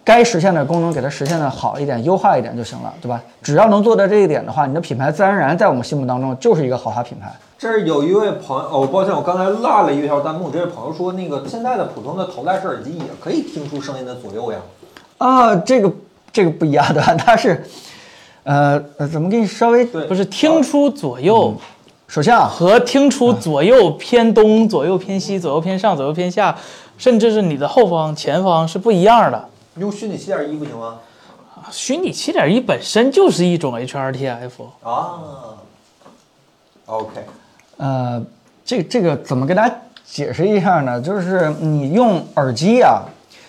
[0.06, 3.24] 该实现的功能给它实现的好一点、优化一点就行了，对吧？
[3.42, 7.32] 只要能做到这一点的话，你的品牌自然而然在我们心目当中就是一个豪华品牌。
[7.58, 10.50] 这儿有一位朋友，哦，抱歉，我刚才落了一条弹幕。
[10.52, 14.60] 这位朋友说，那个现在的普通的头戴式耳机也可以听出声音的左右呀。
[15.20, 15.90] 啊，这个
[16.34, 17.16] 这个不一样，对吧？
[17.16, 17.64] 它是，
[18.44, 21.56] 呃呃，怎么给你稍微对，不是听出左右
[22.14, 26.56] 首先啊，和听出左右偏东、左右偏西、左右偏上、左右偏下，
[26.96, 29.50] 甚至是你的后方、前方是不一样的。
[29.78, 31.00] 用虚拟七点一不行吗？
[31.72, 34.52] 虚拟七点一本身就是一种 HRTF，
[34.84, 35.22] 啊
[36.86, 37.14] ，OK，
[37.78, 38.24] 呃，
[38.64, 39.76] 这这个怎么给大家
[40.06, 41.02] 解释一下呢？
[41.02, 43.02] 就是你用耳机啊，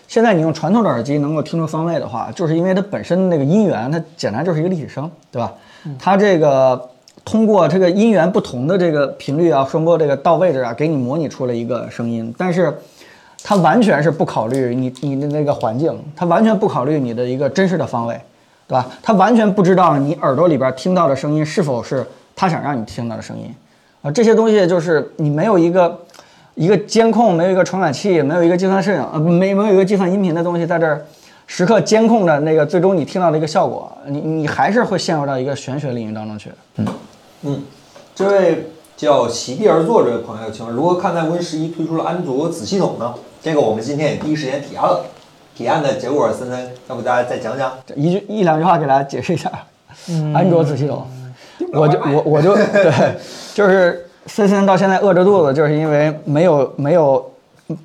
[0.08, 5.52] 现在你用传统的耳机能够听出方位的话，就是因为它本身那个音源，它简单就是一个立体声，对吧？
[5.98, 6.88] 它这个
[7.24, 12.72] 通过这个音源不同的这个频率啊，声波这个到位置啊，给你模拟出了一个声音，但是
[13.42, 18.20] 它完全是不考虑你你的那个环境，它完全不考虑你的一个真实的方位，
[18.68, 18.86] 对吧？
[19.02, 23.54] 它完全不知道你耳朵里边听到的声音是否是它想让你听到的声音。
[24.02, 25.98] 啊，这些东西就是你没有一个
[26.54, 31.02] 一个监控，没有一个传感器，没有一个计算摄影，呃，没没有一个计算音频的东西在这儿
[31.46, 36.50] 时刻监控着那个最终你听到的一个效果，你你还是会陷入到一个玄学领域当中去。
[36.76, 36.86] 嗯，
[37.44, 37.62] 嗯，
[38.14, 43.14] 这位叫席地而坐这位朋友，请问如何看待 Win 十一推出了安卓子系统呢？
[43.42, 45.04] 这个我们今天也第一时间体验了，
[45.54, 47.70] 体验的结果，森森，要不大家再讲讲？
[47.86, 49.52] 这一句一两句话给大家解释一下，
[50.08, 51.06] 嗯安卓子系统，
[51.72, 53.16] 我就我我就对，
[53.52, 57.30] 就是森森到现在饿着肚子，就是因为没有没有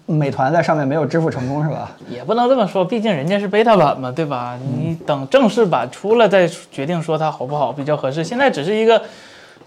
[0.05, 1.91] 美团在上面没有支付成功是吧？
[2.09, 4.57] 也不能这么说，毕竟人家是 beta 版嘛，对吧？
[4.77, 8.23] 你等正式版出了再决定说它好不好比较合适。
[8.23, 9.01] 现在只是一个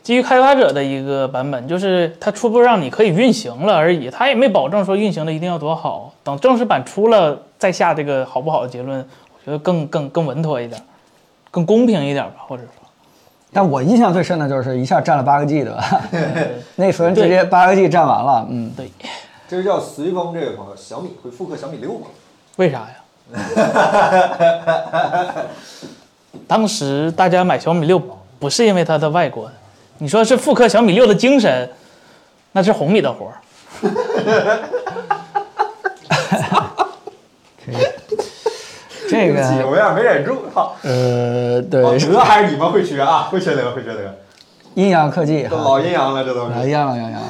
[0.03, 6.13] 基于开发者的一个版本，就是它初步让你可以运行了而已，它也没保证说运行的一定要多好。
[6.25, 10.81] 等正式版出了再下这个好不好的结论，我觉得更更更稳妥一点，
[11.51, 12.71] 更公平一点吧，或者说。
[13.53, 16.01] 但我印象最深的就是一下占了八个 G 的吧？
[16.77, 18.91] 那存直接八个 G 占完了，嗯，对，
[19.47, 22.07] 这是叫随风这位朋友，小米会复刻小米六吗？
[22.57, 22.97] 为啥呀？
[26.49, 28.03] 当时大家买小米六
[28.39, 29.53] 不是因为它的外观，
[30.03, 31.71] 你说是复刻小米六的精神，
[32.51, 33.39] 那是红米的活儿。
[39.09, 40.39] 这对不起，个我有点没忍住。
[40.53, 44.13] 好，呃，对，哦这还是你们会学啊，会学这个，会学这个，
[44.75, 46.65] 阴阳科技都哈，老阴阳了，这都啊，是。
[46.65, 47.23] 阴阳阴阳。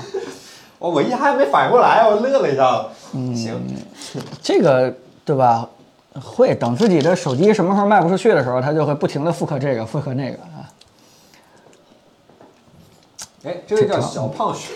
[0.78, 2.84] 我我一下还没反应过来，我乐了一下子。
[3.12, 3.60] 嗯，行，
[4.40, 4.90] 这个
[5.26, 5.68] 对吧？
[6.22, 10.51] 会等自己的手机什么时候卖不出去的时候，他就会不停的复刻这个，复刻那个啊。
[13.44, 14.72] 哎，这位叫小胖学，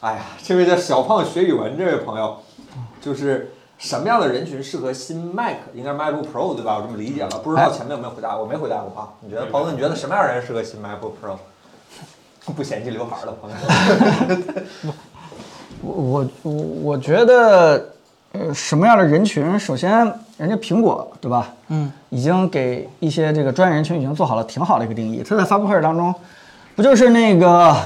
[0.00, 2.38] 哎呀，这位叫小胖学语文这位朋友，
[3.00, 5.56] 就是什么样的人群适合新 Mac？
[5.74, 6.76] 应该是 MacBook Pro 对吧？
[6.78, 9.08] 我这么理解了，不知道前面有没有回答，我没回答过啊。
[9.20, 11.36] 你觉得，朋友，你觉得什么样的人适合新 MacBook Pro？
[12.54, 14.94] 不嫌弃刘海儿的朋友，
[15.82, 17.92] 我我我我觉得，
[18.30, 19.58] 呃，什么样的人群？
[19.58, 19.90] 首先，
[20.38, 21.52] 人家苹果对吧？
[21.68, 25.24] 嗯，已经给一些这个专业人群已经做好了挺好的一个定义。
[25.28, 26.14] 他在发布会当中，
[26.76, 27.76] 不就是那个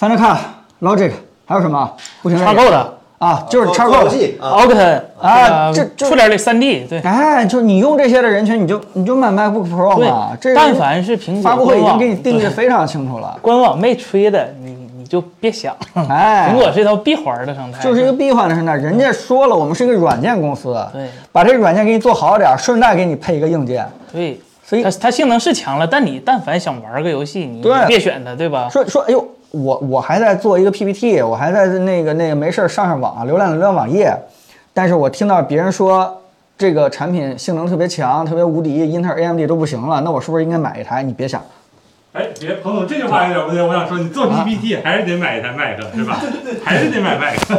[0.00, 0.38] Final Cut、
[0.80, 1.12] Logic
[1.44, 4.04] 还有什么不停地插够的啊，就是插做扣的。
[4.04, 7.00] 游戏啊，Octane 啊这这出点这三 D 对。
[7.00, 10.30] 哎，就你用这些的人群，你就你就买 MacBook Pro 嘛。
[10.54, 13.38] 但凡是苹果发布会已经给你定义的非常清楚了。
[13.42, 15.76] 官网没吹的，你你就别想。
[16.08, 18.74] 哎，苹果是一套闭环的生态，就是一个闭环的生态。
[18.76, 23.86] 人家说了，我们是一个软件公司，对把这个软件给你做好点儿，顺带给你配一个硬件。
[24.10, 28.66] 对，所以它它性能是强了，但你但凡想玩个游戏，你别选它，对吧？
[28.70, 34.16] 说说，哎呦，我我还在做一个 PPT，我还在那个那个没事儿上上网，浏览浏览网页，
[34.72, 36.22] 但是我听到别人说
[36.56, 41.02] 这个产品性能特别强，特别无敌，英特尔、AMD 都不行了，那我是不是应该买一台？
[41.02, 41.42] 你别想，
[42.12, 46.20] 哎，别，彭总这句话有点不对，我想说，你做 PPT 还是得买一台 Mac 是吧？
[46.64, 47.36] 还是得买 Mac。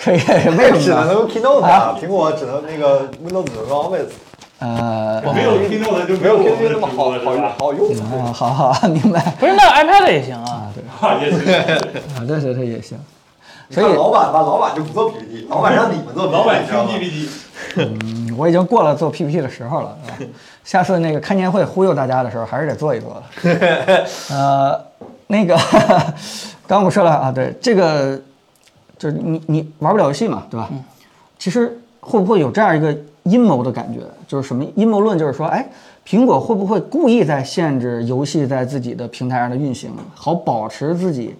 [0.00, 1.06] 可以，为只什么只？
[1.06, 4.06] 能用 Keynote 啊， 苹果只能那个 Windows 只能用 Office，
[4.60, 8.24] 呃，我没有 Keynote 就没有我们 Keynote 那么好好用好用。
[8.24, 10.70] 啊，好好明白不是，那 iPad 也行啊。
[10.74, 10.82] 对，
[11.24, 11.74] 也行。
[12.16, 12.98] 啊，对对对也行。
[13.70, 17.28] 所以老板吧，老板就不做 PPT，老板让你们做老板知道吗 PPT，
[17.76, 20.16] 嗯我已经过了做 PPT 的时候了，啊
[20.64, 24.06] 下次那个开年会忽悠大家的时候，还是得做一做的。
[24.30, 24.80] 呃，
[25.28, 25.54] 那个
[26.66, 28.18] 刚刚我说了啊，对这个
[28.98, 30.68] 就是你你玩不了游戏嘛，对吧？
[31.38, 34.00] 其实会不会有这样一个阴谋的感觉？
[34.28, 35.18] 就是什么阴谋论？
[35.18, 35.66] 就是说，哎，
[36.06, 41.34] 苹果会不会故意在限制游戏在自己的平台上的运行，好保持自己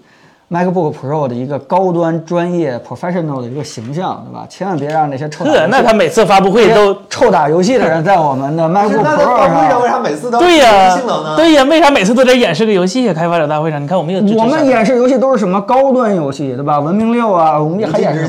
[0.51, 4.47] MacBook Pro 的一个高端、专业、professional 的一个形象，对吧？
[4.49, 9.89] 千万别让那些臭打游呵，戏那他每次发布会都 臭打游戏的人在我们的 MacBook Pro 发布会上为。
[9.89, 10.99] 啥每次都对呀？
[11.37, 13.13] 对呀、为啥每次都得演示个游戏？
[13.13, 16.81] 开发者大会上，你看我们有我们演示游戏都是什么高端游戏，对吧？
[16.81, 18.27] 文明六啊，我们还演示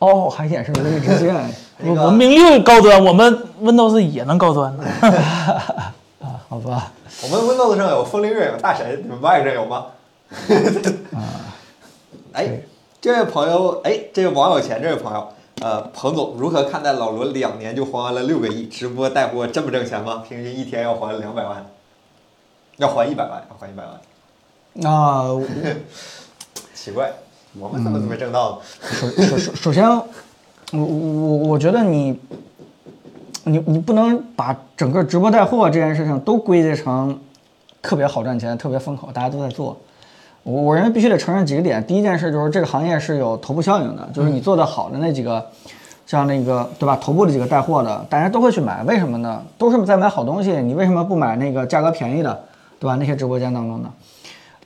[0.00, 1.34] 哦，还演示无尽之剑。
[1.78, 4.84] 那个文明六高端，我们 Windows 也能高端的。
[6.20, 6.92] 啊，好吧。
[7.22, 9.86] 我们 Windows 上有风铃月，有大神，你们 Mac 上有吗？
[12.32, 12.60] 哎，
[13.00, 15.28] 这位朋友，哎，这位网友钱这位朋友，
[15.60, 20.22] 呃，彭总如何看待老罗两年就还了六个亿，直播带货这么挣钱吗？
[20.28, 21.66] 平均一天要还两百万，
[22.76, 25.42] 要还一百万，要还一百万，啊，我
[26.74, 27.12] 奇怪，
[27.58, 28.58] 我们怎么都没挣到呢？
[28.92, 29.84] 首首首首先，
[30.72, 32.18] 我我我我觉得你，
[33.44, 37.18] 你你不能把整个直播带货这件事情都归结成
[37.80, 39.76] 特别好赚钱、特别风口，大家都在做。
[40.42, 41.84] 我我认为必须得承认几个点。
[41.86, 45.44] 第一件事就是这个行业是有头部效应的，就是你做的好的那几个，
[46.06, 48.82] 像那个对吧，头部的几个带货的，大家都会去买。
[48.84, 49.42] 为什么呢？
[49.56, 52.38] 都是在买好东西，你为什么不买那个价格便宜的，
[52.78, 52.94] 对吧？
[52.96, 53.90] 那些直播间当中的。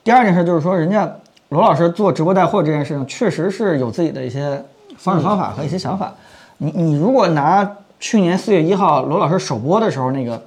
[0.03, 1.09] 第二件事就是说，人家
[1.49, 4.61] 罗老师做直播带货这件事情，确实是有自己的一些
[4.97, 6.13] 方式方法和一些想法。
[6.57, 10.41] 你你如果拿去年四月一号罗老师首播的时候那个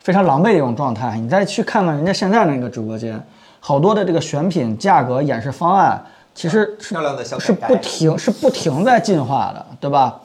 [0.00, 3.20] 非常狼狈的一种状态，你再去看看人家现在那个直播间，
[3.60, 6.94] 好多的这个选品、价格、演示方案，其实是
[7.38, 10.20] 是不停是不停在进化的，对吧？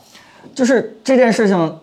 [0.53, 1.79] 就是这件事情，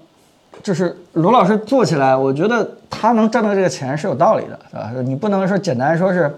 [0.63, 4.93] 就是罗老师做起来，我觉得他能挣到这个钱是有道理的，对吧？
[5.03, 6.37] 你不能说简单说是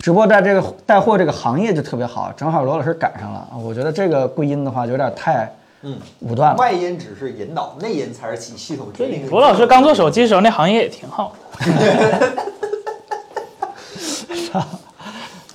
[0.00, 6.56] 直播带这个带货这个行业就特别好，正好罗老师赶上了，我觉得这个归因的话有点太嗯，武断了。
[6.56, 9.28] 外因只是引导，内因才是起系统决定。
[9.28, 11.58] 罗老师刚做手机的时候，那行业也挺好的。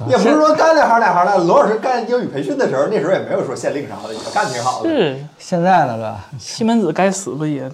[0.08, 1.38] 也不是说干哪行哪行的。
[1.46, 4.90] 罗老师干英语培训的时候，那时候也没有说限令啥的，也干挺好的。
[4.90, 6.26] 是现在了，对吧？
[6.38, 7.68] 西门子该死不也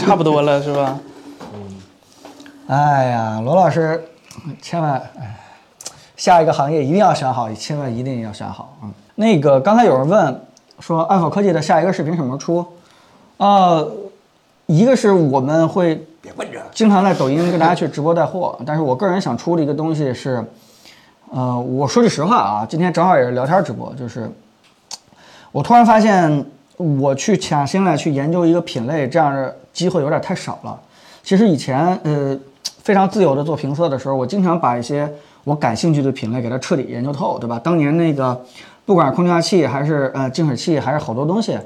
[0.00, 0.98] 差不多了是吧？
[1.54, 1.82] 嗯
[2.68, 4.04] 哎呀，罗老师，
[4.60, 5.36] 千万，哎，
[6.22, 8.76] 下一个行业一定要选好，千万一定要选好。
[8.80, 10.40] 嗯，那个刚才有人问
[10.78, 12.64] 说，爱否科技的下一个视频什么时候出？
[13.38, 13.92] 呃，
[14.66, 20.44] 一个是我们会别问这个，经常在抖音跟大家去直播带货，但是我个人想出的一个东西是，
[21.32, 24.30] 呃，我说句实话啊，今天正好也是聊天直播，就是
[25.50, 30.80] 我突然发现，我去潜心来去研究一个品类，这样的机会有点太少了。
[31.24, 32.38] 其实以前呃
[32.80, 35.12] 非常自由的做评测的时候，我经常把一些
[35.44, 37.58] 我感兴趣的品类给它彻底研究透，对吧？
[37.58, 38.40] 当年那个
[38.84, 41.58] 不管是空调器还是呃净水器，还是好多东西，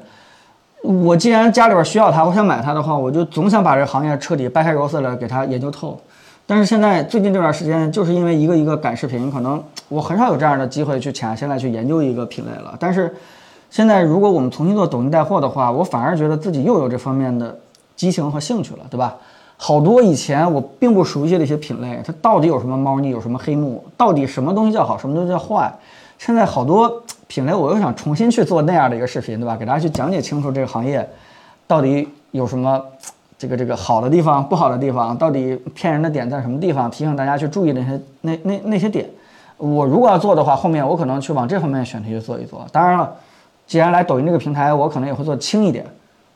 [0.82, 6.00] 我既然家里边需要它，我想买它的话，我就总想把这个行业彻底掰开揉碎了给它研究透。
[6.46, 12.76] 但是现在最近这段时间，就是因为一个一个赶视频，可能我很少有这样的机会去潜下心来去研究一个品类了。
[12.78, 13.12] 但是
[13.68, 17.58] 现在如果我们重新做抖音带货的话，我反而觉得自己又有这方面的
[17.96, 19.16] 激情和兴趣了，对吧？
[19.56, 25.72] 好多以前我并不熟悉的一些品类，它到底有什么猫腻，有什么黑幕，到底什么东西叫好，什么东西叫坏？
[26.18, 29.56] 现在好多品类，我又想重新去做那样的一个视频，对吧？
[29.56, 31.08] 给大家去讲解清楚这个行业
[31.66, 32.82] 到底有什么
[33.38, 39.08] 这个这个好的地方、不好的地方，到底骗人的点在什么地方，提醒大家去注意那些那那那些点。
[39.58, 42.66] 我如果要做的话，后面我可能去往这方面选题去做一做。
[42.70, 43.10] 当然了，
[43.66, 45.84] 既然来抖音这个平台，我可能也会做轻一点，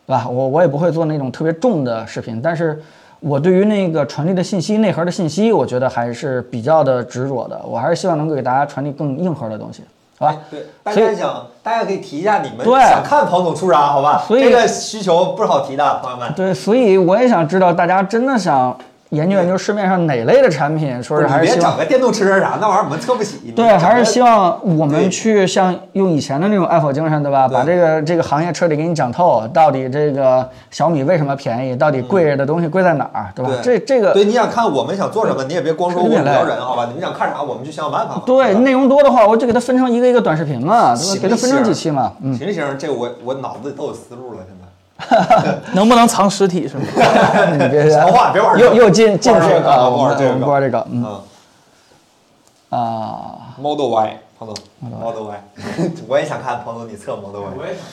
[0.07, 0.27] 对吧？
[0.29, 2.83] 我我也不会做那种特别重的视频，但是
[3.21, 7.61] 我对于那个传递的信息、内核的信息，我觉得还是比较的执着的。
[7.65, 9.83] 我还是希望能够给大家传递更硬核的东西，
[10.19, 10.37] 好吧？
[10.51, 14.25] 对，大家想，大家可以提一下你们对想看彭总出啥，好吧？
[14.27, 16.33] 所以这个需求不好提的，朋友们。
[16.35, 18.75] 对，所以我也想知道大家真的想
[19.11, 23.53] 研究研究市面上哪类的产品，说是还是希望整个电动车啥，那玩意儿我们测不起。
[23.57, 27.49] 对，还是希望我们去像用以前的那种爱否精神，对吧？
[27.49, 33.51] 对把这个这个行业彻底给你讲透，到底这个小米为什么便宜，到底贵的东西贵在哪儿，对吧？
[33.63, 36.87] 这这个对，你想看我们想做什么，你也别光说我们聊人，好吧？
[36.87, 38.23] 你们想看啥，我们就想想办法嘛。
[38.25, 41.23] 对内容多的话，我就给它分成一个一个短视频嘛，对吧？
[41.23, 44.60] 给它分成几期嘛，嗯，行行，这我我脑子里都有思路了，现在。
[45.75, 46.85] 能不能藏实体是吗？
[47.53, 55.45] 你别强化别玩这个又又进进去啊，我玩这个我们不玩这个，嗯嗯啊，，Model Y，彭总，Model Y，
[56.07, 57.67] 我也想看彭总你测 Model Y，我。
[57.67, 57.85] 也想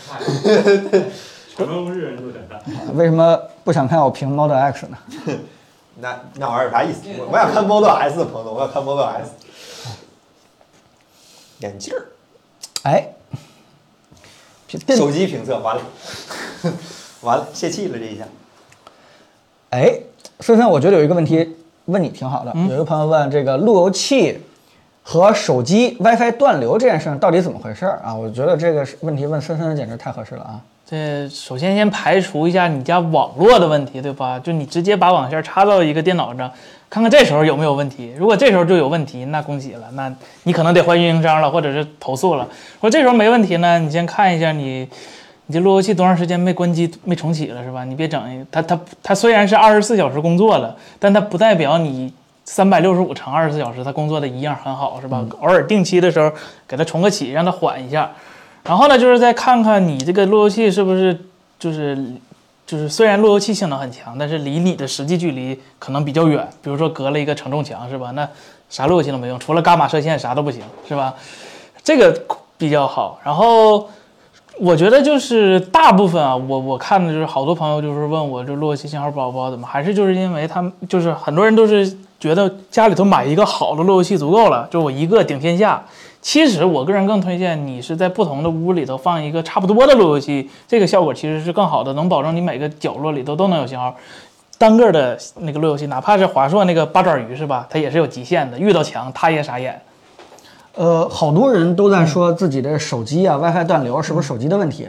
[0.92, 1.11] 看，
[1.58, 2.95] 全办公室人都想看。
[2.95, 4.98] 为什么不想看我评 Model X 呢？
[6.00, 7.02] 那那玩意儿有啥意思？
[7.18, 9.32] 我我想看 Model S 的彭总，我想看 Model S。
[11.61, 12.06] 眼镜儿，
[12.84, 13.08] 哎，
[14.95, 15.82] 手机评测完了，
[17.22, 18.24] 完了，泄气了这一下。
[19.72, 19.94] 哎，
[20.40, 21.56] 森森，我觉得有一个问题
[21.86, 22.54] 问你挺好的。
[22.70, 24.40] 有一个朋友问这个路由器
[25.04, 28.16] 和手机 WiFi 断流这件事情到底怎么回事儿啊？
[28.16, 30.62] 我觉得这个问题问森森简直太合适了啊！
[30.90, 34.40] 这首先先排除一下你家网络的问题，对吧？
[34.40, 36.50] 就你直接把网线插到一个电脑上，
[36.90, 38.14] 看看这时候有没有问题。
[38.18, 40.10] 如果这时候就有问题，那恭喜了，那
[40.44, 42.48] 你可能得换运营商了，或者是投诉了。
[42.76, 44.88] 如果这时候没问题呢，你先看一下你。
[45.50, 47.85] 你这路由器多长时间没关机、没重启了是吧？
[47.85, 55.26] 你别整它它它虽然是二十四小时工作了，但它不代表你三百六十五乘二十四小时它工作的一样很好是吧？
[55.40, 56.30] 偶尔定期的时候
[56.67, 58.11] 给它重个启，让它缓一下。
[58.64, 61.17] 然后呢，就是再看看你这个路由器是不是
[61.58, 61.98] 就是
[62.66, 68.11] 就是虽然路由器性能很强，但是离你的实际距离可能比较远，比如说隔了一个承重墙是吧？
[68.11, 68.27] 那
[68.69, 71.16] 啥路由器都没用，除了伽马射线啥都不行是吧？
[71.82, 72.22] 这个
[72.58, 73.17] 比较好。
[73.24, 73.90] 然后。
[74.60, 85.84] 我觉得就是大部分啊，我我看的就是好多朋友就是问我这路由器信号不好不好怎么，还是就是因为他们就是很多人都是觉得家里头买一个好的路由器足够了，就我一个顶天下。
[86.19, 93.95] 其实我个人更推荐你是在不同的屋里头放一个差不多的路由器，这个效果其实是更好的，能保证你每个角落里头都能有信号。
[94.58, 99.80] 单个的那个路由器，哪怕是华硕那个八爪鱼是吧，它也是有极限的，遇到墙它也傻眼。
[100.78, 104.88] 呃，好多人都在说自己的手机啊 WiFi 断流是不是手机的问题？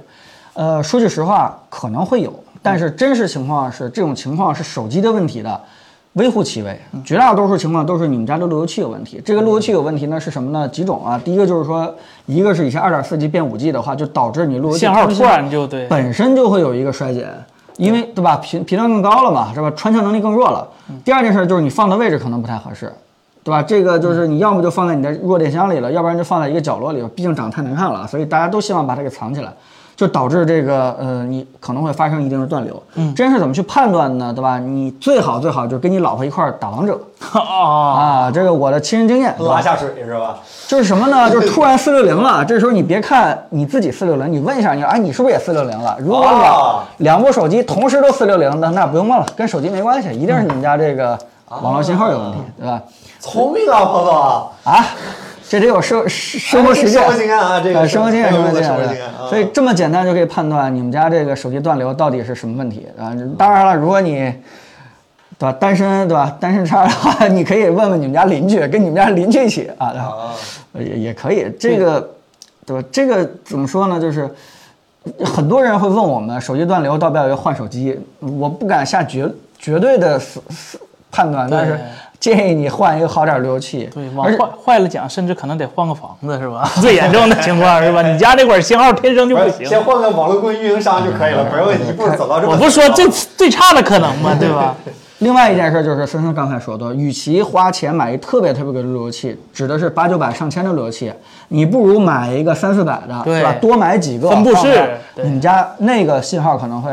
[0.53, 5.59] 呃，说句实话，可能会有，但是真实情况是这种情况是手机的问题的
[6.15, 9.23] 微乎其微，绝大多数情况都是你们家的路由器有问题。
[9.25, 10.69] 这个路由器有问题呢是什么呢？
[10.69, 11.19] 几种啊？
[11.25, 11.95] 第一个就是说，
[12.27, 17.29] 一个是以前 2.4G 变 5G 的话，就导致你路由器信号突然就对本身就会有一个衰减，
[17.77, 19.71] 因为对吧频频段更高了嘛，是吧？
[19.77, 20.69] 穿墙能力更弱了。
[21.05, 22.93] 第二件事就是你放的位置可能不太合适。
[23.49, 23.63] 对吧？
[23.63, 29.51] 这个就是你要么就放在你的弱电箱里了，要不然就放在一个角落里了毕竟长得太难看了，所以大家都希望把它给藏起来，
[29.97, 32.83] 就导致这个呃，你可能会发生一定的断流。
[32.97, 34.31] 嗯，这件事怎么去判断呢？
[34.35, 34.59] 对吧？
[34.59, 37.01] 你最好最好就跟你老婆一块儿打王者
[37.33, 39.35] 啊，这个我的亲身经验。
[39.41, 40.39] 拉下水是吧？
[40.67, 41.31] 就是什么呢？
[41.31, 45.97] 就是突然四六零了，这时候你别看你自己四六零，你问一下你，哎，你是不是也四六零了？
[45.99, 51.19] 如果两两部手机同时都四六零的，那不用问了，跟手机没关系，一定是你们家这个
[51.51, 52.83] 网络信号有问题，对吧？
[53.21, 54.15] 聪明啊，彭总
[54.65, 54.87] 啊，
[55.49, 59.01] 这得有生生活实践、生活经验啊，这个生活经验、生活经验。
[59.29, 63.13] 所以这么简单就可以判断你们家这个手机断流到底是什么问题啊？
[63.39, 64.33] 当然了，如果你
[65.39, 70.35] 对吧单身对吧单身叉的话，你可以问问你们家邻居，跟你们家邻居一起啊，
[70.75, 71.51] 也也可以。
[71.59, 72.11] 这个
[72.67, 72.89] 对吧？
[72.93, 74.01] 这个怎么说呢？
[74.01, 74.29] 就是
[75.25, 80.21] 很多人会问我们手机断流到不要换手机，我不敢下绝绝对的
[81.19, 81.79] 判断，但是。
[82.21, 86.69] 建议你换一个好点路由器，对，往坏坏了讲，甚至可能得换个房子，是吧？
[86.83, 88.03] 最严重的情况是吧？
[88.03, 92.55] 你家那块信号天生就不行，先换个网络供应运营商就可以了，不用一步走到这么。
[92.55, 94.37] 我不说最最差的可能吗？
[94.37, 94.75] 对吧？
[95.21, 101.13] 另外一件事就是森森刚才说的，与其花钱买一特别特别贵的路由器，指的是八九百上千的路由器，
[101.47, 103.55] 你不如买一个三四百的，对吧？
[103.61, 106.91] 多买几个分布式，你们家那个信号可能会。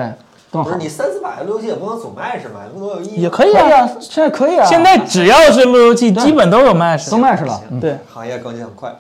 [0.64, 3.22] 不是你三四百的路由器也不能总 Mesh 买，那么多有意义。
[3.22, 4.66] 也可以啊，现在可以啊。
[4.66, 7.61] 现在只要是路由器，基本都有 Mesh，都 Mesh 了。
[7.82, 8.95] 对，行业更新很快。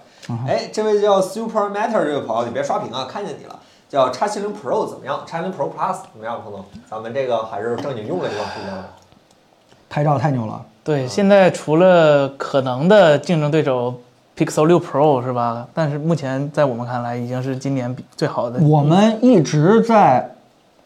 [0.47, 3.59] 哎，这位叫 Super Matter 这位朋友，你别刷屏啊，看见你了。
[3.87, 5.21] 叫叉七零 Pro 怎么样？
[5.27, 6.65] 叉七零 Pro Plus 怎么样，彭总？
[6.89, 8.85] 咱们这个还是正经用了一段时间了。
[9.87, 10.61] 拍照太牛了。
[10.83, 13.93] 对，现在除了可能的竞争对手
[14.35, 15.67] Pixel 六 Pro 是吧？
[15.73, 18.59] 但是目前在我们看来，已经是今年最好的。
[18.61, 20.34] 我们一直在。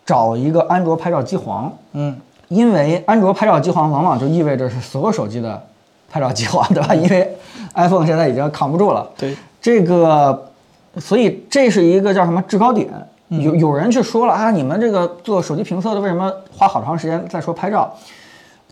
[0.09, 5.61] 找一个安卓拍照机皇，嗯，因为安卓拍照机皇往往就意味着是所有手机的
[6.09, 6.95] 拍照机皇，对吧？
[6.95, 7.37] 因为
[7.75, 9.07] iPhone 现在已经扛不住了。
[9.15, 10.49] 对，这个，
[10.97, 12.89] 所以这是一个叫什么制高点？
[13.27, 17.93] 有有人去说了啊，你们这个做手机评测的为什么花好长时间在说拍照？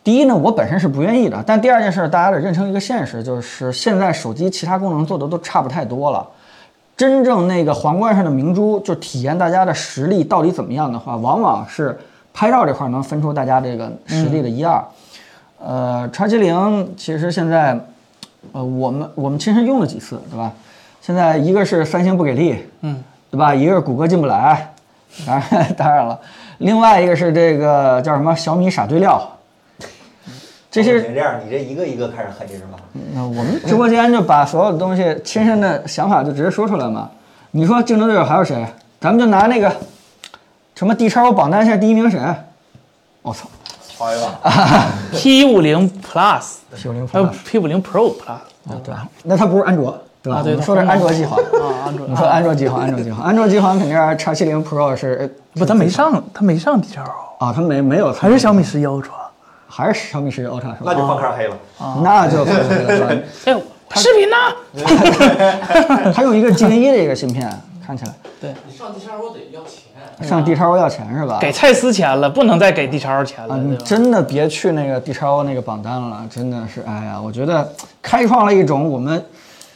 [0.04, 6.28] 第一呢，我本身是不愿意的，但第二件事大家得认清一个现实，就是现在手机其他功能做的都差不太多了。
[6.98, 11.96] 真正那个皇冠上的明珠，就体验大家的实力到底怎么样的话，往往是
[12.34, 14.84] 拍照这块能分出大家这个实力的一二。
[15.64, 17.80] 呃，叉七零其实现在，
[18.52, 20.52] 呃，我们我们亲身用了几次，对吧？
[21.00, 23.54] 现在一个是三星不给力，嗯，对吧？
[23.54, 24.74] 一个是谷歌进不来，
[25.24, 26.20] 当然当然了，
[26.58, 29.37] 另外一个是这个叫什么小米傻堆料。
[30.70, 32.78] 这些这样，你这一个一个开始黑是吧？
[33.14, 37.10] 那我们直播间就把所有的东西、亲身的想法就直接说出来嘛。
[37.52, 38.66] 你说竞争对手还有谁？
[39.00, 39.74] 咱们就拿那个
[40.76, 42.20] 什么 D 叉 O 榜单现在第一名谁？
[43.22, 43.48] 我操，
[43.98, 44.40] 华为吧
[45.14, 48.42] P 五零 Plus，P 五零还有 P 五零 Pro Plus 啊，
[48.84, 49.98] 对，那它不是安卓。
[50.24, 50.40] 对吧？
[50.40, 57.04] 啊对说的是安卓机皇，啊，安卓你说安卓机皇，安卓机皇，安卓机皇肯定是叉七零 Pro 是不，它没上，它没上 D 超，
[57.40, 59.12] 啊，它没没有，还是小米十一 Ultra。
[59.68, 60.86] 还是小米十一 Ultra 是吧？
[60.86, 61.58] 那就放开黑了。
[62.02, 63.08] 那就可以了，对吧？
[63.46, 63.62] 哎，
[63.96, 64.36] 视频呢？
[66.14, 67.50] 它用一个 Gen 一的一个芯片，
[67.86, 70.28] 看起来对你上 D 叉 O 得要钱。
[70.28, 71.38] 上 D 叉 O 要钱是吧？
[71.40, 73.78] 给蔡司钱了，不能再给 D 叉 O 钱了，啊，你？
[73.78, 77.72] 真的别去那个 D 叉 O 那个榜单了，真的是，哎呀，我觉得
[78.02, 79.24] 开创了一种我们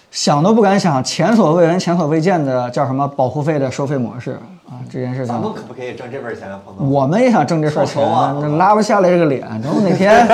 [0.09, 4.37] 想都不敢想、前所未闻、前所未见的叫什么保护费的收费模式
[4.72, 4.80] 啊！
[4.90, 6.90] 这件事情，咱们可不可以挣这份钱啊，彭总？
[6.90, 9.41] 我们也想挣这份钱啊，那拉不下来这个脸。
[9.61, 10.27] 等哪天，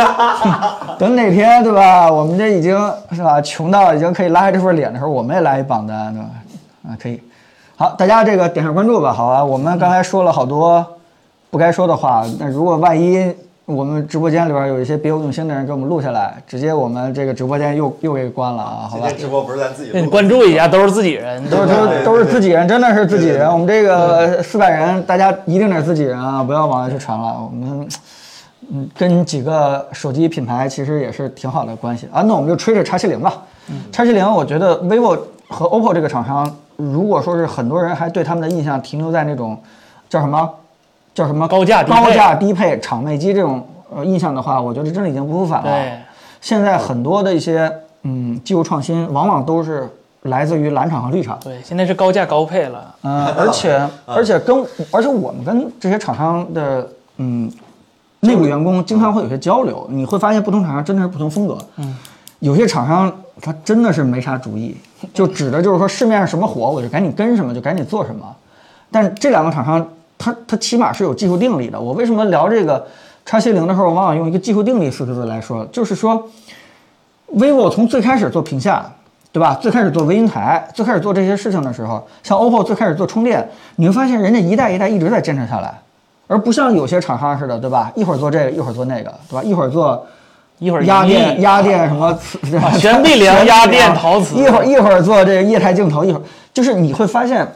[0.99, 2.11] 等哪天，对吧？
[2.11, 2.77] 我们这已经
[3.11, 6.29] 是吧，穷到已经可以拉下这份脸的时候，我们也来一榜单，对吧？
[6.87, 7.19] 啊，可以。
[7.75, 9.43] 好，大家这个点上关注吧，好吧？
[9.43, 10.85] 我们刚才说了好多
[11.49, 13.35] 不该说的话，那如果万一
[13.67, 19.17] 我们直播间里边有一些别有用心的人给我们录下来，直接我们这个直播间又又给关了啊，好吧今天？
[19.17, 23.51] 直播不是咱自己对你，关注一下，都是自己人，都是都是都是自己人，真的是自己人。
[23.51, 27.35] 我们这个四百人，大家一定得自己人啊，不要往外去传了。
[27.43, 27.85] 我们
[28.71, 32.21] 嗯，跟几个手机品牌其实也是挺好的关系啊。
[32.21, 33.33] 那我们就吹吹叉七零吧。
[33.91, 39.61] 叉七零，我觉得 vivo 和 OPPO 这个厂商，如果说是很多人还对他们的印象停留在那种
[40.07, 40.49] 叫什么
[41.17, 45.71] 叫什么高价低配高价低配厂内机这种呃印象的话，我觉得真的已经不复返了。
[45.71, 45.97] 对，
[46.39, 47.73] 现在很多的一些
[48.03, 49.89] 嗯技术创新，往往都是
[50.21, 51.35] 来自于蓝厂和绿厂。
[51.43, 52.93] 对，现在是高价高配了。
[53.01, 56.87] 嗯，而且而且跟而且我们跟这些厂商的
[57.17, 57.51] 嗯
[58.19, 61.57] 内部员工经常会有些交流，你会发现不同厂商真的是不同风格。
[61.77, 61.97] 嗯，
[62.41, 64.77] 有些厂商他真的是没啥主意，
[65.15, 68.23] 就指的就是说市面上什么火我就赶紧跟什么，就赶紧做什么。
[68.91, 69.83] 但这两个厂商，
[70.17, 71.79] 它它起码是有技术定力的。
[71.79, 72.85] 我为什么聊这个
[73.25, 76.27] 叉七零的时候，往往用一个技术定力四个字来说，就是说
[77.35, 78.89] ，vivo 从最开始做屏下，
[79.31, 79.53] 对吧？
[79.61, 85.73] 最开始做微云台，最开始做这些事情的时候，像 OPPO 最开始做充电，你会发现人家一代一代一直在坚持下来，
[86.27, 87.91] 而不像有些厂商似的，对吧？
[87.95, 89.43] 一会儿做这个，一会儿做那个，对吧？
[89.43, 90.07] 一会儿做
[90.59, 92.39] 一会儿压电压电什么磁
[92.79, 96.21] 悬臂梁压电陶瓷一会儿一会儿做这个液态镜头，一会儿
[96.53, 97.47] 就是你会发现，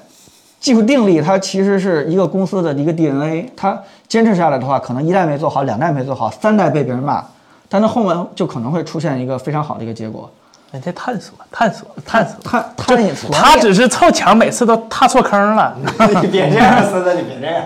[0.62, 7.22] 技术定力它其实是一个公司的一个 DNA，它坚持下来的话，可能一代没做好，两代没做好，三代被别人骂，
[7.68, 10.30] 但它后面就可能会出现一个非常好的一个结果。
[10.72, 15.76] 人家探索探索探索，探他也琢磨他只是凑巧，每次都踏错坑了。
[16.22, 17.66] 你别这样，孙子，你别这样。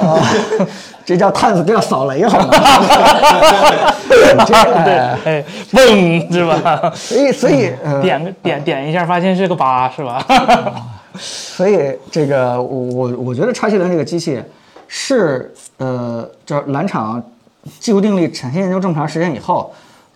[0.00, 0.22] 啊，
[1.04, 2.48] 这叫探索，这叫扫雷好吗？
[4.46, 6.92] 这哎哎，嘣是吧？
[6.94, 10.24] 所以所以呃，点个点点一下，发现是个八，是吧？
[11.18, 14.42] 所以这个我我我觉得叉七零这个机器
[14.88, 17.22] 是呃，这蓝厂
[17.78, 19.72] 技术定力产线研究这么长时间以后，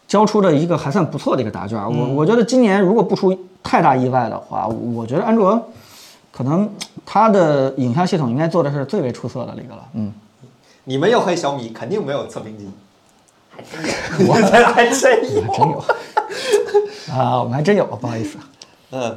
[0.06, 1.78] 交出的一个还算不错的一个答卷。
[1.78, 5.60] 我我觉得今年如果不出太大意外的话，我觉得安卓
[6.31, 6.68] 可能
[7.06, 9.84] 它的影像系统应该做的是最为出色的一个了。
[9.94, 10.12] 嗯，
[10.84, 12.68] 你们要黑小米，肯定没有测评机。
[13.56, 15.42] 还真有， 我还真有。
[15.55, 15.84] 真有
[17.12, 18.36] 啊，我们还真有，不好意思。
[18.90, 19.16] 嗯，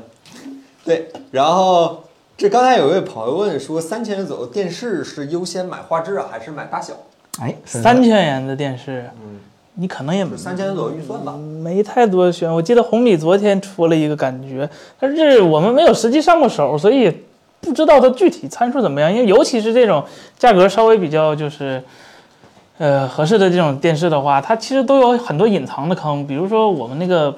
[0.87, 1.11] 对。
[1.31, 2.03] 然后
[2.37, 6.93] 这刚才有一位朋友问说，三千元左右电视是优先买画质啊，还是买大小？
[7.41, 9.39] 哎，三千元的电视，嗯
[9.75, 11.35] 你可能也三千元左右预算吧。
[11.61, 12.51] 没太多选。
[12.51, 14.67] 我记得红米昨天出了一个感觉，
[14.99, 17.13] 但是我们没有实际上过手，所以
[17.59, 19.13] 不知道它具体参数怎么样。
[19.13, 20.03] 因为尤其是这种
[20.39, 21.83] 价格稍微比较就是。
[22.79, 27.35] 呃，合适的这种电视的话，它其实都有很多隐藏的坑，比如说我们那个，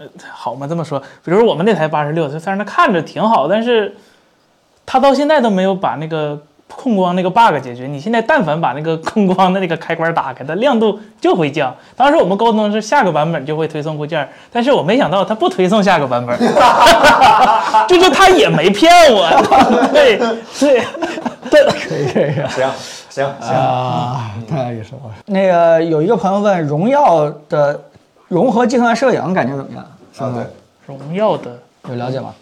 [0.00, 0.66] 呃，好嘛？
[0.66, 3.94] 这么说，比如说我们那台八十六，它虽然它看着挺好，但是
[4.86, 6.40] 它到现在都没有把那个
[6.74, 7.86] 控光那个 bug 解决。
[7.86, 11.74] 你现在但凡把那个控光的那个开关打开，它亮度就会降。
[11.94, 16.34] 当时我们沟通是下个版本就会推送固件，但是我没想到它不推送下个版本，
[17.86, 19.28] 就是它也没骗我，
[19.92, 20.82] 对对对。
[21.50, 22.32] 可以可以。
[22.48, 22.70] 行
[23.10, 25.00] 行行，啊，太有意思了。
[25.26, 27.78] 那个有一个朋友问，荣耀的
[28.30, 29.84] 融合计算摄影感觉怎么样？
[30.18, 30.46] 啊对，
[30.86, 32.32] 荣耀的有了解吗？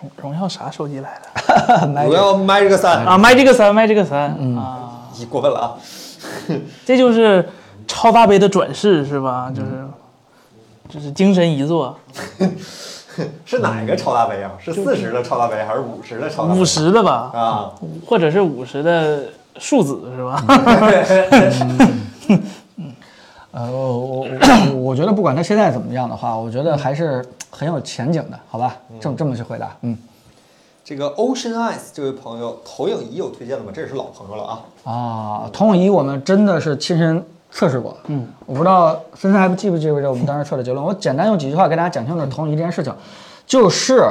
[0.00, 1.86] 荣荣耀啥手机来的？
[2.04, 5.74] 荣耀 Magic 三，啊，Magic 三，Magic 三、啊，你过分了啊！
[6.84, 7.48] 这就是
[7.86, 9.50] 超大杯的转世是吧？
[9.54, 9.84] 就是，
[10.88, 11.96] 就是精神遗作，
[13.46, 14.50] 是哪个超大杯啊？
[14.58, 16.60] 是四十的超大杯还是五十的超大杯？
[16.60, 17.70] 五十的吧，啊，
[18.06, 19.24] 或者是五十的
[19.58, 20.42] 数字是吧？
[23.50, 28.76] 呃，我我我我觉得不管它现在怎么样的话，我觉得还是很有前景的，好吧？
[29.00, 29.96] 这么这么去回答，嗯
[30.84, 33.70] 这个 Ocean Eyes 这位朋友，投影仪有推荐的吗？
[33.74, 34.60] 这也是老朋友了啊。
[34.84, 37.94] 啊，投影仪我们真的是亲身测试过。
[38.06, 40.82] 嗯，我不知道森森还记不记不记得我们当时测的结论。
[40.82, 42.90] 我简单用几句话给大家讲清楚投影仪这件事情，
[43.46, 44.02] 就是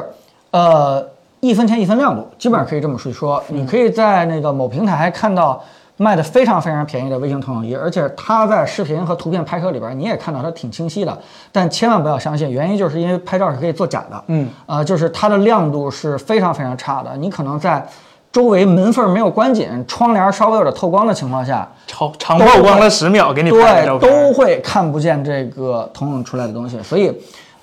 [0.51, 1.03] 呃
[1.39, 3.43] 一分钱一分亮度，基本上可以这么说。
[3.47, 5.63] 你可以在那个某平台看到
[5.97, 11.17] 卖的非常非常便宜的微型投影仪，而且它在视频和图片拍摄里边你也看到它挺清晰的，
[11.51, 14.23] 但千万不要相信，原因就是因为拍照是可以做假的。
[14.27, 17.85] 嗯，呃，就是它的亮度是非常非常差的，你可能在
[18.31, 26.77] 周围门缝没有关紧，窗帘稍微有点透光的情况下，超长曝光了十秒给你拍对，都会看不见这个投影出来的东西。
[26.83, 27.11] 所以，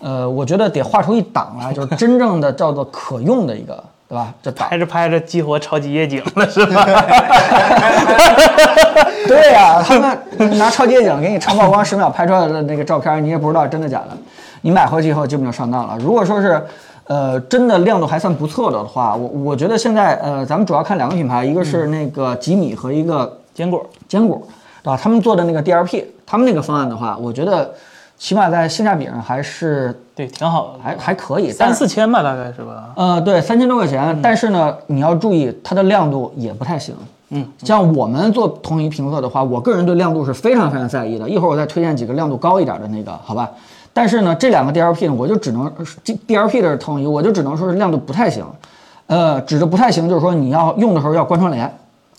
[0.00, 4.32] 呃，我觉得得画出一档来，就是真正的叫做可用的一个，对吧？
[4.42, 6.84] 这拍着拍着激活超级夜景了是吧？
[9.26, 14.10] 对呀、他们拿超级夜景给你长曝光十秒拍出来的那个照片，你也不知道真的假的。
[14.60, 15.96] 你买回去以后基本就上当了。
[15.98, 16.62] 如果说是，
[17.06, 24.40] 呃，真的亮度还算不错的话，我我觉得现在呃，咱们主要看两个品牌，一个是那个吉米和一个坚果坚果，
[24.82, 24.98] 对吧？
[25.02, 27.74] 他们做的那个 DLP，他们那个方案的话，我觉得
[28.16, 32.90] 起码在性价比上还是对挺好的，还还可以，三四千吧大概是吧？
[32.96, 36.94] 呃，对，三千多块钱，但是呢，你要注意它的亮度也不太行。
[37.30, 41.28] 嗯，像我们做同一评测的话，我个人对亮度是非常非常在意的。
[41.28, 43.50] 一会儿我再推荐几个亮度高一点的那个，好吧？
[43.92, 45.72] 但是呢，这两个 DLP 呢，我就只能
[46.04, 48.44] 这 DLP 的投影仪，我就只能说是亮度不太行。
[49.06, 51.72] 呃，指的不太行，就是说你要用的时候要关窗帘，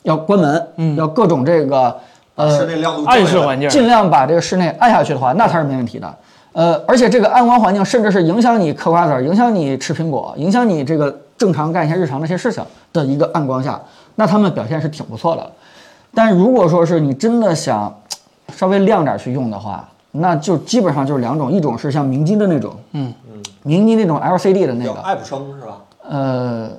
[0.04, 1.96] 要关门，嗯，要各种这个
[2.36, 6.16] 呃室内亮度暗室环境，尽量把这个室内暗下去的话，那才是没问题的。
[6.54, 13.80] 呃，而且这个暗光环境甚至是影响你嗑瓜子儿、影响你吃苹果、影响你这个正常干一些日常的一些事情的一个暗光下，
[14.16, 15.52] 那他们表现是挺不错的。
[16.14, 17.94] 但如果说是你真的想
[18.54, 25.78] 稍微亮点儿去用的话，那就基本上就是两种，一种是像明基的那种，嗯嗯，明基那种 LCD 的那个，爱普生是吧？
[26.08, 26.70] 呃，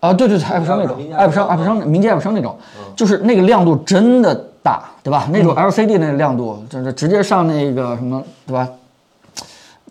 [0.00, 2.54] 啊，对对对，爱普生那种明基，爱普生，爱普生，明基爱普生那种，
[2.94, 4.34] 就是那个亮度真的
[4.66, 5.28] 大，对吧？
[5.30, 8.68] 那种 LCD 那个亮度，就是直接上那个什么，对吧？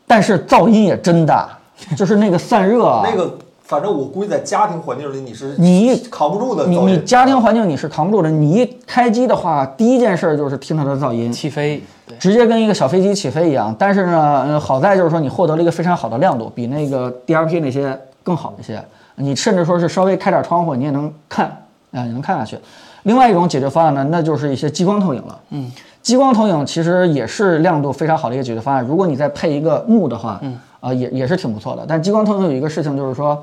[0.06, 1.48] 但是噪音也真大，
[1.96, 6.78] 就是那个散热啊，那个反正我估计在家庭环境里你是你一扛不住的你。
[6.78, 13.74] 你家庭环境你是扛不住的，你一开机的话，第一件事儿就是听它的噪音，起飞，对，直接跟一个小飞机起飞一样。
[13.80, 18.84] 但是呢，呃，好在就是说你获得了一个非常好的亮度，比那个 DLP 那些更好一些。
[19.16, 21.46] 你甚至说是稍微开点窗户，你也能看，
[21.92, 22.60] 啊、你能看下去。
[23.06, 25.40] 另外一种解决方案呢，那就是一些激光投影了。
[25.52, 28.84] 嗯，激光投影其实也是亮度非常好的一个解决方案。
[28.84, 31.86] 如果你再配一个幕的话，嗯，啊、也也是挺不错的。
[31.88, 33.42] 但激光投影有一个事情就是说，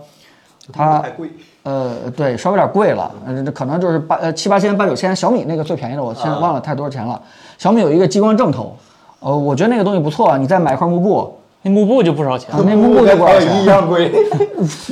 [0.72, 1.30] 它太贵，
[1.62, 7.20] 呃，对，稍微有点贵了，呃，可能就是八呃七八千八九千，小米那个最便宜的，我现在忘了太多少钱了。
[7.56, 8.76] 小米有一个激光正头，
[9.20, 14.12] 呃，我觉得那个东西不错，你再买一块幕布，那幕布就不少钱啊，那幕布就不少一钱，样贵。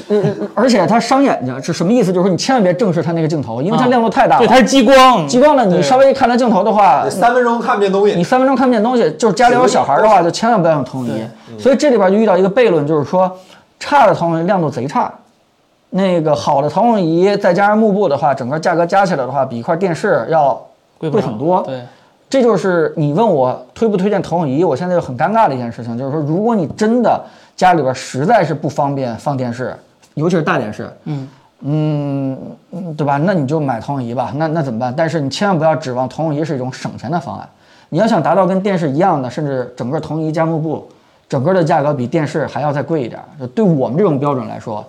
[0.08, 0.22] 呃，
[0.54, 2.12] 而且它伤眼睛，是什么意思？
[2.12, 4.46] 就是说你千万别正视它那个镜头，因为它亮度太大了。
[4.46, 11.60] 对，它是激光，激光呢，你稍微一看它镜头的话，三分钟看不见东西你，三分钟看不见东西，就是家里有小孩的话，就千万不要用投影仪。
[11.60, 13.30] 所以这里边就遇到一个悖论，就是说
[13.80, 15.12] 差的投影仪亮度贼差，
[15.90, 20.60] 那个好的投影仪再加上幕布的话，整个价格加起来的话，比一块电视要
[20.98, 21.62] 贵很多。
[21.66, 21.80] 对，
[22.30, 27.20] 这就是你问我推不推荐投影仪，我现在就很尴尬的一件事情，就是说，如果你真的
[27.56, 29.76] 家里边实在是不方便放电视，
[30.14, 31.28] 尤其是大电视，嗯
[31.62, 32.38] 嗯
[32.70, 33.16] 嗯，对吧？
[33.16, 34.32] 那你就买投影仪吧。
[34.36, 34.94] 那那怎么办？
[34.96, 37.48] 但是你千万不要指望投影仪是一种省钱的方案。
[37.88, 40.88] 你要想达到跟电视一样的，甚至整个投影仪加幕布，
[41.28, 43.20] 整个的价格比电视还要再贵一点。
[43.40, 44.86] 就对我们这种标准来说，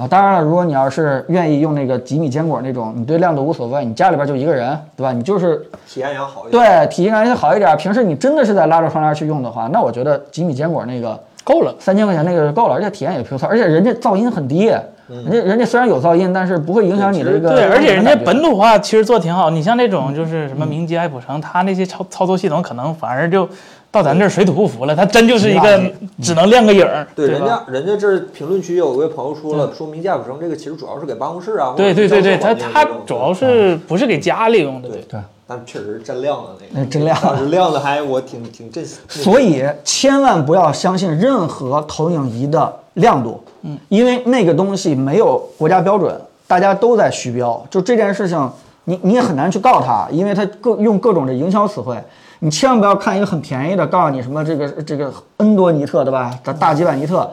[0.00, 5.12] 啊，当然了，如果你要是愿意用那个几米坚果那种，你对亮度无所谓，你家里边就一个人，对吧？
[5.12, 6.52] 你就是体验也好一点。
[6.52, 7.76] 对体验感好一点。
[7.76, 11.74] 平时你真的是在拉着窗帘去用的话，那我觉得几米坚果那个够了。
[11.78, 14.68] 三千块钱那个就够了，而且体验也不错，而且人家噪音很低，
[15.06, 19.50] 人家人家虽然有噪音，但是不会影响你这个对，而且人家本土化其实做挺好。
[19.50, 23.46] 你像那种就是什么明基、爱普城，它那些操操作系统可能反而就
[23.90, 24.94] 到咱这儿水土不服了。
[24.94, 25.82] 它真就是一个
[26.22, 34.88] 只能亮个影儿，对，人家人家这评论区有位朋友说了，说明架普生这个其实主要是给办公室啊，对对对对，它或者是它教学环境主要是不是给家里用的？
[34.88, 38.84] 对对，但确实是真亮了那个，那真亮亮的还我挺挺震。
[39.08, 46.14] 所以千万不要相信任何投影仪的亮度，嗯，因为那个东西没有国家标准，
[46.46, 47.60] 大家都在虚标。
[47.68, 48.50] 就这件事情，
[48.84, 51.96] 你你也很难去告他，因为他各用各种的营销词汇。
[52.40, 56.30] 你千万不要看一个很便宜的，告诉你什么这个这个 N 多尼特，对吧？
[56.42, 57.30] 大大几百尼特，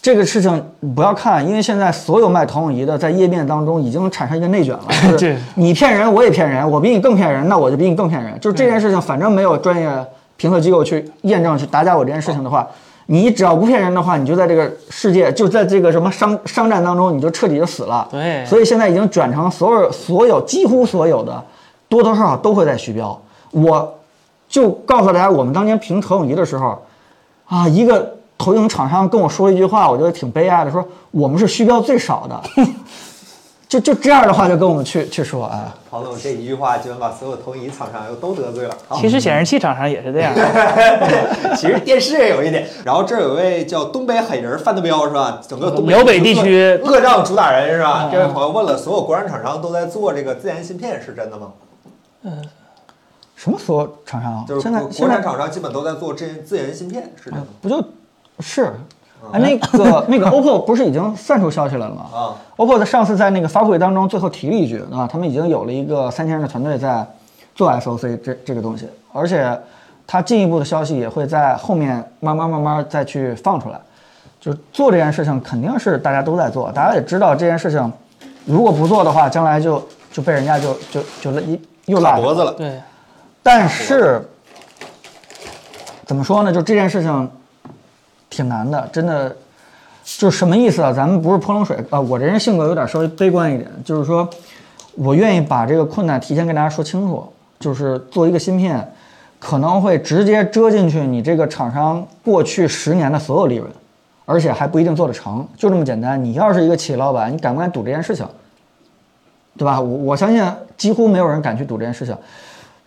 [0.00, 8.38] 这个事情不要看，因为现在所有卖投影仪的在页面当中已经产生一个内卷了， 就是你骗人，我也骗人，我比你更骗人，那我就比你更骗人。
[8.40, 9.90] 就是这件事情，反正没有专业
[10.36, 12.66] 评测机构去验证、去打假我这件事情的话，
[13.06, 18.08] 你只要不骗人的话，你就在这个世界，就在这个什么商商战当中，你就彻底就死了。
[18.10, 21.44] 对所以现在已经转成所有所有几乎所有的
[21.88, 23.20] 多多少少都会在虚标。
[23.50, 23.94] 我
[24.48, 26.82] 就告诉大家，我们当年评投影仪的时候，
[27.46, 32.42] 啊，一个投影厂商跟我说了一句话，我觉得挺悲哀的，说我们是虚标最少的，
[33.68, 38.74] 就就这样的话就跟我们去去说啊，庞总这一句话，基本把所有投影仪厂商又都得罪了。
[38.88, 40.32] 啊其实显示器厂商也是这样。
[41.54, 42.66] 其实电视也有一点。
[42.84, 45.40] 然后这儿有位叫东北狠人范德彪是吧？
[45.46, 48.04] 整个东北辽北地区恶仗主打人是吧？
[48.04, 51.52] 嗯这位朋友问了，所有国产厂商都在做这个自研芯片，是真的吗？
[53.38, 54.44] 什么所有厂商啊？
[54.48, 57.46] 就是现在国国产厂商基本都在做自研自研芯片，是这样吗？
[57.62, 57.80] 不就
[58.40, 58.72] 是，
[59.32, 62.06] 哎，那个 那个 OPPO 不是已经散出消息来了吗？
[62.12, 67.06] 啊，OPPO 的上次在那个发布会当中最后提了一句啊，他们已经有了一个三千人的团队在
[67.54, 69.56] 做 SOC 这这个东西，而且
[70.04, 73.80] 它进一步的消息也会在后面慢慢慢慢再去放出来。
[74.40, 77.92] 就是做这件事情肯定是大家都在做，大家也知道这件事情，
[78.44, 79.80] 如果不做的话，将来就
[80.12, 82.52] 就被人家就就就一又拉脖子了。
[82.52, 82.80] 对，
[83.42, 84.22] 但是
[86.04, 86.52] 怎么说呢？
[86.52, 87.30] 就这件事情
[88.28, 89.34] 挺难的，真的
[90.04, 90.92] 就是什么意思啊？
[90.92, 94.28] 咱们不是泼冷水啊、我这人性格有点稍微悲观一点，就是说
[94.94, 98.86] 我愿意把这个困难提前跟大家说清楚，就是做一个芯片，
[99.38, 103.70] 可能会直接遮进去你这个厂商过去十年的所有利润，
[104.26, 106.22] 而且还不一定做得成，就这么简单。
[106.22, 108.26] 你要是一个企业老板，你敢不敢赌这件事情？
[109.56, 109.80] 对吧？
[109.80, 110.44] 我我相信
[110.76, 112.16] 几乎没有人敢去赌这件事情。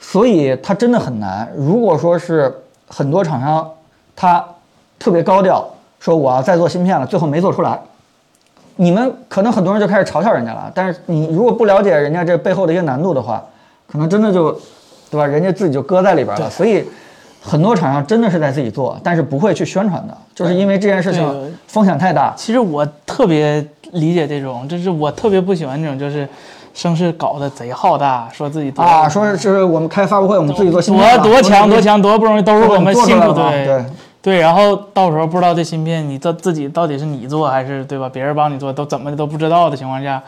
[0.01, 1.49] 所以它真的很难。
[1.55, 2.53] 如果说是
[2.87, 3.71] 很多厂商
[4.13, 4.43] 他
[4.99, 5.65] 特别高调
[5.99, 7.79] 说我要再做芯片了，最后没做出来，
[8.75, 10.71] 你们可能很多人就开始嘲笑人家了。
[10.75, 13.41] 但是你如果不了解人家这背后的一些难度的话，
[13.87, 14.51] 可能真的就，
[15.09, 15.25] 对吧？
[15.25, 16.49] 人家自己就搁在里边了。
[16.49, 16.83] 所以
[17.41, 22.33] 很多厂商真的是在自己做，但是不会去宣传的，就是因为这件事情风险太大。
[22.35, 26.27] 其实我特别理解这种，就是我特别不喜欢这种，就是
[26.73, 33.85] 声势搞得贼浩大，说自己啊，说是是我们开发布会，我们自己做芯片多多强多，强多不容易，都是我们辛苦来了对对
[34.21, 38.09] 对，然后到时候不知道这芯片你这自己到底是你做还是对吧？
[38.11, 40.21] 别人帮你做，都怎么的都不知道的情况下，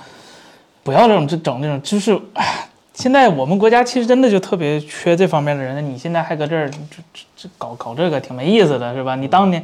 [0.84, 5.84] 不要这种这整这种，就是哎，现在我们国家其实真的就特别缺这方面的人。
[5.88, 6.78] 你现在还搁这儿这
[7.14, 9.16] 这这搞搞这个挺没意思的，是吧？
[9.16, 9.64] 你当年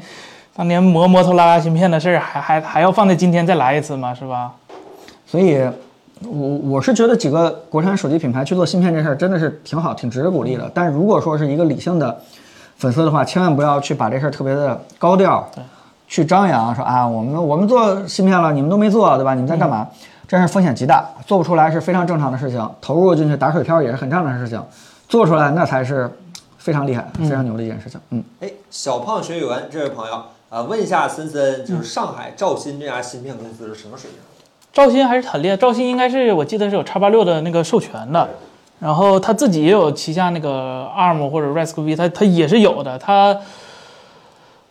[0.56, 4.14] 当年磨摩托拉拉芯片的事儿，还还还要放在今天再来一次吗？
[4.14, 4.51] 是吧？
[5.25, 5.59] 所以，
[6.25, 10.69] 我我是觉得几个国产手机品牌去做芯片这事儿真的是挺好，挺值得鼓励的。
[10.73, 12.19] 但如果说是一个理性的
[12.77, 15.49] 粉丝的话，千万不要去把这事儿特别的高调，
[16.07, 19.33] 去张扬说啊，我们我们做芯片了，你们都没做，对吧？
[19.33, 19.88] 你们在干嘛？
[20.27, 24.61] 这样风险极大，做不出来是非常正常的事情，投入进去打水漂也是很正常的事情，
[25.07, 26.07] 做出来那才是
[26.57, 27.99] 非常厉害、非常牛的一件事情。
[28.11, 34.19] 嗯，哎，小胖学语文这位朋友啊，问一下森森，就是上海兆芯这家芯片公司是什么水平？
[34.72, 38.30] 兆芯还是很厉害，兆芯应该是我记得是有叉八六的那个授权的，
[38.80, 42.98] 然后他自己也有旗下那个 ARM 或者 Raspberry，他他也是有的。
[42.98, 43.35] 他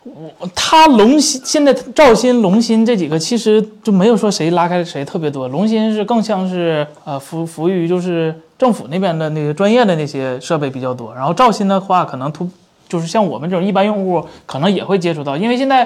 [0.03, 12.49] 我他龙芯现在兆芯、龙芯这几个其实就没有说谁拉开谁特别多，龙芯是更像是呃服服务于就是政府那边的那个专业的那些设备比较多，然后兆芯的话可能突
[12.87, 15.85] 就是像我们这种一般用户可能也会接触到，因为现在。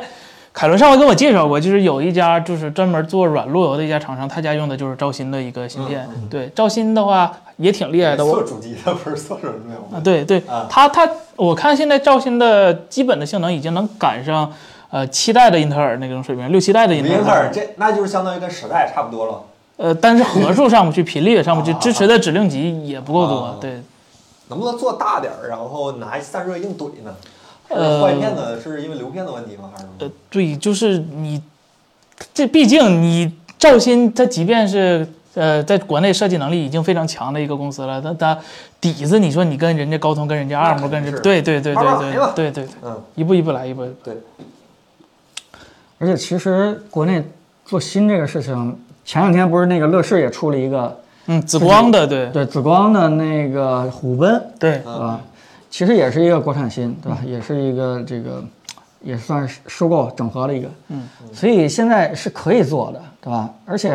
[0.53, 6.07] 凯伦上回跟我介绍过，就是有一家就是专门做软路由的一家厂商，他家用的就是兆芯的一个芯片。
[6.29, 8.23] 对，兆芯的话也挺厉害的。
[8.23, 14.53] 我做主机的不是做软路由啊，对对啊，它它我看现在兆芯的基本的性能已经能赶上
[14.91, 17.17] 呃七代的英特尔那种水平，六七代的英特尔。
[17.17, 19.41] 英特尔这那就是相当于跟十代差不多了。
[19.77, 23.57] 呃，但是核数上不去，频率也上不去啊，支持的指令集也不够啊多。
[23.59, 23.81] 对，
[24.49, 27.15] 能不能做大点儿，然后拿散热硬怼呢？
[27.75, 29.69] 呃坏片子是因为流片的问题吗？
[29.73, 29.93] 还是什么？
[29.99, 31.41] 呃，对，就是你，
[32.33, 38.37] 这毕竟你赵鑫，它即便是呃在国内设计能力已经非常强的一个公司了，它它
[38.81, 40.89] 底子，你说你跟人家高通，跟人家那 ARM
[41.21, 44.11] 对对对对对对对，嗯，一步一步来，一步一步。
[45.99, 47.23] 而且其实国内
[47.65, 55.21] 做新这个事情，前两天不是那个乐视也出了一个嗯，紫光的，对对紫光的那个虎贲，对，对吧？
[55.73, 57.17] 其实也是一个国产芯，对吧？
[57.25, 58.43] 也是一个这个，
[59.01, 63.49] 也算是收购整合了一个，嗯，所以现在是可以做的，对吧？
[63.65, 63.89] 而且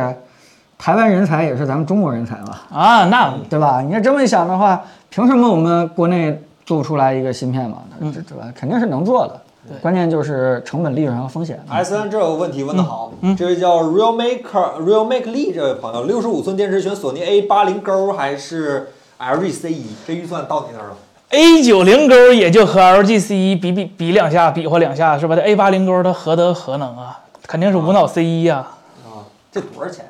[0.77, 3.81] 台湾人才也是咱们中国人才嘛，啊，那对吧？
[3.81, 7.85] 你要这么一想的话，凭什么我们国内做不出来一个芯片嘛？
[8.01, 8.53] 嗯这对吧？
[8.57, 9.41] 肯定是能做的，
[9.81, 11.65] 关键就是成本、利润和风险。
[11.71, 18.89] S N 这个问题问得好，嗯这位叫 Real Maker Real Make Lee 这位朋友，六十五寸电池选索尼 A 八零勾还是
[19.21, 19.87] LG C 一？
[20.05, 20.97] 这预算到你那儿了？
[21.31, 25.37] A 九零勾也就和 LG C 一比比比两下，比划两下是吧？
[25.37, 27.21] 这 A 八零勾它何德何能啊？
[27.47, 28.67] 肯定是无脑 C 一呀。
[29.05, 30.07] 啊，这多少钱？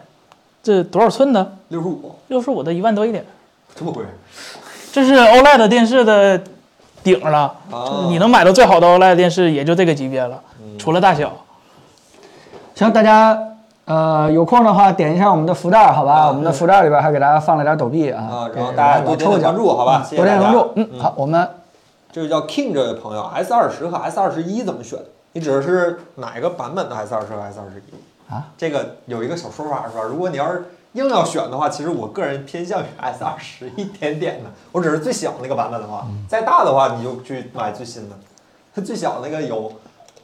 [0.62, 1.56] 这多少寸的？
[1.68, 3.24] 六十五，六十五的一万多一点。
[3.74, 4.04] 这么贵？
[4.92, 6.40] 这是 OLED 电视的
[7.02, 10.40] 顶了，哦你能买到最好的 OLED 电视也就这个级别了，
[10.78, 11.32] 除了大小。
[12.74, 13.36] 行，大家
[13.88, 16.12] 呃有空的话点一下我们的福袋，好吧？
[16.12, 20.04] 啊我们的福袋里边还给大家放了点抖币啊啊，，然后大家多点关注，好吧？
[20.04, 20.70] 谢谢多点关注。
[20.76, 21.48] 嗯，好，我们
[22.12, 24.98] 这位叫 King 这位朋友，S 二十和 S 二十一怎么选？
[25.32, 28.44] 你指的是哪个版本的 S 二十和 S 二十一啊？
[28.56, 30.02] 这个有一个小说法是吧？
[30.06, 34.50] 如果你要是硬要选的话，其实我个人偏向于 S 二十一点点的。
[34.72, 38.16] 我只是最小那个版本的话，再大的话你就去买最新的。
[38.74, 39.72] 它最小那个有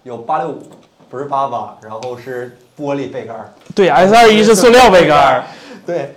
[0.05, 0.63] 有八六五，
[1.11, 3.53] 不是八八，然后是玻璃杯盖儿。
[3.75, 5.45] 对，S 二一是塑料杯盖儿，
[5.87, 6.15] 对，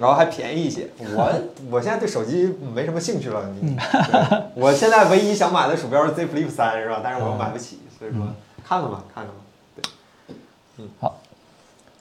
[0.00, 0.88] 然后还便宜一些。
[1.14, 1.32] 我
[1.70, 4.42] 我现在对手机没什么兴趣了，你对。
[4.54, 7.00] 我现在唯一想买的鼠标是 Z Flip 三是吧？
[7.02, 8.20] 但是我又买不起，所以说
[8.66, 9.40] 看看吧，看看吧。
[9.76, 10.34] 对，
[10.78, 11.18] 嗯，好。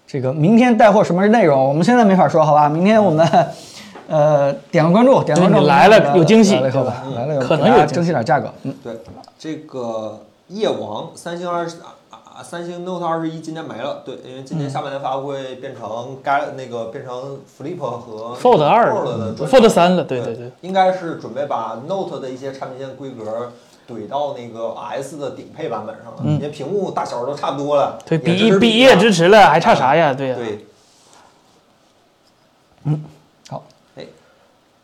[0.08, 2.68] 这个明天带货什么内容，我们现在没法说，好吧？
[2.68, 3.26] 明天我们
[4.10, 8.94] 呃点个关注，点个关注，来了有惊喜来了以后对吧来了可能有惊喜争取点价格，嗯，对，
[9.40, 10.22] 这个
[10.52, 18.90] 夜王三星二十啊啊，三星 Note 二十一今年没了，对，因为今年下半年发布会变成该那个变成 Flip 和 Fold 二
[19.36, 23.52] 专 Fold 三了，对对对，应该是准备把 Note 的一些产品线规格
[23.90, 26.36] 怼到那个 S 的顶配版本上了，嗯。
[26.36, 30.14] 因为屏幕大小都差不多了，对比也支持一比一啊也支持了，还差啥呀？
[30.14, 30.66] 对呀，对，
[32.86, 33.00] 好，哎，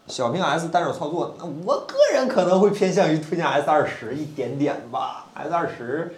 [0.07, 6.15] 小屏 S 单手操作，那我个人可能会偏向于推荐 S 二十一点点吧，S 二十。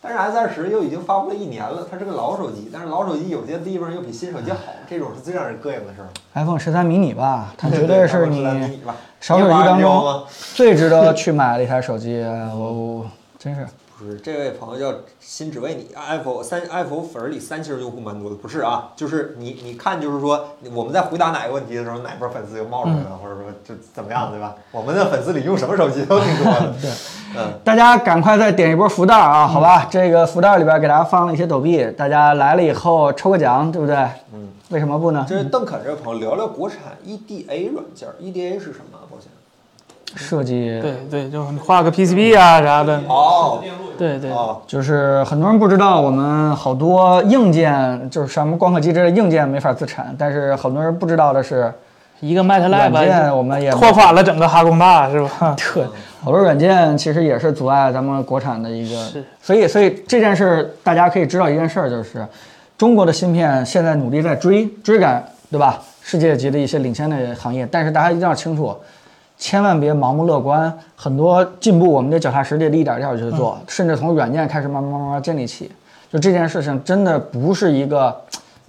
[0.00, 6.08] 但是 S 二十又已经发布了一年了，它是个老手机，但是老手机有些地方又比新手机好，这种是最让人膈应的事儿。
[6.34, 8.80] iPhone 十三 mini 吧，它绝对是你
[9.20, 10.22] 少手机当中？
[10.54, 13.06] 最值得去买的一台手机，我我
[13.36, 13.66] 真是
[13.98, 24.54] 不是，这位朋友叫心只为你，iPhone 三 iPhone 粉儿里三星用户蛮多的，不是啊，就是你你看，就是说我们在回答哪个问题的时候，哪波粉丝又冒出来了，或者说就怎么样，对吧？
[24.70, 26.90] 我们的粉丝里用什么手机都挺多的， 对。
[27.36, 29.86] 嗯，大家赶快再点一波福袋啊，好吧？
[29.90, 33.96] 这个福袋里边给大家放了一些抖币，大家来了以后抽个奖，对不对？
[34.32, 35.26] 嗯，为什么不呢？
[35.28, 38.98] 这是邓肯这位朋友聊聊国产 EDA 软件，EDA 是什么？
[39.10, 39.28] 抱歉。
[40.16, 43.62] 设计对对，就你画个 PCB 啊啥的，哦。
[43.98, 51.72] 对对，哦，就是很多人不知道，我们好多硬件就是什么光刻机之类的硬件没法自产，但是很多人不知道的是，
[52.20, 55.56] 一个 MATLAB 件我们也拓宽了整个哈工大是吧？
[55.74, 55.82] 对，
[56.22, 62.24] 好多软件其实也是阻碍咱们国产的一个是，所以所以这件事儿大家可以知道一件事儿，就是
[62.76, 65.76] 中国的芯片现在努力在追追赶，对吧？
[66.04, 68.74] 世界级的一些领先的行业，但是大家一定要清楚，
[69.38, 75.70] 千万别盲目乐观，很多进步我们得脚踏实地的一点儿一点儿去做，甚至从软件开始慢慢慢慢建立起。
[76.12, 78.14] 就这件事情真的不是一个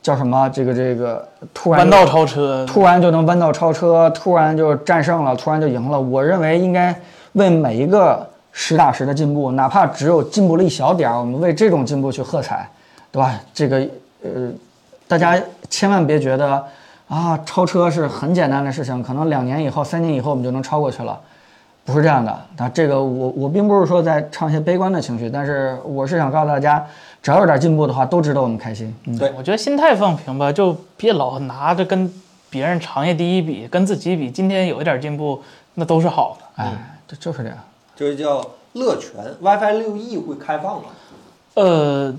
[0.01, 5.99] 叫什么这个这个突然弯道超车，突然就能弯道超车，突然就战胜了，突然就赢了。
[5.99, 6.93] 我认为应该
[7.33, 12.69] 为每一个实打实的进步，哪怕只有进步了一小点儿，我们为这种进步去喝彩，
[13.11, 13.39] 对吧？
[13.53, 13.87] 这个
[14.21, 14.51] 呃，
[15.07, 16.63] 大家千万别觉得
[17.09, 21.19] 啊，超车是很简单的事情，可能两年以后、三年以后我们就能超过去了。
[21.83, 26.85] 不是这样的，那这个我我并不是说在唱一些悲观的情绪，但是我是想告诉大家，
[27.19, 28.95] 只要有点进步的话，都值得我们开心。
[29.05, 32.13] 嗯，对我觉得心态放平吧，就别老拿着跟
[32.51, 35.41] 别人行业第一比，跟自己比，今天有一点进步，
[35.73, 36.63] 那都是好的。
[36.63, 37.57] 哎，这就是这样。
[37.95, 40.89] 就是叫乐全 WiFi 六 E 会开放吗？
[41.55, 42.13] 呃，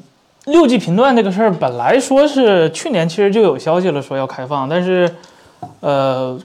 [0.51, 5.09] 六 G 频段这个事儿本来说是去年其实就有消息了，说要开放，但是，
[5.81, 6.39] 呃，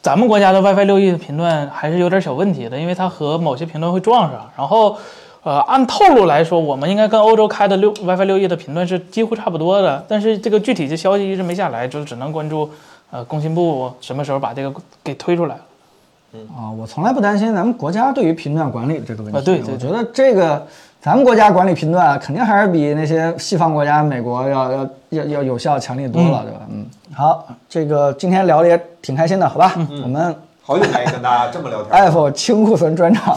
[0.00, 4.48] 咱们国家的 WiFi 六 E 的频段还是有点小问题的，因为它和某些频段会撞上。
[4.56, 4.96] 然后，
[5.42, 12.70] 呃，按套路来说，我们应该跟欧洲开的六 WiFi 六 E 的频段是几乎差不多的，但是这个具体的消息一直没下来，就只能关注
[13.10, 14.72] 呃工信部什么时候把这个
[15.02, 15.56] 给推出来。
[16.54, 19.38] 啊，我从来不担心咱们国家对于频段管理这个问题。
[19.38, 20.66] 啊对对我觉得这个
[21.00, 26.60] 咱们国家管理频段肯定还是比那些西方国家、美国要要要要有效、强力多了，对吧？
[26.70, 29.72] 嗯，好，这个今天聊的也挺开心的，好吧？
[29.76, 31.92] 嗯我们好久没跟大家这么聊天。
[31.92, 33.34] iPhone 清库存专场，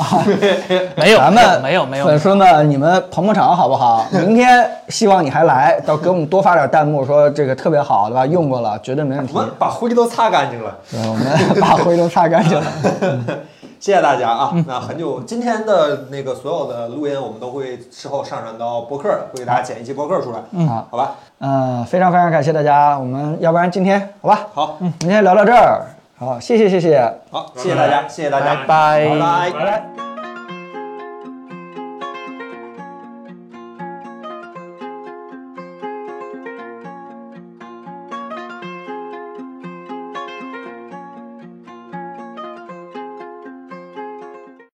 [0.98, 4.06] 没有，咱们没有没有没有粉丝们，你们捧捧场好不好？
[4.11, 8.25] 明天希望你还来，到给我们多发点弹幕，说这个特别好，对吧？
[8.25, 9.41] 用过了，绝对没问题我。
[9.43, 10.75] 们把灰都擦干净了。
[10.90, 12.65] 对，我们把灰都擦干净了。
[13.81, 14.53] 谢谢大家啊！
[14.67, 20.37] 那很久，今天的那个所有的录音，我们都会事后上传到博客，会给大家剪一期播客出来。
[20.51, 24.47] 嗯，好好吧，嗯，非常非常感谢大家，我们要不然今天好吧？
[24.53, 25.81] 好，嗯，今天聊到这儿，
[26.19, 27.11] 好，谢谢谢谢。
[27.31, 30.10] 好，谢谢大家，谢谢大家，拜拜拜拜拜拜。